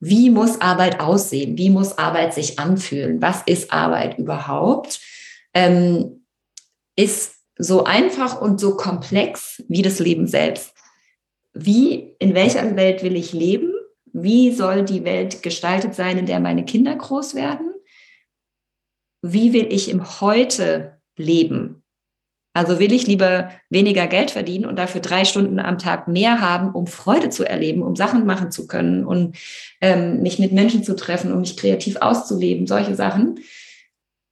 Wie 0.00 0.30
muss 0.30 0.60
Arbeit 0.60 1.00
aussehen? 1.00 1.58
Wie 1.58 1.70
muss 1.70 1.98
Arbeit 1.98 2.34
sich 2.34 2.58
anfühlen? 2.58 3.20
Was 3.20 3.42
ist 3.46 3.72
Arbeit 3.72 4.18
überhaupt? 4.18 5.00
Ähm, 5.54 6.24
ist 6.96 7.36
so 7.56 7.84
einfach 7.84 8.40
und 8.40 8.60
so 8.60 8.76
komplex 8.76 9.62
wie 9.68 9.82
das 9.82 9.98
Leben 9.98 10.26
selbst. 10.26 10.74
Wie, 11.52 12.14
in 12.20 12.34
welcher 12.34 12.76
Welt 12.76 13.02
will 13.02 13.16
ich 13.16 13.32
leben? 13.32 13.72
Wie 14.12 14.52
soll 14.52 14.84
die 14.84 15.04
Welt 15.04 15.42
gestaltet 15.42 15.94
sein, 15.94 16.18
in 16.18 16.26
der 16.26 16.40
meine 16.40 16.64
Kinder 16.64 16.94
groß 16.94 17.34
werden? 17.34 17.72
Wie 19.22 19.52
will 19.52 19.72
ich 19.72 19.90
im 19.90 20.20
Heute 20.20 21.00
leben? 21.16 21.77
Also 22.58 22.80
will 22.80 22.92
ich 22.92 23.06
lieber 23.06 23.50
weniger 23.70 24.08
Geld 24.08 24.32
verdienen 24.32 24.66
und 24.66 24.80
dafür 24.80 25.00
drei 25.00 25.24
Stunden 25.24 25.60
am 25.60 25.78
Tag 25.78 26.08
mehr 26.08 26.40
haben, 26.40 26.72
um 26.72 26.88
Freude 26.88 27.30
zu 27.30 27.48
erleben, 27.48 27.82
um 27.82 27.94
Sachen 27.94 28.26
machen 28.26 28.50
zu 28.50 28.66
können 28.66 29.04
und 29.04 29.36
ähm, 29.80 30.22
mich 30.22 30.40
mit 30.40 30.50
Menschen 30.50 30.82
zu 30.82 30.96
treffen, 30.96 31.32
um 31.32 31.38
mich 31.38 31.56
kreativ 31.56 31.98
auszuleben, 32.00 32.66
solche 32.66 32.96
Sachen. 32.96 33.38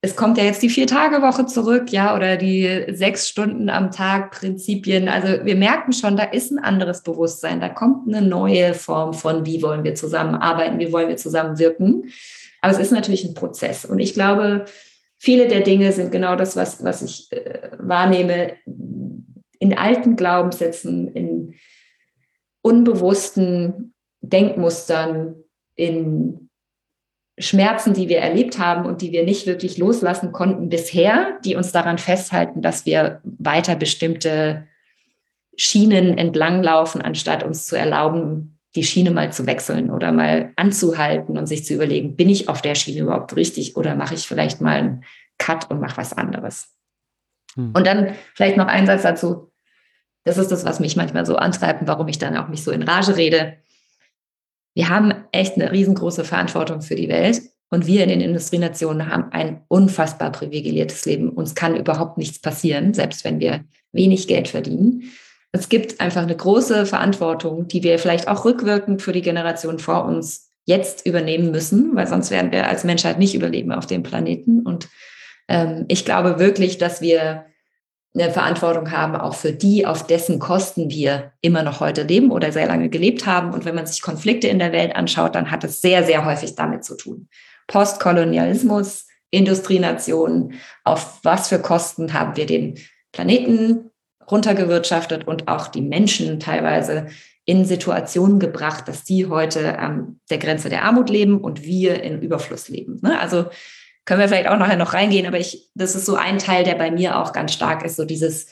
Es 0.00 0.16
kommt 0.16 0.38
ja 0.38 0.44
jetzt 0.44 0.60
die 0.60 0.68
Vier-Tage-Woche 0.68 1.46
zurück, 1.46 1.92
ja, 1.92 2.16
oder 2.16 2.36
die 2.36 2.86
sechs 2.88 3.28
Stunden 3.28 3.70
am 3.70 3.92
Tag 3.92 4.32
Prinzipien. 4.32 5.08
Also 5.08 5.44
wir 5.44 5.54
merken 5.54 5.92
schon, 5.92 6.16
da 6.16 6.24
ist 6.24 6.50
ein 6.50 6.58
anderes 6.58 7.04
Bewusstsein. 7.04 7.60
Da 7.60 7.68
kommt 7.68 8.12
eine 8.12 8.26
neue 8.26 8.74
Form 8.74 9.14
von, 9.14 9.46
wie 9.46 9.62
wollen 9.62 9.84
wir 9.84 9.94
zusammenarbeiten, 9.94 10.80
wie 10.80 10.92
wollen 10.92 11.08
wir 11.08 11.16
zusammenwirken. 11.16 12.10
Aber 12.60 12.72
es 12.72 12.80
ist 12.80 12.90
natürlich 12.90 13.24
ein 13.24 13.34
Prozess. 13.34 13.84
Und 13.84 14.00
ich 14.00 14.14
glaube, 14.14 14.64
viele 15.18 15.48
der 15.48 15.60
Dinge 15.60 15.92
sind 15.92 16.12
genau 16.12 16.36
das, 16.36 16.56
was, 16.56 16.82
was 16.84 17.02
ich 17.02 17.32
äh, 17.32 17.70
wahrnehme, 17.78 18.54
in 19.58 19.76
alten 19.76 20.16
Glaubenssätzen, 20.16 21.08
in 21.14 21.54
unbewussten 22.62 23.94
Denkmustern, 24.20 25.36
in 25.76 26.50
Schmerzen, 27.38 27.92
die 27.92 28.08
wir 28.08 28.18
erlebt 28.18 28.58
haben 28.58 28.86
und 28.86 29.02
die 29.02 29.12
wir 29.12 29.24
nicht 29.24 29.46
wirklich 29.46 29.76
loslassen 29.76 30.32
konnten 30.32 30.68
bisher, 30.68 31.38
die 31.44 31.54
uns 31.54 31.70
daran 31.70 31.98
festhalten, 31.98 32.62
dass 32.62 32.86
wir 32.86 33.20
weiter 33.24 33.76
bestimmte 33.76 34.66
Schienen 35.56 36.16
entlanglaufen, 36.18 37.02
anstatt 37.02 37.42
uns 37.42 37.66
zu 37.66 37.76
erlauben, 37.76 38.55
die 38.76 38.84
Schiene 38.84 39.10
mal 39.10 39.32
zu 39.32 39.46
wechseln 39.46 39.90
oder 39.90 40.12
mal 40.12 40.52
anzuhalten 40.56 41.36
und 41.36 41.46
sich 41.46 41.64
zu 41.64 41.74
überlegen, 41.74 42.14
bin 42.14 42.28
ich 42.28 42.48
auf 42.48 42.62
der 42.62 42.74
Schiene 42.74 43.00
überhaupt 43.00 43.34
richtig 43.34 43.76
oder 43.76 43.96
mache 43.96 44.14
ich 44.14 44.28
vielleicht 44.28 44.60
mal 44.60 44.76
einen 44.76 45.04
Cut 45.38 45.70
und 45.70 45.80
mache 45.80 45.96
was 45.96 46.12
anderes. 46.12 46.68
Hm. 47.54 47.72
Und 47.74 47.86
dann 47.86 48.14
vielleicht 48.34 48.56
noch 48.56 48.66
ein 48.66 48.86
Satz 48.86 49.02
dazu. 49.02 49.50
Das 50.24 50.38
ist 50.38 50.52
das, 50.52 50.64
was 50.64 50.80
mich 50.80 50.96
manchmal 50.96 51.24
so 51.26 51.36
antreibt 51.36 51.80
und 51.80 51.88
warum 51.88 52.08
ich 52.08 52.18
dann 52.18 52.36
auch 52.36 52.48
mich 52.48 52.62
so 52.62 52.70
in 52.70 52.82
Rage 52.82 53.16
rede. 53.16 53.56
Wir 54.74 54.88
haben 54.88 55.14
echt 55.32 55.54
eine 55.54 55.72
riesengroße 55.72 56.24
Verantwortung 56.24 56.82
für 56.82 56.96
die 56.96 57.08
Welt 57.08 57.42
und 57.70 57.86
wir 57.86 58.02
in 58.02 58.10
den 58.10 58.20
Industrienationen 58.20 59.10
haben 59.10 59.32
ein 59.32 59.62
unfassbar 59.68 60.30
privilegiertes 60.30 61.04
Leben. 61.06 61.30
Uns 61.30 61.54
kann 61.54 61.76
überhaupt 61.76 62.18
nichts 62.18 62.40
passieren, 62.40 62.92
selbst 62.92 63.24
wenn 63.24 63.40
wir 63.40 63.64
wenig 63.92 64.28
Geld 64.28 64.48
verdienen. 64.48 65.10
Es 65.58 65.68
gibt 65.68 66.00
einfach 66.00 66.22
eine 66.22 66.36
große 66.36 66.86
Verantwortung, 66.86 67.66
die 67.66 67.82
wir 67.82 67.98
vielleicht 67.98 68.28
auch 68.28 68.44
rückwirkend 68.44 69.00
für 69.00 69.12
die 69.12 69.22
Generation 69.22 69.78
vor 69.78 70.04
uns 70.04 70.50
jetzt 70.66 71.06
übernehmen 71.06 71.50
müssen, 71.50 71.94
weil 71.94 72.06
sonst 72.06 72.30
werden 72.30 72.52
wir 72.52 72.68
als 72.68 72.84
Menschheit 72.84 73.18
nicht 73.18 73.34
überleben 73.34 73.72
auf 73.72 73.86
dem 73.86 74.02
Planeten. 74.02 74.60
Und 74.60 74.88
ähm, 75.48 75.86
ich 75.88 76.04
glaube 76.04 76.38
wirklich, 76.38 76.76
dass 76.76 77.00
wir 77.00 77.46
eine 78.14 78.30
Verantwortung 78.30 78.90
haben, 78.90 79.16
auch 79.16 79.34
für 79.34 79.52
die, 79.52 79.86
auf 79.86 80.06
dessen 80.06 80.38
Kosten 80.38 80.90
wir 80.90 81.32
immer 81.40 81.62
noch 81.62 81.80
heute 81.80 82.02
leben 82.02 82.30
oder 82.30 82.52
sehr 82.52 82.66
lange 82.66 82.88
gelebt 82.88 83.26
haben. 83.26 83.52
Und 83.52 83.64
wenn 83.64 83.74
man 83.74 83.86
sich 83.86 84.02
Konflikte 84.02 84.48
in 84.48 84.58
der 84.58 84.72
Welt 84.72 84.94
anschaut, 84.94 85.34
dann 85.34 85.50
hat 85.50 85.64
es 85.64 85.80
sehr, 85.80 86.04
sehr 86.04 86.24
häufig 86.24 86.54
damit 86.54 86.84
zu 86.84 86.96
tun. 86.96 87.28
Postkolonialismus, 87.66 89.06
Industrienationen, 89.30 90.54
auf 90.84 91.20
was 91.22 91.48
für 91.48 91.60
Kosten 91.60 92.12
haben 92.12 92.36
wir 92.36 92.46
den 92.46 92.78
Planeten 93.12 93.90
runtergewirtschaftet 94.30 95.26
und 95.26 95.48
auch 95.48 95.68
die 95.68 95.82
Menschen 95.82 96.40
teilweise 96.40 97.06
in 97.44 97.64
Situationen 97.64 98.40
gebracht, 98.40 98.88
dass 98.88 99.04
die 99.04 99.26
heute 99.26 99.78
an 99.78 100.20
der 100.30 100.38
Grenze 100.38 100.68
der 100.68 100.84
Armut 100.84 101.08
leben 101.08 101.40
und 101.40 101.62
wir 101.62 102.02
in 102.02 102.20
Überfluss 102.20 102.68
leben. 102.68 102.98
Ne? 103.02 103.18
Also 103.20 103.46
können 104.04 104.20
wir 104.20 104.28
vielleicht 104.28 104.48
auch 104.48 104.58
nachher 104.58 104.76
noch 104.76 104.94
reingehen, 104.94 105.26
aber 105.26 105.38
ich, 105.38 105.70
das 105.74 105.94
ist 105.94 106.06
so 106.06 106.16
ein 106.16 106.38
Teil, 106.38 106.64
der 106.64 106.74
bei 106.74 106.90
mir 106.90 107.18
auch 107.18 107.32
ganz 107.32 107.52
stark 107.52 107.84
ist, 107.84 107.96
so 107.96 108.04
dieses, 108.04 108.48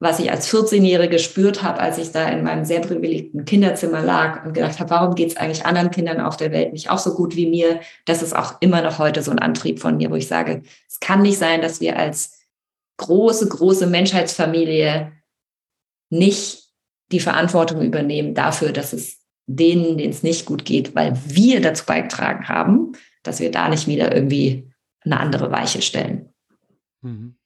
was 0.00 0.18
ich 0.18 0.30
als 0.30 0.52
14-Jährige 0.52 1.16
gespürt 1.16 1.62
habe, 1.62 1.80
als 1.80 1.98
ich 1.98 2.10
da 2.10 2.28
in 2.28 2.42
meinem 2.42 2.64
sehr 2.64 2.80
privilegierten 2.80 3.44
Kinderzimmer 3.44 4.00
lag 4.00 4.44
und 4.44 4.54
gedacht 4.54 4.80
habe, 4.80 4.90
warum 4.90 5.14
geht 5.14 5.30
es 5.30 5.36
eigentlich 5.36 5.66
anderen 5.66 5.90
Kindern 5.90 6.20
auf 6.20 6.36
der 6.36 6.50
Welt 6.50 6.72
nicht 6.72 6.90
auch 6.90 6.98
so 6.98 7.14
gut 7.14 7.36
wie 7.36 7.46
mir? 7.46 7.80
Das 8.06 8.22
ist 8.22 8.34
auch 8.34 8.54
immer 8.60 8.82
noch 8.82 8.98
heute 8.98 9.22
so 9.22 9.30
ein 9.30 9.38
Antrieb 9.38 9.78
von 9.78 9.98
mir, 9.98 10.10
wo 10.10 10.16
ich 10.16 10.26
sage, 10.26 10.62
es 10.88 10.98
kann 10.98 11.22
nicht 11.22 11.38
sein, 11.38 11.62
dass 11.62 11.80
wir 11.80 11.96
als 11.96 12.39
große, 13.00 13.48
große 13.48 13.86
Menschheitsfamilie 13.86 15.12
nicht 16.10 16.70
die 17.12 17.20
Verantwortung 17.20 17.82
übernehmen 17.82 18.34
dafür, 18.34 18.72
dass 18.72 18.92
es 18.92 19.18
denen, 19.46 19.98
denen 19.98 20.12
es 20.12 20.22
nicht 20.22 20.46
gut 20.46 20.64
geht, 20.64 20.94
weil 20.94 21.18
wir 21.26 21.60
dazu 21.60 21.84
beigetragen 21.84 22.48
haben, 22.48 22.92
dass 23.22 23.40
wir 23.40 23.50
da 23.50 23.68
nicht 23.68 23.86
wieder 23.86 24.14
irgendwie 24.14 24.70
eine 25.04 25.18
andere 25.18 25.50
Weiche 25.50 25.82
stellen. 25.82 26.32
Mhm. 27.00 27.36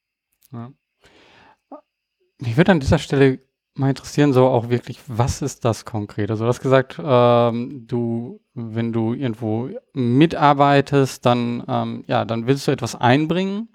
Ja. 0.51 0.71
Mich 2.39 2.57
würde 2.57 2.73
an 2.73 2.79
dieser 2.79 2.99
Stelle 2.99 3.39
mal 3.75 3.89
interessieren, 3.89 4.33
so 4.33 4.45
auch 4.47 4.69
wirklich, 4.69 4.99
was 5.07 5.41
ist 5.41 5.65
das 5.65 5.85
konkret? 5.85 6.29
Also 6.31 6.43
du 6.43 6.49
hast 6.49 6.61
gesagt, 6.61 6.99
ähm, 7.03 7.85
du, 7.87 8.41
wenn 8.53 8.93
du 8.93 9.13
irgendwo 9.13 9.69
mitarbeitest, 9.93 11.25
dann, 11.25 11.63
ähm, 11.67 12.03
ja, 12.07 12.25
dann 12.25 12.47
willst 12.47 12.67
du 12.67 12.71
etwas 12.71 12.95
einbringen 12.95 13.69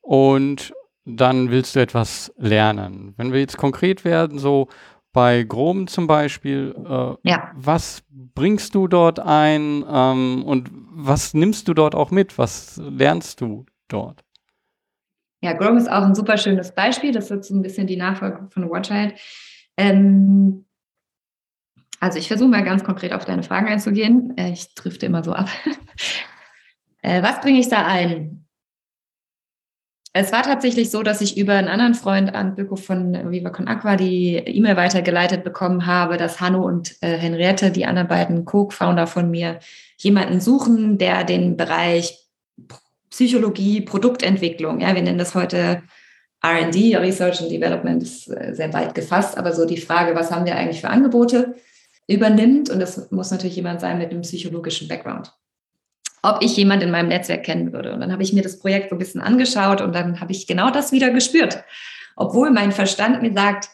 und 0.00 0.72
dann 1.06 1.50
willst 1.50 1.76
du 1.76 1.80
etwas 1.80 2.32
lernen. 2.36 3.14
Wenn 3.16 3.32
wir 3.32 3.40
jetzt 3.40 3.56
konkret 3.56 4.04
werden, 4.04 4.38
so 4.38 4.68
bei 5.12 5.44
Grom 5.44 5.86
zum 5.86 6.06
Beispiel, 6.06 6.74
äh, 6.76 7.14
ja. 7.22 7.50
was 7.54 8.02
bringst 8.10 8.74
du 8.74 8.88
dort 8.88 9.20
ein 9.20 9.84
ähm, 9.88 10.44
und 10.44 10.68
was 10.90 11.32
nimmst 11.32 11.68
du 11.68 11.74
dort 11.74 11.94
auch 11.94 12.10
mit? 12.10 12.36
Was 12.36 12.76
lernst 12.76 13.40
du 13.40 13.64
dort? 13.88 14.24
Ja, 15.40 15.52
Grom 15.52 15.76
ist 15.76 15.90
auch 15.90 16.02
ein 16.02 16.14
super 16.14 16.36
schönes 16.36 16.74
Beispiel. 16.74 17.12
Das 17.12 17.30
wird 17.30 17.44
so 17.44 17.54
ein 17.54 17.62
bisschen 17.62 17.86
die 17.86 17.96
Nachfolge 17.96 18.48
von 18.50 18.68
Watchheit. 18.68 19.18
Ähm, 19.76 20.66
also 22.00 22.18
ich 22.18 22.28
versuche 22.28 22.48
mal 22.48 22.64
ganz 22.64 22.84
konkret 22.84 23.12
auf 23.12 23.24
deine 23.24 23.42
Fragen 23.42 23.68
einzugehen. 23.68 24.36
Äh, 24.36 24.50
ich 24.50 24.74
drifte 24.74 25.06
immer 25.06 25.22
so 25.22 25.32
ab. 25.32 25.48
äh, 27.02 27.22
was 27.22 27.40
bringe 27.40 27.60
ich 27.60 27.68
da 27.68 27.86
ein? 27.86 28.45
Es 30.18 30.32
war 30.32 30.42
tatsächlich 30.42 30.90
so, 30.90 31.02
dass 31.02 31.20
ich 31.20 31.36
über 31.36 31.52
einen 31.52 31.68
anderen 31.68 31.94
Freund 31.94 32.34
an 32.34 32.54
Birko 32.54 32.76
von 32.76 33.30
Viva 33.30 33.50
Con 33.50 33.68
Aqua 33.68 33.96
die 33.96 34.36
E-Mail 34.36 34.74
weitergeleitet 34.74 35.44
bekommen 35.44 35.84
habe, 35.84 36.16
dass 36.16 36.40
Hanno 36.40 36.64
und 36.64 36.96
äh, 37.02 37.18
Henriette, 37.18 37.70
die 37.70 37.84
anderen 37.84 38.08
beiden 38.08 38.46
Co-Founder 38.46 39.06
von 39.06 39.30
mir, 39.30 39.58
jemanden 39.98 40.40
suchen, 40.40 40.96
der 40.96 41.24
den 41.24 41.58
Bereich 41.58 42.18
Psychologie, 43.10 43.82
Produktentwicklung. 43.82 44.80
Ja, 44.80 44.94
wir 44.94 45.02
nennen 45.02 45.18
das 45.18 45.34
heute 45.34 45.82
RD, 46.42 46.96
Research 46.96 47.42
and 47.42 47.50
Development, 47.50 48.02
ist 48.02 48.28
äh, 48.28 48.54
sehr 48.54 48.72
weit 48.72 48.94
gefasst, 48.94 49.36
aber 49.36 49.52
so 49.52 49.66
die 49.66 49.76
Frage, 49.76 50.14
was 50.14 50.30
haben 50.30 50.46
wir 50.46 50.56
eigentlich 50.56 50.80
für 50.80 50.88
Angebote, 50.88 51.56
übernimmt. 52.08 52.70
Und 52.70 52.80
das 52.80 53.10
muss 53.10 53.30
natürlich 53.32 53.56
jemand 53.56 53.82
sein 53.82 53.98
mit 53.98 54.10
einem 54.10 54.22
psychologischen 54.22 54.88
Background. 54.88 55.30
Ob 56.22 56.42
ich 56.42 56.56
jemand 56.56 56.82
in 56.82 56.90
meinem 56.90 57.08
Netzwerk 57.08 57.44
kennen 57.44 57.72
würde. 57.72 57.92
Und 57.92 58.00
dann 58.00 58.12
habe 58.12 58.22
ich 58.22 58.32
mir 58.32 58.42
das 58.42 58.58
Projekt 58.58 58.90
so 58.90 58.96
ein 58.96 58.98
bisschen 58.98 59.20
angeschaut 59.20 59.80
und 59.80 59.94
dann 59.94 60.20
habe 60.20 60.32
ich 60.32 60.46
genau 60.46 60.70
das 60.70 60.92
wieder 60.92 61.10
gespürt. 61.10 61.62
Obwohl 62.16 62.50
mein 62.50 62.72
Verstand 62.72 63.22
mir 63.22 63.32
sagt, 63.32 63.68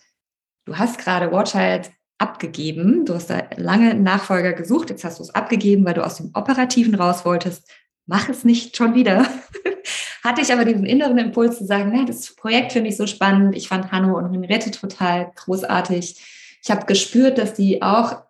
du 0.65 0.77
hast 0.77 0.99
gerade 0.99 1.33
Watchild 1.33 1.91
abgegeben, 2.19 3.05
du 3.05 3.15
hast 3.15 3.31
da 3.31 3.43
lange 3.57 3.95
Nachfolger 3.95 4.53
gesucht, 4.53 4.91
jetzt 4.91 5.05
hast 5.05 5.19
du 5.19 5.23
es 5.23 5.35
abgegeben, 5.35 5.85
weil 5.85 5.95
du 5.95 6.05
aus 6.05 6.17
dem 6.17 6.31
Operativen 6.35 6.95
raus 6.95 7.25
wolltest 7.25 7.69
mach 8.07 8.29
es 8.29 8.45
nicht 8.45 8.77
schon 8.77 8.95
wieder. 8.95 9.27
Hatte 10.25 10.41
ich 10.41 10.53
aber 10.53 10.65
diesen 10.65 10.87
inneren 10.87 11.19
Impuls 11.19 11.59
zu 11.59 11.67
sagen, 11.67 12.07
das 12.07 12.35
Projekt 12.37 12.73
finde 12.73 12.91
ich 12.91 12.97
so 12.97 13.07
spannend. 13.07 13.57
Ich 13.57 13.69
fand 13.69 13.91
Hanno 13.91 14.17
und 14.17 14.33
Henriette 14.33 14.71
total 14.71 15.33
großartig. 15.35 16.23
Ich 16.63 16.71
habe 16.71 16.87
gespürt, 16.87 17.39
dass 17.39 17.55
die 17.55 17.83
auch 17.83 18.23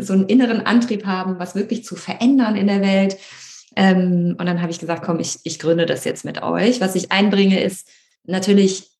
so 0.00 0.12
einen 0.12 0.26
inneren 0.26 0.66
Antrieb 0.66 1.06
haben, 1.06 1.38
was 1.38 1.54
wirklich 1.54 1.84
zu 1.84 1.96
verändern 1.96 2.56
in 2.56 2.66
der 2.66 2.80
Welt. 2.80 3.16
Ähm, 3.76 4.36
und 4.38 4.46
dann 4.46 4.60
habe 4.60 4.70
ich 4.70 4.78
gesagt, 4.78 5.04
komm, 5.04 5.20
ich, 5.20 5.38
ich 5.44 5.58
gründe 5.58 5.86
das 5.86 6.04
jetzt 6.04 6.24
mit 6.24 6.42
euch. 6.42 6.80
Was 6.80 6.96
ich 6.96 7.12
einbringe, 7.12 7.62
ist 7.62 7.88
natürlich, 8.24 8.90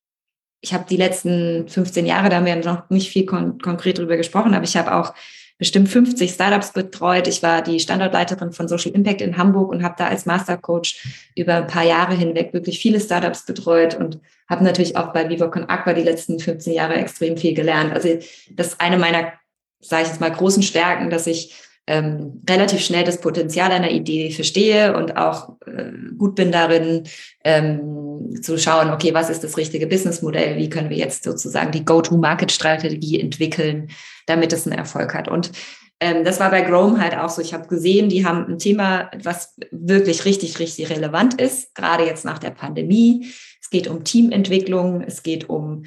ich 0.61 0.73
habe 0.73 0.85
die 0.89 0.97
letzten 0.97 1.67
15 1.67 2.05
Jahre, 2.05 2.29
da 2.29 2.37
haben 2.37 2.45
wir 2.45 2.55
noch 2.55 2.89
nicht 2.89 3.09
viel 3.09 3.25
kon 3.25 3.59
konkret 3.59 3.97
drüber 3.97 4.17
gesprochen, 4.17 4.53
aber 4.53 4.63
ich 4.63 4.77
habe 4.77 4.95
auch 4.95 5.13
bestimmt 5.57 5.89
50 5.89 6.31
Startups 6.31 6.71
betreut. 6.71 7.27
Ich 7.27 7.43
war 7.43 7.61
die 7.61 7.79
Standortleiterin 7.79 8.53
von 8.53 8.67
Social 8.67 8.93
Impact 8.93 9.21
in 9.21 9.37
Hamburg 9.37 9.69
und 9.69 9.83
habe 9.83 9.95
da 9.97 10.07
als 10.07 10.25
Mastercoach 10.25 11.05
über 11.35 11.55
ein 11.55 11.67
paar 11.67 11.83
Jahre 11.83 12.15
hinweg 12.15 12.53
wirklich 12.53 12.79
viele 12.79 12.99
Startups 12.99 13.45
betreut 13.45 13.93
und 13.95 14.19
habe 14.49 14.63
natürlich 14.63 14.95
auch 14.95 15.11
bei 15.11 15.29
VivoCon 15.29 15.65
Aqua 15.65 15.93
die 15.93 16.03
letzten 16.03 16.39
15 16.39 16.73
Jahre 16.73 16.95
extrem 16.95 17.35
viel 17.35 17.53
gelernt. 17.53 17.93
Also 17.93 18.17
das 18.51 18.67
ist 18.67 18.81
eine 18.81 18.97
meiner, 18.97 19.33
sage 19.79 20.03
ich 20.03 20.09
jetzt 20.09 20.21
mal, 20.21 20.31
großen 20.31 20.63
Stärken, 20.63 21.09
dass 21.09 21.27
ich 21.27 21.55
ähm, 21.89 22.43
relativ 22.47 22.81
schnell 22.81 23.03
das 23.03 23.19
Potenzial 23.19 23.71
einer 23.71 23.89
Idee 23.89 24.29
verstehe 24.29 24.95
und 24.95 25.17
auch 25.17 25.55
äh, 25.65 25.91
gut 26.17 26.35
bin 26.35 26.51
darin, 26.51 27.03
ähm, 27.43 28.31
zu 28.43 28.59
schauen, 28.59 28.91
okay, 28.91 29.13
was 29.15 29.31
ist 29.31 29.43
das 29.43 29.57
richtige 29.57 29.87
Businessmodell? 29.87 30.57
Wie 30.57 30.69
können 30.69 30.91
wir 30.91 30.97
jetzt 30.97 31.23
sozusagen 31.23 31.71
die 31.71 31.83
Go-to-Market-Strategie 31.83 33.19
entwickeln, 33.19 33.89
damit 34.27 34.53
es 34.53 34.67
einen 34.67 34.77
Erfolg 34.77 35.15
hat? 35.15 35.27
Und 35.27 35.51
ähm, 35.99 36.23
das 36.23 36.39
war 36.39 36.51
bei 36.51 36.61
Grome 36.61 37.01
halt 37.01 37.17
auch 37.17 37.29
so. 37.29 37.41
Ich 37.41 37.55
habe 37.55 37.67
gesehen, 37.67 38.07
die 38.07 38.25
haben 38.25 38.45
ein 38.47 38.59
Thema, 38.59 39.09
was 39.23 39.55
wirklich 39.71 40.25
richtig, 40.25 40.59
richtig 40.59 40.91
relevant 40.91 41.41
ist, 41.41 41.73
gerade 41.73 42.05
jetzt 42.05 42.23
nach 42.23 42.37
der 42.37 42.51
Pandemie. 42.51 43.33
Es 43.61 43.71
geht 43.71 43.87
um 43.87 44.03
Teamentwicklung, 44.03 45.01
es 45.01 45.23
geht 45.23 45.49
um 45.49 45.83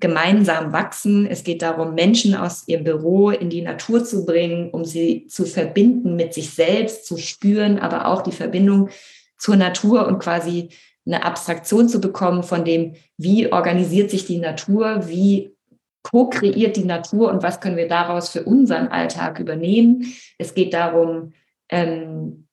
gemeinsam 0.00 0.72
wachsen. 0.72 1.26
Es 1.26 1.44
geht 1.44 1.62
darum, 1.62 1.94
Menschen 1.94 2.34
aus 2.34 2.66
ihrem 2.66 2.84
Büro 2.84 3.30
in 3.30 3.50
die 3.50 3.62
Natur 3.62 4.04
zu 4.04 4.24
bringen, 4.24 4.70
um 4.70 4.84
sie 4.84 5.26
zu 5.28 5.46
verbinden 5.46 6.16
mit 6.16 6.34
sich 6.34 6.50
selbst, 6.50 7.06
zu 7.06 7.16
spüren, 7.16 7.78
aber 7.78 8.06
auch 8.08 8.22
die 8.22 8.32
Verbindung 8.32 8.90
zur 9.38 9.56
Natur 9.56 10.06
und 10.06 10.18
quasi 10.18 10.70
eine 11.06 11.24
Abstraktion 11.24 11.88
zu 11.88 12.00
bekommen 12.00 12.42
von 12.42 12.64
dem, 12.64 12.94
wie 13.18 13.52
organisiert 13.52 14.10
sich 14.10 14.26
die 14.26 14.38
Natur, 14.38 15.06
wie 15.06 15.54
co-kreiert 16.02 16.76
die 16.76 16.84
Natur 16.84 17.30
und 17.30 17.42
was 17.42 17.60
können 17.60 17.76
wir 17.76 17.88
daraus 17.88 18.28
für 18.28 18.44
unseren 18.44 18.88
Alltag 18.88 19.38
übernehmen. 19.38 20.12
Es 20.38 20.54
geht 20.54 20.74
darum, 20.74 21.32
ähm, 21.68 22.46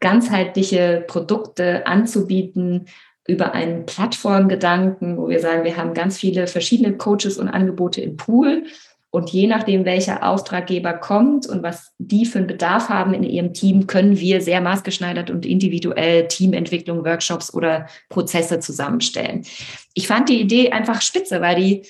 ganzheitliche 0.00 1.04
Produkte 1.06 1.86
anzubieten, 1.86 2.86
über 3.26 3.52
einen 3.52 3.86
Plattformgedanken, 3.86 5.16
wo 5.16 5.28
wir 5.28 5.40
sagen, 5.40 5.64
wir 5.64 5.76
haben 5.76 5.94
ganz 5.94 6.18
viele 6.18 6.46
verschiedene 6.46 6.96
Coaches 6.96 7.38
und 7.38 7.48
Angebote 7.48 8.00
im 8.00 8.16
Pool. 8.16 8.64
Und 9.10 9.30
je 9.30 9.46
nachdem, 9.46 9.84
welcher 9.84 10.26
Auftraggeber 10.26 10.94
kommt 10.94 11.46
und 11.46 11.62
was 11.62 11.92
die 11.98 12.24
für 12.24 12.38
einen 12.38 12.46
Bedarf 12.46 12.88
haben 12.88 13.12
in 13.12 13.22
ihrem 13.22 13.52
Team, 13.52 13.86
können 13.86 14.18
wir 14.18 14.40
sehr 14.40 14.62
maßgeschneidert 14.62 15.28
und 15.28 15.44
individuell 15.44 16.28
Teamentwicklung, 16.28 17.04
Workshops 17.04 17.52
oder 17.52 17.86
Prozesse 18.08 18.58
zusammenstellen. 18.58 19.44
Ich 19.92 20.08
fand 20.08 20.30
die 20.30 20.40
Idee 20.40 20.70
einfach 20.72 21.02
spitze, 21.02 21.42
weil 21.42 21.56
die 21.56 21.82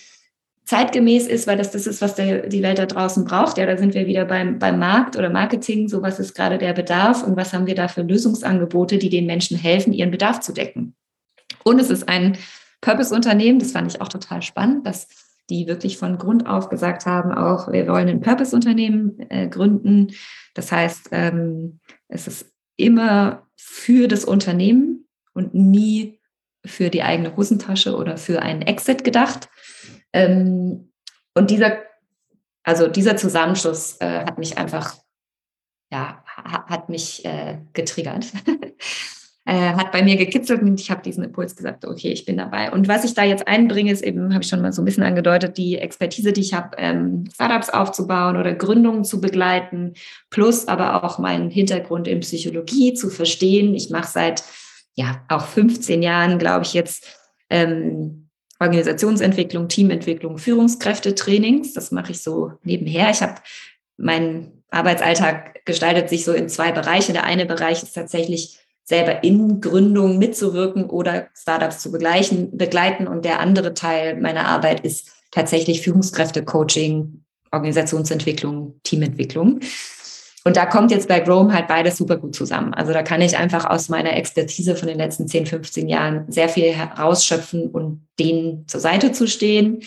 zeitgemäß 0.64 1.28
ist, 1.28 1.46
weil 1.46 1.56
das 1.56 1.70
das 1.70 1.86
ist, 1.86 2.02
was 2.02 2.16
der, 2.16 2.48
die 2.48 2.62
Welt 2.62 2.78
da 2.78 2.86
draußen 2.86 3.24
braucht. 3.24 3.56
Ja, 3.56 3.66
da 3.66 3.76
sind 3.76 3.94
wir 3.94 4.08
wieder 4.08 4.24
beim, 4.24 4.58
beim 4.58 4.80
Markt 4.80 5.16
oder 5.16 5.30
Marketing. 5.30 5.88
So 5.88 6.02
was 6.02 6.18
ist 6.18 6.34
gerade 6.34 6.58
der 6.58 6.72
Bedarf 6.72 7.22
und 7.22 7.36
was 7.36 7.52
haben 7.52 7.68
wir 7.68 7.76
da 7.76 7.86
für 7.86 8.02
Lösungsangebote, 8.02 8.98
die 8.98 9.10
den 9.10 9.26
Menschen 9.26 9.56
helfen, 9.56 9.92
ihren 9.92 10.10
Bedarf 10.10 10.40
zu 10.40 10.52
decken. 10.52 10.96
Und 11.64 11.78
es 11.78 11.90
ist 11.90 12.08
ein 12.08 12.36
Purpose-Unternehmen, 12.80 13.58
das 13.58 13.72
fand 13.72 13.92
ich 13.92 14.00
auch 14.00 14.08
total 14.08 14.42
spannend, 14.42 14.86
dass 14.86 15.08
die 15.50 15.66
wirklich 15.66 15.98
von 15.98 16.18
Grund 16.18 16.46
auf 16.46 16.68
gesagt 16.68 17.06
haben, 17.06 17.32
auch 17.32 17.70
wir 17.70 17.86
wollen 17.86 18.08
ein 18.08 18.20
Purpose-Unternehmen 18.20 19.18
äh, 19.30 19.48
gründen. 19.48 20.12
Das 20.54 20.72
heißt, 20.72 21.08
ähm, 21.12 21.80
es 22.08 22.26
ist 22.26 22.52
immer 22.76 23.46
für 23.56 24.08
das 24.08 24.24
Unternehmen 24.24 25.06
und 25.34 25.54
nie 25.54 26.20
für 26.64 26.90
die 26.90 27.02
eigene 27.02 27.36
Hosentasche 27.36 27.96
oder 27.96 28.16
für 28.16 28.42
einen 28.42 28.62
Exit 28.62 29.04
gedacht. 29.04 29.48
Ähm, 30.12 30.92
und 31.34 31.50
dieser, 31.50 31.78
also 32.62 32.88
dieser 32.88 33.16
Zusammenschluss 33.16 33.96
äh, 34.00 34.24
hat 34.24 34.38
mich 34.38 34.58
einfach, 34.58 34.96
ja, 35.90 36.22
hat 36.26 36.88
mich 36.88 37.24
äh, 37.24 37.58
getriggert. 37.72 38.26
äh, 39.44 39.72
hat 39.72 39.90
bei 39.90 40.02
mir 40.02 40.16
gekitzelt 40.16 40.62
und 40.62 40.80
ich 40.80 40.90
habe 40.90 41.02
diesen 41.02 41.24
Impuls 41.24 41.56
gesagt, 41.56 41.84
okay, 41.84 42.12
ich 42.12 42.24
bin 42.24 42.36
dabei. 42.36 42.70
Und 42.70 42.86
was 42.86 43.04
ich 43.04 43.14
da 43.14 43.24
jetzt 43.24 43.48
einbringe, 43.48 43.90
ist 43.90 44.02
eben, 44.02 44.32
habe 44.32 44.44
ich 44.44 44.48
schon 44.48 44.62
mal 44.62 44.72
so 44.72 44.82
ein 44.82 44.84
bisschen 44.84 45.02
angedeutet, 45.02 45.58
die 45.58 45.78
Expertise, 45.78 46.32
die 46.32 46.42
ich 46.42 46.54
habe, 46.54 46.76
ähm, 46.78 47.24
Startups 47.34 47.68
aufzubauen 47.68 48.36
oder 48.36 48.54
Gründungen 48.54 49.04
zu 49.04 49.20
begleiten, 49.20 49.94
plus 50.30 50.68
aber 50.68 51.02
auch 51.02 51.18
meinen 51.18 51.50
Hintergrund 51.50 52.06
in 52.06 52.20
Psychologie 52.20 52.94
zu 52.94 53.10
verstehen. 53.10 53.74
Ich 53.74 53.90
mache 53.90 54.08
seit 54.08 54.44
ja 54.94 55.24
auch 55.28 55.46
15 55.46 56.02
Jahren, 56.02 56.38
glaube 56.38 56.64
ich, 56.64 56.72
jetzt 56.72 57.06
ähm, 57.50 58.28
Organisationsentwicklung, 58.60 59.66
Teamentwicklung, 59.66 60.38
Führungskräftetrainings. 60.38 61.74
Das 61.74 61.90
mache 61.90 62.12
ich 62.12 62.22
so 62.22 62.52
nebenher. 62.62 63.10
Ich 63.10 63.22
habe 63.22 63.34
mein 63.96 64.62
Arbeitsalltag 64.70 65.64
gestaltet 65.64 66.08
sich 66.08 66.24
so 66.24 66.32
in 66.32 66.48
zwei 66.48 66.70
Bereiche. 66.70 67.12
Der 67.12 67.24
eine 67.24 67.44
Bereich 67.44 67.82
ist 67.82 67.94
tatsächlich 67.94 68.61
selber 68.84 69.22
in 69.24 69.60
Gründungen 69.60 70.18
mitzuwirken 70.18 70.90
oder 70.90 71.28
Startups 71.34 71.80
zu 71.80 71.92
begleichen, 71.92 72.56
begleiten. 72.56 73.06
Und 73.06 73.24
der 73.24 73.40
andere 73.40 73.74
Teil 73.74 74.20
meiner 74.20 74.46
Arbeit 74.46 74.80
ist 74.80 75.10
tatsächlich 75.30 75.82
Führungskräfte-Coaching, 75.82 77.24
Organisationsentwicklung, 77.52 78.80
Teamentwicklung. 78.82 79.60
Und 80.44 80.56
da 80.56 80.66
kommt 80.66 80.90
jetzt 80.90 81.06
bei 81.06 81.20
Grome 81.20 81.54
halt 81.54 81.68
beides 81.68 81.96
super 81.96 82.16
gut 82.16 82.34
zusammen. 82.34 82.74
Also 82.74 82.92
da 82.92 83.02
kann 83.02 83.20
ich 83.20 83.36
einfach 83.36 83.64
aus 83.64 83.88
meiner 83.88 84.16
Expertise 84.16 84.74
von 84.74 84.88
den 84.88 84.98
letzten 84.98 85.28
10, 85.28 85.46
15 85.46 85.88
Jahren 85.88 86.24
sehr 86.30 86.48
viel 86.48 86.72
herausschöpfen 86.72 87.70
und 87.70 88.06
denen 88.18 88.66
zur 88.66 88.80
Seite 88.80 89.12
zu 89.12 89.28
stehen. 89.28 89.82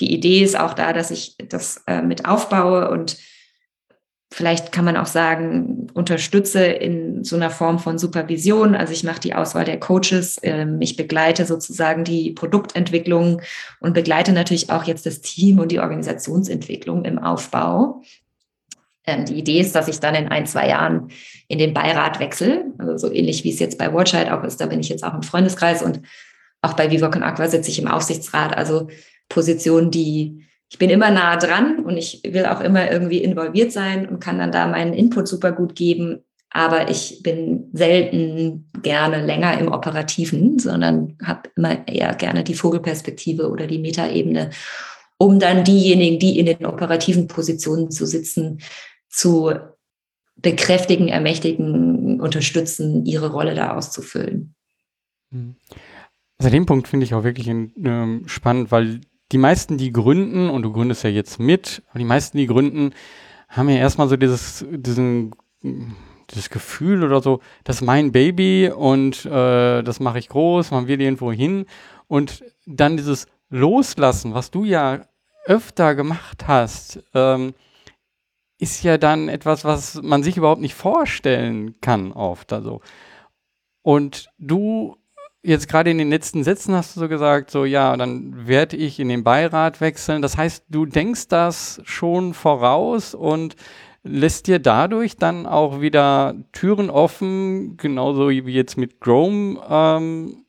Die 0.00 0.14
Idee 0.14 0.42
ist 0.42 0.58
auch 0.58 0.72
da, 0.72 0.94
dass 0.94 1.10
ich 1.10 1.36
das 1.36 1.82
äh, 1.86 2.00
mit 2.00 2.24
aufbaue 2.24 2.90
und 2.90 3.18
vielleicht 4.32 4.70
kann 4.70 4.84
man 4.84 4.96
auch 4.96 5.06
sagen, 5.06 5.88
unterstütze 5.92 6.64
in 6.64 7.24
so 7.24 7.36
einer 7.36 7.50
Form 7.50 7.78
von 7.78 7.98
Supervision. 7.98 8.74
Also 8.74 8.92
ich 8.92 9.02
mache 9.02 9.20
die 9.20 9.34
Auswahl 9.34 9.64
der 9.64 9.80
Coaches, 9.80 10.38
ähm, 10.42 10.80
ich 10.80 10.96
begleite 10.96 11.44
sozusagen 11.46 12.04
die 12.04 12.30
Produktentwicklung 12.30 13.42
und 13.80 13.92
begleite 13.92 14.32
natürlich 14.32 14.70
auch 14.70 14.84
jetzt 14.84 15.06
das 15.06 15.20
Team 15.20 15.58
und 15.58 15.72
die 15.72 15.80
Organisationsentwicklung 15.80 17.04
im 17.04 17.18
Aufbau. 17.18 18.02
Ähm, 19.04 19.24
die 19.24 19.34
Idee 19.34 19.60
ist, 19.60 19.74
dass 19.74 19.88
ich 19.88 19.98
dann 19.98 20.14
in 20.14 20.28
ein, 20.28 20.46
zwei 20.46 20.68
Jahren 20.68 21.08
in 21.48 21.58
den 21.58 21.74
Beirat 21.74 22.20
wechsle, 22.20 22.66
also 22.78 22.96
so 22.96 23.12
ähnlich 23.12 23.42
wie 23.42 23.50
es 23.50 23.58
jetzt 23.58 23.78
bei 23.78 23.92
Watchheit 23.92 24.30
auch 24.30 24.44
ist, 24.44 24.60
da 24.60 24.66
bin 24.66 24.80
ich 24.80 24.88
jetzt 24.88 25.02
auch 25.02 25.14
im 25.14 25.24
Freundeskreis 25.24 25.82
und 25.82 26.00
auch 26.62 26.74
bei 26.74 26.90
Viva 26.90 27.08
Con 27.08 27.22
Aqua 27.22 27.48
sitze 27.48 27.70
ich 27.70 27.80
im 27.80 27.88
Aufsichtsrat, 27.88 28.56
also 28.56 28.88
Positionen, 29.28 29.90
die 29.90 30.46
ich 30.70 30.78
bin 30.78 30.88
immer 30.88 31.10
nah 31.10 31.36
dran 31.36 31.80
und 31.80 31.96
ich 31.96 32.22
will 32.24 32.46
auch 32.46 32.60
immer 32.60 32.90
irgendwie 32.90 33.18
involviert 33.18 33.72
sein 33.72 34.08
und 34.08 34.20
kann 34.20 34.38
dann 34.38 34.52
da 34.52 34.68
meinen 34.68 34.92
Input 34.92 35.26
super 35.26 35.50
gut 35.50 35.74
geben. 35.74 36.20
Aber 36.48 36.88
ich 36.88 37.22
bin 37.22 37.70
selten 37.72 38.70
gerne 38.80 39.24
länger 39.24 39.58
im 39.58 39.70
Operativen, 39.70 40.60
sondern 40.60 41.18
habe 41.24 41.50
immer 41.56 41.86
eher 41.88 42.14
gerne 42.14 42.44
die 42.44 42.54
Vogelperspektive 42.54 43.50
oder 43.50 43.66
die 43.66 43.80
Metaebene, 43.80 44.50
um 45.18 45.40
dann 45.40 45.64
diejenigen, 45.64 46.20
die 46.20 46.38
in 46.38 46.46
den 46.46 46.64
operativen 46.64 47.26
Positionen 47.26 47.90
zu 47.90 48.06
sitzen, 48.06 48.60
zu 49.08 49.52
bekräftigen, 50.36 51.08
ermächtigen, 51.08 52.20
unterstützen, 52.20 53.04
ihre 53.06 53.32
Rolle 53.32 53.54
da 53.54 53.76
auszufüllen. 53.76 54.54
Hm. 55.32 55.56
Also 56.38 56.50
den 56.50 56.64
Punkt 56.64 56.88
finde 56.88 57.04
ich 57.04 57.14
auch 57.14 57.24
wirklich 57.24 57.48
ähm, 57.48 58.22
spannend, 58.26 58.70
weil 58.70 59.00
die 59.32 59.38
meisten, 59.38 59.78
die 59.78 59.92
gründen, 59.92 60.50
und 60.50 60.62
du 60.62 60.72
gründest 60.72 61.04
ja 61.04 61.10
jetzt 61.10 61.38
mit, 61.38 61.82
aber 61.90 61.98
die 61.98 62.04
meisten, 62.04 62.38
die 62.38 62.46
gründen, 62.46 62.92
haben 63.48 63.68
ja 63.68 63.76
erstmal 63.76 64.08
so 64.08 64.16
dieses, 64.16 64.64
diesen, 64.70 65.34
dieses 66.30 66.50
Gefühl 66.50 67.04
oder 67.04 67.20
so, 67.20 67.40
das 67.64 67.76
ist 67.76 67.82
mein 67.82 68.12
Baby 68.12 68.70
und 68.74 69.24
äh, 69.26 69.82
das 69.82 70.00
mache 70.00 70.18
ich 70.18 70.28
groß, 70.28 70.70
man 70.70 70.86
will 70.86 71.00
irgendwo 71.00 71.32
hin. 71.32 71.66
Und 72.06 72.44
dann 72.66 72.96
dieses 72.96 73.26
Loslassen, 73.48 74.34
was 74.34 74.50
du 74.50 74.64
ja 74.64 75.00
öfter 75.46 75.94
gemacht 75.94 76.46
hast, 76.46 77.02
ähm, 77.14 77.54
ist 78.58 78.82
ja 78.82 78.98
dann 78.98 79.28
etwas, 79.28 79.64
was 79.64 80.00
man 80.02 80.22
sich 80.22 80.36
überhaupt 80.36 80.60
nicht 80.60 80.74
vorstellen 80.74 81.80
kann 81.80 82.12
oft. 82.12 82.52
Also. 82.52 82.82
Und 83.82 84.28
du 84.38 84.96
jetzt 85.42 85.68
gerade 85.68 85.90
in 85.90 85.98
den 85.98 86.10
letzten 86.10 86.44
Sätzen 86.44 86.74
hast 86.74 86.96
du 86.96 87.00
so 87.00 87.08
gesagt, 87.08 87.50
so 87.50 87.64
ja, 87.64 87.96
dann 87.96 88.46
werde 88.46 88.76
ich 88.76 89.00
in 89.00 89.08
den 89.08 89.24
Beirat 89.24 89.80
wechseln. 89.80 90.22
Das 90.22 90.36
heißt, 90.36 90.64
du 90.68 90.86
denkst 90.86 91.28
das 91.28 91.80
schon 91.84 92.34
voraus 92.34 93.14
und 93.14 93.56
lässt 94.02 94.46
dir 94.46 94.58
dadurch 94.58 95.16
dann 95.16 95.46
auch 95.46 95.80
wieder 95.80 96.34
Türen 96.52 96.90
offen, 96.90 97.76
genauso 97.76 98.30
wie 98.30 98.40
jetzt 98.52 98.76
mit 98.76 99.00
Chrome, 99.00 99.60
ähm, 99.68 100.44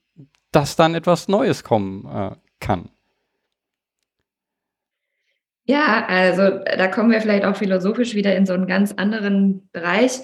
dass 0.51 0.75
dann 0.75 0.95
etwas 0.95 1.27
Neues 1.27 1.63
kommen 1.63 2.05
äh, 2.05 2.35
kann. 2.59 2.89
Ja, 5.65 6.05
also 6.07 6.59
da 6.65 6.87
kommen 6.87 7.11
wir 7.11 7.21
vielleicht 7.21 7.45
auch 7.45 7.55
philosophisch 7.55 8.13
wieder 8.13 8.35
in 8.35 8.45
so 8.45 8.53
einen 8.53 8.67
ganz 8.67 8.93
anderen 8.93 9.69
Bereich. 9.71 10.19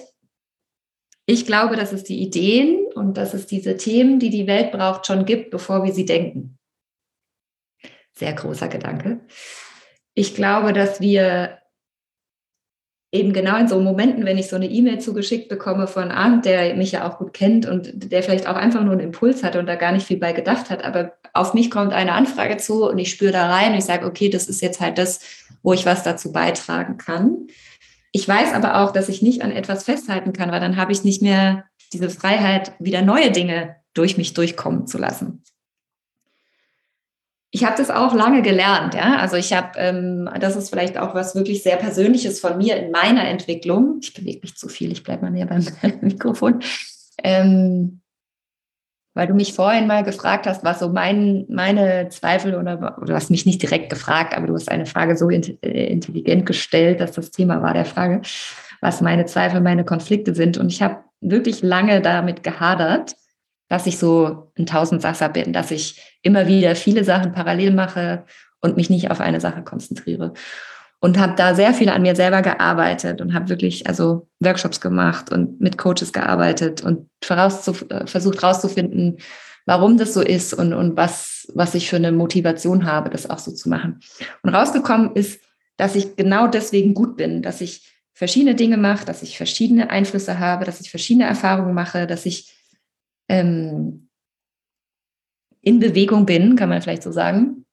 Ich 1.30 1.44
glaube, 1.44 1.76
dass 1.76 1.92
es 1.92 2.04
die 2.04 2.22
Ideen 2.22 2.86
und 2.94 3.18
dass 3.18 3.34
es 3.34 3.46
diese 3.46 3.76
Themen, 3.76 4.18
die 4.18 4.30
die 4.30 4.46
Welt 4.46 4.72
braucht, 4.72 5.06
schon 5.06 5.26
gibt, 5.26 5.50
bevor 5.50 5.84
wir 5.84 5.92
sie 5.92 6.06
denken. 6.06 6.58
Sehr 8.14 8.32
großer 8.32 8.68
Gedanke. 8.68 9.20
Ich 10.14 10.34
glaube, 10.34 10.72
dass 10.72 11.02
wir 11.02 11.58
eben 13.12 13.34
genau 13.34 13.58
in 13.58 13.68
so 13.68 13.78
Momenten, 13.78 14.24
wenn 14.24 14.38
ich 14.38 14.48
so 14.48 14.56
eine 14.56 14.70
E-Mail 14.70 15.00
zugeschickt 15.00 15.50
bekomme 15.50 15.86
von 15.86 16.10
Arndt, 16.10 16.46
der 16.46 16.74
mich 16.76 16.92
ja 16.92 17.06
auch 17.06 17.18
gut 17.18 17.34
kennt 17.34 17.66
und 17.66 18.10
der 18.10 18.22
vielleicht 18.22 18.48
auch 18.48 18.56
einfach 18.56 18.82
nur 18.82 18.92
einen 18.92 19.02
Impuls 19.02 19.44
hatte 19.44 19.58
und 19.58 19.66
da 19.66 19.74
gar 19.74 19.92
nicht 19.92 20.06
viel 20.06 20.18
bei 20.18 20.32
gedacht 20.32 20.70
hat, 20.70 20.82
aber 20.82 21.12
auf 21.34 21.52
mich 21.52 21.70
kommt 21.70 21.92
eine 21.92 22.12
Anfrage 22.12 22.56
zu 22.56 22.88
und 22.88 22.96
ich 22.96 23.10
spüre 23.10 23.32
da 23.32 23.50
rein 23.50 23.72
und 23.72 23.78
ich 23.78 23.84
sage, 23.84 24.06
okay, 24.06 24.30
das 24.30 24.48
ist 24.48 24.62
jetzt 24.62 24.80
halt 24.80 24.96
das, 24.96 25.20
wo 25.62 25.74
ich 25.74 25.84
was 25.84 26.04
dazu 26.04 26.32
beitragen 26.32 26.96
kann. 26.96 27.48
Ich 28.12 28.26
weiß 28.26 28.54
aber 28.54 28.80
auch, 28.80 28.92
dass 28.92 29.08
ich 29.08 29.22
nicht 29.22 29.42
an 29.42 29.52
etwas 29.52 29.84
festhalten 29.84 30.32
kann, 30.32 30.50
weil 30.50 30.60
dann 30.60 30.76
habe 30.76 30.92
ich 30.92 31.04
nicht 31.04 31.22
mehr 31.22 31.64
diese 31.92 32.10
Freiheit, 32.10 32.72
wieder 32.78 33.02
neue 33.02 33.30
Dinge 33.30 33.76
durch 33.94 34.16
mich 34.16 34.34
durchkommen 34.34 34.86
zu 34.86 34.98
lassen. 34.98 35.42
Ich 37.50 37.64
habe 37.64 37.76
das 37.78 37.90
auch 37.90 38.14
lange 38.14 38.42
gelernt, 38.42 38.94
ja. 38.94 39.16
Also 39.16 39.36
ich 39.36 39.54
habe, 39.54 39.78
ähm, 39.78 40.28
das 40.38 40.54
ist 40.54 40.68
vielleicht 40.68 40.98
auch 40.98 41.14
was 41.14 41.34
wirklich 41.34 41.62
sehr 41.62 41.76
Persönliches 41.76 42.40
von 42.40 42.58
mir 42.58 42.76
in 42.76 42.90
meiner 42.90 43.26
Entwicklung. 43.26 43.98
Ich 44.02 44.12
bewege 44.12 44.40
mich 44.42 44.56
zu 44.56 44.68
viel, 44.68 44.92
ich 44.92 45.02
bleibe 45.02 45.22
mal 45.22 45.30
näher 45.30 45.46
beim 45.46 45.64
Mikrofon. 46.02 46.60
Ähm, 47.22 47.97
weil 49.18 49.26
du 49.26 49.34
mich 49.34 49.52
vorhin 49.52 49.88
mal 49.88 50.04
gefragt 50.04 50.46
hast, 50.46 50.62
was 50.62 50.78
so 50.78 50.90
mein, 50.90 51.44
meine 51.48 52.08
Zweifel 52.08 52.54
oder, 52.54 52.76
oder 52.76 53.06
du 53.06 53.14
hast 53.14 53.32
mich 53.32 53.46
nicht 53.46 53.60
direkt 53.60 53.90
gefragt, 53.90 54.32
aber 54.32 54.46
du 54.46 54.54
hast 54.54 54.70
eine 54.70 54.86
Frage 54.86 55.16
so 55.16 55.28
äh, 55.28 55.40
intelligent 55.64 56.46
gestellt, 56.46 57.00
dass 57.00 57.10
das 57.10 57.32
Thema 57.32 57.60
war 57.60 57.74
der 57.74 57.84
Frage, 57.84 58.22
was 58.80 59.00
meine 59.00 59.26
Zweifel, 59.26 59.60
meine 59.60 59.84
Konflikte 59.84 60.36
sind. 60.36 60.56
Und 60.56 60.70
ich 60.70 60.82
habe 60.82 60.98
wirklich 61.20 61.62
lange 61.62 62.00
damit 62.00 62.44
gehadert, 62.44 63.16
dass 63.68 63.88
ich 63.88 63.98
so 63.98 64.52
ein 64.56 64.66
Tausendsasser 64.66 65.28
bin, 65.30 65.52
dass 65.52 65.72
ich 65.72 66.00
immer 66.22 66.46
wieder 66.46 66.76
viele 66.76 67.02
Sachen 67.02 67.32
parallel 67.32 67.72
mache 67.72 68.22
und 68.60 68.76
mich 68.76 68.88
nicht 68.88 69.10
auf 69.10 69.20
eine 69.20 69.40
Sache 69.40 69.64
konzentriere 69.64 70.32
und 71.00 71.18
habe 71.18 71.34
da 71.36 71.54
sehr 71.54 71.74
viel 71.74 71.88
an 71.88 72.02
mir 72.02 72.16
selber 72.16 72.42
gearbeitet 72.42 73.20
und 73.20 73.32
habe 73.32 73.48
wirklich 73.48 73.86
also 73.86 74.28
Workshops 74.40 74.80
gemacht 74.80 75.30
und 75.30 75.60
mit 75.60 75.78
Coaches 75.78 76.12
gearbeitet 76.12 76.82
und 76.82 77.08
äh, 77.28 78.06
versucht 78.06 78.42
herauszufinden, 78.42 79.18
warum 79.64 79.96
das 79.96 80.14
so 80.14 80.22
ist 80.22 80.54
und, 80.54 80.72
und 80.72 80.96
was, 80.96 81.46
was 81.54 81.74
ich 81.74 81.88
für 81.88 81.96
eine 81.96 82.10
Motivation 82.10 82.84
habe, 82.84 83.10
das 83.10 83.30
auch 83.30 83.38
so 83.38 83.52
zu 83.52 83.68
machen. 83.68 84.00
Und 84.42 84.54
rausgekommen 84.54 85.14
ist, 85.14 85.40
dass 85.76 85.94
ich 85.94 86.16
genau 86.16 86.48
deswegen 86.48 86.94
gut 86.94 87.16
bin, 87.16 87.42
dass 87.42 87.60
ich 87.60 87.94
verschiedene 88.12 88.56
Dinge 88.56 88.76
mache, 88.76 89.04
dass 89.04 89.22
ich 89.22 89.36
verschiedene 89.36 89.90
Einflüsse 89.90 90.40
habe, 90.40 90.64
dass 90.64 90.80
ich 90.80 90.90
verschiedene 90.90 91.26
Erfahrungen 91.26 91.74
mache, 91.74 92.08
dass 92.08 92.26
ich 92.26 92.52
ähm, 93.28 94.08
in 95.60 95.78
Bewegung 95.78 96.26
bin, 96.26 96.56
kann 96.56 96.68
man 96.68 96.82
vielleicht 96.82 97.04
so 97.04 97.12
sagen, 97.12 97.64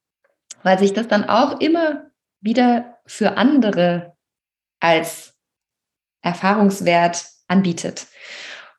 weil 0.61 0.77
sich 0.77 0.93
das 0.93 1.07
dann 1.07 1.23
auch 1.23 1.59
immer 1.61 2.11
wieder 2.41 2.94
für 3.05 3.37
andere 3.37 4.15
als 4.79 5.33
Erfahrungswert 6.21 7.25
anbietet. 7.47 8.07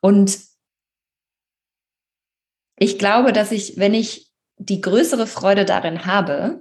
Und 0.01 0.39
ich 2.79 2.99
glaube, 2.99 3.33
dass 3.33 3.53
ich, 3.53 3.79
wenn 3.79 3.95
ich 3.95 4.31
die 4.59 4.81
größere 4.81 5.27
Freude 5.27 5.65
darin 5.65 6.07
habe, 6.07 6.61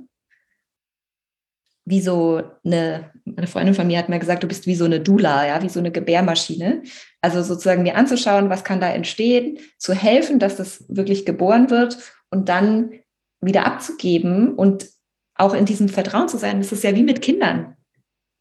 wie 1.86 2.02
so 2.02 2.42
eine, 2.64 3.12
eine 3.26 3.48
Freundin 3.48 3.76
von 3.76 3.86
mir 3.86 4.00
hat 4.00 4.10
mir 4.10 4.20
gesagt, 4.20 4.44
du 4.44 4.48
bist 4.48 4.66
wie 4.66 4.76
so 4.76 4.86
eine 4.86 5.00
Dula, 5.00 5.46
ja, 5.46 5.62
wie 5.62 5.70
so 5.70 5.80
eine 5.80 5.92
Gebärmaschine. 5.92 6.84
Also 7.22 7.44
sozusagen 7.44 7.84
mir 7.84 7.96
anzuschauen, 7.96 8.50
was 8.50 8.64
kann 8.64 8.82
da 8.82 8.90
entstehen, 8.90 9.60
zu 9.78 9.94
helfen, 9.94 10.40
dass 10.40 10.56
das 10.56 10.84
wirklich 10.88 11.26
geboren 11.26 11.70
wird 11.70 11.98
und 12.32 12.50
dann 12.50 12.92
wieder 13.40 13.66
abzugeben 13.68 14.56
und 14.56 14.88
auch 15.36 15.54
in 15.54 15.66
diesem 15.66 15.90
Vertrauen 15.90 16.28
zu 16.28 16.38
sein, 16.38 16.60
das 16.60 16.72
ist 16.72 16.84
ja 16.84 16.96
wie 16.96 17.04
mit 17.04 17.22
Kindern. 17.22 17.76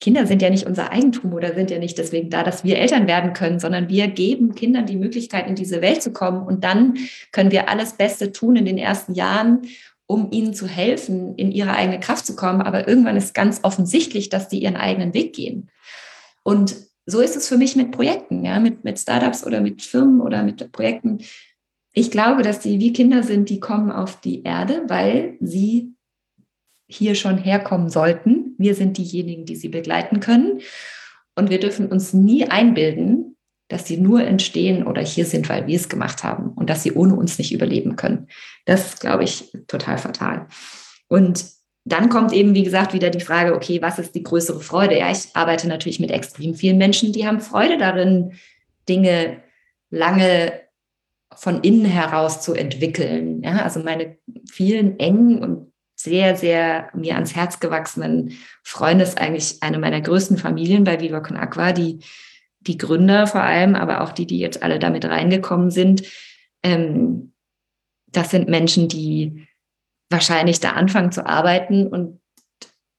Kinder 0.00 0.26
sind 0.26 0.42
ja 0.42 0.50
nicht 0.50 0.66
unser 0.66 0.92
Eigentum 0.92 1.32
oder 1.32 1.54
sind 1.54 1.70
ja 1.70 1.78
nicht 1.78 1.96
deswegen 1.96 2.28
da, 2.28 2.42
dass 2.42 2.64
wir 2.64 2.78
Eltern 2.78 3.06
werden 3.06 3.32
können, 3.32 3.58
sondern 3.58 3.88
wir 3.88 4.08
geben 4.08 4.54
Kindern 4.54 4.86
die 4.86 4.96
Möglichkeit, 4.96 5.46
in 5.46 5.54
diese 5.54 5.80
Welt 5.80 6.02
zu 6.02 6.12
kommen. 6.12 6.46
Und 6.46 6.62
dann 6.64 6.98
können 7.32 7.50
wir 7.50 7.68
alles 7.68 7.94
Beste 7.94 8.32
tun 8.32 8.56
in 8.56 8.66
den 8.66 8.76
ersten 8.76 9.14
Jahren, 9.14 9.62
um 10.06 10.30
ihnen 10.30 10.52
zu 10.52 10.66
helfen, 10.66 11.34
in 11.36 11.52
ihre 11.52 11.74
eigene 11.74 12.00
Kraft 12.00 12.26
zu 12.26 12.36
kommen. 12.36 12.60
Aber 12.60 12.86
irgendwann 12.86 13.16
ist 13.16 13.34
ganz 13.34 13.60
offensichtlich, 13.62 14.28
dass 14.28 14.48
die 14.48 14.62
ihren 14.62 14.76
eigenen 14.76 15.14
Weg 15.14 15.34
gehen. 15.34 15.70
Und 16.42 16.76
so 17.06 17.20
ist 17.20 17.36
es 17.36 17.48
für 17.48 17.56
mich 17.56 17.76
mit 17.76 17.90
Projekten, 17.90 18.44
ja, 18.44 18.60
mit, 18.60 18.84
mit 18.84 18.98
Startups 18.98 19.46
oder 19.46 19.60
mit 19.60 19.82
Firmen 19.82 20.20
oder 20.20 20.42
mit 20.42 20.70
Projekten. 20.72 21.18
Ich 21.92 22.10
glaube, 22.10 22.42
dass 22.42 22.60
die 22.60 22.80
wie 22.80 22.92
Kinder 22.92 23.22
sind, 23.22 23.48
die 23.48 23.60
kommen 23.60 23.90
auf 23.90 24.20
die 24.20 24.42
Erde, 24.42 24.82
weil 24.88 25.36
sie 25.40 25.94
hier 26.94 27.14
schon 27.14 27.38
herkommen 27.38 27.90
sollten. 27.90 28.54
Wir 28.58 28.74
sind 28.74 28.98
diejenigen, 28.98 29.44
die 29.44 29.56
sie 29.56 29.68
begleiten 29.68 30.20
können. 30.20 30.60
Und 31.36 31.50
wir 31.50 31.60
dürfen 31.60 31.86
uns 31.86 32.12
nie 32.12 32.48
einbilden, 32.48 33.36
dass 33.68 33.86
sie 33.86 33.96
nur 33.96 34.22
entstehen 34.22 34.86
oder 34.86 35.02
hier 35.02 35.26
sind, 35.26 35.48
weil 35.48 35.66
wir 35.66 35.76
es 35.76 35.88
gemacht 35.88 36.22
haben 36.22 36.50
und 36.50 36.70
dass 36.70 36.82
sie 36.82 36.92
ohne 36.92 37.14
uns 37.14 37.38
nicht 37.38 37.52
überleben 37.52 37.96
können. 37.96 38.28
Das 38.66 38.98
glaube 38.98 39.24
ich, 39.24 39.50
total 39.66 39.98
fatal. 39.98 40.46
Und 41.08 41.44
dann 41.84 42.08
kommt 42.08 42.32
eben, 42.32 42.54
wie 42.54 42.62
gesagt, 42.62 42.94
wieder 42.94 43.10
die 43.10 43.20
Frage, 43.20 43.54
okay, 43.54 43.82
was 43.82 43.98
ist 43.98 44.14
die 44.14 44.22
größere 44.22 44.60
Freude? 44.60 44.98
Ja, 44.98 45.10
ich 45.10 45.34
arbeite 45.34 45.68
natürlich 45.68 46.00
mit 46.00 46.10
extrem 46.10 46.54
vielen 46.54 46.78
Menschen, 46.78 47.12
die 47.12 47.26
haben 47.26 47.40
Freude 47.40 47.76
darin, 47.78 48.32
Dinge 48.88 49.42
lange 49.90 50.52
von 51.34 51.60
innen 51.62 51.84
heraus 51.84 52.42
zu 52.42 52.54
entwickeln. 52.54 53.42
Ja, 53.42 53.62
also 53.62 53.80
meine 53.80 54.16
vielen 54.50 54.98
engen 54.98 55.42
und 55.42 55.72
sehr, 55.94 56.36
sehr 56.36 56.90
mir 56.94 57.14
ans 57.14 57.34
Herz 57.34 57.60
gewachsenen 57.60 58.32
Freunde 58.62 59.04
ist 59.04 59.20
eigentlich 59.20 59.62
eine 59.62 59.78
meiner 59.78 60.00
größten 60.00 60.38
Familien 60.38 60.84
bei 60.84 61.00
Viva 61.00 61.20
Con 61.20 61.36
Aqua, 61.36 61.72
die, 61.72 62.00
die 62.60 62.78
Gründer 62.78 63.26
vor 63.26 63.42
allem, 63.42 63.74
aber 63.74 64.02
auch 64.02 64.12
die, 64.12 64.26
die 64.26 64.38
jetzt 64.38 64.62
alle 64.62 64.78
damit 64.78 65.04
reingekommen 65.04 65.70
sind. 65.70 66.02
Ähm, 66.62 67.32
das 68.06 68.30
sind 68.30 68.48
Menschen, 68.48 68.88
die 68.88 69.46
wahrscheinlich 70.10 70.60
da 70.60 70.72
anfangen 70.72 71.12
zu 71.12 71.26
arbeiten 71.26 71.86
und 71.86 72.20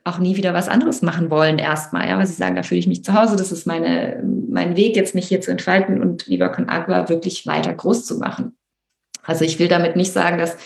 auch 0.03 0.19
nie 0.19 0.37
wieder 0.37 0.53
was 0.53 0.69
anderes 0.69 1.01
machen 1.01 1.31
wollen 1.31 1.57
erstmal, 1.57 2.07
ja, 2.07 2.17
weil 2.17 2.27
sie 2.27 2.33
sagen, 2.33 2.55
da 2.55 2.61
fühle 2.61 2.79
ich 2.79 2.87
mich 2.87 3.03
zu 3.03 3.13
Hause, 3.13 3.35
das 3.35 3.51
ist 3.51 3.65
meine, 3.65 4.23
mein 4.49 4.75
Weg, 4.75 4.95
jetzt 4.95 5.15
mich 5.15 5.27
hier 5.27 5.41
zu 5.41 5.49
entfalten 5.49 5.99
und 5.99 6.27
Viva 6.27 6.49
Con 6.49 6.69
Agua 6.69 7.09
wirklich 7.09 7.47
weiter 7.47 7.73
groß 7.73 8.05
zu 8.05 8.19
machen. 8.19 8.55
Also 9.23 9.43
ich 9.43 9.57
will 9.57 9.67
damit 9.67 9.95
nicht 9.95 10.11
sagen, 10.11 10.37
dass 10.37 10.57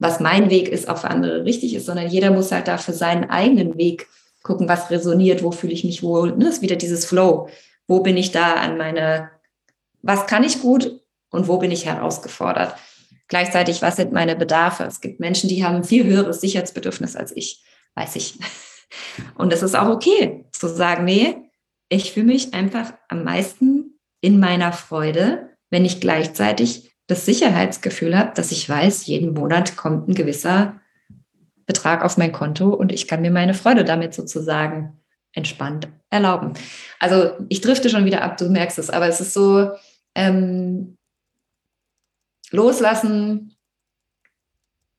was 0.00 0.18
mein 0.18 0.50
Weg 0.50 0.68
ist, 0.68 0.88
auch 0.88 0.98
für 0.98 1.10
andere 1.10 1.44
richtig 1.44 1.74
ist, 1.74 1.86
sondern 1.86 2.08
jeder 2.08 2.30
muss 2.30 2.50
halt 2.50 2.66
da 2.66 2.78
für 2.78 2.94
seinen 2.94 3.30
eigenen 3.30 3.76
Weg 3.76 4.08
gucken, 4.42 4.68
was 4.68 4.90
resoniert, 4.90 5.42
wo 5.42 5.52
fühle 5.52 5.74
ich 5.74 5.84
mich 5.84 6.02
wohl. 6.02 6.32
Das 6.38 6.54
ist 6.54 6.62
wieder 6.62 6.76
dieses 6.76 7.04
Flow. 7.04 7.48
Wo 7.86 8.00
bin 8.00 8.16
ich 8.16 8.32
da 8.32 8.54
an 8.54 8.78
meine, 8.78 9.30
was 10.00 10.26
kann 10.26 10.42
ich 10.42 10.62
gut 10.62 11.00
und 11.30 11.48
wo 11.48 11.58
bin 11.58 11.70
ich 11.70 11.84
herausgefordert? 11.84 12.74
Gleichzeitig, 13.28 13.82
was 13.82 13.96
sind 13.96 14.12
meine 14.12 14.34
Bedarfe? 14.34 14.84
Es 14.84 15.02
gibt 15.02 15.20
Menschen, 15.20 15.48
die 15.50 15.64
haben 15.64 15.84
viel 15.84 16.04
höheres 16.04 16.40
Sicherheitsbedürfnis 16.40 17.14
als 17.14 17.36
ich, 17.36 17.62
weiß 17.94 18.16
ich. 18.16 18.38
Und 19.36 19.52
es 19.52 19.62
ist 19.62 19.76
auch 19.76 19.88
okay 19.88 20.46
zu 20.50 20.66
sagen, 20.66 21.04
nee, 21.04 21.36
ich 21.88 22.12
fühle 22.12 22.26
mich 22.26 22.54
einfach 22.54 22.92
am 23.08 23.22
meisten 23.22 24.00
in 24.20 24.40
meiner 24.40 24.72
Freude, 24.72 25.50
wenn 25.70 25.84
ich 25.84 26.00
gleichzeitig 26.00 26.89
das 27.10 27.26
Sicherheitsgefühl 27.26 28.16
habe, 28.16 28.32
dass 28.34 28.52
ich 28.52 28.68
weiß, 28.68 29.06
jeden 29.06 29.34
Monat 29.34 29.76
kommt 29.76 30.08
ein 30.08 30.14
gewisser 30.14 30.80
Betrag 31.66 32.04
auf 32.04 32.16
mein 32.16 32.32
Konto 32.32 32.68
und 32.68 32.92
ich 32.92 33.08
kann 33.08 33.20
mir 33.20 33.30
meine 33.30 33.54
Freude 33.54 33.84
damit 33.84 34.14
sozusagen 34.14 35.00
entspannt 35.32 35.88
erlauben. 36.10 36.54
Also 36.98 37.32
ich 37.48 37.60
drifte 37.60 37.90
schon 37.90 38.04
wieder 38.04 38.22
ab, 38.22 38.36
du 38.36 38.48
merkst 38.48 38.78
es, 38.78 38.90
aber 38.90 39.08
es 39.08 39.20
ist 39.20 39.34
so, 39.34 39.70
ähm, 40.14 40.96
loslassen 42.50 43.56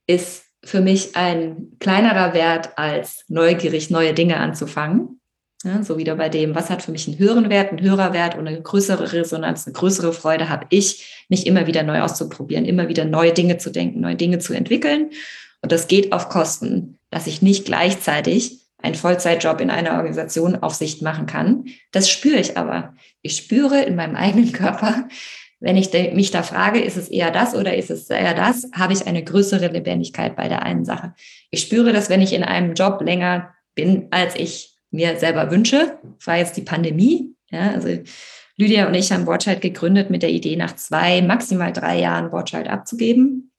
ist 0.08 0.46
für 0.64 0.82
mich 0.82 1.16
ein 1.16 1.78
kleinerer 1.80 2.34
Wert 2.34 2.78
als 2.78 3.24
neugierig 3.28 3.90
neue 3.90 4.14
Dinge 4.14 4.38
anzufangen. 4.38 5.21
Ja, 5.64 5.84
so 5.84 5.98
wieder 5.98 6.16
bei 6.16 6.28
dem, 6.28 6.56
was 6.56 6.72
hat 6.72 6.82
für 6.82 6.92
mich 6.92 7.08
einen 7.08 7.20
höheren 7.20 7.50
Wert, 7.50 7.70
einen 7.70 7.82
höherer 7.82 8.14
Wert 8.14 8.36
und 8.36 8.48
eine 8.48 8.62
größere 8.62 9.14
Resonanz, 9.14 9.68
eine 9.68 9.74
größere 9.74 10.12
Freude 10.12 10.50
habe 10.50 10.66
ich, 10.70 11.26
mich 11.30 11.46
immer 11.46 11.68
wieder 11.68 11.84
neu 11.84 12.02
auszuprobieren, 12.02 12.66
immer 12.66 12.88
wieder 12.88 13.06
neue 13.06 13.32
Dinge 13.32 13.58
zu 13.58 13.70
denken, 13.70 14.02
neue 14.02 14.16
Dinge 14.16 14.40
zu 14.40 14.54
entwickeln. 14.54 15.12
Und 15.62 15.72
das 15.72 15.88
geht 15.88 16.14
auf 16.14 16.30
Kosten, 16.30 16.98
dass 17.12 17.28
ich 17.28 17.44
nicht 17.44 17.66
gleichzeitig 17.66 18.62
einen 18.82 18.96
Vollzeitjob 18.96 19.62
in 19.62 19.70
einer 19.70 19.92
Organisation 19.92 20.56
auf 20.56 20.74
Sicht 20.74 21.04
machen 21.04 21.28
kann. 21.28 21.66
Das 21.92 22.10
spüre 22.10 22.40
ich 22.40 22.58
aber. 22.58 22.96
Ich 23.22 23.38
spüre 23.38 23.84
in 23.84 23.96
meinem 23.96 24.16
eigenen 24.16 24.52
Körper, 24.54 25.08
wenn 25.60 25.78
ich 25.78 25.94
mich 25.94 26.32
da 26.32 26.42
frage, 26.42 26.80
ist 26.80 26.98
es 26.98 27.08
eher 27.08 27.30
das 27.30 27.54
oder 27.54 27.76
ist 27.76 27.92
es 27.92 28.10
eher 28.10 28.34
das, 28.34 28.68
habe 28.74 28.94
ich 28.94 29.06
eine 29.06 29.24
größere 29.24 29.68
Lebendigkeit 29.68 30.36
bei 30.36 30.48
der 30.48 30.64
einen 30.64 30.86
Sache. 30.86 31.14
Ich 31.52 31.62
spüre, 31.62 31.94
dass 31.94 32.10
wenn 32.10 32.22
ich 32.22 32.34
in 32.34 32.44
einem 32.44 32.74
Job 32.74 33.00
länger 33.02 33.54
bin, 33.76 34.08
als 34.10 34.36
ich 34.36 34.71
mir 34.92 35.18
selber 35.18 35.50
wünsche, 35.52 35.98
war 36.26 36.38
jetzt 36.38 36.58
die 36.58 36.62
Pandemie. 36.62 37.36
Ja, 37.50 37.72
also 37.72 37.90
Lydia 38.58 38.88
und 38.88 38.94
ich 38.94 39.12
haben 39.12 39.26
Watchheit 39.26 39.62
gegründet 39.62 40.10
mit 40.10 40.22
der 40.22 40.30
Idee, 40.30 40.56
nach 40.56 40.76
zwei, 40.76 41.22
maximal 41.22 41.74
drei 41.74 42.00
Jahren 42.00 42.32
Watchheit 42.32 42.68
abzugeben. 42.68 43.52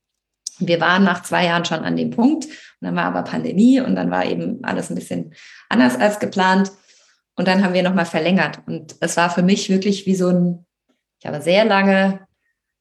Wir 0.58 0.80
waren 0.80 1.02
nach 1.02 1.22
zwei 1.22 1.46
Jahren 1.46 1.64
schon 1.64 1.80
an 1.80 1.96
dem 1.96 2.10
Punkt. 2.10 2.44
Und 2.44 2.52
dann 2.80 2.94
war 2.94 3.04
aber 3.04 3.22
Pandemie 3.22 3.80
und 3.80 3.96
dann 3.96 4.10
war 4.10 4.24
eben 4.24 4.62
alles 4.62 4.90
ein 4.90 4.94
bisschen 4.94 5.34
anders 5.68 5.98
als 5.98 6.20
geplant. 6.20 6.70
Und 7.34 7.48
dann 7.48 7.64
haben 7.64 7.74
wir 7.74 7.82
nochmal 7.82 8.06
verlängert. 8.06 8.60
Und 8.66 8.94
es 9.00 9.16
war 9.16 9.30
für 9.30 9.42
mich 9.42 9.70
wirklich 9.70 10.06
wie 10.06 10.14
so 10.14 10.28
ein 10.28 10.66
ich 11.22 11.26
habe 11.28 11.40
sehr 11.40 11.64
lange 11.64 12.26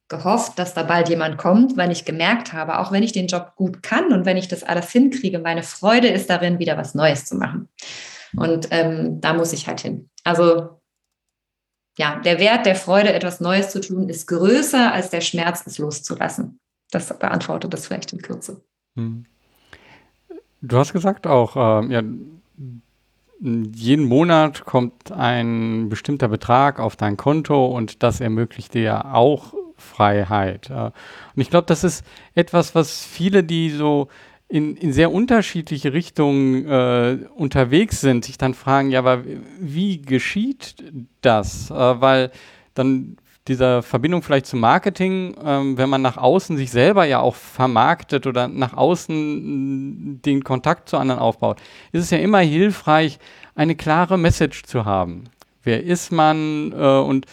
gehofft, 0.09 0.57
dass 0.57 0.73
da 0.73 0.81
bald 0.81 1.09
jemand 1.09 1.37
kommt, 1.37 1.77
weil 1.77 1.91
ich 1.91 2.05
gemerkt 2.05 2.53
habe, 2.53 2.79
auch 2.79 2.91
wenn 2.91 3.03
ich 3.03 3.11
den 3.11 3.27
Job 3.27 3.53
gut 3.55 3.83
kann 3.83 4.11
und 4.11 4.25
wenn 4.25 4.35
ich 4.35 4.47
das 4.47 4.63
alles 4.63 4.89
hinkriege, 4.89 5.37
meine 5.37 5.61
Freude 5.61 6.07
ist 6.07 6.27
darin, 6.27 6.57
wieder 6.57 6.75
was 6.75 6.95
Neues 6.95 7.25
zu 7.25 7.35
machen. 7.35 7.69
Und 8.35 8.67
ähm, 8.71 9.21
da 9.21 9.33
muss 9.33 9.53
ich 9.53 9.67
halt 9.67 9.81
hin. 9.81 10.09
Also 10.23 10.81
ja, 11.97 12.19
der 12.19 12.39
Wert 12.39 12.65
der 12.65 12.75
Freude, 12.75 13.13
etwas 13.13 13.41
Neues 13.41 13.69
zu 13.69 13.81
tun, 13.81 14.09
ist 14.09 14.27
größer 14.27 14.93
als 14.93 15.09
der 15.09 15.21
Schmerz, 15.21 15.65
es 15.65 15.77
loszulassen. 15.77 16.59
Das 16.91 17.17
beantwortet 17.17 17.73
das 17.73 17.87
vielleicht 17.87 18.13
in 18.13 18.21
Kürze. 18.21 18.63
Hm. 18.95 19.25
Du 20.61 20.77
hast 20.77 20.93
gesagt 20.93 21.27
auch, 21.27 21.55
äh, 21.55 21.93
ja, 21.93 22.03
jeden 23.41 24.05
Monat 24.05 24.65
kommt 24.65 25.11
ein 25.11 25.89
bestimmter 25.89 26.27
Betrag 26.27 26.79
auf 26.79 26.95
dein 26.95 27.17
Konto 27.17 27.65
und 27.65 28.03
das 28.03 28.21
ermöglicht 28.21 28.75
dir 28.75 29.13
auch 29.15 29.55
Freiheit. 29.77 30.69
Und 30.69 30.93
ich 31.35 31.49
glaube, 31.49 31.65
das 31.65 31.83
ist 31.83 32.05
etwas, 32.35 32.75
was 32.75 33.03
viele, 33.03 33.43
die 33.43 33.71
so 33.71 34.09
in, 34.51 34.75
in 34.75 34.91
sehr 34.91 35.13
unterschiedliche 35.13 35.93
Richtungen 35.93 36.65
äh, 36.67 37.19
unterwegs 37.35 38.01
sind, 38.01 38.25
sich 38.25 38.37
dann 38.37 38.53
fragen, 38.53 38.91
ja, 38.91 38.99
aber 38.99 39.23
wie 39.59 40.01
geschieht 40.01 40.75
das? 41.21 41.71
Äh, 41.71 41.73
weil 41.73 42.31
dann 42.73 43.15
dieser 43.47 43.81
Verbindung 43.81 44.21
vielleicht 44.21 44.45
zum 44.45 44.59
Marketing, 44.59 45.35
ähm, 45.43 45.77
wenn 45.77 45.89
man 45.89 46.01
nach 46.01 46.17
außen 46.17 46.57
sich 46.57 46.69
selber 46.69 47.05
ja 47.05 47.21
auch 47.21 47.35
vermarktet 47.35 48.27
oder 48.27 48.49
nach 48.49 48.73
außen 48.73 50.21
den 50.21 50.43
Kontakt 50.43 50.89
zu 50.89 50.97
anderen 50.97 51.21
aufbaut, 51.21 51.59
ist 51.93 52.03
es 52.03 52.11
ja 52.11 52.17
immer 52.17 52.39
hilfreich, 52.39 53.19
eine 53.55 53.75
klare 53.75 54.17
Message 54.17 54.63
zu 54.63 54.83
haben. 54.83 55.23
Wer 55.63 55.83
ist 55.83 56.11
man? 56.11 56.73
Äh, 56.73 56.99
und 56.99 57.25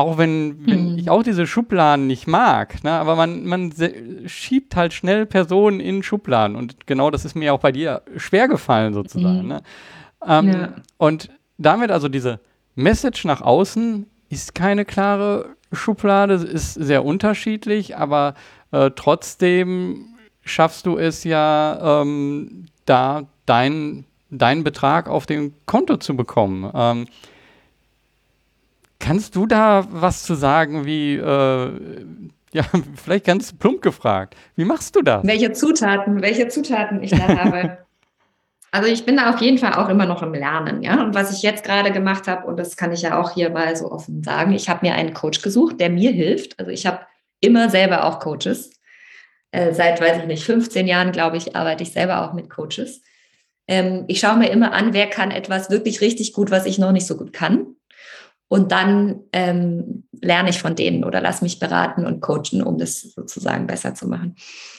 auch 0.00 0.18
wenn, 0.18 0.66
wenn 0.66 0.92
mhm. 0.92 0.98
ich 0.98 1.10
auch 1.10 1.22
diese 1.22 1.46
Schubladen 1.46 2.06
nicht 2.06 2.26
mag, 2.26 2.82
ne, 2.84 2.92
aber 2.92 3.16
man, 3.16 3.44
man 3.44 3.72
schiebt 4.26 4.76
halt 4.76 4.92
schnell 4.92 5.26
Personen 5.26 5.80
in 5.80 6.02
Schubladen. 6.02 6.56
Und 6.56 6.86
genau 6.86 7.10
das 7.10 7.24
ist 7.24 7.34
mir 7.34 7.54
auch 7.54 7.60
bei 7.60 7.72
dir 7.72 8.02
schwer 8.16 8.48
gefallen, 8.48 8.94
sozusagen. 8.94 9.42
Mhm. 9.42 9.48
Ne? 9.48 9.62
Ähm, 10.26 10.48
ja. 10.48 10.68
Und 10.98 11.30
damit 11.58 11.90
also 11.90 12.08
diese 12.08 12.40
Message 12.74 13.24
nach 13.24 13.40
außen 13.40 14.06
ist 14.28 14.54
keine 14.54 14.84
klare 14.84 15.56
Schublade, 15.72 16.34
ist 16.34 16.74
sehr 16.74 17.04
unterschiedlich, 17.04 17.96
aber 17.96 18.34
äh, 18.72 18.90
trotzdem 18.94 20.06
schaffst 20.42 20.86
du 20.86 20.96
es 20.96 21.24
ja, 21.24 22.00
ähm, 22.02 22.66
da 22.86 23.24
dein, 23.46 24.04
deinen 24.30 24.64
Betrag 24.64 25.08
auf 25.08 25.26
dem 25.26 25.54
Konto 25.66 25.96
zu 25.96 26.16
bekommen. 26.16 26.70
Ähm, 26.74 27.06
kannst 29.00 29.34
du 29.34 29.46
da 29.46 29.86
was 29.90 30.22
zu 30.22 30.34
sagen, 30.34 30.84
wie, 30.84 31.16
äh, 31.16 31.70
ja, 32.52 32.64
vielleicht 32.94 33.24
ganz 33.24 33.52
plump 33.52 33.82
gefragt, 33.82 34.36
wie 34.54 34.64
machst 34.64 34.94
du 34.94 35.02
das? 35.02 35.26
Welche 35.26 35.52
Zutaten, 35.52 36.22
welche 36.22 36.46
Zutaten 36.48 37.02
ich 37.02 37.10
da 37.10 37.26
habe? 37.26 37.78
Also 38.72 38.88
ich 38.88 39.04
bin 39.04 39.16
da 39.16 39.30
auf 39.30 39.40
jeden 39.40 39.58
Fall 39.58 39.74
auch 39.74 39.88
immer 39.88 40.06
noch 40.06 40.22
im 40.22 40.32
Lernen, 40.32 40.80
ja. 40.82 41.02
Und 41.02 41.12
was 41.12 41.36
ich 41.36 41.42
jetzt 41.42 41.64
gerade 41.64 41.90
gemacht 41.90 42.28
habe, 42.28 42.46
und 42.46 42.56
das 42.56 42.76
kann 42.76 42.92
ich 42.92 43.02
ja 43.02 43.20
auch 43.20 43.32
hier 43.32 43.50
mal 43.50 43.74
so 43.74 43.90
offen 43.90 44.22
sagen, 44.22 44.52
ich 44.52 44.68
habe 44.68 44.86
mir 44.86 44.94
einen 44.94 45.12
Coach 45.12 45.42
gesucht, 45.42 45.80
der 45.80 45.90
mir 45.90 46.12
hilft. 46.12 46.56
Also 46.60 46.70
ich 46.70 46.86
habe 46.86 47.00
immer 47.40 47.68
selber 47.68 48.04
auch 48.04 48.20
Coaches. 48.20 48.70
Äh, 49.50 49.74
seit, 49.74 50.00
weiß 50.00 50.18
ich 50.18 50.26
nicht, 50.26 50.44
15 50.44 50.86
Jahren, 50.86 51.10
glaube 51.10 51.36
ich, 51.36 51.56
arbeite 51.56 51.82
ich 51.82 51.90
selber 51.90 52.24
auch 52.24 52.32
mit 52.32 52.48
Coaches. 52.48 53.02
Ähm, 53.66 54.04
ich 54.06 54.20
schaue 54.20 54.36
mir 54.36 54.50
immer 54.50 54.72
an, 54.72 54.92
wer 54.92 55.08
kann 55.08 55.32
etwas 55.32 55.70
wirklich 55.70 56.00
richtig 56.00 56.32
gut, 56.32 56.52
was 56.52 56.64
ich 56.64 56.78
noch 56.78 56.92
nicht 56.92 57.08
so 57.08 57.16
gut 57.16 57.32
kann. 57.32 57.74
Und 58.50 58.72
dann 58.72 59.20
ähm, 59.32 60.08
lerne 60.20 60.50
ich 60.50 60.60
von 60.60 60.74
denen 60.74 61.04
oder 61.04 61.20
lass 61.20 61.40
mich 61.40 61.60
beraten 61.60 62.04
und 62.04 62.20
coachen, 62.20 62.64
um 62.64 62.78
das 62.78 63.00
sozusagen 63.00 63.68
besser 63.68 63.94
zu 63.94 64.08
machen. 64.08 64.34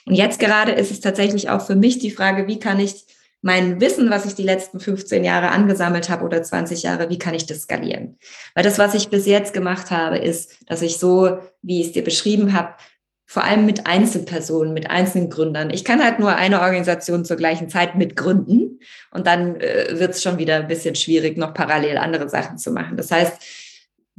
Und 0.06 0.16
jetzt 0.16 0.42
gerade 0.42 0.74
ist 0.74 0.92
es 0.92 1.00
tatsächlich 1.00 1.50
auch 1.50 1.66
für 1.66 1.78
mich 1.78 1.98
die 1.98 2.12
Frage, 2.12 2.48
wie 2.48 2.60
kann 2.60 2.82
ich 2.82 3.06
mein 3.42 3.80
Wissen, 3.80 4.10
was 4.10 4.26
ich 4.26 4.36
die 4.36 4.44
letzten 4.44 4.82
15 4.82 5.24
Jahre 5.24 5.52
angesammelt 5.52 6.10
habe 6.10 6.26
oder 6.26 6.44
20 6.44 6.84
Jahre, 6.84 7.10
wie 7.10 7.18
kann 7.18 7.34
ich 7.34 7.46
das 7.46 7.62
skalieren? 7.62 8.18
Weil 8.56 8.66
das, 8.66 8.78
was 8.78 8.94
ich 8.94 9.08
bis 9.08 9.26
jetzt 9.26 9.54
gemacht 9.54 9.90
habe, 9.90 10.18
ist, 10.18 10.58
dass 10.68 10.82
ich 10.82 10.98
so, 10.98 11.40
wie 11.62 11.80
ich 11.80 11.88
es 11.88 11.94
dir 11.94 12.04
beschrieben 12.04 12.52
habe, 12.52 12.74
vor 13.26 13.46
allem 13.46 13.66
mit 13.66 13.88
Einzelpersonen, 13.88 14.74
mit 14.74 14.90
einzelnen 14.90 15.30
Gründern. 15.30 15.70
Ich 15.70 15.86
kann 15.86 16.04
halt 16.04 16.20
nur 16.20 16.36
eine 16.36 16.60
Organisation 16.60 17.24
zur 17.24 17.38
gleichen 17.38 17.70
Zeit 17.70 17.96
mitgründen 17.96 18.82
und 19.12 19.26
dann 19.26 19.56
äh, 19.62 19.98
wird 19.98 20.12
es 20.12 20.22
schon 20.22 20.38
wieder 20.38 20.58
ein 20.58 20.68
bisschen 20.68 20.96
schwierig, 20.96 21.38
noch 21.38 21.54
parallel 21.54 21.98
andere 21.98 22.28
Sachen 22.28 22.58
zu 22.58 22.72
machen. 22.72 22.98
Das 22.98 23.10
heißt, 23.10 23.42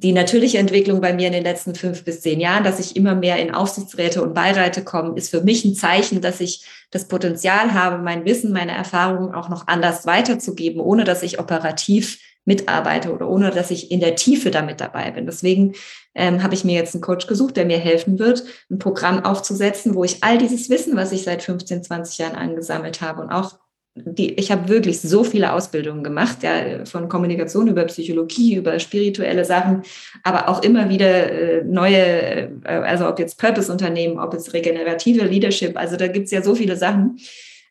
die 0.03 0.13
natürliche 0.13 0.59
Entwicklung 0.59 1.01
bei 1.01 1.13
mir 1.13 1.29
in 1.29 1.33
den 1.33 1.45
letzten 1.45 1.75
fünf 1.75 2.05
bis 2.05 2.21
zehn 2.21 2.41
Jahren, 2.41 2.65
dass 2.65 2.81
ich 2.81 2.97
immer 2.97 3.15
mehr 3.15 3.39
in 3.39 3.55
Aufsichtsräte 3.55 4.23
und 4.23 4.35
Beiräte 4.35 4.83
komme, 4.83 5.17
ist 5.17 5.31
für 5.31 5.43
mich 5.43 5.65
ein 5.65 5.75
Zeichen, 5.75 6.21
dass 6.21 6.41
ich 6.41 6.67
das 6.91 7.09
Potenzial 7.09 7.73
habe, 7.73 8.03
mein 8.03 8.25
Wissen, 8.25 8.53
meine 8.53 8.73
Erfahrungen 8.73 9.35
auch 9.35 9.49
noch 9.49 9.69
anders 9.69 10.07
weiterzugeben, 10.07 10.81
ohne 10.81 11.05
dass 11.05 11.23
ich 11.23 11.39
operativ 11.39 12.19
mitarbeite 12.45 13.13
oder 13.13 13.29
ohne 13.29 13.51
dass 13.51 13.71
ich 13.71 13.93
in 13.93 14.01
der 14.01 14.17
Tiefe 14.17 14.51
damit 14.51 14.81
dabei 14.81 15.13
bin. 15.13 15.27
Deswegen 15.27 15.75
ähm, 16.15 16.43
habe 16.43 16.55
ich 16.55 16.65
mir 16.65 16.75
jetzt 16.75 16.95
einen 16.95 17.03
Coach 17.03 17.29
gesucht, 17.29 17.57
der 17.57 17.65
mir 17.65 17.79
helfen 17.79 18.19
wird, 18.19 18.43
ein 18.71 18.81
Programm 18.81 19.25
aufzusetzen, 19.25 19.95
wo 19.95 20.03
ich 20.03 20.25
all 20.25 20.39
dieses 20.39 20.69
Wissen, 20.69 20.97
was 20.97 21.13
ich 21.13 21.23
seit 21.23 21.43
15, 21.43 21.85
20 21.85 22.19
Jahren 22.19 22.35
angesammelt 22.35 23.01
habe 23.01 23.23
und 23.23 23.31
auch 23.31 23.59
die, 23.95 24.35
ich 24.35 24.51
habe 24.51 24.69
wirklich 24.69 25.01
so 25.01 25.23
viele 25.23 25.53
Ausbildungen 25.53 26.03
gemacht, 26.03 26.43
ja, 26.43 26.85
von 26.87 27.09
Kommunikation 27.09 27.69
über 27.69 27.85
Psychologie, 27.85 28.57
über 28.57 28.79
spirituelle 28.79 29.45
Sachen, 29.45 29.83
aber 30.23 30.49
auch 30.49 30.63
immer 30.63 30.89
wieder 30.89 31.31
äh, 31.31 31.65
neue, 31.65 32.51
äh, 32.65 32.69
also 32.69 33.07
ob 33.07 33.19
jetzt 33.19 33.39
Purpose-Unternehmen, 33.39 34.19
ob 34.19 34.33
es 34.33 34.55
regenerative 34.55 35.25
Leadership, 35.25 35.77
also 35.77 35.97
da 35.97 36.09
gibt 36.09 36.27
es 36.27 36.31
ja 36.31 36.43
so 36.43 36.55
viele 36.55 36.77
Sachen. 36.77 37.19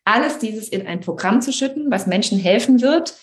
Alles 0.05 0.39
dieses 0.39 0.69
in 0.69 0.85
ein 0.85 0.99
Programm 0.99 1.41
zu 1.41 1.51
schütten, 1.51 1.89
was 1.89 2.07
Menschen 2.07 2.39
helfen 2.39 2.81
wird, 2.81 3.15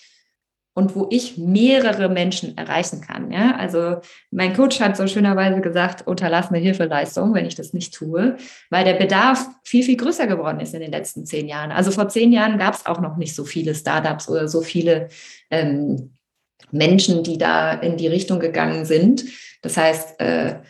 und 0.75 0.95
wo 0.95 1.09
ich 1.11 1.37
mehrere 1.37 2.09
Menschen 2.09 2.57
erreichen 2.57 3.01
kann. 3.01 3.33
Ja? 3.33 3.57
Also 3.57 3.97
mein 4.31 4.55
Coach 4.55 4.81
hat 4.81 4.97
so 4.97 5.09
schönerweise 5.09 5.61
gesagt, 5.61 6.07
unterlass 6.07 6.53
mir 6.53 6.59
Hilfeleistung, 6.59 7.35
wenn 7.35 7.47
ich 7.47 7.57
das 7.57 7.73
nicht 7.73 7.93
tue, 7.93 8.37
weil 8.71 8.85
der 8.85 8.95
Bedarf 8.95 9.45
viel, 9.65 9.83
viel 9.83 9.97
größer 9.97 10.29
geworden 10.29 10.61
ist 10.61 10.75
in 10.75 10.81
den 10.81 10.93
letzten 10.93 11.27
zehn 11.27 11.49
Jahren. 11.49 11.73
Also 11.73 11.91
vor 11.91 12.09
zehn 12.09 12.33
Jahren 12.33 12.59
gab 12.59 12.75
es 12.75 12.87
auch 12.87 13.01
noch 13.01 13.17
nicht 13.17 13.35
so 13.35 13.45
viele 13.45 13.75
Startups 13.75 14.29
oder 14.29 14.47
so 14.47 14.61
viele 14.61 15.09
ähm, 15.51 16.13
Menschen, 16.71 17.25
die 17.25 17.39
da 17.39 17.73
in 17.73 17.97
die 17.97 18.07
Richtung 18.07 18.39
gegangen 18.39 18.85
sind. 18.85 19.25
Das 19.63 19.77
heißt, 19.77 20.21
äh, 20.21 20.61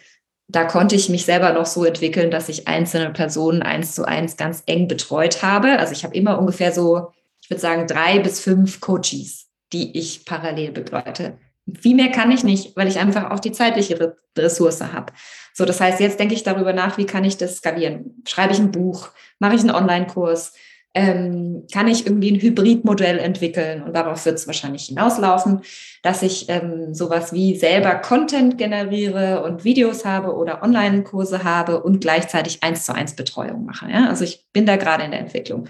da 0.49 0.65
konnte 0.65 0.95
ich 0.97 1.11
mich 1.11 1.27
selber 1.27 1.53
noch 1.53 1.67
so 1.67 1.85
entwickeln, 1.85 2.31
dass 2.31 2.49
ich 2.49 2.67
einzelne 2.67 3.11
Personen 3.11 3.63
eins 3.63 3.95
zu 3.95 4.07
eins 4.07 4.39
ganz 4.39 4.63
eng 4.65 4.89
betreut 4.89 5.43
habe. 5.43 5.79
Also 5.79 5.93
ich 5.93 6.05
habe 6.05 6.15
immer 6.15 6.39
ungefähr 6.39 6.73
so, 6.73 7.09
ich 7.43 7.51
würde 7.51 7.61
sagen, 7.61 7.87
drei 7.87 8.21
bis 8.21 8.41
fünf 8.41 8.81
Coaches 8.81 9.48
die 9.73 9.97
ich 9.99 10.25
parallel 10.25 10.73
begleite. 10.73 11.39
Viel 11.81 11.97
mehr 11.97 12.11
kann 12.11 12.31
ich 12.31 12.45
nicht, 12.45 12.77
weil 12.77 12.89
ich 12.89 12.99
einfach 12.99 13.31
auch 13.31 13.41
die 13.41 13.53
zeitliche 13.53 14.15
Ressource 14.37 14.81
habe. 14.81 15.13
So, 15.53 15.65
das 15.65 15.81
heißt, 15.81 16.01
jetzt 16.01 16.19
denke 16.19 16.35
ich 16.35 16.43
darüber 16.43 16.73
nach, 16.73 16.99
wie 16.99 17.05
kann 17.05 17.25
ich 17.25 17.37
das 17.37 17.57
skalieren? 17.57 18.23
Schreibe 18.27 18.53
ich 18.53 18.59
ein 18.59 18.71
Buch? 18.71 19.11
Mache 19.39 19.57
ich 19.57 19.61
einen 19.61 19.73
Online-Kurs? 19.73 20.55
Ähm, 20.95 21.67
kann 21.71 21.87
ich 21.87 22.07
irgendwie 22.07 22.33
ein 22.33 22.41
Hybridmodell 22.41 23.19
entwickeln? 23.19 23.83
Und 23.83 23.95
darauf 23.95 24.25
wird 24.25 24.37
es 24.37 24.47
wahrscheinlich 24.47 24.87
hinauslaufen, 24.87 25.61
dass 26.03 26.23
ich 26.23 26.49
ähm, 26.49 26.95
sowas 26.95 27.33
wie 27.33 27.57
selber 27.57 27.97
Content 27.97 28.57
generiere 28.57 29.43
und 29.43 29.65
Videos 29.65 30.05
habe 30.05 30.35
oder 30.35 30.63
Online-Kurse 30.63 31.45
habe 31.45 31.83
und 31.83 32.01
gleichzeitig 32.01 32.63
eins 32.63 32.87
zu 32.87 32.95
eins 32.95 33.15
Betreuung 33.15 33.67
mache. 33.67 33.91
Ja? 33.91 34.09
Also 34.09 34.25
ich 34.25 34.47
bin 34.53 34.65
da 34.65 34.77
gerade 34.77 35.05
in 35.05 35.11
der 35.11 35.21
Entwicklung. 35.21 35.69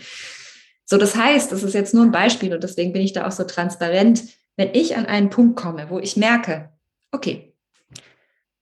So, 0.90 0.96
das 0.96 1.14
heißt, 1.14 1.52
das 1.52 1.62
ist 1.62 1.74
jetzt 1.74 1.92
nur 1.92 2.02
ein 2.02 2.12
Beispiel 2.12 2.54
und 2.54 2.64
deswegen 2.64 2.94
bin 2.94 3.02
ich 3.02 3.12
da 3.12 3.26
auch 3.26 3.32
so 3.32 3.44
transparent. 3.44 4.24
Wenn 4.56 4.70
ich 4.72 4.96
an 4.96 5.04
einen 5.04 5.28
Punkt 5.28 5.54
komme, 5.54 5.90
wo 5.90 5.98
ich 5.98 6.16
merke, 6.16 6.70
okay, 7.12 7.52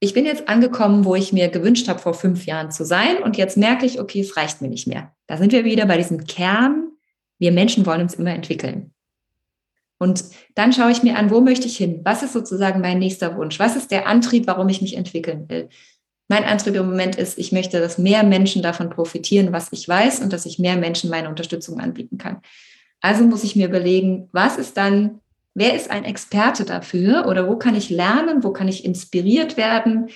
ich 0.01 0.13
bin 0.13 0.27
jetzt 0.27 0.49
angekommen, 0.49 1.05
wo 1.05 1.15
ich 1.15 1.33
mir 1.33 1.49
gewünscht 1.49 1.89
habe, 1.89 2.01
vor 2.01 2.15
fünf 2.15 2.45
Jahren 2.45 2.73
zu 2.73 2.85
sein 2.85 3.23
und 3.23 3.37
jetzt 3.37 3.57
merke 3.57 3.87
ich, 3.87 4.01
okay, 4.01 4.21
es 4.21 4.37
reicht 4.37 4.61
mir 4.61 4.69
nicht 4.69 4.89
mehr. 4.89 5.15
Da 5.29 5.37
sind 5.37 5.53
wir 5.53 5.65
wieder 5.65 5.87
bei 5.87 5.97
diesem 5.99 6.25
Kern, 6.25 6.91
wir 7.39 7.53
Menschen 7.53 7.87
wollen 7.87 8.03
uns 8.03 8.15
immer 8.15 8.35
entwickeln. 8.35 8.93
Und 9.99 10.25
dann 10.57 10.73
schaue 10.73 10.91
ich 10.91 11.05
mir 11.05 11.17
an, 11.17 11.31
wo 11.31 11.41
möchte 11.41 11.69
ich 11.69 11.77
hin? 11.77 12.01
Was 12.03 12.25
ist 12.25 12.33
sozusagen 12.33 12.81
mein 12.81 12.99
nächster 12.99 13.37
Wunsch? 13.37 13.61
Was 13.61 13.77
ist 13.77 13.93
der 13.93 14.09
Antrieb, 14.09 14.49
warum 14.49 14.69
ich 14.69 14.83
mich 14.83 14.97
entwickeln 14.97 15.49
will? 15.49 15.69
Mein 16.29 16.45
Antrieb 16.45 16.75
im 16.75 16.89
Moment 16.89 17.17
ist, 17.17 17.39
ich 17.39 17.53
möchte, 17.53 17.81
dass 17.81 17.99
mehr 17.99 18.25
Menschen 18.25 18.63
davon 18.63 18.91
profitieren, 18.91 19.53
was 19.53 19.73
ich 19.73 19.89
weiß 19.89 20.21
und 20.21 20.33
dass 20.33 20.47
ich 20.47 20.59
mehr 20.59 20.77
Menschen 20.77 21.11
meine 21.11 21.29
Unterstützung 21.29 21.81
anbieten 21.81 22.19
kann. 22.19 22.41
Also 23.01 23.25
muss 23.25 23.45
ich 23.45 23.55
mir 23.55 23.69
überlegen, 23.69 24.29
was 24.33 24.59
ist 24.59 24.77
dann, 24.77 25.21
wer 25.55 25.75
ist 25.75 25.91
ein 25.91 26.05
Experte 26.05 26.65
dafür 26.65 27.27
oder 27.29 27.49
wo 27.49 27.57
kann 27.57 27.77
ich 27.77 27.91
lernen, 27.91 28.43
wo 28.43 28.53
kann 28.53 28.69
ich 28.69 28.85
inspiriert 28.85 29.57
werden, 29.57 30.09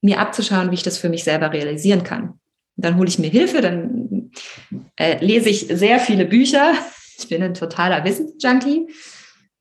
mir 0.00 0.20
abzuschauen, 0.20 0.70
wie 0.70 0.74
ich 0.74 0.82
das 0.82 0.98
für 0.98 1.08
mich 1.08 1.24
selber 1.24 1.52
realisieren 1.52 2.04
kann. 2.04 2.34
dann 2.76 2.96
hole 2.96 3.08
ich 3.08 3.18
mir 3.18 3.28
Hilfe, 3.28 3.60
dann 3.60 4.30
äh, 4.96 5.22
lese 5.22 5.50
ich 5.50 5.66
sehr 5.68 5.98
viele 5.98 6.24
Bücher. 6.24 6.72
Ich 7.18 7.28
bin 7.28 7.42
ein 7.42 7.52
totaler 7.52 8.04
Wissensjunkie 8.04 8.86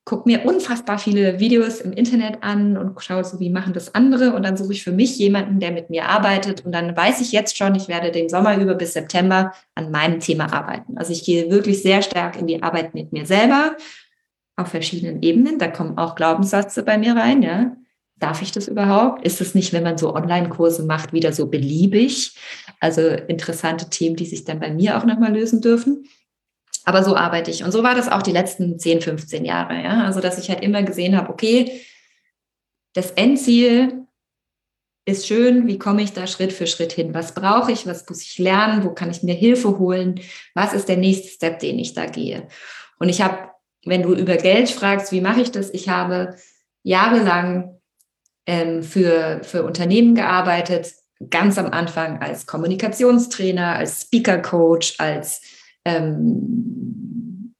gucke 0.10 0.28
mir 0.28 0.44
unfassbar 0.44 0.98
viele 0.98 1.40
Videos 1.40 1.82
im 1.82 1.94
Internet 1.94 2.42
an 2.42 2.78
und 2.78 3.00
schaue 3.00 3.24
so, 3.24 3.40
wie 3.40 3.52
machen 3.52 3.74
das 3.74 3.94
andere. 3.94 4.34
Und 4.34 4.42
dann 4.42 4.58
suche 4.58 4.74
ich 4.74 4.84
für 4.84 4.92
mich 4.92 5.20
jemanden, 5.20 5.60
der 5.60 5.70
mit 5.70 5.92
mir 5.92 6.10
arbeitet. 6.10 6.66
Und 6.66 6.72
dann 6.72 6.98
weiß 6.98 7.22
ich 7.22 7.32
jetzt 7.32 7.56
schon, 7.56 7.76
ich 7.76 7.88
werde 7.88 8.12
den 8.12 8.28
Sommer 8.28 8.58
über 8.58 8.74
bis 8.74 8.94
September 8.94 9.54
an 9.76 9.92
meinem 9.92 10.20
Thema 10.20 10.52
arbeiten. 10.52 10.98
Also 10.98 11.14
ich 11.14 11.24
gehe 11.24 11.52
wirklich 11.52 11.84
sehr 11.84 12.02
stark 12.02 12.40
in 12.40 12.48
die 12.48 12.64
Arbeit 12.64 12.96
mit 12.96 13.14
mir 13.14 13.28
selber 13.28 13.78
auf 14.56 14.70
verschiedenen 14.70 15.22
Ebenen. 15.22 15.60
Da 15.60 15.68
kommen 15.68 16.00
auch 16.00 16.16
Glaubenssätze 16.16 16.82
bei 16.82 16.98
mir 16.98 17.16
rein, 17.16 17.44
ja. 17.44 17.76
Darf 18.18 18.42
ich 18.42 18.52
das 18.52 18.68
überhaupt? 18.68 19.24
Ist 19.24 19.42
es 19.42 19.54
nicht, 19.54 19.74
wenn 19.74 19.84
man 19.84 20.00
so 20.00 20.16
Online-Kurse 20.16 20.86
macht, 20.86 21.14
wieder 21.14 21.34
so 21.34 21.46
beliebig? 21.46 22.36
Also 22.80 23.02
interessante 23.02 23.92
Themen, 23.92 24.16
die 24.16 24.26
sich 24.26 24.44
dann 24.44 24.60
bei 24.60 24.72
mir 24.72 24.98
auch 24.98 25.06
nochmal 25.06 25.34
lösen 25.34 25.62
dürfen. 25.62 26.06
Aber 26.90 27.04
so 27.04 27.16
arbeite 27.16 27.52
ich. 27.52 27.64
Und 27.64 27.72
so 27.72 27.84
war 27.84 27.94
das 27.94 28.10
auch 28.10 28.24
die 28.24 28.32
letzten 28.32 28.80
10, 28.80 29.02
15 29.02 29.46
Jahre. 29.46 29.76
Ja? 29.76 30.06
Also, 30.06 30.22
dass 30.22 30.40
ich 30.40 30.50
halt 30.50 30.64
immer 30.64 30.82
gesehen 30.82 31.16
habe, 31.16 31.30
okay, 31.30 31.82
das 32.94 33.12
Endziel 33.12 34.08
ist 35.06 35.28
schön, 35.28 35.68
wie 35.68 35.78
komme 35.78 36.02
ich 36.02 36.14
da 36.14 36.26
Schritt 36.26 36.52
für 36.52 36.66
Schritt 36.66 36.92
hin? 36.92 37.14
Was 37.14 37.36
brauche 37.36 37.72
ich? 37.72 37.86
Was 37.86 38.10
muss 38.10 38.24
ich 38.24 38.40
lernen? 38.40 38.84
Wo 38.84 38.90
kann 38.90 39.12
ich 39.12 39.22
mir 39.22 39.36
Hilfe 39.36 39.78
holen? 39.78 40.20
Was 40.56 40.74
ist 40.74 40.90
der 40.90 40.98
nächste 40.98 41.28
Step, 41.28 41.60
den 41.60 41.78
ich 41.78 41.94
da 41.94 42.08
gehe? 42.08 42.48
Und 42.98 43.10
ich 43.10 43.22
habe, 43.22 43.38
wenn 43.86 44.02
du 44.02 44.16
über 44.16 44.38
Geld 44.38 44.72
fragst, 44.72 45.12
wie 45.12 45.22
mache 45.22 45.42
ich 45.42 45.52
das? 45.52 45.70
Ich 45.70 45.90
habe 45.90 46.38
jahrelang 46.82 47.80
ähm, 48.48 48.82
für, 48.82 49.42
für 49.44 49.62
Unternehmen 49.62 50.16
gearbeitet, 50.16 50.92
ganz 51.30 51.60
am 51.60 51.68
Anfang 51.68 52.20
als 52.20 52.48
Kommunikationstrainer, 52.48 53.76
als 53.76 54.02
Speaker 54.02 54.40
Coach, 54.40 54.96
als 54.98 55.42
ähm, 55.98 57.56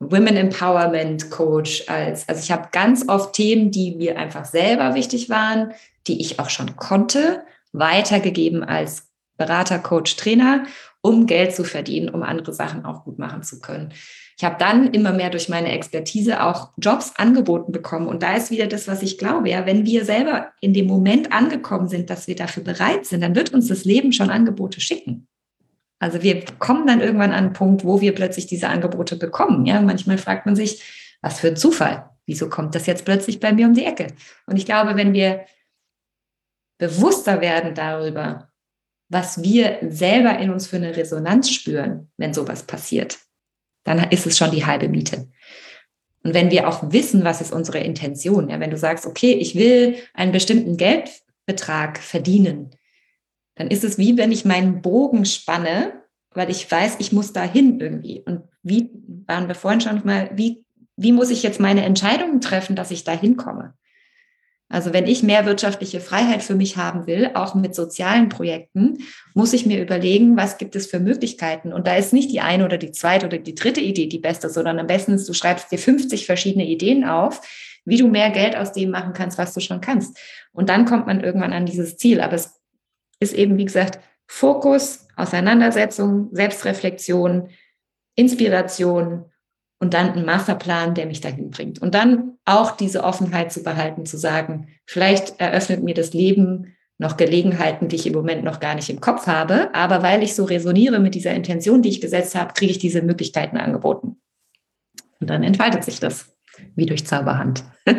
Women 0.00 0.36
Empowerment 0.36 1.30
Coach 1.30 1.84
als, 1.88 2.28
also 2.28 2.42
ich 2.42 2.52
habe 2.52 2.68
ganz 2.72 3.08
oft 3.08 3.34
Themen, 3.34 3.70
die 3.70 3.94
mir 3.96 4.18
einfach 4.18 4.44
selber 4.44 4.94
wichtig 4.94 5.30
waren, 5.30 5.72
die 6.06 6.20
ich 6.20 6.38
auch 6.38 6.50
schon 6.50 6.76
konnte, 6.76 7.42
weitergegeben 7.72 8.62
als 8.62 9.08
Berater, 9.36 9.78
Coach, 9.78 10.16
Trainer, 10.16 10.64
um 11.00 11.26
Geld 11.26 11.54
zu 11.54 11.64
verdienen, 11.64 12.08
um 12.08 12.22
andere 12.22 12.52
Sachen 12.52 12.84
auch 12.84 13.04
gut 13.04 13.18
machen 13.18 13.42
zu 13.42 13.60
können. 13.60 13.92
Ich 14.36 14.44
habe 14.44 14.56
dann 14.58 14.92
immer 14.92 15.12
mehr 15.12 15.30
durch 15.30 15.48
meine 15.48 15.72
Expertise 15.72 16.42
auch 16.42 16.72
Jobs 16.76 17.12
angeboten 17.16 17.72
bekommen. 17.72 18.08
Und 18.08 18.22
da 18.22 18.34
ist 18.34 18.50
wieder 18.50 18.66
das, 18.66 18.88
was 18.88 19.02
ich 19.02 19.16
glaube. 19.16 19.48
Ja, 19.48 19.64
wenn 19.64 19.86
wir 19.86 20.04
selber 20.04 20.48
in 20.60 20.74
dem 20.74 20.86
Moment 20.86 21.32
angekommen 21.32 21.88
sind, 21.88 22.10
dass 22.10 22.26
wir 22.26 22.34
dafür 22.34 22.64
bereit 22.64 23.06
sind, 23.06 23.20
dann 23.20 23.36
wird 23.36 23.54
uns 23.54 23.68
das 23.68 23.84
Leben 23.84 24.12
schon 24.12 24.30
Angebote 24.30 24.80
schicken. 24.80 25.28
Also 26.04 26.22
wir 26.22 26.44
kommen 26.58 26.86
dann 26.86 27.00
irgendwann 27.00 27.32
an 27.32 27.44
einen 27.44 27.52
Punkt, 27.54 27.82
wo 27.82 28.02
wir 28.02 28.14
plötzlich 28.14 28.46
diese 28.46 28.68
Angebote 28.68 29.16
bekommen. 29.16 29.64
Ja, 29.64 29.80
manchmal 29.80 30.18
fragt 30.18 30.44
man 30.44 30.54
sich, 30.54 30.82
was 31.22 31.40
für 31.40 31.48
ein 31.48 31.56
Zufall. 31.56 32.10
Wieso 32.26 32.50
kommt 32.50 32.74
das 32.74 32.84
jetzt 32.84 33.06
plötzlich 33.06 33.40
bei 33.40 33.54
mir 33.54 33.66
um 33.66 33.72
die 33.72 33.86
Ecke? 33.86 34.08
Und 34.44 34.58
ich 34.58 34.66
glaube, 34.66 34.96
wenn 34.96 35.14
wir 35.14 35.46
bewusster 36.76 37.40
werden 37.40 37.74
darüber, 37.74 38.50
was 39.08 39.42
wir 39.42 39.78
selber 39.88 40.38
in 40.40 40.50
uns 40.50 40.66
für 40.66 40.76
eine 40.76 40.94
Resonanz 40.94 41.48
spüren, 41.48 42.10
wenn 42.18 42.34
sowas 42.34 42.64
passiert, 42.64 43.20
dann 43.84 44.10
ist 44.10 44.26
es 44.26 44.36
schon 44.36 44.50
die 44.50 44.66
halbe 44.66 44.90
Miete. 44.90 45.28
Und 46.22 46.34
wenn 46.34 46.50
wir 46.50 46.68
auch 46.68 46.92
wissen, 46.92 47.24
was 47.24 47.40
ist 47.40 47.54
unsere 47.54 47.78
Intention, 47.78 48.50
ja, 48.50 48.60
wenn 48.60 48.70
du 48.70 48.76
sagst, 48.76 49.06
okay, 49.06 49.32
ich 49.32 49.54
will 49.54 49.96
einen 50.12 50.32
bestimmten 50.32 50.76
Geldbetrag 50.76 51.96
verdienen, 51.96 52.76
dann 53.54 53.68
ist 53.68 53.84
es 53.84 53.98
wie 53.98 54.16
wenn 54.16 54.32
ich 54.32 54.44
meinen 54.44 54.82
Bogen 54.82 55.24
spanne, 55.24 55.92
weil 56.32 56.50
ich 56.50 56.70
weiß, 56.70 56.96
ich 56.98 57.12
muss 57.12 57.32
dahin 57.32 57.80
irgendwie. 57.80 58.22
Und 58.26 58.42
wie 58.62 58.90
waren 59.26 59.48
wir 59.48 59.54
vorhin 59.54 59.80
schon 59.80 60.02
mal, 60.04 60.30
wie, 60.34 60.64
wie 60.96 61.12
muss 61.12 61.30
ich 61.30 61.42
jetzt 61.42 61.60
meine 61.60 61.84
Entscheidungen 61.84 62.40
treffen, 62.40 62.76
dass 62.76 62.90
ich 62.90 63.04
dahin 63.04 63.36
komme? 63.36 63.74
Also 64.68 64.92
wenn 64.92 65.06
ich 65.06 65.22
mehr 65.22 65.46
wirtschaftliche 65.46 66.00
Freiheit 66.00 66.42
für 66.42 66.54
mich 66.54 66.76
haben 66.76 67.06
will, 67.06 67.30
auch 67.34 67.54
mit 67.54 67.74
sozialen 67.74 68.28
Projekten, 68.28 68.98
muss 69.34 69.52
ich 69.52 69.66
mir 69.66 69.80
überlegen, 69.80 70.36
was 70.36 70.58
gibt 70.58 70.74
es 70.74 70.86
für 70.86 70.98
Möglichkeiten. 70.98 71.72
Und 71.72 71.86
da 71.86 71.96
ist 71.96 72.12
nicht 72.12 72.32
die 72.32 72.40
eine 72.40 72.64
oder 72.64 72.78
die 72.78 72.90
zweite 72.90 73.26
oder 73.26 73.38
die 73.38 73.54
dritte 73.54 73.80
Idee 73.80 74.08
die 74.08 74.18
beste, 74.18 74.48
sondern 74.48 74.78
am 74.78 74.86
besten 74.86 75.12
ist, 75.12 75.28
du 75.28 75.34
schreibst 75.34 75.70
dir 75.70 75.78
50 75.78 76.26
verschiedene 76.26 76.66
Ideen 76.66 77.04
auf, 77.04 77.40
wie 77.84 77.98
du 77.98 78.08
mehr 78.08 78.30
Geld 78.30 78.56
aus 78.56 78.72
dem 78.72 78.90
machen 78.90 79.12
kannst, 79.12 79.36
was 79.38 79.52
du 79.52 79.60
schon 79.60 79.82
kannst. 79.82 80.18
Und 80.52 80.70
dann 80.70 80.86
kommt 80.86 81.06
man 81.06 81.20
irgendwann 81.22 81.52
an 81.52 81.66
dieses 81.66 81.98
Ziel. 81.98 82.20
Aber 82.20 82.34
es 82.34 82.58
ist 83.20 83.34
eben, 83.34 83.56
wie 83.58 83.64
gesagt, 83.64 84.00
Fokus, 84.26 85.06
Auseinandersetzung, 85.16 86.28
Selbstreflexion, 86.32 87.48
Inspiration 88.16 89.26
und 89.80 89.94
dann 89.94 90.12
einen 90.12 90.24
Masterplan, 90.24 90.94
der 90.94 91.06
mich 91.06 91.20
dahin 91.20 91.50
bringt. 91.50 91.80
Und 91.80 91.94
dann 91.94 92.38
auch 92.44 92.72
diese 92.72 93.04
Offenheit 93.04 93.52
zu 93.52 93.62
behalten, 93.62 94.06
zu 94.06 94.16
sagen, 94.16 94.68
vielleicht 94.86 95.40
eröffnet 95.40 95.82
mir 95.82 95.94
das 95.94 96.12
Leben 96.12 96.74
noch 96.98 97.16
Gelegenheiten, 97.16 97.88
die 97.88 97.96
ich 97.96 98.06
im 98.06 98.12
Moment 98.12 98.44
noch 98.44 98.60
gar 98.60 98.74
nicht 98.74 98.88
im 98.88 99.00
Kopf 99.00 99.26
habe, 99.26 99.74
aber 99.74 100.02
weil 100.02 100.22
ich 100.22 100.34
so 100.34 100.44
resoniere 100.44 101.00
mit 101.00 101.14
dieser 101.14 101.34
Intention, 101.34 101.82
die 101.82 101.88
ich 101.88 102.00
gesetzt 102.00 102.34
habe, 102.34 102.54
kriege 102.54 102.70
ich 102.70 102.78
diese 102.78 103.02
Möglichkeiten 103.02 103.56
angeboten. 103.56 104.20
Und 105.20 105.30
dann 105.30 105.42
entfaltet 105.42 105.84
sich 105.84 105.98
das 106.00 106.34
wie 106.76 106.86
durch 106.86 107.06
Zauberhand. 107.06 107.64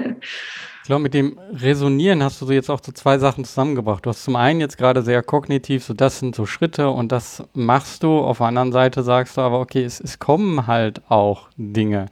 Ich 0.86 0.88
glaube, 0.88 1.02
mit 1.02 1.16
dem 1.16 1.40
Resonieren 1.52 2.22
hast 2.22 2.40
du 2.40 2.46
so 2.46 2.54
jetzt 2.54 2.70
auch 2.70 2.80
so 2.80 2.92
zwei 2.92 3.18
Sachen 3.18 3.44
zusammengebracht. 3.44 4.06
Du 4.06 4.12
hast 4.12 4.24
zum 4.24 4.36
einen 4.36 4.60
jetzt 4.60 4.78
gerade 4.78 5.02
sehr 5.02 5.24
kognitiv, 5.24 5.84
so 5.84 5.96
das 5.96 6.20
sind 6.20 6.36
so 6.36 6.46
Schritte 6.46 6.92
und 6.92 7.12
das 7.12 7.42
machst 7.56 8.04
du. 8.04 8.20
Auf 8.20 8.38
der 8.38 8.46
anderen 8.46 8.72
Seite 8.72 9.02
sagst 9.02 9.36
du 9.36 9.42
aber, 9.42 9.60
okay, 9.60 9.84
es, 9.84 10.00
es 10.00 10.20
kommen 10.20 10.68
halt 10.68 11.02
auch 11.10 11.50
Dinge. 11.58 12.06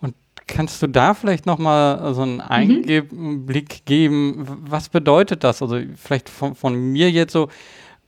Und 0.00 0.14
kannst 0.46 0.80
du 0.80 0.86
da 0.86 1.14
vielleicht 1.14 1.44
nochmal 1.44 2.14
so 2.14 2.22
einen. 2.22 2.40
Einblick 2.40 3.10
mhm. 3.10 3.84
geben? 3.84 4.46
Was 4.60 4.90
bedeutet 4.90 5.42
das? 5.42 5.60
Also 5.60 5.80
vielleicht 5.96 6.28
von, 6.28 6.54
von 6.54 6.76
mir 6.76 7.10
jetzt 7.10 7.32
so, 7.32 7.48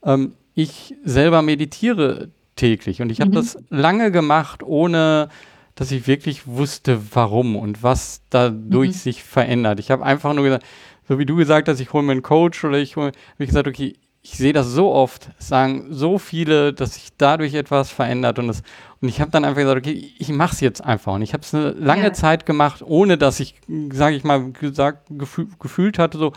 ähm, 0.04 0.34
ich 0.54 0.94
selber 1.02 1.42
meditiere 1.42 2.28
täglich 2.54 3.02
und 3.02 3.10
ich 3.10 3.20
habe 3.20 3.32
mhm. 3.32 3.34
das 3.34 3.58
lange 3.70 4.12
gemacht, 4.12 4.62
ohne 4.62 5.30
dass 5.76 5.92
ich 5.92 6.08
wirklich 6.08 6.46
wusste, 6.46 7.00
warum 7.14 7.54
und 7.54 7.82
was 7.82 8.22
dadurch 8.30 8.88
mhm. 8.88 8.94
sich 8.94 9.22
verändert. 9.22 9.78
Ich 9.78 9.90
habe 9.92 10.04
einfach 10.04 10.34
nur 10.34 10.42
gesagt, 10.42 10.66
so 11.06 11.18
wie 11.20 11.26
du 11.26 11.36
gesagt 11.36 11.68
hast, 11.68 11.78
ich 11.78 11.92
hole 11.92 12.02
mir 12.02 12.12
einen 12.12 12.22
Coach 12.22 12.64
oder 12.64 12.78
ich 12.78 12.96
hole, 12.96 13.08
habe 13.08 13.44
ich 13.44 13.48
gesagt, 13.48 13.68
okay, 13.68 13.94
ich 14.22 14.36
sehe 14.38 14.52
das 14.52 14.66
so 14.66 14.90
oft, 14.90 15.30
sagen 15.38 15.86
so 15.90 16.18
viele, 16.18 16.72
dass 16.72 16.94
sich 16.94 17.10
dadurch 17.16 17.54
etwas 17.54 17.90
verändert 17.90 18.40
und, 18.40 18.48
das, 18.48 18.62
und 19.00 19.08
ich 19.08 19.20
habe 19.20 19.30
dann 19.30 19.44
einfach 19.44 19.60
gesagt, 19.60 19.78
okay, 19.78 20.12
ich 20.18 20.30
mache 20.30 20.54
es 20.54 20.60
jetzt 20.60 20.82
einfach 20.82 21.14
und 21.14 21.22
ich 21.22 21.32
habe 21.32 21.42
es 21.42 21.54
eine 21.54 21.70
lange 21.70 22.04
ja. 22.04 22.12
Zeit 22.12 22.46
gemacht, 22.46 22.82
ohne 22.84 23.18
dass 23.18 23.38
ich, 23.38 23.54
sage 23.92 24.16
ich 24.16 24.24
mal, 24.24 24.50
gesagt, 24.50 25.06
gefühl, 25.10 25.46
gefühlt 25.60 26.00
hatte, 26.00 26.18
so, 26.18 26.32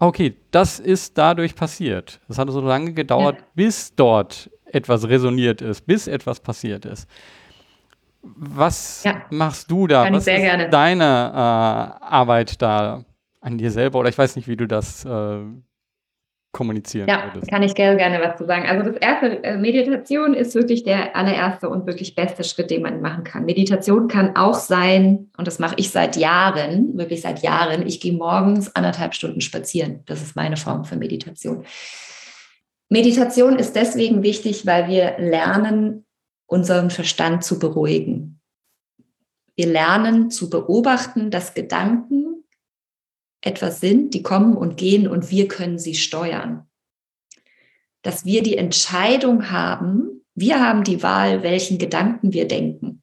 okay, 0.00 0.36
das 0.50 0.80
ist 0.80 1.16
dadurch 1.16 1.54
passiert. 1.54 2.20
Das 2.28 2.38
hat 2.38 2.50
so 2.50 2.60
lange 2.60 2.92
gedauert, 2.92 3.36
ja. 3.38 3.44
bis 3.54 3.94
dort 3.94 4.50
etwas 4.66 5.08
resoniert 5.08 5.62
ist, 5.62 5.86
bis 5.86 6.08
etwas 6.08 6.40
passiert 6.40 6.84
ist. 6.84 7.08
Was 8.22 9.04
ja. 9.04 9.22
machst 9.30 9.70
du 9.70 9.86
da? 9.86 10.04
Kann 10.04 10.14
Was 10.14 10.26
ist 10.26 10.36
gerne. 10.36 10.68
deine 10.68 11.04
äh, 11.04 12.04
Arbeit 12.04 12.60
da 12.60 13.04
an 13.40 13.58
dir 13.58 13.70
selber? 13.70 13.98
Oder 13.98 14.10
ich 14.10 14.18
weiß 14.18 14.36
nicht, 14.36 14.46
wie 14.46 14.56
du 14.56 14.66
das 14.66 15.04
äh, 15.04 15.38
kommunizieren 16.52 17.08
ja, 17.08 17.30
würdest. 17.32 17.50
kann 17.50 17.62
ich 17.62 17.74
gerne, 17.74 17.96
gerne 17.96 18.20
was 18.20 18.36
zu 18.36 18.44
sagen. 18.44 18.66
Also 18.66 18.90
das 18.90 18.96
erste, 19.00 19.42
äh, 19.44 19.56
Meditation 19.56 20.34
ist 20.34 20.54
wirklich 20.54 20.82
der 20.82 21.14
allererste 21.14 21.68
und 21.68 21.86
wirklich 21.86 22.14
beste 22.14 22.42
Schritt, 22.42 22.70
den 22.70 22.82
man 22.82 23.00
machen 23.00 23.24
kann. 23.24 23.44
Meditation 23.44 24.08
kann 24.08 24.36
auch 24.36 24.54
sein, 24.54 25.30
und 25.36 25.46
das 25.46 25.58
mache 25.58 25.76
ich 25.78 25.90
seit 25.90 26.16
Jahren, 26.16 26.98
wirklich 26.98 27.22
seit 27.22 27.42
Jahren, 27.42 27.86
ich 27.86 28.00
gehe 28.00 28.12
morgens 28.12 28.74
anderthalb 28.74 29.14
Stunden 29.14 29.40
spazieren. 29.40 30.00
Das 30.06 30.22
ist 30.22 30.34
meine 30.34 30.56
Form 30.56 30.84
für 30.84 30.96
Meditation. 30.96 31.64
Meditation 32.88 33.56
ist 33.56 33.76
deswegen 33.76 34.24
wichtig, 34.24 34.66
weil 34.66 34.88
wir 34.88 35.14
lernen, 35.18 36.04
unseren 36.50 36.90
Verstand 36.90 37.44
zu 37.44 37.58
beruhigen. 37.58 38.40
Wir 39.54 39.66
lernen 39.66 40.30
zu 40.30 40.50
beobachten, 40.50 41.30
dass 41.30 41.54
Gedanken 41.54 42.44
etwas 43.40 43.80
sind, 43.80 44.14
die 44.14 44.22
kommen 44.22 44.56
und 44.56 44.76
gehen 44.76 45.06
und 45.06 45.30
wir 45.30 45.46
können 45.46 45.78
sie 45.78 45.94
steuern. 45.94 46.68
Dass 48.02 48.24
wir 48.24 48.42
die 48.42 48.56
Entscheidung 48.56 49.50
haben, 49.50 50.24
wir 50.34 50.60
haben 50.60 50.82
die 50.82 51.02
Wahl, 51.02 51.42
welchen 51.42 51.78
Gedanken 51.78 52.32
wir 52.32 52.48
denken, 52.48 53.02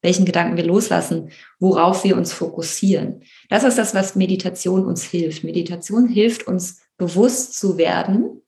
welchen 0.00 0.24
Gedanken 0.24 0.56
wir 0.56 0.64
loslassen, 0.64 1.30
worauf 1.58 2.04
wir 2.04 2.16
uns 2.16 2.32
fokussieren. 2.32 3.22
Das 3.50 3.64
ist 3.64 3.76
das, 3.76 3.94
was 3.94 4.16
Meditation 4.16 4.86
uns 4.86 5.02
hilft. 5.02 5.44
Meditation 5.44 6.08
hilft 6.08 6.46
uns 6.46 6.80
bewusst 6.96 7.58
zu 7.58 7.76
werden, 7.76 8.42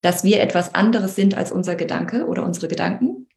dass 0.00 0.24
wir 0.24 0.40
etwas 0.40 0.74
anderes 0.74 1.16
sind 1.16 1.36
als 1.36 1.52
unser 1.52 1.74
Gedanke 1.74 2.26
oder 2.26 2.44
unsere 2.44 2.68
Gedanken, 2.68 3.28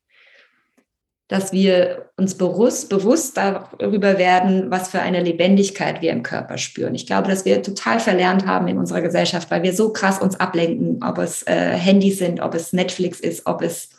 dass 1.31 1.53
wir 1.53 2.09
uns 2.17 2.35
bewusst, 2.35 2.89
bewusst 2.89 3.37
darüber 3.37 4.17
werden, 4.17 4.69
was 4.69 4.89
für 4.89 4.99
eine 4.99 5.23
Lebendigkeit 5.23 6.01
wir 6.01 6.11
im 6.11 6.23
Körper 6.23 6.57
spüren. 6.57 6.93
Ich 6.93 7.07
glaube, 7.07 7.29
dass 7.29 7.45
wir 7.45 7.63
total 7.63 8.01
verlernt 8.01 8.45
haben 8.45 8.67
in 8.67 8.77
unserer 8.77 9.01
Gesellschaft, 9.01 9.49
weil 9.49 9.63
wir 9.63 9.73
so 9.73 9.93
krass 9.93 10.19
uns 10.19 10.37
ablenken, 10.41 11.01
ob 11.01 11.19
es 11.19 11.43
äh, 11.43 11.53
Handys 11.53 12.17
sind, 12.17 12.41
ob 12.41 12.53
es 12.53 12.73
Netflix 12.73 13.21
ist, 13.21 13.45
ob 13.45 13.61
es 13.61 13.91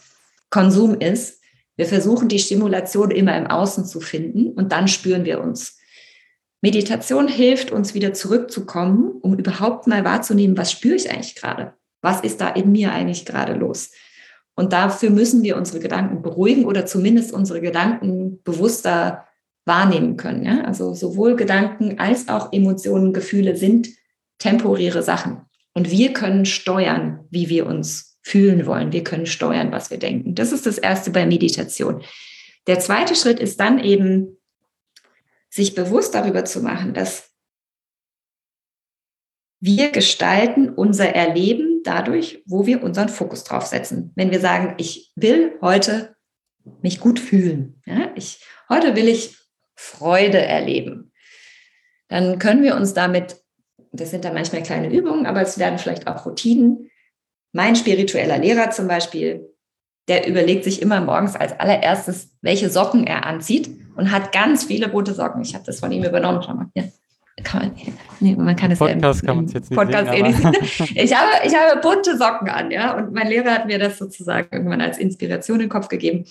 Konsum 0.51 1.01
ist. 1.01 1.41
Wir 1.77 1.87
versuchen 1.87 2.29
die 2.29 2.39
Stimulation 2.39 3.11
immer 3.11 3.35
im 3.35 3.47
Außen 3.47 3.87
zu 3.87 4.03
finden 4.03 4.53
und 4.53 4.71
dann 4.71 4.87
spüren 4.87 5.25
wir 5.25 5.41
uns. 5.41 5.79
Meditation 6.61 7.29
hilft 7.29 7.73
uns 7.73 7.95
wieder 7.95 8.13
zurückzukommen, 8.13 9.11
um 9.23 9.39
überhaupt 9.39 9.87
mal 9.87 10.05
wahrzunehmen, 10.05 10.59
was 10.59 10.71
spüre 10.71 10.97
ich 10.97 11.11
eigentlich 11.11 11.35
gerade? 11.35 11.73
Was 12.03 12.21
ist 12.21 12.41
da 12.41 12.49
in 12.49 12.73
mir 12.73 12.93
eigentlich 12.93 13.25
gerade 13.25 13.55
los? 13.55 13.91
Und 14.55 14.73
dafür 14.73 15.11
müssen 15.11 15.43
wir 15.43 15.57
unsere 15.57 15.81
Gedanken 15.81 16.21
beruhigen 16.21 16.67
oder 16.67 16.85
zumindest 16.85 17.33
unsere 17.33 17.61
Gedanken 17.61 18.43
bewusster 18.43 19.27
wahrnehmen 19.65 20.17
können. 20.17 20.45
Ja? 20.45 20.65
Also 20.65 20.93
sowohl 20.93 21.37
Gedanken 21.37 21.99
als 21.99 22.29
auch 22.29 22.53
Emotionen, 22.53 23.13
Gefühle 23.13 23.57
sind 23.57 23.89
temporäre 24.39 25.03
Sachen. 25.03 25.41
Und 25.73 25.91
wir 25.91 26.13
können 26.13 26.45
steuern, 26.45 27.25
wie 27.31 27.49
wir 27.49 27.67
uns 27.67 28.19
fühlen 28.23 28.67
wollen. 28.67 28.93
Wir 28.93 29.05
können 29.05 29.27
steuern, 29.27 29.73
was 29.73 29.91
wir 29.91 29.99
denken. 29.99 30.35
Das 30.35 30.53
ist 30.53 30.67
das 30.67 30.79
Erste 30.79 31.11
bei 31.11 31.25
Meditation. 31.25 32.03
Der 32.67 32.79
zweite 32.79 33.15
Schritt 33.15 33.41
ist 33.41 33.59
dann 33.59 33.79
eben, 33.79 34.37
sich 35.49 35.75
bewusst 35.75 36.15
darüber 36.15 36.47
zu 36.47 36.63
machen, 36.63 36.95
dass 36.95 37.31
wir 39.61 39.91
gestalten 39.91 40.71
unser 40.71 41.11
Erleben 41.11 41.72
dadurch, 41.85 42.43
wo 42.47 42.67
wir 42.67 42.83
unseren 42.83 43.09
Fokus 43.09 43.45
drauf 43.45 43.67
setzen. 43.67 44.13
Wenn 44.15 44.31
wir 44.31 44.41
sagen, 44.41 44.75
ich 44.79 45.13
will 45.17 45.59
heute 45.61 46.17
mich 46.81 47.01
gut 47.01 47.19
fühlen, 47.19 47.81
ja, 47.87 48.13
ich, 48.15 48.45
heute 48.69 48.95
will 48.97 49.09
ich 49.09 49.37
Freude 49.75 50.41
erleben, 50.41 51.13
dann 52.09 52.39
können 52.39 52.63
wir 52.63 52.77
uns 52.77 52.95
damit, 52.95 53.37
das 53.93 54.11
sind 54.11 54.25
dann 54.25 54.35
manchmal 54.35 54.63
kleine 54.63 54.93
Übungen, 54.93 55.27
aber 55.27 55.41
es 55.43 55.59
werden 55.59 55.79
vielleicht 55.79 56.07
auch 56.07 56.27
Routinen. 56.27 56.91
Mein 57.53 57.77
spiritueller 57.77 58.39
Lehrer 58.39 58.71
zum 58.71 58.87
Beispiel, 58.87 59.49
der 60.09 60.27
überlegt 60.27 60.65
sich 60.65 60.83
immer 60.83 61.01
morgens 61.01 61.37
als 61.37 61.59
allererstes, 61.59 62.37
welche 62.41 62.71
Socken 62.71 63.07
er 63.07 63.27
anzieht 63.27 63.71
und 63.97 64.11
hat 64.11 64.33
ganz 64.33 64.65
viele 64.65 64.89
bunte 64.89 65.15
Socken. 65.15 65.43
Ich 65.43 65.55
habe 65.55 65.65
das 65.65 65.81
von 65.81 65.93
ihm 65.93 66.05
übernommen. 66.05 66.43
Schau 66.43 66.55
mal 66.55 66.71
hier 66.75 66.93
kann 67.43 67.63
man, 67.63 67.97
nee, 68.21 68.37
man 68.37 68.57
kann 68.57 68.71
es 68.71 68.79
Podcast 68.79 69.23
ja 69.23 69.35
es 69.41 69.53
jetzt 69.55 69.71
nicht 69.71 69.79
Podcast 69.79 70.11
sehen, 70.11 70.27
eh 70.27 70.29
nicht 70.29 70.41
ich, 70.95 71.17
habe, 71.17 71.31
ich 71.47 71.55
habe 71.55 71.81
bunte 71.81 72.17
Socken 72.19 72.49
an, 72.49 72.71
ja, 72.71 72.95
und 72.95 73.13
mein 73.13 73.29
Lehrer 73.29 73.53
hat 73.53 73.67
mir 73.67 73.79
das 73.79 73.99
sozusagen 73.99 74.49
irgendwann 74.51 74.83
als 74.83 74.99
Inspiration 74.99 75.57
in 75.57 75.67
den 75.67 75.69
Kopf 75.71 75.89
gegeben. 75.89 76.25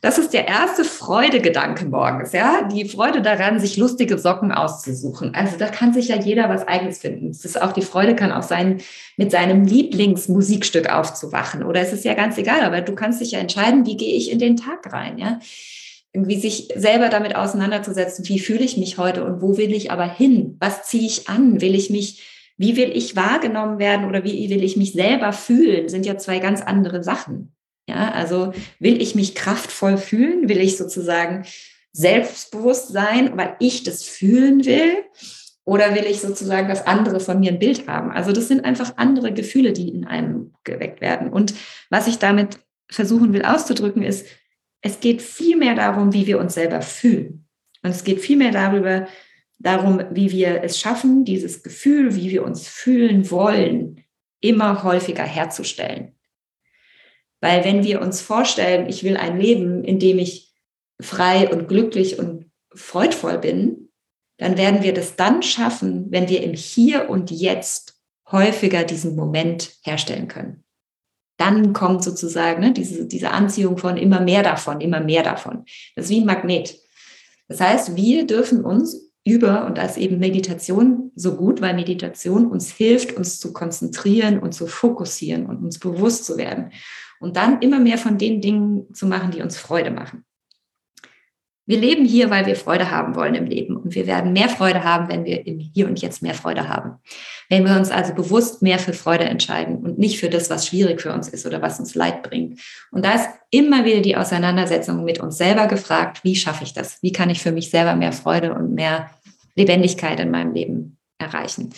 Das 0.00 0.18
ist 0.18 0.32
der 0.34 0.46
erste 0.46 0.84
Freudegedanke 0.84 1.86
morgens, 1.86 2.32
ja, 2.32 2.68
die 2.70 2.88
Freude 2.88 3.22
daran, 3.22 3.58
sich 3.58 3.78
lustige 3.78 4.18
Socken 4.18 4.52
auszusuchen. 4.52 5.34
Also 5.34 5.56
da 5.58 5.66
kann 5.66 5.92
sich 5.92 6.08
ja 6.08 6.16
jeder 6.16 6.48
was 6.48 6.68
Eigenes 6.68 6.98
finden. 6.98 7.28
Das 7.28 7.44
ist 7.44 7.60
auch 7.60 7.72
die 7.72 7.82
Freude 7.82 8.14
kann 8.14 8.30
auch 8.30 8.42
sein, 8.42 8.80
mit 9.16 9.30
seinem 9.30 9.64
Lieblingsmusikstück 9.64 10.90
aufzuwachen. 10.90 11.64
Oder 11.64 11.80
es 11.80 11.92
ist 11.92 12.04
ja 12.04 12.14
ganz 12.14 12.36
egal, 12.36 12.60
aber 12.62 12.82
du 12.82 12.94
kannst 12.94 13.20
dich 13.20 13.32
ja 13.32 13.38
entscheiden, 13.38 13.86
wie 13.86 13.96
gehe 13.96 14.14
ich 14.14 14.30
in 14.30 14.38
den 14.38 14.56
Tag 14.56 14.92
rein, 14.92 15.18
ja 15.18 15.40
irgendwie 16.14 16.38
sich 16.38 16.68
selber 16.76 17.08
damit 17.08 17.34
auseinanderzusetzen, 17.34 18.26
wie 18.28 18.38
fühle 18.38 18.64
ich 18.64 18.76
mich 18.76 18.98
heute 18.98 19.24
und 19.24 19.42
wo 19.42 19.56
will 19.58 19.74
ich 19.74 19.90
aber 19.90 20.08
hin? 20.08 20.56
Was 20.60 20.84
ziehe 20.84 21.04
ich 21.04 21.28
an? 21.28 21.60
Will 21.60 21.74
ich 21.74 21.90
mich, 21.90 22.52
wie 22.56 22.76
will 22.76 22.92
ich 22.94 23.16
wahrgenommen 23.16 23.80
werden 23.80 24.06
oder 24.06 24.22
wie 24.22 24.48
will 24.48 24.62
ich 24.62 24.76
mich 24.76 24.92
selber 24.92 25.32
fühlen? 25.32 25.88
Sind 25.88 26.06
ja 26.06 26.16
zwei 26.16 26.38
ganz 26.38 26.62
andere 26.62 27.02
Sachen. 27.02 27.52
Ja, 27.88 28.12
also 28.12 28.52
will 28.78 29.02
ich 29.02 29.16
mich 29.16 29.34
kraftvoll 29.34 29.98
fühlen? 29.98 30.48
Will 30.48 30.60
ich 30.60 30.76
sozusagen 30.76 31.44
selbstbewusst 31.92 32.92
sein, 32.92 33.36
weil 33.36 33.56
ich 33.58 33.82
das 33.82 34.04
fühlen 34.04 34.64
will? 34.64 34.94
Oder 35.64 35.96
will 35.96 36.04
ich 36.04 36.20
sozusagen, 36.20 36.68
dass 36.68 36.86
andere 36.86 37.18
von 37.18 37.40
mir 37.40 37.50
ein 37.50 37.58
Bild 37.58 37.88
haben? 37.88 38.12
Also 38.12 38.30
das 38.30 38.46
sind 38.46 38.64
einfach 38.64 38.92
andere 38.96 39.32
Gefühle, 39.32 39.72
die 39.72 39.88
in 39.88 40.04
einem 40.04 40.52
geweckt 40.62 41.00
werden. 41.00 41.32
Und 41.32 41.54
was 41.90 42.06
ich 42.06 42.18
damit 42.18 42.60
versuchen 42.88 43.32
will 43.32 43.44
auszudrücken, 43.44 44.02
ist, 44.02 44.26
es 44.84 45.00
geht 45.00 45.22
viel 45.22 45.56
mehr 45.56 45.74
darum, 45.74 46.12
wie 46.12 46.26
wir 46.26 46.38
uns 46.38 46.54
selber 46.54 46.82
fühlen. 46.82 47.48
Und 47.82 47.90
es 47.90 48.04
geht 48.04 48.20
viel 48.20 48.36
mehr 48.36 48.52
darüber, 48.52 49.08
darum, 49.58 50.02
wie 50.10 50.30
wir 50.30 50.62
es 50.62 50.78
schaffen, 50.78 51.24
dieses 51.24 51.62
Gefühl, 51.62 52.14
wie 52.14 52.30
wir 52.30 52.44
uns 52.44 52.68
fühlen 52.68 53.30
wollen, 53.30 54.04
immer 54.40 54.84
häufiger 54.84 55.24
herzustellen. 55.24 56.14
Weil 57.40 57.64
wenn 57.64 57.82
wir 57.82 58.02
uns 58.02 58.20
vorstellen, 58.20 58.86
ich 58.86 59.04
will 59.04 59.16
ein 59.16 59.40
Leben, 59.40 59.84
in 59.84 59.98
dem 59.98 60.18
ich 60.18 60.52
frei 61.00 61.50
und 61.50 61.66
glücklich 61.66 62.18
und 62.18 62.50
freudvoll 62.74 63.38
bin, 63.38 63.88
dann 64.36 64.58
werden 64.58 64.82
wir 64.82 64.92
das 64.92 65.16
dann 65.16 65.42
schaffen, 65.42 66.10
wenn 66.10 66.28
wir 66.28 66.42
im 66.42 66.52
Hier 66.52 67.08
und 67.08 67.30
Jetzt 67.30 68.02
häufiger 68.30 68.84
diesen 68.84 69.16
Moment 69.16 69.72
herstellen 69.82 70.28
können. 70.28 70.63
Dann 71.36 71.72
kommt 71.72 72.04
sozusagen 72.04 72.60
ne, 72.60 72.72
diese, 72.72 73.06
diese 73.06 73.30
Anziehung 73.30 73.78
von 73.78 73.96
immer 73.96 74.20
mehr 74.20 74.42
davon, 74.42 74.80
immer 74.80 75.00
mehr 75.00 75.22
davon. 75.22 75.64
Das 75.96 76.06
ist 76.06 76.10
wie 76.10 76.20
ein 76.20 76.26
Magnet. 76.26 76.78
Das 77.48 77.60
heißt, 77.60 77.96
wir 77.96 78.26
dürfen 78.26 78.64
uns 78.64 79.12
über, 79.24 79.66
und 79.66 79.78
ist 79.78 79.96
eben 79.96 80.18
Meditation 80.18 81.10
so 81.14 81.36
gut, 81.36 81.60
weil 81.60 81.74
Meditation 81.74 82.46
uns 82.46 82.70
hilft, 82.70 83.16
uns 83.16 83.40
zu 83.40 83.52
konzentrieren 83.52 84.38
und 84.38 84.52
zu 84.52 84.66
fokussieren 84.66 85.46
und 85.46 85.64
uns 85.64 85.78
bewusst 85.78 86.26
zu 86.26 86.36
werden. 86.36 86.72
Und 87.20 87.36
dann 87.36 87.62
immer 87.62 87.80
mehr 87.80 87.96
von 87.96 88.18
den 88.18 88.40
Dingen 88.40 88.92
zu 88.92 89.06
machen, 89.06 89.30
die 89.30 89.40
uns 89.40 89.56
Freude 89.56 89.90
machen. 89.90 90.24
Wir 91.66 91.78
leben 91.78 92.04
hier, 92.04 92.28
weil 92.28 92.44
wir 92.44 92.56
Freude 92.56 92.90
haben 92.90 93.14
wollen 93.14 93.34
im 93.34 93.46
Leben. 93.46 93.76
Und 93.76 93.94
wir 93.94 94.06
werden 94.06 94.32
mehr 94.32 94.50
Freude 94.50 94.84
haben, 94.84 95.08
wenn 95.08 95.24
wir 95.24 95.46
im 95.46 95.58
Hier 95.58 95.86
und 95.86 96.00
Jetzt 96.00 96.22
mehr 96.22 96.34
Freude 96.34 96.68
haben. 96.68 96.96
Wenn 97.48 97.64
wir 97.64 97.76
uns 97.76 97.90
also 97.90 98.12
bewusst 98.14 98.60
mehr 98.60 98.78
für 98.78 98.92
Freude 98.92 99.24
entscheiden 99.24 99.78
und 99.78 99.98
nicht 99.98 100.18
für 100.18 100.28
das, 100.28 100.50
was 100.50 100.66
schwierig 100.66 101.00
für 101.00 101.12
uns 101.12 101.28
ist 101.28 101.46
oder 101.46 101.62
was 101.62 101.80
uns 101.80 101.94
Leid 101.94 102.22
bringt. 102.22 102.60
Und 102.90 103.04
da 103.04 103.14
ist 103.14 103.28
immer 103.50 103.84
wieder 103.84 104.00
die 104.00 104.16
Auseinandersetzung 104.16 105.04
mit 105.04 105.20
uns 105.20 105.38
selber 105.38 105.66
gefragt, 105.66 106.22
wie 106.22 106.36
schaffe 106.36 106.64
ich 106.64 106.74
das? 106.74 107.02
Wie 107.02 107.12
kann 107.12 107.30
ich 107.30 107.40
für 107.40 107.52
mich 107.52 107.70
selber 107.70 107.94
mehr 107.96 108.12
Freude 108.12 108.52
und 108.54 108.74
mehr 108.74 109.10
Lebendigkeit 109.54 110.20
in 110.20 110.30
meinem 110.30 110.52
Leben 110.52 110.98
erreichen? 111.18 111.70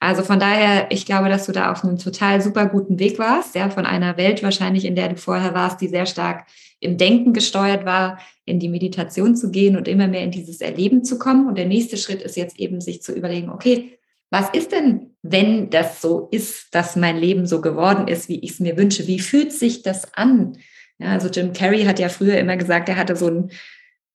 Also 0.00 0.22
von 0.22 0.38
daher, 0.38 0.90
ich 0.90 1.06
glaube, 1.06 1.28
dass 1.28 1.46
du 1.46 1.52
da 1.52 1.72
auf 1.72 1.84
einem 1.84 1.98
total 1.98 2.40
super 2.40 2.66
guten 2.66 2.98
Weg 3.00 3.18
warst, 3.18 3.54
ja, 3.56 3.68
von 3.68 3.84
einer 3.84 4.16
Welt 4.16 4.42
wahrscheinlich, 4.42 4.84
in 4.84 4.94
der 4.94 5.08
du 5.08 5.16
vorher 5.16 5.54
warst, 5.54 5.80
die 5.80 5.88
sehr 5.88 6.06
stark 6.06 6.46
im 6.80 6.96
Denken 6.96 7.32
gesteuert 7.32 7.84
war, 7.84 8.18
in 8.48 8.58
die 8.58 8.68
Meditation 8.68 9.36
zu 9.36 9.50
gehen 9.50 9.76
und 9.76 9.88
immer 9.88 10.08
mehr 10.08 10.22
in 10.22 10.30
dieses 10.30 10.60
Erleben 10.60 11.04
zu 11.04 11.18
kommen. 11.18 11.46
Und 11.46 11.58
der 11.58 11.66
nächste 11.66 11.96
Schritt 11.96 12.22
ist 12.22 12.36
jetzt 12.36 12.58
eben, 12.58 12.80
sich 12.80 13.02
zu 13.02 13.12
überlegen, 13.12 13.50
okay, 13.50 13.98
was 14.30 14.50
ist 14.50 14.72
denn, 14.72 15.14
wenn 15.22 15.70
das 15.70 16.02
so 16.02 16.28
ist, 16.30 16.74
dass 16.74 16.96
mein 16.96 17.16
Leben 17.16 17.46
so 17.46 17.60
geworden 17.60 18.08
ist, 18.08 18.28
wie 18.28 18.40
ich 18.40 18.52
es 18.52 18.60
mir 18.60 18.76
wünsche? 18.76 19.06
Wie 19.06 19.20
fühlt 19.20 19.52
sich 19.52 19.82
das 19.82 20.14
an? 20.14 20.58
Ja, 20.98 21.12
also 21.12 21.28
Jim 21.28 21.52
Carrey 21.52 21.84
hat 21.84 21.98
ja 21.98 22.08
früher 22.08 22.36
immer 22.38 22.56
gesagt, 22.56 22.88
er 22.88 22.96
hatte 22.96 23.16
so 23.16 23.28
ein 23.28 23.50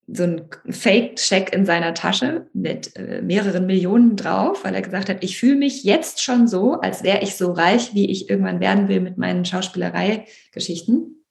so 0.07 0.23
ein 0.23 0.49
Fake-Check 0.69 1.53
in 1.53 1.65
seiner 1.65 1.93
Tasche 1.93 2.47
mit 2.53 2.95
äh, 2.97 3.21
mehreren 3.21 3.65
Millionen 3.65 4.17
drauf, 4.17 4.63
weil 4.65 4.75
er 4.75 4.81
gesagt 4.81 5.09
hat, 5.09 5.23
ich 5.23 5.37
fühle 5.37 5.55
mich 5.55 5.83
jetzt 5.83 6.21
schon 6.21 6.47
so, 6.47 6.73
als 6.73 7.03
wäre 7.03 7.21
ich 7.21 7.35
so 7.35 7.53
reich, 7.53 7.93
wie 7.93 8.11
ich 8.11 8.29
irgendwann 8.29 8.59
werden 8.59 8.89
will 8.89 8.99
mit 8.99 9.17
meinen 9.17 9.45
Schauspielerei-Geschichten. 9.45 11.22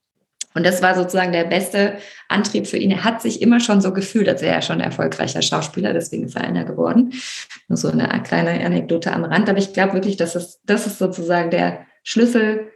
Und 0.54 0.64
das 0.64 0.82
war 0.82 0.94
sozusagen 0.94 1.32
der 1.32 1.44
beste 1.44 1.98
Antrieb 2.28 2.66
für 2.66 2.76
ihn. 2.76 2.90
Er 2.90 3.04
hat 3.04 3.22
sich 3.22 3.40
immer 3.40 3.60
schon 3.60 3.80
so 3.80 3.92
gefühlt, 3.92 4.28
als 4.28 4.42
wäre 4.42 4.54
er 4.54 4.62
schon 4.62 4.80
ein 4.80 4.84
erfolgreicher 4.86 5.42
Schauspieler, 5.42 5.92
deswegen 5.92 6.24
ist 6.24 6.36
er 6.36 6.44
einer 6.44 6.64
geworden. 6.64 7.12
Nur 7.68 7.76
so 7.76 7.88
eine 7.88 8.22
kleine 8.22 8.64
Anekdote 8.64 9.12
am 9.12 9.24
Rand. 9.24 9.48
Aber 9.48 9.58
ich 9.58 9.72
glaube 9.72 9.94
wirklich, 9.94 10.16
dass 10.16 10.34
es, 10.34 10.60
das 10.64 10.86
ist 10.86 10.98
sozusagen 10.98 11.50
der 11.50 11.86
Schlüssel 12.02 12.72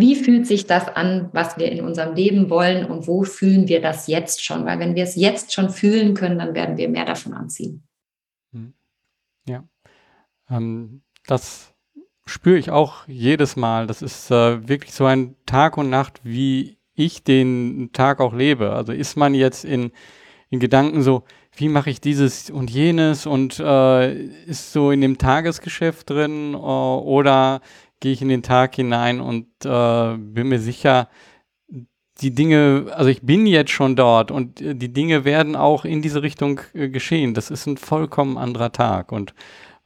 wie 0.00 0.16
fühlt 0.16 0.46
sich 0.46 0.66
das 0.66 0.88
an, 0.88 1.28
was 1.32 1.58
wir 1.58 1.70
in 1.70 1.84
unserem 1.84 2.14
Leben 2.14 2.48
wollen 2.48 2.86
und 2.86 3.06
wo 3.06 3.22
fühlen 3.24 3.68
wir 3.68 3.82
das 3.82 4.06
jetzt 4.06 4.42
schon? 4.44 4.64
Weil 4.64 4.78
wenn 4.78 4.94
wir 4.94 5.04
es 5.04 5.14
jetzt 5.14 5.52
schon 5.52 5.68
fühlen 5.68 6.14
können, 6.14 6.38
dann 6.38 6.54
werden 6.54 6.76
wir 6.78 6.88
mehr 6.88 7.04
davon 7.04 7.34
anziehen. 7.34 7.86
Hm. 8.52 8.72
Ja, 9.46 9.64
ähm, 10.48 11.02
das 11.26 11.69
spüre 12.30 12.58
ich 12.58 12.70
auch 12.70 13.06
jedes 13.06 13.56
Mal. 13.56 13.86
Das 13.86 14.02
ist 14.02 14.30
äh, 14.30 14.68
wirklich 14.68 14.94
so 14.94 15.04
ein 15.04 15.36
Tag 15.46 15.76
und 15.76 15.90
Nacht, 15.90 16.20
wie 16.22 16.78
ich 16.94 17.24
den 17.24 17.90
Tag 17.92 18.20
auch 18.20 18.32
lebe. 18.32 18.72
Also 18.72 18.92
ist 18.92 19.16
man 19.16 19.34
jetzt 19.34 19.64
in, 19.64 19.90
in 20.48 20.60
Gedanken 20.60 21.02
so, 21.02 21.24
wie 21.56 21.68
mache 21.68 21.90
ich 21.90 22.00
dieses 22.00 22.50
und 22.50 22.70
jenes 22.70 23.26
und 23.26 23.58
äh, 23.58 24.14
ist 24.46 24.72
so 24.72 24.90
in 24.90 25.00
dem 25.00 25.18
Tagesgeschäft 25.18 26.08
drin 26.08 26.54
äh, 26.54 26.56
oder 26.56 27.60
gehe 27.98 28.12
ich 28.12 28.22
in 28.22 28.28
den 28.28 28.42
Tag 28.42 28.76
hinein 28.76 29.20
und 29.20 29.46
äh, 29.64 30.16
bin 30.16 30.48
mir 30.48 30.60
sicher, 30.60 31.08
die 32.20 32.34
Dinge, 32.34 32.86
also 32.94 33.08
ich 33.08 33.22
bin 33.22 33.46
jetzt 33.46 33.70
schon 33.70 33.96
dort 33.96 34.30
und 34.30 34.60
äh, 34.60 34.74
die 34.74 34.92
Dinge 34.92 35.24
werden 35.24 35.56
auch 35.56 35.84
in 35.84 36.02
diese 36.02 36.22
Richtung 36.22 36.60
äh, 36.74 36.88
geschehen. 36.88 37.34
Das 37.34 37.50
ist 37.50 37.66
ein 37.66 37.76
vollkommen 37.76 38.38
anderer 38.38 38.72
Tag. 38.72 39.10
Und 39.10 39.34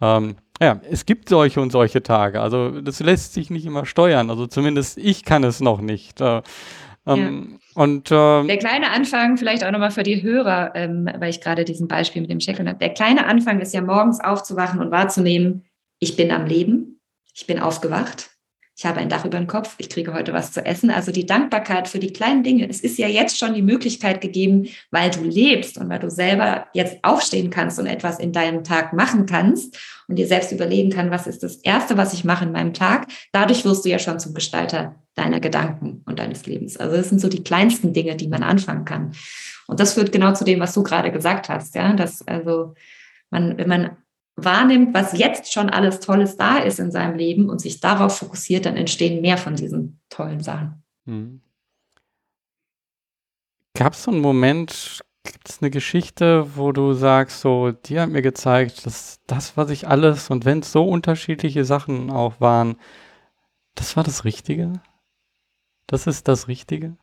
ähm, 0.01 0.37
ja, 0.61 0.81
es 0.89 1.07
gibt 1.07 1.29
solche 1.29 1.61
und 1.61 1.71
solche 1.71 2.03
Tage. 2.03 2.41
Also 2.41 2.81
das 2.81 3.01
lässt 3.01 3.35
sich 3.35 3.51
nicht 3.51 3.67
immer 3.67 3.87
steuern. 3.87 4.31
Also 4.31 4.47
zumindest 4.47 4.99
ich 4.99 5.25
kann 5.25 5.45
es 5.45 5.61
noch 5.61 5.81
nicht. 5.81 6.21
Äh, 6.21 6.43
ähm, 7.07 7.59
ja. 7.75 7.83
Und 7.83 8.11
ähm, 8.13 8.47
der 8.47 8.59
kleine 8.59 8.91
Anfang, 8.91 9.37
vielleicht 9.37 9.65
auch 9.65 9.71
nochmal 9.71 9.91
für 9.91 10.05
die 10.05 10.23
Hörer, 10.23 10.73
ähm, 10.75 11.09
weil 11.19 11.31
ich 11.31 11.41
gerade 11.41 11.65
diesen 11.65 11.89
Beispiel 11.89 12.23
mit 12.23 12.31
dem 12.31 12.39
Check-in 12.39 12.69
habe. 12.69 12.79
Der 12.79 12.95
kleine 12.95 13.27
Anfang 13.27 13.61
ist 13.61 13.75
ja 13.75 13.83
morgens 13.83 14.21
aufzuwachen 14.21 14.81
und 14.81 14.91
wahrzunehmen, 14.91 15.65
ich 15.99 16.17
bin 16.17 16.31
am 16.31 16.47
Leben 16.47 16.95
ich 17.35 17.47
bin 17.47 17.59
aufgewacht, 17.59 18.31
ich 18.77 18.85
habe 18.85 18.99
ein 18.99 19.09
Dach 19.09 19.25
über 19.25 19.39
dem 19.39 19.47
Kopf, 19.47 19.77
ich 19.79 19.89
kriege 19.89 20.13
heute 20.13 20.33
was 20.33 20.51
zu 20.51 20.65
essen. 20.65 20.91
Also 20.91 21.13
die 21.13 21.27
Dankbarkeit 21.27 21.87
für 21.87 22.01
die 22.01 22.13
kleinen 22.13 22.43
Dinge. 22.43 22.69
Es 22.69 22.81
ist 22.81 22.99
ja 22.99 23.07
jetzt 23.07 23.39
schon 23.39 23.55
die 23.55 23.63
Möglichkeit 23.63 24.21
gegeben, 24.21 24.67
weil 24.91 25.11
du 25.11 25.23
lebst 25.23 25.79
und 25.79 25.89
weil 25.89 26.01
du 26.01 26.11
selber 26.11 26.67
jetzt 26.75 26.99
aufstehen 27.03 27.51
kannst 27.51 27.79
und 27.79 27.87
etwas 27.87 28.19
in 28.19 28.33
deinem 28.33 28.65
Tag 28.65 28.93
machen 28.93 29.27
kannst 29.27 29.79
und 30.09 30.17
dir 30.17 30.27
selbst 30.27 30.51
überlegen 30.51 30.91
kann, 30.91 31.13
was 31.13 31.29
ist 31.29 31.45
das 31.45 31.57
Erste, 31.57 31.97
was 31.97 32.13
ich 32.15 32.25
mache 32.25 32.47
in 32.47 32.53
meinem 32.53 32.75
Tag. 32.75 33.07
Dadurch 33.31 33.65
wirst 33.65 33.85
du 33.85 33.91
ja 33.91 34.01
schon 34.01 34.19
zum 34.19 34.35
Gestalter 34.35 34.97
deiner 35.15 35.39
Gedanken 35.39 36.03
und 36.07 36.19
deines 36.19 36.45
Lebens. 36.47 36.77
Also 36.77 36.97
das 36.97 37.09
sind 37.09 37.21
so 37.21 37.29
die 37.29 37.45
kleinsten 37.45 37.93
Dinge, 37.93 38.17
die 38.17 38.29
man 38.29 38.43
anfangen 38.43 38.85
kann. 38.85 39.13
Und 39.69 39.79
das 39.79 39.95
führt 39.95 40.11
genau 40.11 40.33
zu 40.35 40.45
dem, 40.45 40.59
was 40.59 40.75
du 40.75 40.83
gerade 40.83 41.13
gesagt 41.13 41.49
hast, 41.49 41.77
ja, 41.77 41.93
dass 41.93 42.27
also 42.27 42.75
man, 43.31 43.57
wenn 43.57 43.69
man 43.69 43.97
wahrnimmt, 44.37 44.95
was 44.95 45.17
jetzt 45.17 45.53
schon 45.53 45.71
alles 45.71 46.01
Tolles 46.01 46.37
da 46.37 46.59
ist 46.59 46.81
in 46.81 46.91
seinem 46.91 47.17
Leben 47.17 47.49
und 47.49 47.61
sich 47.61 47.81
darauf 47.81 48.19
fokussiert, 48.19 48.67
dann 48.67 48.77
entstehen 48.77 49.21
mehr 49.21 49.39
von 49.39 49.55
diesen 49.57 50.01
tollen 50.09 50.41
Sachen. 50.41 50.83
Mhm. 51.05 51.41
Gab 53.75 53.95
es 53.95 54.05
so 54.05 54.11
einen 54.11 54.21
Moment, 54.21 55.03
gibt 55.25 55.49
es 55.49 55.61
eine 55.61 55.71
Geschichte, 55.71 56.57
wo 56.57 56.73
du 56.73 56.93
sagst, 56.93 57.41
so, 57.41 57.73
die 57.73 57.99
hat 57.99 58.11
mir 58.11 58.23
gezeigt, 58.23 58.87
dass 58.87 59.21
das, 59.27 59.57
was 59.57 59.71
ich 59.71 59.89
alles 59.89 60.31
und 60.31 60.45
wenn 60.45 60.61
es 60.61 60.71
so 60.71 60.85
unterschiedliche 60.85 61.65
Sachen 61.65 62.11
auch 62.11 62.41
waren, 62.41 62.77
das 63.75 63.97
war 63.97 64.05
das 64.05 64.25
Richtige? 64.25 64.81
Das 65.87 66.07
ist 66.07 66.29
das 66.29 66.49
Richtige? 66.49 66.97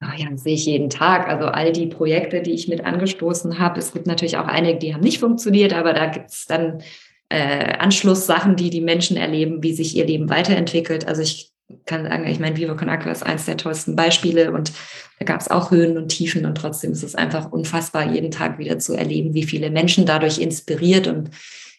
Ach 0.00 0.16
ja, 0.16 0.28
das 0.30 0.44
sehe 0.44 0.54
ich 0.54 0.66
jeden 0.66 0.90
Tag. 0.90 1.28
Also 1.28 1.46
all 1.46 1.72
die 1.72 1.86
Projekte, 1.86 2.40
die 2.40 2.52
ich 2.52 2.68
mit 2.68 2.84
angestoßen 2.84 3.58
habe. 3.58 3.80
Es 3.80 3.92
gibt 3.92 4.06
natürlich 4.06 4.36
auch 4.36 4.46
einige, 4.46 4.78
die 4.78 4.94
haben 4.94 5.00
nicht 5.00 5.18
funktioniert, 5.18 5.72
aber 5.72 5.92
da 5.92 6.06
gibt 6.06 6.30
es 6.30 6.46
dann 6.46 6.82
äh, 7.30 7.74
Anschlusssachen, 7.78 8.56
die 8.56 8.70
die 8.70 8.80
Menschen 8.80 9.16
erleben, 9.16 9.62
wie 9.62 9.74
sich 9.74 9.96
ihr 9.96 10.06
Leben 10.06 10.30
weiterentwickelt. 10.30 11.06
Also 11.06 11.22
ich 11.22 11.52
kann 11.84 12.04
sagen, 12.04 12.26
ich 12.26 12.38
meine, 12.38 12.56
Vivo 12.56 12.76
Con 12.76 12.88
Aqua 12.88 13.10
ist 13.10 13.26
eines 13.26 13.44
der 13.44 13.56
tollsten 13.56 13.96
Beispiele 13.96 14.52
und 14.52 14.72
da 15.18 15.24
gab 15.24 15.40
es 15.40 15.50
auch 15.50 15.70
Höhen 15.70 15.98
und 15.98 16.08
Tiefen 16.08 16.46
und 16.46 16.54
trotzdem 16.54 16.92
ist 16.92 17.02
es 17.02 17.14
einfach 17.14 17.50
unfassbar, 17.50 18.10
jeden 18.10 18.30
Tag 18.30 18.58
wieder 18.58 18.78
zu 18.78 18.94
erleben, 18.94 19.34
wie 19.34 19.42
viele 19.42 19.70
Menschen 19.70 20.06
dadurch 20.06 20.38
inspiriert 20.38 21.08
und 21.08 21.30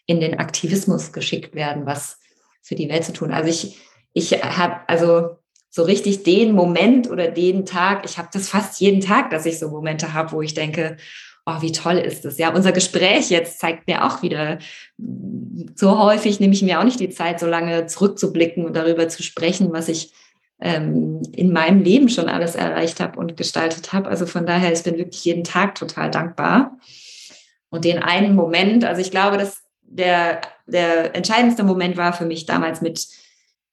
in 0.06 0.20
den 0.20 0.40
Aktivismus 0.40 1.14
geschickt 1.14 1.56
werden, 1.56 1.86
was 1.86 2.20
für 2.62 2.76
die 2.76 2.90
Welt 2.90 3.06
zu 3.06 3.14
tun. 3.14 3.32
Also 3.32 3.50
ich, 3.50 3.80
ich 4.14 4.44
habe, 4.44 4.82
also 4.88 5.39
so 5.70 5.84
richtig 5.84 6.24
den 6.24 6.54
Moment 6.54 7.10
oder 7.10 7.30
den 7.30 7.66
Tag. 7.66 8.06
Ich 8.06 8.18
habe 8.18 8.30
das 8.34 8.50
fast 8.50 8.82
jeden 8.82 9.02
Tag, 9.02 9.30
dass 9.30 9.46
ich 9.46 9.60
so 9.60 9.70
Momente 9.70 10.14
habe, 10.14 10.32
wo 10.32 10.42
ich 10.42 10.54
denke, 10.54 10.98
oh, 11.46 11.62
wie 11.62 11.72
toll 11.72 11.98
ist 11.98 12.26
das? 12.26 12.38
Ja, 12.38 12.54
unser 12.54 12.72
Gespräch 12.72 13.30
jetzt 13.30 13.60
zeigt 13.60 13.88
mir 13.88 14.06
auch 14.06 14.22
wieder, 14.22 14.60
so 15.76 16.00
häufig 16.00 16.40
nehme 16.40 16.54
ich 16.54 16.62
mir 16.62 16.80
auch 16.80 16.84
nicht 16.84 17.00
die 17.00 17.10
Zeit, 17.10 17.40
so 17.40 17.48
lange 17.48 17.86
zurückzublicken 17.88 18.66
und 18.66 18.76
darüber 18.76 19.08
zu 19.10 19.24
sprechen, 19.24 19.72
was 19.72 19.90
ich 19.90 20.12
ähm, 20.60 21.22
in 21.32 21.52
meinem 21.54 21.82
Leben 21.82 22.10
schon 22.10 22.30
alles 22.30 22.56
erreicht 22.56 23.00
habe 23.00 23.20
und 23.20 23.38
gestaltet 23.38 23.94
habe. 23.94 24.10
Also 24.10 24.26
von 24.26 24.46
daher, 24.46 24.74
ich 24.74 24.84
bin 24.84 24.98
wirklich 24.98 25.24
jeden 25.26 25.44
Tag 25.44 25.76
total 25.76 26.12
dankbar. 26.12 26.78
Und 27.70 27.86
den 27.86 28.00
einen 28.00 28.36
Moment, 28.36 28.84
also 28.84 29.02
ich 29.02 29.12
glaube, 29.12 29.38
dass 29.38 29.62
der, 29.84 30.42
der 30.68 31.16
entscheidendste 31.16 31.64
Moment 31.64 31.98
war 31.98 32.14
für 32.14 32.26
mich 32.26 32.46
damals 32.46 32.82
mit 32.82 33.08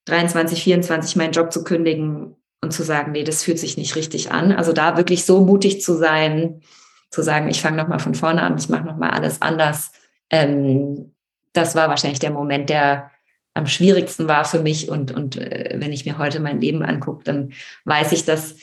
23, 0.06 0.62
24 0.62 1.16
meinen 1.16 1.32
Job 1.32 1.52
zu 1.52 1.62
kündigen 1.62 2.36
und 2.62 2.72
zu 2.72 2.82
sagen, 2.82 3.12
nee, 3.12 3.24
das 3.24 3.42
fühlt 3.42 3.58
sich 3.58 3.76
nicht 3.76 3.96
richtig 3.96 4.32
an. 4.32 4.52
Also 4.52 4.72
da 4.72 4.96
wirklich 4.96 5.24
so 5.24 5.44
mutig 5.44 5.82
zu 5.82 5.94
sein, 5.94 6.62
zu 7.10 7.22
sagen, 7.22 7.48
ich 7.48 7.60
fange 7.60 7.76
nochmal 7.76 7.98
von 7.98 8.14
vorne 8.14 8.42
an, 8.42 8.56
ich 8.58 8.68
mache 8.68 8.84
nochmal 8.84 9.10
alles 9.10 9.42
anders. 9.42 9.92
Ähm, 10.30 11.14
das 11.52 11.74
war 11.74 11.88
wahrscheinlich 11.88 12.18
der 12.18 12.30
Moment, 12.30 12.70
der 12.70 13.10
am 13.54 13.66
schwierigsten 13.66 14.28
war 14.28 14.44
für 14.44 14.60
mich. 14.60 14.88
Und, 14.88 15.12
und 15.12 15.36
äh, 15.36 15.76
wenn 15.78 15.92
ich 15.92 16.04
mir 16.04 16.18
heute 16.18 16.40
mein 16.40 16.60
Leben 16.60 16.82
angucke, 16.82 17.24
dann 17.24 17.52
weiß 17.84 18.12
ich, 18.12 18.24
dass 18.24 18.56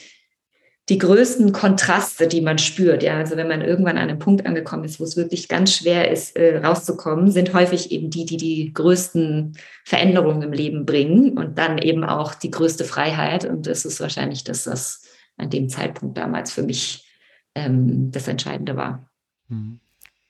die 0.90 0.98
größten 0.98 1.54
Kontraste, 1.54 2.28
die 2.28 2.42
man 2.42 2.58
spürt. 2.58 3.04
Ja, 3.04 3.18
also 3.18 3.38
wenn 3.38 3.48
man 3.48 3.62
irgendwann 3.62 3.98
an 3.98 4.10
einem 4.10 4.20
Punkt 4.20 4.46
angekommen 4.46 4.84
ist, 4.84 5.00
wo 5.00 5.06
es 5.06 5.16
wirklich 5.16 5.48
ganz 5.48 5.74
schwer 5.74 6.12
ist, 6.12 6.36
äh, 6.36 6.58
rauszukommen, 6.58 7.32
sind 7.32 7.54
häufig 7.54 7.92
eben 7.92 8.10
die, 8.10 8.26
die 8.26 8.38
die 8.38 8.74
größten 8.74 9.58
Veränderungen 9.86 10.42
im 10.42 10.52
Leben 10.52 10.86
bringen 10.86 11.38
und 11.38 11.58
dann 11.58 11.78
eben 11.78 12.04
auch 12.04 12.36
die 12.36 12.52
größte 12.52 12.84
Freiheit. 12.84 13.46
Und 13.46 13.66
das 13.68 13.86
ist 13.86 14.02
wahrscheinlich 14.02 14.44
das, 14.44 14.68
was 14.68 15.04
an 15.38 15.50
dem 15.50 15.70
Zeitpunkt 15.70 16.18
damals 16.18 16.52
für 16.52 16.64
mich 16.64 17.08
ähm, 17.56 18.12
das 18.12 18.28
Entscheidende 18.28 18.76
war. 18.76 19.10
Mhm. 19.48 19.80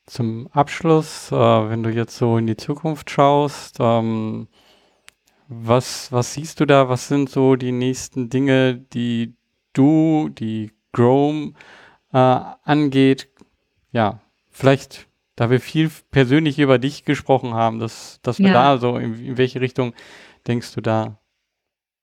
Zum 0.06 0.48
Abschluss, 0.52 1.32
äh, 1.32 1.36
wenn 1.36 1.82
du 1.82 1.90
jetzt 1.90 2.18
so 2.18 2.38
in 2.38 2.46
die 2.48 2.58
Zukunft 2.58 3.10
schaust, 3.10 3.78
ähm, 3.80 4.48
Was, 5.48 6.12
was 6.12 6.34
siehst 6.34 6.60
du 6.60 6.66
da? 6.66 6.90
Was 6.90 7.08
sind 7.08 7.30
so 7.30 7.56
die 7.56 7.72
nächsten 7.72 8.30
Dinge, 8.30 8.76
die 8.76 9.36
du, 9.74 10.30
die 10.30 10.72
Chrome 10.92 11.54
äh, 12.12 12.18
angeht? 12.18 13.30
Ja, 13.92 14.22
vielleicht, 14.50 15.08
da 15.36 15.50
wir 15.50 15.60
viel 15.60 15.90
persönlich 16.12 16.60
über 16.60 16.80
dich 16.80 17.06
gesprochen 17.06 17.54
haben, 17.54 17.80
dass, 17.80 18.20
dass 18.22 18.40
wir 18.40 18.48
ja. 18.48 18.54
da 18.54 18.78
so, 18.78 18.98
in, 18.98 19.26
in 19.26 19.38
welche 19.38 19.62
Richtung 19.62 19.94
denkst 20.48 20.74
du 20.74 20.82
da? 20.82 21.20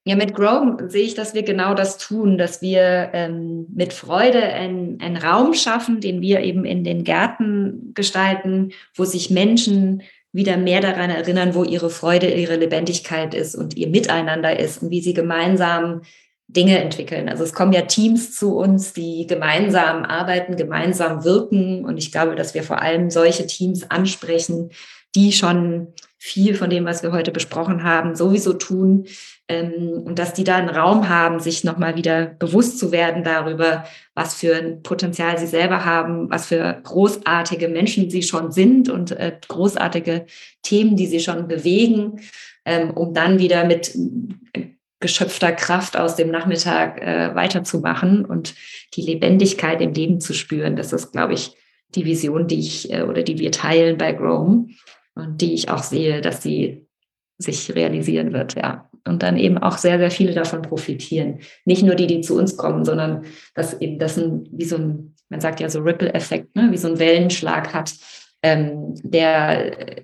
Ja, 0.04 0.16
mit 0.16 0.34
Grow 0.34 0.80
sehe 0.88 1.04
ich, 1.04 1.14
dass 1.14 1.34
wir 1.34 1.42
genau 1.42 1.74
das 1.74 1.98
tun, 1.98 2.38
dass 2.38 2.62
wir 2.62 3.10
ähm, 3.12 3.66
mit 3.74 3.92
Freude 3.92 4.42
einen 4.42 5.16
Raum 5.18 5.52
schaffen, 5.52 6.00
den 6.00 6.22
wir 6.22 6.40
eben 6.40 6.64
in 6.64 6.84
den 6.84 7.04
Gärten 7.04 7.92
gestalten, 7.94 8.72
wo 8.94 9.04
sich 9.04 9.28
Menschen 9.28 10.02
wieder 10.32 10.56
mehr 10.56 10.80
daran 10.80 11.10
erinnern, 11.10 11.54
wo 11.54 11.64
ihre 11.64 11.90
Freude, 11.90 12.32
ihre 12.32 12.56
Lebendigkeit 12.56 13.34
ist 13.34 13.54
und 13.54 13.76
ihr 13.76 13.88
Miteinander 13.88 14.58
ist 14.58 14.82
und 14.82 14.90
wie 14.90 15.02
sie 15.02 15.12
gemeinsam 15.12 16.02
Dinge 16.52 16.78
entwickeln. 16.80 17.28
Also 17.28 17.44
es 17.44 17.52
kommen 17.52 17.72
ja 17.72 17.82
Teams 17.82 18.34
zu 18.34 18.56
uns, 18.56 18.92
die 18.92 19.26
gemeinsam 19.26 20.04
arbeiten, 20.04 20.56
gemeinsam 20.56 21.24
wirken. 21.24 21.84
Und 21.84 21.96
ich 21.96 22.10
glaube, 22.10 22.34
dass 22.34 22.54
wir 22.54 22.64
vor 22.64 22.82
allem 22.82 23.10
solche 23.10 23.46
Teams 23.46 23.90
ansprechen, 23.90 24.70
die 25.14 25.32
schon 25.32 25.88
viel 26.18 26.54
von 26.54 26.68
dem, 26.68 26.84
was 26.84 27.02
wir 27.02 27.12
heute 27.12 27.30
besprochen 27.30 27.84
haben, 27.84 28.14
sowieso 28.14 28.52
tun. 28.52 29.06
Ähm, 29.48 30.02
und 30.04 30.18
dass 30.18 30.34
die 30.34 30.44
da 30.44 30.56
einen 30.56 30.68
Raum 30.68 31.08
haben, 31.08 31.40
sich 31.40 31.64
nochmal 31.64 31.96
wieder 31.96 32.26
bewusst 32.26 32.78
zu 32.78 32.92
werden 32.92 33.24
darüber, 33.24 33.84
was 34.14 34.34
für 34.34 34.56
ein 34.56 34.82
Potenzial 34.82 35.38
sie 35.38 35.46
selber 35.46 35.84
haben, 35.84 36.30
was 36.30 36.46
für 36.46 36.80
großartige 36.82 37.68
Menschen 37.68 38.10
sie 38.10 38.22
schon 38.22 38.50
sind 38.50 38.88
und 38.88 39.12
äh, 39.12 39.36
großartige 39.48 40.26
Themen, 40.62 40.96
die 40.96 41.06
sie 41.06 41.20
schon 41.20 41.48
bewegen, 41.48 42.20
ähm, 42.64 42.90
um 42.90 43.14
dann 43.14 43.38
wieder 43.38 43.64
mit 43.64 43.96
geschöpfter 45.00 45.52
Kraft 45.52 45.96
aus 45.96 46.16
dem 46.16 46.30
Nachmittag 46.30 47.00
äh, 47.00 47.34
weiterzumachen 47.34 48.24
und 48.24 48.54
die 48.94 49.02
Lebendigkeit 49.02 49.80
im 49.80 49.92
Leben 49.92 50.20
zu 50.20 50.34
spüren. 50.34 50.76
Das 50.76 50.92
ist, 50.92 51.12
glaube 51.12 51.34
ich, 51.34 51.56
die 51.94 52.04
Vision, 52.04 52.46
die 52.46 52.60
ich 52.60 52.90
oder 52.90 53.22
die 53.22 53.38
wir 53.38 53.50
teilen 53.50 53.98
bei 53.98 54.12
Grome 54.12 54.68
und 55.14 55.40
die 55.40 55.54
ich 55.54 55.70
auch 55.70 55.82
sehe, 55.82 56.20
dass 56.20 56.42
sie 56.42 56.86
sich 57.38 57.74
realisieren 57.74 58.32
wird, 58.32 58.54
ja. 58.54 58.86
Und 59.06 59.22
dann 59.22 59.38
eben 59.38 59.56
auch 59.56 59.78
sehr, 59.78 59.98
sehr 59.98 60.10
viele 60.10 60.34
davon 60.34 60.60
profitieren. 60.60 61.40
Nicht 61.64 61.82
nur 61.82 61.94
die, 61.94 62.06
die 62.06 62.20
zu 62.20 62.36
uns 62.36 62.58
kommen, 62.58 62.84
sondern 62.84 63.24
dass 63.54 63.80
eben 63.80 63.98
das 63.98 64.18
ein, 64.18 64.46
wie 64.52 64.66
so 64.66 64.76
ein, 64.76 65.16
man 65.30 65.40
sagt 65.40 65.58
ja 65.58 65.70
so 65.70 65.80
Ripple-Effekt, 65.80 66.54
ne? 66.54 66.68
wie 66.70 66.76
so 66.76 66.88
ein 66.88 66.98
Wellenschlag 66.98 67.72
hat, 67.72 67.94
ähm, 68.42 68.94
der 69.02 69.96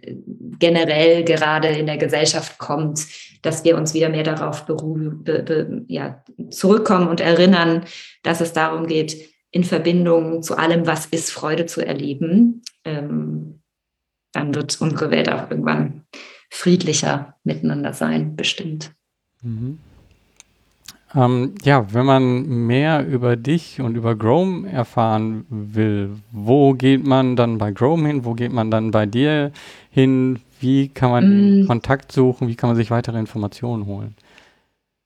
generell 0.58 1.24
gerade 1.24 1.68
in 1.68 1.84
der 1.84 1.98
Gesellschaft 1.98 2.56
kommt, 2.56 3.06
dass 3.46 3.64
wir 3.64 3.76
uns 3.76 3.94
wieder 3.94 4.08
mehr 4.08 4.24
darauf 4.24 4.66
be, 4.66 4.74
be, 4.74 5.84
ja, 5.88 6.22
zurückkommen 6.50 7.08
und 7.08 7.20
erinnern, 7.20 7.84
dass 8.22 8.40
es 8.40 8.52
darum 8.52 8.86
geht, 8.86 9.30
in 9.50 9.64
Verbindung 9.64 10.42
zu 10.42 10.58
allem, 10.58 10.86
was 10.86 11.06
ist, 11.06 11.30
Freude 11.30 11.66
zu 11.66 11.86
erleben. 11.86 12.62
Ähm, 12.84 13.62
dann 14.32 14.54
wird 14.54 14.78
unsere 14.80 15.10
Welt 15.10 15.30
auch 15.30 15.50
irgendwann 15.50 16.02
friedlicher 16.50 17.36
miteinander 17.44 17.92
sein, 17.92 18.36
bestimmt. 18.36 18.92
Mhm. 19.42 19.78
Ähm, 21.14 21.54
ja, 21.62 21.86
wenn 21.94 22.04
man 22.04 22.66
mehr 22.66 23.06
über 23.06 23.36
dich 23.36 23.80
und 23.80 23.96
über 23.96 24.16
Chrome 24.16 24.68
erfahren 24.68 25.46
will, 25.48 26.16
wo 26.32 26.74
geht 26.74 27.06
man 27.06 27.36
dann 27.36 27.58
bei 27.58 27.72
Chrome 27.72 28.08
hin? 28.08 28.24
Wo 28.24 28.34
geht 28.34 28.52
man 28.52 28.70
dann 28.70 28.90
bei 28.90 29.06
dir 29.06 29.52
hin? 29.90 30.40
Wie 30.60 30.88
kann 30.88 31.10
man 31.10 31.62
mm. 31.62 31.66
Kontakt 31.66 32.12
suchen? 32.12 32.48
Wie 32.48 32.56
kann 32.56 32.70
man 32.70 32.76
sich 32.76 32.90
weitere 32.90 33.18
Informationen 33.18 33.86
holen? 33.86 34.16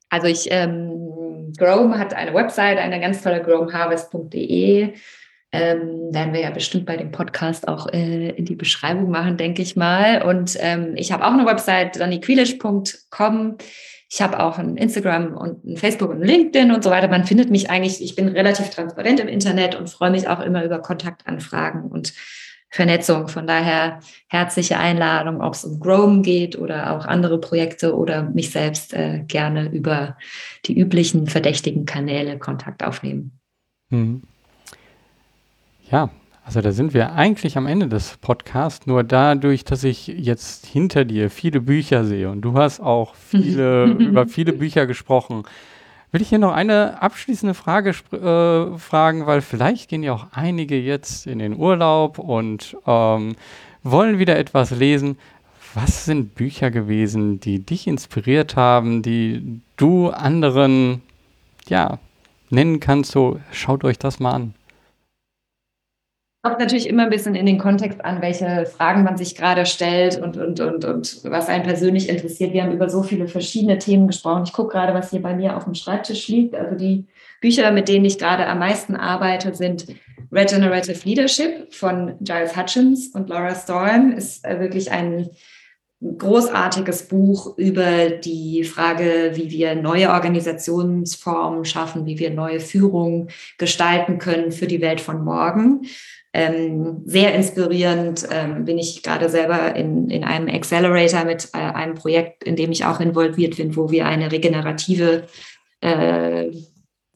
Also 0.09 0.27
ich, 0.27 0.49
ähm, 0.51 1.53
Chrome 1.59 1.99
hat 1.99 2.15
eine 2.15 2.35
Website, 2.35 2.79
eine 2.79 3.01
ganz 3.01 3.23
tolle 3.23 3.43
chromeharvest.de 3.43 4.95
ähm, 5.53 6.13
werden 6.13 6.33
wir 6.33 6.41
ja 6.41 6.51
bestimmt 6.51 6.87
bei 6.87 6.97
dem 6.97 7.11
Podcast 7.11 7.67
auch 7.67 7.89
äh, 7.93 8.31
in 8.31 8.45
die 8.45 8.55
Beschreibung 8.55 9.11
machen, 9.11 9.37
denke 9.37 9.63
ich 9.63 9.75
mal. 9.77 10.23
Und 10.23 10.57
ähm, 10.61 10.95
ich 10.97 11.11
habe 11.13 11.27
auch 11.27 11.33
eine 11.33 11.47
Website, 11.47 11.99
daniquilisch.com. 11.99 13.57
Ich 14.09 14.23
habe 14.23 14.41
auch 14.41 14.59
ein 14.59 14.77
Instagram 14.77 15.37
und 15.37 15.65
ein 15.65 15.77
Facebook 15.77 16.11
und 16.11 16.23
ein 16.23 16.27
LinkedIn 16.27 16.73
und 16.73 16.85
so 16.85 16.91
weiter. 16.91 17.09
Man 17.09 17.25
findet 17.25 17.51
mich 17.51 17.71
eigentlich, 17.71 18.03
ich 18.03 18.17
bin 18.17 18.29
relativ 18.29 18.71
transparent 18.71 19.21
im 19.21 19.29
Internet 19.29 19.75
und 19.75 19.91
freue 19.91 20.11
mich 20.11 20.29
auch 20.29 20.41
immer 20.41 20.65
über 20.65 20.81
Kontaktanfragen 20.81 21.83
und 21.83 22.13
Vernetzung. 22.71 23.29
Von 23.29 23.47
daher 23.47 24.01
herzliche 24.29 24.79
Einladung, 24.79 25.41
ob 25.41 25.55
es 25.55 25.65
um 25.65 25.81
Chrome 25.81 26.23
geht 26.23 26.57
oder 26.57 26.97
auch 26.97 27.05
andere 27.05 27.41
Projekte 27.41 27.97
oder 27.97 28.23
mich 28.23 28.51
selbst 28.51 28.95
äh, 28.95 29.25
gerne 29.27 29.71
über 29.71 30.17
die 30.67 30.79
üblichen 30.79 31.27
verdächtigen 31.27 31.85
Kanäle 31.85 32.39
Kontakt 32.39 32.85
aufnehmen. 32.85 33.39
Mhm. 33.91 34.23
Ja, 35.91 36.11
also 36.45 36.61
da 36.61 36.73
sind 36.73 36.95
wir 36.95 37.13
eigentlich 37.13 37.57
am 37.57 37.67
Ende 37.67 37.89
des 37.89 38.17
Podcasts. 38.19 38.87
Nur 38.87 39.03
dadurch, 39.03 39.65
dass 39.65 39.83
ich 39.83 40.07
jetzt 40.07 40.67
hinter 40.67 41.05
dir 41.05 41.29
viele 41.29 41.61
Bücher 41.61 42.05
sehe 42.05 42.31
und 42.31 42.43
du 42.43 42.55
hast 42.55 42.81
auch 42.81 43.15
viele, 43.31 43.87
über 43.87 44.27
viele 44.27 44.53
Bücher 44.53 44.87
gesprochen, 44.87 45.43
will 46.13 46.23
ich 46.23 46.29
hier 46.29 46.39
noch 46.39 46.53
eine 46.53 47.01
abschließende 47.03 47.55
Frage 47.55 47.91
äh, 47.91 48.79
fragen, 48.79 49.27
weil 49.27 49.41
vielleicht 49.41 49.89
gehen 49.89 50.03
ja 50.03 50.13
auch 50.13 50.27
einige 50.33 50.79
jetzt 50.79 51.27
in 51.27 51.39
den 51.39 51.57
Urlaub 51.57 52.19
und 52.19 52.77
ähm, 52.87 53.37
wollen 53.83 54.19
wieder 54.19 54.39
etwas 54.39 54.71
lesen. 54.71 55.19
Was 55.75 56.05
sind 56.05 56.35
Bücher 56.35 56.71
gewesen, 56.71 57.39
die 57.39 57.61
dich 57.61 57.87
inspiriert 57.87 58.57
haben, 58.57 59.03
die 59.03 59.61
du 59.77 60.11
anderen 60.11 61.01
ja 61.69 61.99
nennen 62.51 62.81
kannst? 62.81 63.13
So 63.13 63.39
schaut 63.53 63.85
euch 63.85 63.99
das 63.99 64.19
mal 64.19 64.33
an. 64.33 64.55
Kommt 66.43 66.59
natürlich 66.59 66.89
immer 66.89 67.03
ein 67.03 67.11
bisschen 67.11 67.35
in 67.35 67.45
den 67.45 67.59
Kontext 67.59 68.03
an, 68.03 68.23
welche 68.23 68.65
Fragen 68.65 69.03
man 69.03 69.19
sich 69.19 69.35
gerade 69.35 69.67
stellt 69.67 70.19
und, 70.19 70.39
und, 70.39 70.59
und, 70.59 70.87
und 70.87 71.21
was 71.25 71.49
einen 71.49 71.65
persönlich 71.65 72.09
interessiert. 72.09 72.55
Wir 72.55 72.63
haben 72.63 72.73
über 72.73 72.89
so 72.89 73.03
viele 73.03 73.29
verschiedene 73.29 73.79
Themen 73.79 74.07
gesprochen. 74.07 74.45
Ich 74.47 74.55
gucke 74.55 74.73
gerade, 74.73 74.95
was 74.95 75.11
hier 75.11 75.21
bei 75.21 75.35
mir 75.35 75.55
auf 75.55 75.65
dem 75.65 75.75
Schreibtisch 75.75 76.29
liegt. 76.29 76.55
Also 76.55 76.77
die 76.77 77.05
Bücher, 77.43 77.71
mit 77.73 77.89
denen 77.89 78.07
ich 78.07 78.19
gerade 78.19 78.47
am 78.47 78.59
meisten 78.59 78.97
arbeite, 78.97 79.55
sind 79.55 79.87
Regenerative 80.33 81.07
Leadership 81.07 81.75
von 81.75 82.15
Giles 82.21 82.57
Hutchins 82.57 83.09
und 83.09 83.29
Laura 83.29 83.55
Storm. 83.55 84.13
Ist 84.13 84.43
äh, 84.47 84.61
wirklich 84.61 84.91
ein 84.91 85.29
großartiges 86.03 87.09
Buch 87.09 87.59
über 87.59 88.09
die 88.09 88.65
Frage, 88.65 89.33
wie 89.35 89.51
wir 89.51 89.75
neue 89.75 90.09
Organisationsformen 90.09 91.67
schaffen, 91.67 92.07
wie 92.07 92.19
wir 92.19 92.31
neue 92.31 92.61
Führung 92.61 93.29
gestalten 93.59 94.19
können 94.19 94.53
für 94.53 94.67
die 94.67 94.81
Welt 94.81 95.03
von 95.03 95.23
morgen. 95.23 95.83
Ähm, 96.33 97.03
sehr 97.07 97.35
inspirierend 97.35 98.29
ähm, 98.31 98.65
bin 98.65 98.79
ich 98.79 99.03
gerade 99.03 99.29
selber 99.29 99.75
in, 99.75 100.11
in 100.11 100.23
einem 100.23 100.49
Accelerator 100.49 101.25
mit 101.25 101.49
äh, 101.55 101.59
einem 101.59 101.97
Projekt, 101.97 102.45
in 102.45 102.55
dem 102.55 102.71
ich 102.71 102.85
auch 102.85 103.01
involviert 103.01 103.57
bin, 103.57 103.75
wo 103.75 103.91
wir 103.91 104.07
eine 104.07 104.31
regenerative 104.31 105.25
äh, 105.81 106.51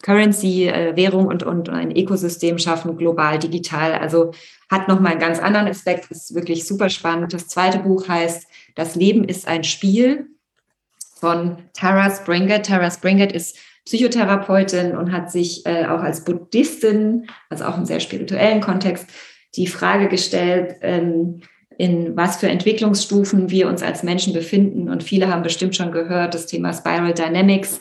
Currency, 0.02 0.66
äh, 0.68 0.96
Währung 0.96 1.26
und, 1.26 1.44
und 1.44 1.68
ein 1.70 1.96
Ökosystem 1.96 2.58
schaffen, 2.58 2.96
global, 2.98 3.38
digital. 3.38 3.94
Also 3.94 4.32
hat 4.70 4.88
nochmal 4.88 5.12
einen 5.12 5.20
ganz 5.20 5.38
anderen 5.38 5.68
Aspekt, 5.68 6.10
ist 6.10 6.34
wirklich 6.34 6.66
super 6.66 6.90
spannend. 6.90 7.32
Das 7.32 7.48
zweite 7.48 7.78
Buch 7.78 8.08
heißt 8.08 8.46
Das 8.74 8.96
Leben 8.96 9.24
ist 9.24 9.46
ein 9.46 9.64
Spiel 9.64 10.26
von 11.16 11.56
Tara 11.72 12.10
Springett. 12.10 12.66
Tara 12.66 12.90
Springett 12.90 13.32
ist 13.32 13.56
Psychotherapeutin 13.84 14.96
und 14.96 15.12
hat 15.12 15.30
sich 15.30 15.66
äh, 15.66 15.86
auch 15.86 16.00
als 16.00 16.24
Buddhistin, 16.24 17.26
also 17.50 17.64
auch 17.64 17.76
im 17.76 17.84
sehr 17.84 18.00
spirituellen 18.00 18.60
Kontext, 18.60 19.06
die 19.56 19.66
Frage 19.66 20.08
gestellt, 20.08 20.76
ähm, 20.80 21.40
in 21.76 22.16
was 22.16 22.36
für 22.36 22.48
Entwicklungsstufen 22.48 23.50
wir 23.50 23.68
uns 23.68 23.82
als 23.82 24.02
Menschen 24.02 24.32
befinden. 24.32 24.88
Und 24.88 25.02
viele 25.02 25.28
haben 25.28 25.42
bestimmt 25.42 25.76
schon 25.76 25.92
gehört, 25.92 26.34
das 26.34 26.46
Thema 26.46 26.72
Spiral 26.72 27.14
Dynamics 27.14 27.80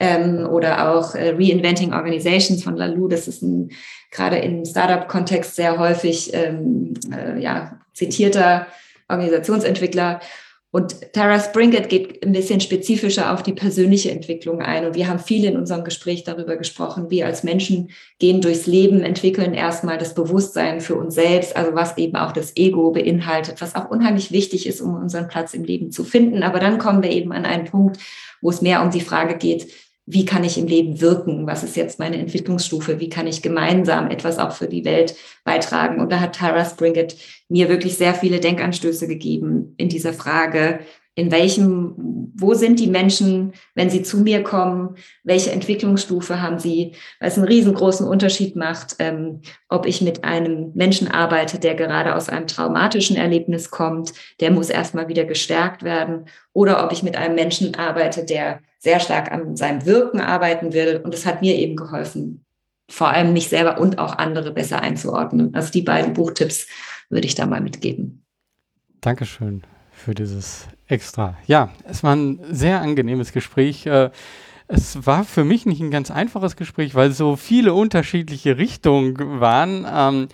ähm, 0.00 0.46
oder 0.46 0.90
auch 0.90 1.14
äh, 1.14 1.30
Reinventing 1.30 1.92
Organizations 1.92 2.62
von 2.62 2.76
Lalou. 2.76 3.08
Das 3.08 3.28
ist 3.28 3.42
ein, 3.42 3.70
gerade 4.10 4.38
im 4.38 4.64
Startup-Kontext 4.64 5.56
sehr 5.56 5.78
häufig 5.78 6.32
ähm, 6.34 6.94
äh, 7.12 7.40
ja, 7.40 7.78
zitierter 7.92 8.66
Organisationsentwickler. 9.08 10.20
Und 10.74 11.12
Tara 11.12 11.38
Springett 11.38 11.88
geht 11.88 12.26
ein 12.26 12.32
bisschen 12.32 12.58
spezifischer 12.58 13.32
auf 13.32 13.44
die 13.44 13.52
persönliche 13.52 14.10
Entwicklung 14.10 14.60
ein. 14.60 14.84
Und 14.84 14.96
wir 14.96 15.06
haben 15.06 15.20
viel 15.20 15.44
in 15.44 15.56
unserem 15.56 15.84
Gespräch 15.84 16.24
darüber 16.24 16.56
gesprochen. 16.56 17.10
Wir 17.10 17.26
als 17.26 17.44
Menschen 17.44 17.90
gehen 18.18 18.40
durchs 18.40 18.66
Leben, 18.66 19.04
entwickeln 19.04 19.54
erstmal 19.54 19.98
das 19.98 20.16
Bewusstsein 20.16 20.80
für 20.80 20.96
uns 20.96 21.14
selbst, 21.14 21.56
also 21.56 21.76
was 21.76 21.96
eben 21.96 22.16
auch 22.16 22.32
das 22.32 22.56
Ego 22.56 22.90
beinhaltet, 22.90 23.60
was 23.60 23.76
auch 23.76 23.88
unheimlich 23.88 24.32
wichtig 24.32 24.66
ist, 24.66 24.80
um 24.80 24.96
unseren 24.96 25.28
Platz 25.28 25.54
im 25.54 25.62
Leben 25.62 25.92
zu 25.92 26.02
finden. 26.02 26.42
Aber 26.42 26.58
dann 26.58 26.78
kommen 26.78 27.04
wir 27.04 27.12
eben 27.12 27.30
an 27.30 27.46
einen 27.46 27.66
Punkt, 27.66 28.00
wo 28.40 28.50
es 28.50 28.60
mehr 28.60 28.82
um 28.82 28.90
die 28.90 29.00
Frage 29.00 29.36
geht, 29.36 29.68
wie 30.06 30.24
kann 30.24 30.44
ich 30.44 30.58
im 30.58 30.66
Leben 30.66 31.00
wirken? 31.00 31.46
Was 31.46 31.64
ist 31.64 31.76
jetzt 31.76 31.98
meine 31.98 32.18
Entwicklungsstufe? 32.18 33.00
Wie 33.00 33.08
kann 33.08 33.26
ich 33.26 33.42
gemeinsam 33.42 34.10
etwas 34.10 34.38
auch 34.38 34.52
für 34.52 34.68
die 34.68 34.84
Welt 34.84 35.16
beitragen? 35.44 36.00
Und 36.00 36.12
da 36.12 36.20
hat 36.20 36.36
Tara 36.36 36.64
Springett 36.64 37.16
mir 37.48 37.68
wirklich 37.68 37.96
sehr 37.96 38.14
viele 38.14 38.40
Denkanstöße 38.40 39.08
gegeben 39.08 39.74
in 39.78 39.88
dieser 39.88 40.12
Frage, 40.12 40.80
in 41.16 41.30
welchem, 41.30 41.94
wo 42.34 42.54
sind 42.54 42.80
die 42.80 42.88
Menschen, 42.88 43.52
wenn 43.74 43.88
sie 43.88 44.02
zu 44.02 44.18
mir 44.18 44.42
kommen, 44.42 44.96
welche 45.22 45.52
Entwicklungsstufe 45.52 46.42
haben 46.42 46.58
sie, 46.58 46.92
weil 47.20 47.28
es 47.28 47.38
einen 47.38 47.46
riesengroßen 47.46 48.06
Unterschied 48.06 48.56
macht, 48.56 48.96
ähm, 48.98 49.40
ob 49.68 49.86
ich 49.86 50.00
mit 50.00 50.24
einem 50.24 50.72
Menschen 50.74 51.06
arbeite, 51.06 51.60
der 51.60 51.76
gerade 51.76 52.16
aus 52.16 52.28
einem 52.28 52.48
traumatischen 52.48 53.16
Erlebnis 53.16 53.70
kommt, 53.70 54.12
der 54.40 54.50
muss 54.50 54.70
erstmal 54.70 55.06
wieder 55.06 55.24
gestärkt 55.24 55.84
werden, 55.84 56.24
oder 56.52 56.84
ob 56.84 56.92
ich 56.92 57.04
mit 57.04 57.16
einem 57.16 57.36
Menschen 57.36 57.76
arbeite, 57.76 58.24
der 58.24 58.60
sehr 58.84 59.00
stark 59.00 59.32
an 59.32 59.56
seinem 59.56 59.84
Wirken 59.86 60.20
arbeiten 60.20 60.72
will. 60.74 61.00
Und 61.02 61.14
es 61.14 61.26
hat 61.26 61.40
mir 61.40 61.56
eben 61.56 61.74
geholfen, 61.74 62.44
vor 62.90 63.08
allem 63.08 63.32
mich 63.32 63.48
selber 63.48 63.80
und 63.80 63.98
auch 63.98 64.18
andere 64.18 64.52
besser 64.52 64.82
einzuordnen. 64.82 65.54
Also 65.54 65.72
die 65.72 65.82
beiden 65.82 66.12
Buchtipps 66.12 66.68
würde 67.08 67.26
ich 67.26 67.34
da 67.34 67.46
mal 67.46 67.62
mitgeben. 67.62 68.24
Dankeschön 69.00 69.62
für 69.90 70.14
dieses 70.14 70.68
Extra. 70.86 71.36
Ja, 71.46 71.70
es 71.88 72.02
war 72.02 72.14
ein 72.14 72.40
sehr 72.50 72.82
angenehmes 72.82 73.32
Gespräch. 73.32 73.86
Äh, 73.86 74.10
es 74.68 75.06
war 75.06 75.24
für 75.24 75.44
mich 75.44 75.64
nicht 75.64 75.80
ein 75.80 75.90
ganz 75.90 76.10
einfaches 76.10 76.56
Gespräch, 76.56 76.94
weil 76.94 77.10
so 77.12 77.36
viele 77.36 77.72
unterschiedliche 77.72 78.58
Richtungen 78.58 79.40
waren. 79.40 79.86
Ähm, 79.90 80.28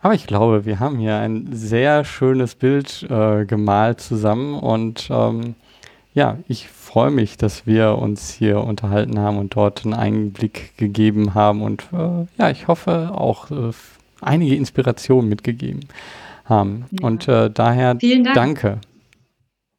aber 0.00 0.14
ich 0.14 0.26
glaube, 0.26 0.66
wir 0.66 0.78
haben 0.78 0.98
hier 0.98 1.16
ein 1.16 1.48
sehr 1.52 2.04
schönes 2.04 2.54
Bild 2.54 3.06
äh, 3.08 3.46
gemalt 3.46 4.00
zusammen 4.00 4.54
und 4.54 5.08
ähm, 5.10 5.54
ja, 6.18 6.36
ich 6.48 6.68
freue 6.68 7.12
mich, 7.12 7.36
dass 7.36 7.64
wir 7.64 7.96
uns 7.96 8.32
hier 8.32 8.58
unterhalten 8.64 9.20
haben 9.20 9.38
und 9.38 9.54
dort 9.54 9.84
einen 9.84 9.94
Einblick 9.94 10.76
gegeben 10.76 11.34
haben 11.34 11.62
und 11.62 11.84
äh, 11.92 12.26
ja, 12.38 12.50
ich 12.50 12.66
hoffe 12.66 13.12
auch 13.14 13.52
äh, 13.52 13.70
einige 14.20 14.56
Inspirationen 14.56 15.28
mitgegeben 15.28 15.86
haben. 16.44 16.86
Ja. 16.90 17.06
Und 17.06 17.28
äh, 17.28 17.50
daher 17.50 17.94
Dank. 17.94 18.34
danke. 18.34 18.80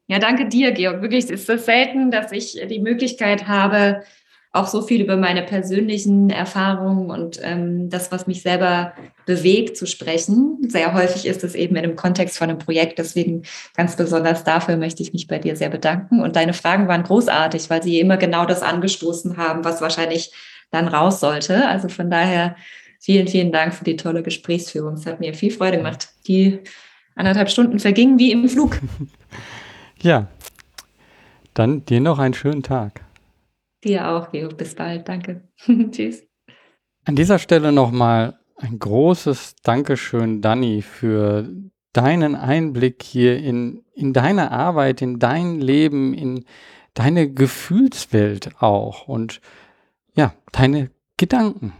Ja, 0.06 0.18
danke 0.18 0.48
dir, 0.48 0.72
Georg. 0.72 1.02
Wirklich, 1.02 1.24
es 1.24 1.30
ist 1.30 1.46
so 1.46 1.58
selten, 1.58 2.10
dass 2.10 2.32
ich 2.32 2.58
die 2.70 2.80
Möglichkeit 2.80 3.46
habe, 3.46 4.02
auch 4.52 4.66
so 4.66 4.82
viel 4.82 5.00
über 5.00 5.16
meine 5.16 5.42
persönlichen 5.42 6.28
Erfahrungen 6.28 7.10
und 7.10 7.38
ähm, 7.42 7.88
das, 7.88 8.10
was 8.10 8.26
mich 8.26 8.42
selber 8.42 8.92
bewegt, 9.24 9.76
zu 9.76 9.86
sprechen. 9.86 10.58
Sehr 10.68 10.92
häufig 10.92 11.24
ist 11.24 11.44
es 11.44 11.54
eben 11.54 11.76
in 11.76 11.82
dem 11.82 11.94
Kontext 11.94 12.36
von 12.36 12.50
einem 12.50 12.58
Projekt. 12.58 12.98
Deswegen 12.98 13.44
ganz 13.76 13.94
besonders 13.94 14.42
dafür 14.42 14.76
möchte 14.76 15.04
ich 15.04 15.12
mich 15.12 15.28
bei 15.28 15.38
dir 15.38 15.54
sehr 15.54 15.68
bedanken. 15.68 16.20
Und 16.20 16.34
deine 16.34 16.52
Fragen 16.52 16.88
waren 16.88 17.04
großartig, 17.04 17.70
weil 17.70 17.82
sie 17.82 18.00
immer 18.00 18.16
genau 18.16 18.44
das 18.44 18.62
angestoßen 18.62 19.36
haben, 19.36 19.64
was 19.64 19.80
wahrscheinlich 19.80 20.32
dann 20.72 20.88
raus 20.88 21.20
sollte. 21.20 21.68
Also 21.68 21.88
von 21.88 22.10
daher 22.10 22.56
vielen, 22.98 23.28
vielen 23.28 23.52
Dank 23.52 23.72
für 23.72 23.84
die 23.84 23.96
tolle 23.96 24.24
Gesprächsführung. 24.24 24.94
Es 24.94 25.06
hat 25.06 25.20
mir 25.20 25.32
viel 25.32 25.52
Freude 25.52 25.76
gemacht. 25.76 26.08
Die 26.26 26.58
anderthalb 27.14 27.50
Stunden 27.50 27.78
vergingen 27.78 28.18
wie 28.18 28.32
im 28.32 28.48
Flug. 28.48 28.78
Ja, 30.02 30.28
dann 31.52 31.84
dir 31.84 32.00
noch 32.00 32.18
einen 32.18 32.32
schönen 32.32 32.62
Tag. 32.62 33.02
Dir 33.84 34.08
auch, 34.08 34.30
Geo. 34.30 34.48
Bis 34.48 34.74
bald. 34.74 35.08
Danke. 35.08 35.48
Tschüss. 35.90 36.22
An 37.04 37.16
dieser 37.16 37.38
Stelle 37.38 37.72
nochmal 37.72 38.38
ein 38.56 38.78
großes 38.78 39.56
Dankeschön, 39.62 40.42
Dani, 40.42 40.82
für 40.82 41.48
deinen 41.92 42.34
Einblick 42.34 43.02
hier 43.02 43.38
in, 43.38 43.82
in 43.94 44.12
deine 44.12 44.52
Arbeit, 44.52 45.02
in 45.02 45.18
dein 45.18 45.60
Leben, 45.60 46.14
in 46.14 46.44
deine 46.94 47.32
Gefühlswelt 47.32 48.60
auch 48.60 49.08
und 49.08 49.40
ja, 50.14 50.34
deine 50.52 50.90
Gedanken. 51.16 51.72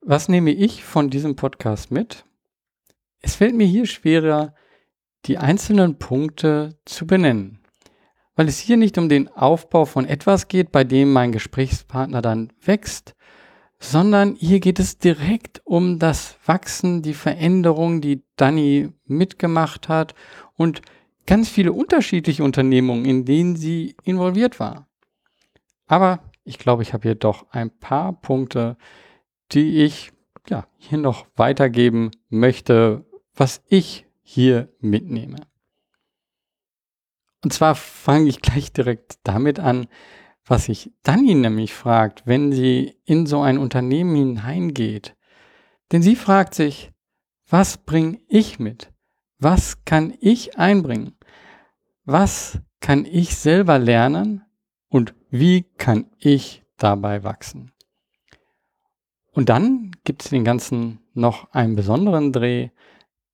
Was 0.00 0.28
nehme 0.28 0.52
ich 0.52 0.82
von 0.82 1.10
diesem 1.10 1.36
Podcast 1.36 1.90
mit? 1.90 2.24
Es 3.20 3.34
fällt 3.34 3.54
mir 3.54 3.66
hier 3.66 3.86
schwerer, 3.86 4.54
die 5.26 5.36
einzelnen 5.36 5.98
Punkte 5.98 6.78
zu 6.86 7.06
benennen 7.06 7.59
weil 8.40 8.48
es 8.48 8.58
hier 8.58 8.78
nicht 8.78 8.96
um 8.96 9.10
den 9.10 9.28
Aufbau 9.28 9.84
von 9.84 10.06
etwas 10.06 10.48
geht, 10.48 10.72
bei 10.72 10.82
dem 10.82 11.12
mein 11.12 11.30
Gesprächspartner 11.30 12.22
dann 12.22 12.50
wächst, 12.64 13.14
sondern 13.78 14.34
hier 14.34 14.60
geht 14.60 14.78
es 14.78 14.96
direkt 14.96 15.60
um 15.66 15.98
das 15.98 16.38
Wachsen, 16.46 17.02
die 17.02 17.12
Veränderung, 17.12 18.00
die 18.00 18.22
Dani 18.36 18.94
mitgemacht 19.04 19.90
hat 19.90 20.14
und 20.56 20.80
ganz 21.26 21.50
viele 21.50 21.74
unterschiedliche 21.74 22.42
Unternehmungen, 22.42 23.04
in 23.04 23.26
denen 23.26 23.56
sie 23.56 23.94
involviert 24.04 24.58
war. 24.58 24.88
Aber 25.86 26.20
ich 26.42 26.58
glaube, 26.58 26.82
ich 26.82 26.94
habe 26.94 27.02
hier 27.02 27.16
doch 27.16 27.44
ein 27.50 27.68
paar 27.68 28.22
Punkte, 28.22 28.78
die 29.52 29.84
ich 29.84 30.12
ja, 30.48 30.66
hier 30.78 30.96
noch 30.96 31.26
weitergeben 31.36 32.10
möchte, 32.30 33.04
was 33.34 33.62
ich 33.68 34.06
hier 34.22 34.72
mitnehme. 34.80 35.49
Und 37.42 37.52
zwar 37.52 37.74
fange 37.74 38.28
ich 38.28 38.42
gleich 38.42 38.72
direkt 38.72 39.18
damit 39.24 39.58
an, 39.58 39.86
was 40.44 40.66
sich 40.66 40.92
Dani 41.02 41.34
nämlich 41.34 41.72
fragt, 41.72 42.26
wenn 42.26 42.52
sie 42.52 42.96
in 43.04 43.26
so 43.26 43.40
ein 43.40 43.58
Unternehmen 43.58 44.14
hineingeht. 44.14 45.16
Denn 45.92 46.02
sie 46.02 46.16
fragt 46.16 46.54
sich, 46.54 46.92
was 47.48 47.78
bringe 47.78 48.18
ich 48.28 48.58
mit? 48.58 48.92
Was 49.38 49.84
kann 49.84 50.14
ich 50.20 50.58
einbringen? 50.58 51.16
Was 52.04 52.58
kann 52.80 53.04
ich 53.04 53.36
selber 53.36 53.78
lernen? 53.78 54.42
Und 54.88 55.14
wie 55.30 55.62
kann 55.62 56.06
ich 56.18 56.64
dabei 56.76 57.22
wachsen? 57.22 57.72
Und 59.32 59.48
dann 59.48 59.92
gibt 60.04 60.24
es 60.24 60.30
den 60.30 60.44
Ganzen 60.44 61.00
noch 61.14 61.52
einen 61.52 61.76
besonderen 61.76 62.32
Dreh, 62.32 62.70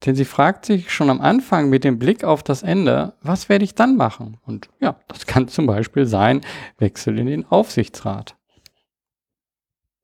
denn 0.05 0.15
sie 0.15 0.25
fragt 0.25 0.67
sich 0.67 0.93
schon 0.93 1.11
am 1.11 1.21
Anfang 1.21 1.71
mit 1.71 1.85
dem 1.85 1.99
Blick 1.99 2.23
auf 2.23 2.43
das 2.43 2.63
Ende, 2.63 3.15
was 3.23 3.49
werde 3.49 3.65
ich 3.65 3.75
dann 3.75 3.97
machen? 3.97 4.39
Und 4.45 4.69
ja, 4.81 5.01
das 5.09 5.27
kann 5.27 5.49
zum 5.49 5.67
Beispiel 5.67 6.07
sein, 6.07 6.43
Wechsel 6.79 7.19
in 7.19 7.27
den 7.27 7.47
Aufsichtsrat. 7.47 8.37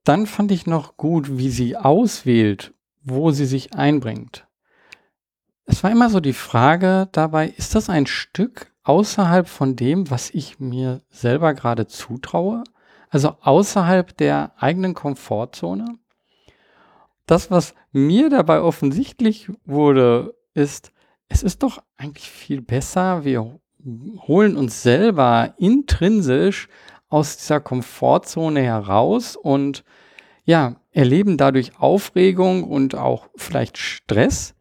Dann 0.04 0.26
fand 0.26 0.50
ich 0.50 0.66
noch 0.66 0.96
gut, 0.96 1.36
wie 1.38 1.50
sie 1.50 1.76
auswählt, 1.76 2.74
wo 3.02 3.30
sie 3.30 3.46
sich 3.46 3.74
einbringt. 3.74 4.46
Es 5.64 5.84
war 5.84 5.90
immer 5.90 6.10
so 6.10 6.20
die 6.20 6.32
Frage 6.32 7.08
dabei, 7.12 7.48
ist 7.48 7.74
das 7.74 7.88
ein 7.88 8.06
Stück 8.06 8.72
außerhalb 8.82 9.46
von 9.46 9.76
dem, 9.76 10.10
was 10.10 10.30
ich 10.30 10.58
mir 10.58 11.02
selber 11.08 11.54
gerade 11.54 11.86
zutraue? 11.86 12.64
Also 13.10 13.36
außerhalb 13.40 14.16
der 14.16 14.52
eigenen 14.56 14.94
Komfortzone? 14.94 15.98
Das, 17.26 17.50
was 17.50 17.74
mir 17.92 18.30
dabei 18.30 18.60
offensichtlich 18.60 19.50
wurde, 19.64 20.34
ist, 20.54 20.92
es 21.28 21.42
ist 21.42 21.62
doch 21.62 21.82
eigentlich 21.96 22.30
viel 22.30 22.60
besser, 22.60 23.24
wir 23.24 23.58
holen 24.26 24.56
uns 24.56 24.82
selber 24.82 25.54
intrinsisch 25.58 26.68
aus 27.08 27.36
dieser 27.36 27.60
Komfortzone 27.60 28.62
heraus 28.62 29.36
und 29.36 29.84
ja, 30.44 30.76
erleben 30.90 31.36
dadurch 31.36 31.78
Aufregung 31.78 32.64
und 32.64 32.94
auch 32.94 33.28
vielleicht 33.36 33.78
Stress, 33.78 34.54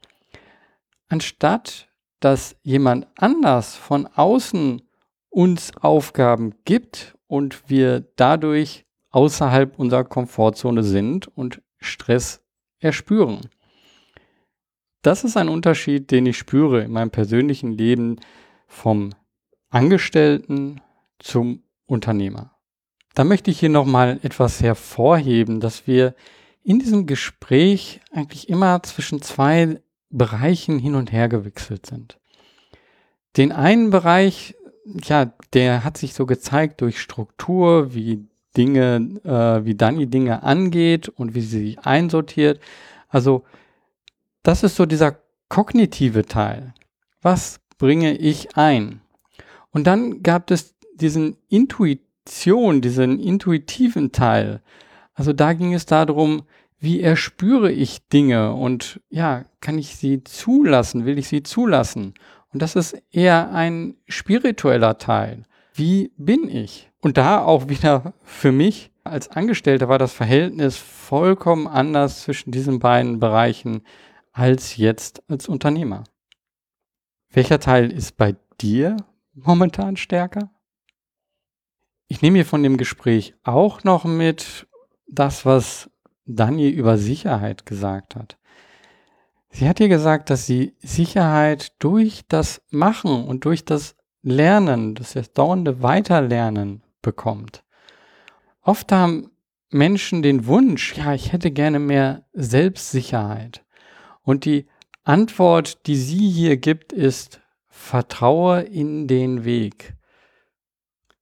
anstatt 1.08 1.88
dass 2.20 2.56
jemand 2.62 3.08
anders 3.16 3.76
von 3.76 4.06
außen 4.06 4.82
uns 5.30 5.72
Aufgaben 5.82 6.54
gibt 6.66 7.18
und 7.28 7.64
wir 7.68 8.02
dadurch 8.16 8.86
außerhalb 9.10 9.78
unserer 9.80 10.04
Komfortzone 10.04 10.84
sind 10.84 11.28
und 11.36 11.62
Stress 11.78 12.42
erspüren. 12.82 13.40
Das 15.02 15.24
ist 15.24 15.38
ein 15.38 15.50
Unterschied, 15.50 16.12
den 16.12 16.26
ich 16.26 16.38
spüre 16.38 16.84
in 16.84 16.92
meinem 16.92 17.10
persönlichen 17.10 17.72
Leben 17.72 18.18
vom 18.68 19.12
Angestellten 19.70 20.82
zum 21.20 21.64
Unternehmer. 21.86 22.56
Da 23.14 23.24
möchte 23.24 23.52
ich 23.52 23.60
hier 23.60 23.70
nochmal 23.70 24.20
etwas 24.24 24.62
hervorheben, 24.62 25.60
dass 25.60 25.88
wir 25.88 26.16
in 26.64 26.80
diesem 26.80 27.08
Gespräch 27.08 28.02
eigentlich 28.12 28.50
immer 28.50 28.84
zwischen 28.84 29.22
zwei 29.22 29.82
Bereichen 30.10 30.78
hin 30.78 30.96
und 30.96 31.12
her 31.12 31.30
gewechselt 31.30 31.86
sind. 31.86 32.20
Den 33.38 33.52
einen 33.52 33.90
Bereich, 33.90 34.56
ja, 34.86 35.34
der 35.54 35.84
hat 35.84 35.98
sich 35.98 36.14
so 36.14 36.26
gezeigt 36.26 36.82
durch 36.82 37.00
Struktur, 37.00 37.94
wie 37.96 38.28
Dinge, 38.58 39.20
äh, 39.24 39.66
wie 39.66 39.76
Dani 39.76 40.08
Dinge 40.08 40.44
angeht 40.44 41.10
und 41.10 41.36
wie 41.36 41.42
sie 41.42 41.66
sich 41.66 41.80
einsortiert. 41.80 42.60
Also 43.08 43.44
das 44.44 44.64
ist 44.64 44.76
so 44.76 44.86
dieser 44.86 45.18
kognitive 45.50 46.26
Teil. 46.26 46.74
Was 47.22 47.60
bringe 47.78 48.16
ich 48.18 48.58
ein? 48.58 49.02
Und 49.72 49.88
dann 49.88 50.24
gab 50.24 50.52
es 50.52 50.76
diesen 50.96 51.38
Intuition, 51.48 52.82
diesen 52.82 53.20
intuitiven 53.20 54.12
Teil. 54.12 54.62
Also 55.14 55.34
da 55.34 55.54
ging 55.54 55.74
es 55.74 55.86
darum, 55.86 56.44
wie 56.80 57.02
erspüre 57.02 57.72
ich 57.72 58.08
Dinge 58.08 58.54
und 58.54 59.02
ja, 59.10 59.46
kann 59.62 59.78
ich 59.78 59.96
sie 59.96 60.24
zulassen? 60.24 61.06
Will 61.06 61.20
ich 61.20 61.28
sie 61.28 61.44
zulassen? 61.44 62.16
Und 62.54 62.62
das 62.62 62.76
ist 62.76 63.02
eher 63.12 63.52
ein 63.52 63.96
spiritueller 64.08 64.98
Teil. 64.98 65.44
Wie 65.74 66.12
bin 66.18 66.50
ich? 66.50 66.91
Und 67.02 67.18
da 67.18 67.44
auch 67.44 67.68
wieder 67.68 68.14
für 68.24 68.52
mich 68.52 68.92
als 69.04 69.30
Angestellter 69.30 69.90
war 69.90 69.98
das 69.98 70.14
Verhältnis 70.14 70.78
vollkommen 70.78 71.68
anders 71.68 72.22
zwischen 72.22 72.52
diesen 72.52 72.80
beiden 72.80 73.20
Bereichen 73.20 73.82
als 74.32 74.78
jetzt 74.78 75.24
als 75.28 75.48
Unternehmer. 75.48 76.04
Welcher 77.32 77.60
Teil 77.60 77.92
ist 77.92 78.18
bei 78.18 78.36
dir 78.62 78.98
momentan 79.34 79.98
stärker? 79.98 80.52
Ich 82.08 82.22
nehme 82.22 82.38
hier 82.38 82.46
von 82.46 82.62
dem 82.62 82.78
Gespräch 82.78 83.34
auch 83.44 83.84
noch 83.84 84.04
mit 84.04 84.68
das, 85.08 85.46
was 85.46 85.90
Dani 86.26 86.70
über 86.70 86.98
Sicherheit 86.98 87.66
gesagt 87.66 88.16
hat. 88.16 88.38
Sie 89.50 89.68
hat 89.68 89.80
hier 89.80 89.90
gesagt, 89.90 90.30
dass 90.30 90.46
sie 90.46 90.76
Sicherheit 90.80 91.74
durch 91.80 92.24
das 92.28 92.62
Machen 92.70 93.26
und 93.26 93.44
durch 93.46 93.66
das 93.66 93.96
Lernen, 94.22 94.94
das 94.94 95.16
dauernde 95.34 95.82
Weiterlernen 95.82 96.84
bekommt. 97.02 97.64
Oft 98.62 98.92
haben 98.92 99.32
Menschen 99.70 100.22
den 100.22 100.46
Wunsch, 100.46 100.96
ja, 100.98 101.14
ich 101.14 101.32
hätte 101.32 101.52
gerne 101.52 101.80
mehr 101.80 102.26
Selbstsicherheit. 102.34 103.64
Und 104.22 104.46
die 104.46 104.68
Antwort, 105.04 105.88
die 105.88 105.96
sie 105.96 106.30
hier 106.30 106.58
gibt, 106.58 106.94
ist, 106.94 107.42
vertraue 107.68 108.62
in 108.62 109.08
den 109.08 109.46
Weg. 109.46 109.96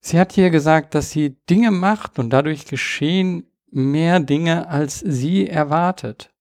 Sie 0.01 0.19
hat 0.19 0.33
hier 0.33 0.49
gesagt, 0.49 0.95
dass 0.95 1.11
sie 1.11 1.37
Dinge 1.49 1.71
macht 1.71 2.19
und 2.19 2.29
dadurch 2.31 2.65
geschehen 2.65 3.45
mehr 3.71 4.19
Dinge, 4.19 4.67
als 4.67 4.99
sie 4.99 5.47
erwartet. 5.47 6.33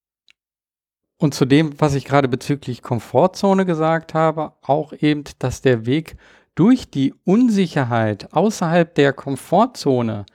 Und 1.19 1.35
zu 1.35 1.45
dem, 1.45 1.79
was 1.81 1.95
ich 1.95 2.05
gerade 2.05 2.29
bezüglich 2.29 2.83
Komfortzone 2.83 3.67
gesagt 3.67 4.15
habe, 4.15 4.55
auch 4.63 4.93
eben, 4.93 5.25
dass 5.41 5.61
der 5.61 5.85
Weg 5.85 6.17
durch 6.59 6.91
die 6.91 7.15
Unsicherheit 7.25 8.33
außerhalb 8.33 8.93
der 8.93 9.13
Komfortzone 9.13 10.27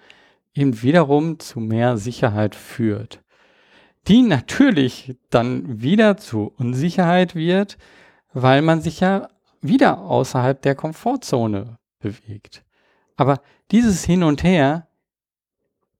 eben 0.53 0.81
wiederum 0.81 1.37
zu 1.39 1.59
mehr 1.59 1.97
Sicherheit 1.97 2.55
führt, 2.55 3.21
die 4.07 4.21
natürlich 4.21 5.17
dann 5.29 5.81
wieder 5.81 6.15
zu 6.15 6.53
Unsicherheit 6.57 7.35
wird, 7.35 7.77
weil 8.31 8.61
man 8.61 8.79
sich 8.79 9.01
ja 9.01 9.27
wieder 9.59 9.99
außerhalb 9.99 10.61
der 10.61 10.75
Komfortzone 10.75 11.77
bewegt. 11.99 12.63
Aber 13.17 13.41
dieses 13.71 14.05
Hin 14.05 14.23
und 14.23 14.43
Her, 14.43 14.87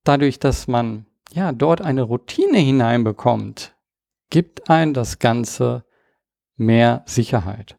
dadurch, 0.05 0.39
dass 0.39 0.69
man 0.69 1.05
ja 1.33 1.51
dort 1.51 1.81
eine 1.81 2.03
Routine 2.03 2.59
hineinbekommt, 2.59 3.75
gibt 4.29 4.69
ein 4.69 4.93
das 4.93 5.19
Ganze 5.19 5.83
mehr 6.55 7.03
Sicherheit. 7.07 7.77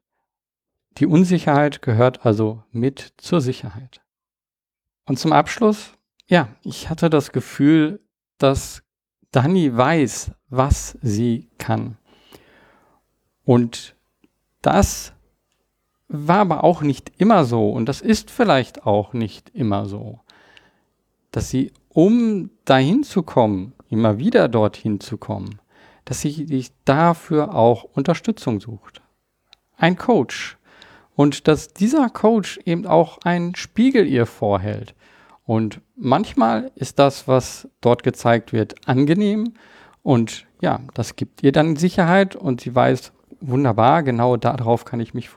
Die 0.98 1.06
Unsicherheit 1.06 1.82
gehört 1.82 2.24
also 2.24 2.62
mit 2.70 3.14
zur 3.16 3.40
Sicherheit. 3.40 4.00
Und 5.06 5.18
zum 5.18 5.32
Abschluss, 5.32 5.92
ja, 6.26 6.48
ich 6.62 6.88
hatte 6.88 7.10
das 7.10 7.32
Gefühl, 7.32 8.00
dass 8.38 8.82
Dani 9.32 9.76
weiß, 9.76 10.30
was 10.48 10.96
sie 11.02 11.50
kann. 11.58 11.98
Und 13.44 13.96
das 14.62 15.12
war 16.08 16.38
aber 16.38 16.64
auch 16.64 16.82
nicht 16.82 17.12
immer 17.18 17.44
so 17.44 17.70
und 17.70 17.86
das 17.86 18.00
ist 18.00 18.30
vielleicht 18.30 18.86
auch 18.86 19.12
nicht 19.12 19.50
immer 19.50 19.86
so, 19.86 20.20
dass 21.32 21.50
sie, 21.50 21.72
um 21.88 22.50
dahin 22.64 23.02
zu 23.02 23.22
kommen, 23.22 23.72
immer 23.88 24.18
wieder 24.18 24.48
dorthin 24.48 25.00
zu 25.00 25.18
kommen, 25.18 25.58
dass 26.04 26.20
sie 26.20 26.46
sich 26.46 26.70
dafür 26.84 27.54
auch 27.54 27.84
Unterstützung 27.84 28.60
sucht. 28.60 29.02
Ein 29.76 29.96
Coach, 29.96 30.56
und 31.16 31.48
dass 31.48 31.68
dieser 31.68 32.08
Coach 32.08 32.58
eben 32.64 32.86
auch 32.86 33.18
einen 33.24 33.54
Spiegel 33.54 34.06
ihr 34.06 34.26
vorhält. 34.26 34.94
Und 35.46 35.80
manchmal 35.96 36.70
ist 36.74 36.98
das, 36.98 37.28
was 37.28 37.68
dort 37.80 38.02
gezeigt 38.02 38.52
wird, 38.52 38.74
angenehm 38.88 39.54
und 40.02 40.46
ja, 40.60 40.80
das 40.94 41.16
gibt 41.16 41.42
ihr 41.42 41.52
dann 41.52 41.76
Sicherheit 41.76 42.36
und 42.36 42.60
sie 42.60 42.74
weiß, 42.74 43.12
wunderbar, 43.40 44.02
genau 44.02 44.36
darauf 44.36 44.84
kann 44.84 45.00
ich 45.00 45.14
mich 45.14 45.28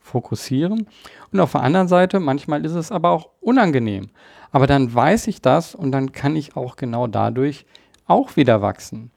fokussieren. 0.00 0.86
Und 1.30 1.40
auf 1.40 1.52
der 1.52 1.62
anderen 1.62 1.88
Seite, 1.88 2.20
manchmal 2.20 2.64
ist 2.64 2.74
es 2.74 2.92
aber 2.92 3.10
auch 3.10 3.30
unangenehm. 3.40 4.10
Aber 4.50 4.66
dann 4.66 4.92
weiß 4.92 5.26
ich 5.28 5.40
das 5.40 5.74
und 5.74 5.92
dann 5.92 6.12
kann 6.12 6.36
ich 6.36 6.56
auch 6.56 6.76
genau 6.76 7.06
dadurch 7.06 7.66
auch 8.06 8.36
wieder 8.36 8.62
wachsen. 8.62 9.10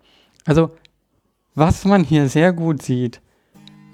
Also, 0.46 0.72
was 1.56 1.86
man 1.86 2.04
hier 2.04 2.30
sehr 2.30 2.54
gut 2.54 2.82
sieht, 2.82 3.22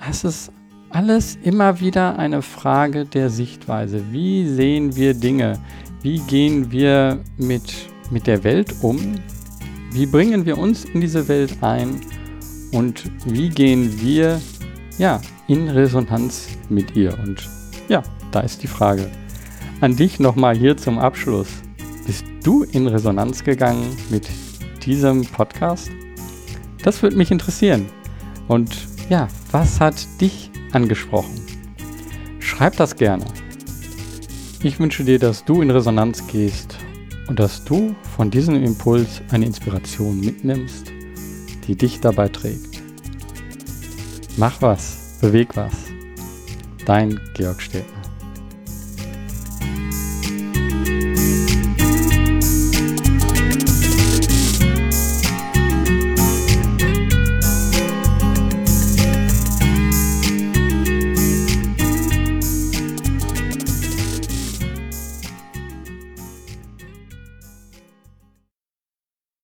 es 0.10 0.24
ist 0.24 0.52
alles 0.92 1.38
immer 1.44 1.80
wieder 1.80 2.18
eine 2.20 2.42
Frage 2.42 3.06
der 3.06 3.30
Sichtweise. 3.30 4.04
Wie 4.12 4.48
sehen 4.48 4.96
wir 4.96 5.14
Dinge? 5.14 5.60
Wie 6.02 6.20
gehen 6.20 6.72
wir 6.72 7.20
mit, 7.38 7.74
mit 8.10 8.28
der 8.28 8.44
Welt 8.44 8.76
um? 8.82 9.16
Wie 9.92 10.06
bringen 10.06 10.46
wir 10.46 10.58
uns 10.58 10.86
in 10.86 11.02
diese 11.02 11.28
Welt 11.28 11.58
ein? 11.62 12.02
Und 12.72 13.10
wie 13.26 13.50
gehen 13.50 14.02
wir 14.02 14.42
ja, 14.98 15.22
in 15.48 15.70
Resonanz 15.70 16.48
mit 16.70 16.96
ihr? 16.96 17.18
Und 17.20 17.50
ja, 17.88 18.02
da 18.32 18.42
ist 18.42 18.64
die 18.64 18.68
Frage. 18.68 19.10
An 19.82 19.96
dich 19.96 20.20
nochmal 20.20 20.56
hier 20.56 20.78
zum 20.78 21.00
Abschluss. 21.00 21.50
Bist 22.06 22.26
du 22.44 22.64
in 22.64 22.88
Resonanz 22.88 23.44
gegangen 23.44 23.96
mit 24.10 24.28
diesem 24.86 25.26
Podcast? 25.26 25.92
Das 26.84 27.02
würde 27.02 27.16
mich 27.16 27.32
interessieren. 27.32 27.86
Und 28.48 28.76
ja, 29.10 29.28
was 29.52 29.80
hat 29.80 29.96
dich 30.20 30.51
angesprochen. 30.74 31.40
Schreib 32.40 32.78
das 32.78 32.96
gerne. 32.96 33.26
Ich 34.64 34.80
wünsche 34.80 35.04
dir, 35.04 35.20
dass 35.20 35.46
du 35.46 35.62
in 35.62 35.72
Resonanz 35.72 36.28
gehst 36.28 36.78
und 37.28 37.40
dass 37.40 37.64
du 37.64 37.96
von 38.16 38.30
diesem 38.30 38.64
Impuls 38.64 39.22
eine 39.32 39.46
Inspiration 39.46 40.20
mitnimmst, 40.20 40.92
die 41.68 41.76
dich 41.76 42.00
dabei 42.00 42.28
trägt. 42.28 42.82
Mach 44.38 44.62
was, 44.62 45.18
beweg 45.22 45.56
was. 45.56 45.74
Dein 46.86 47.20
Georg 47.34 47.62
Städtner. 47.62 48.01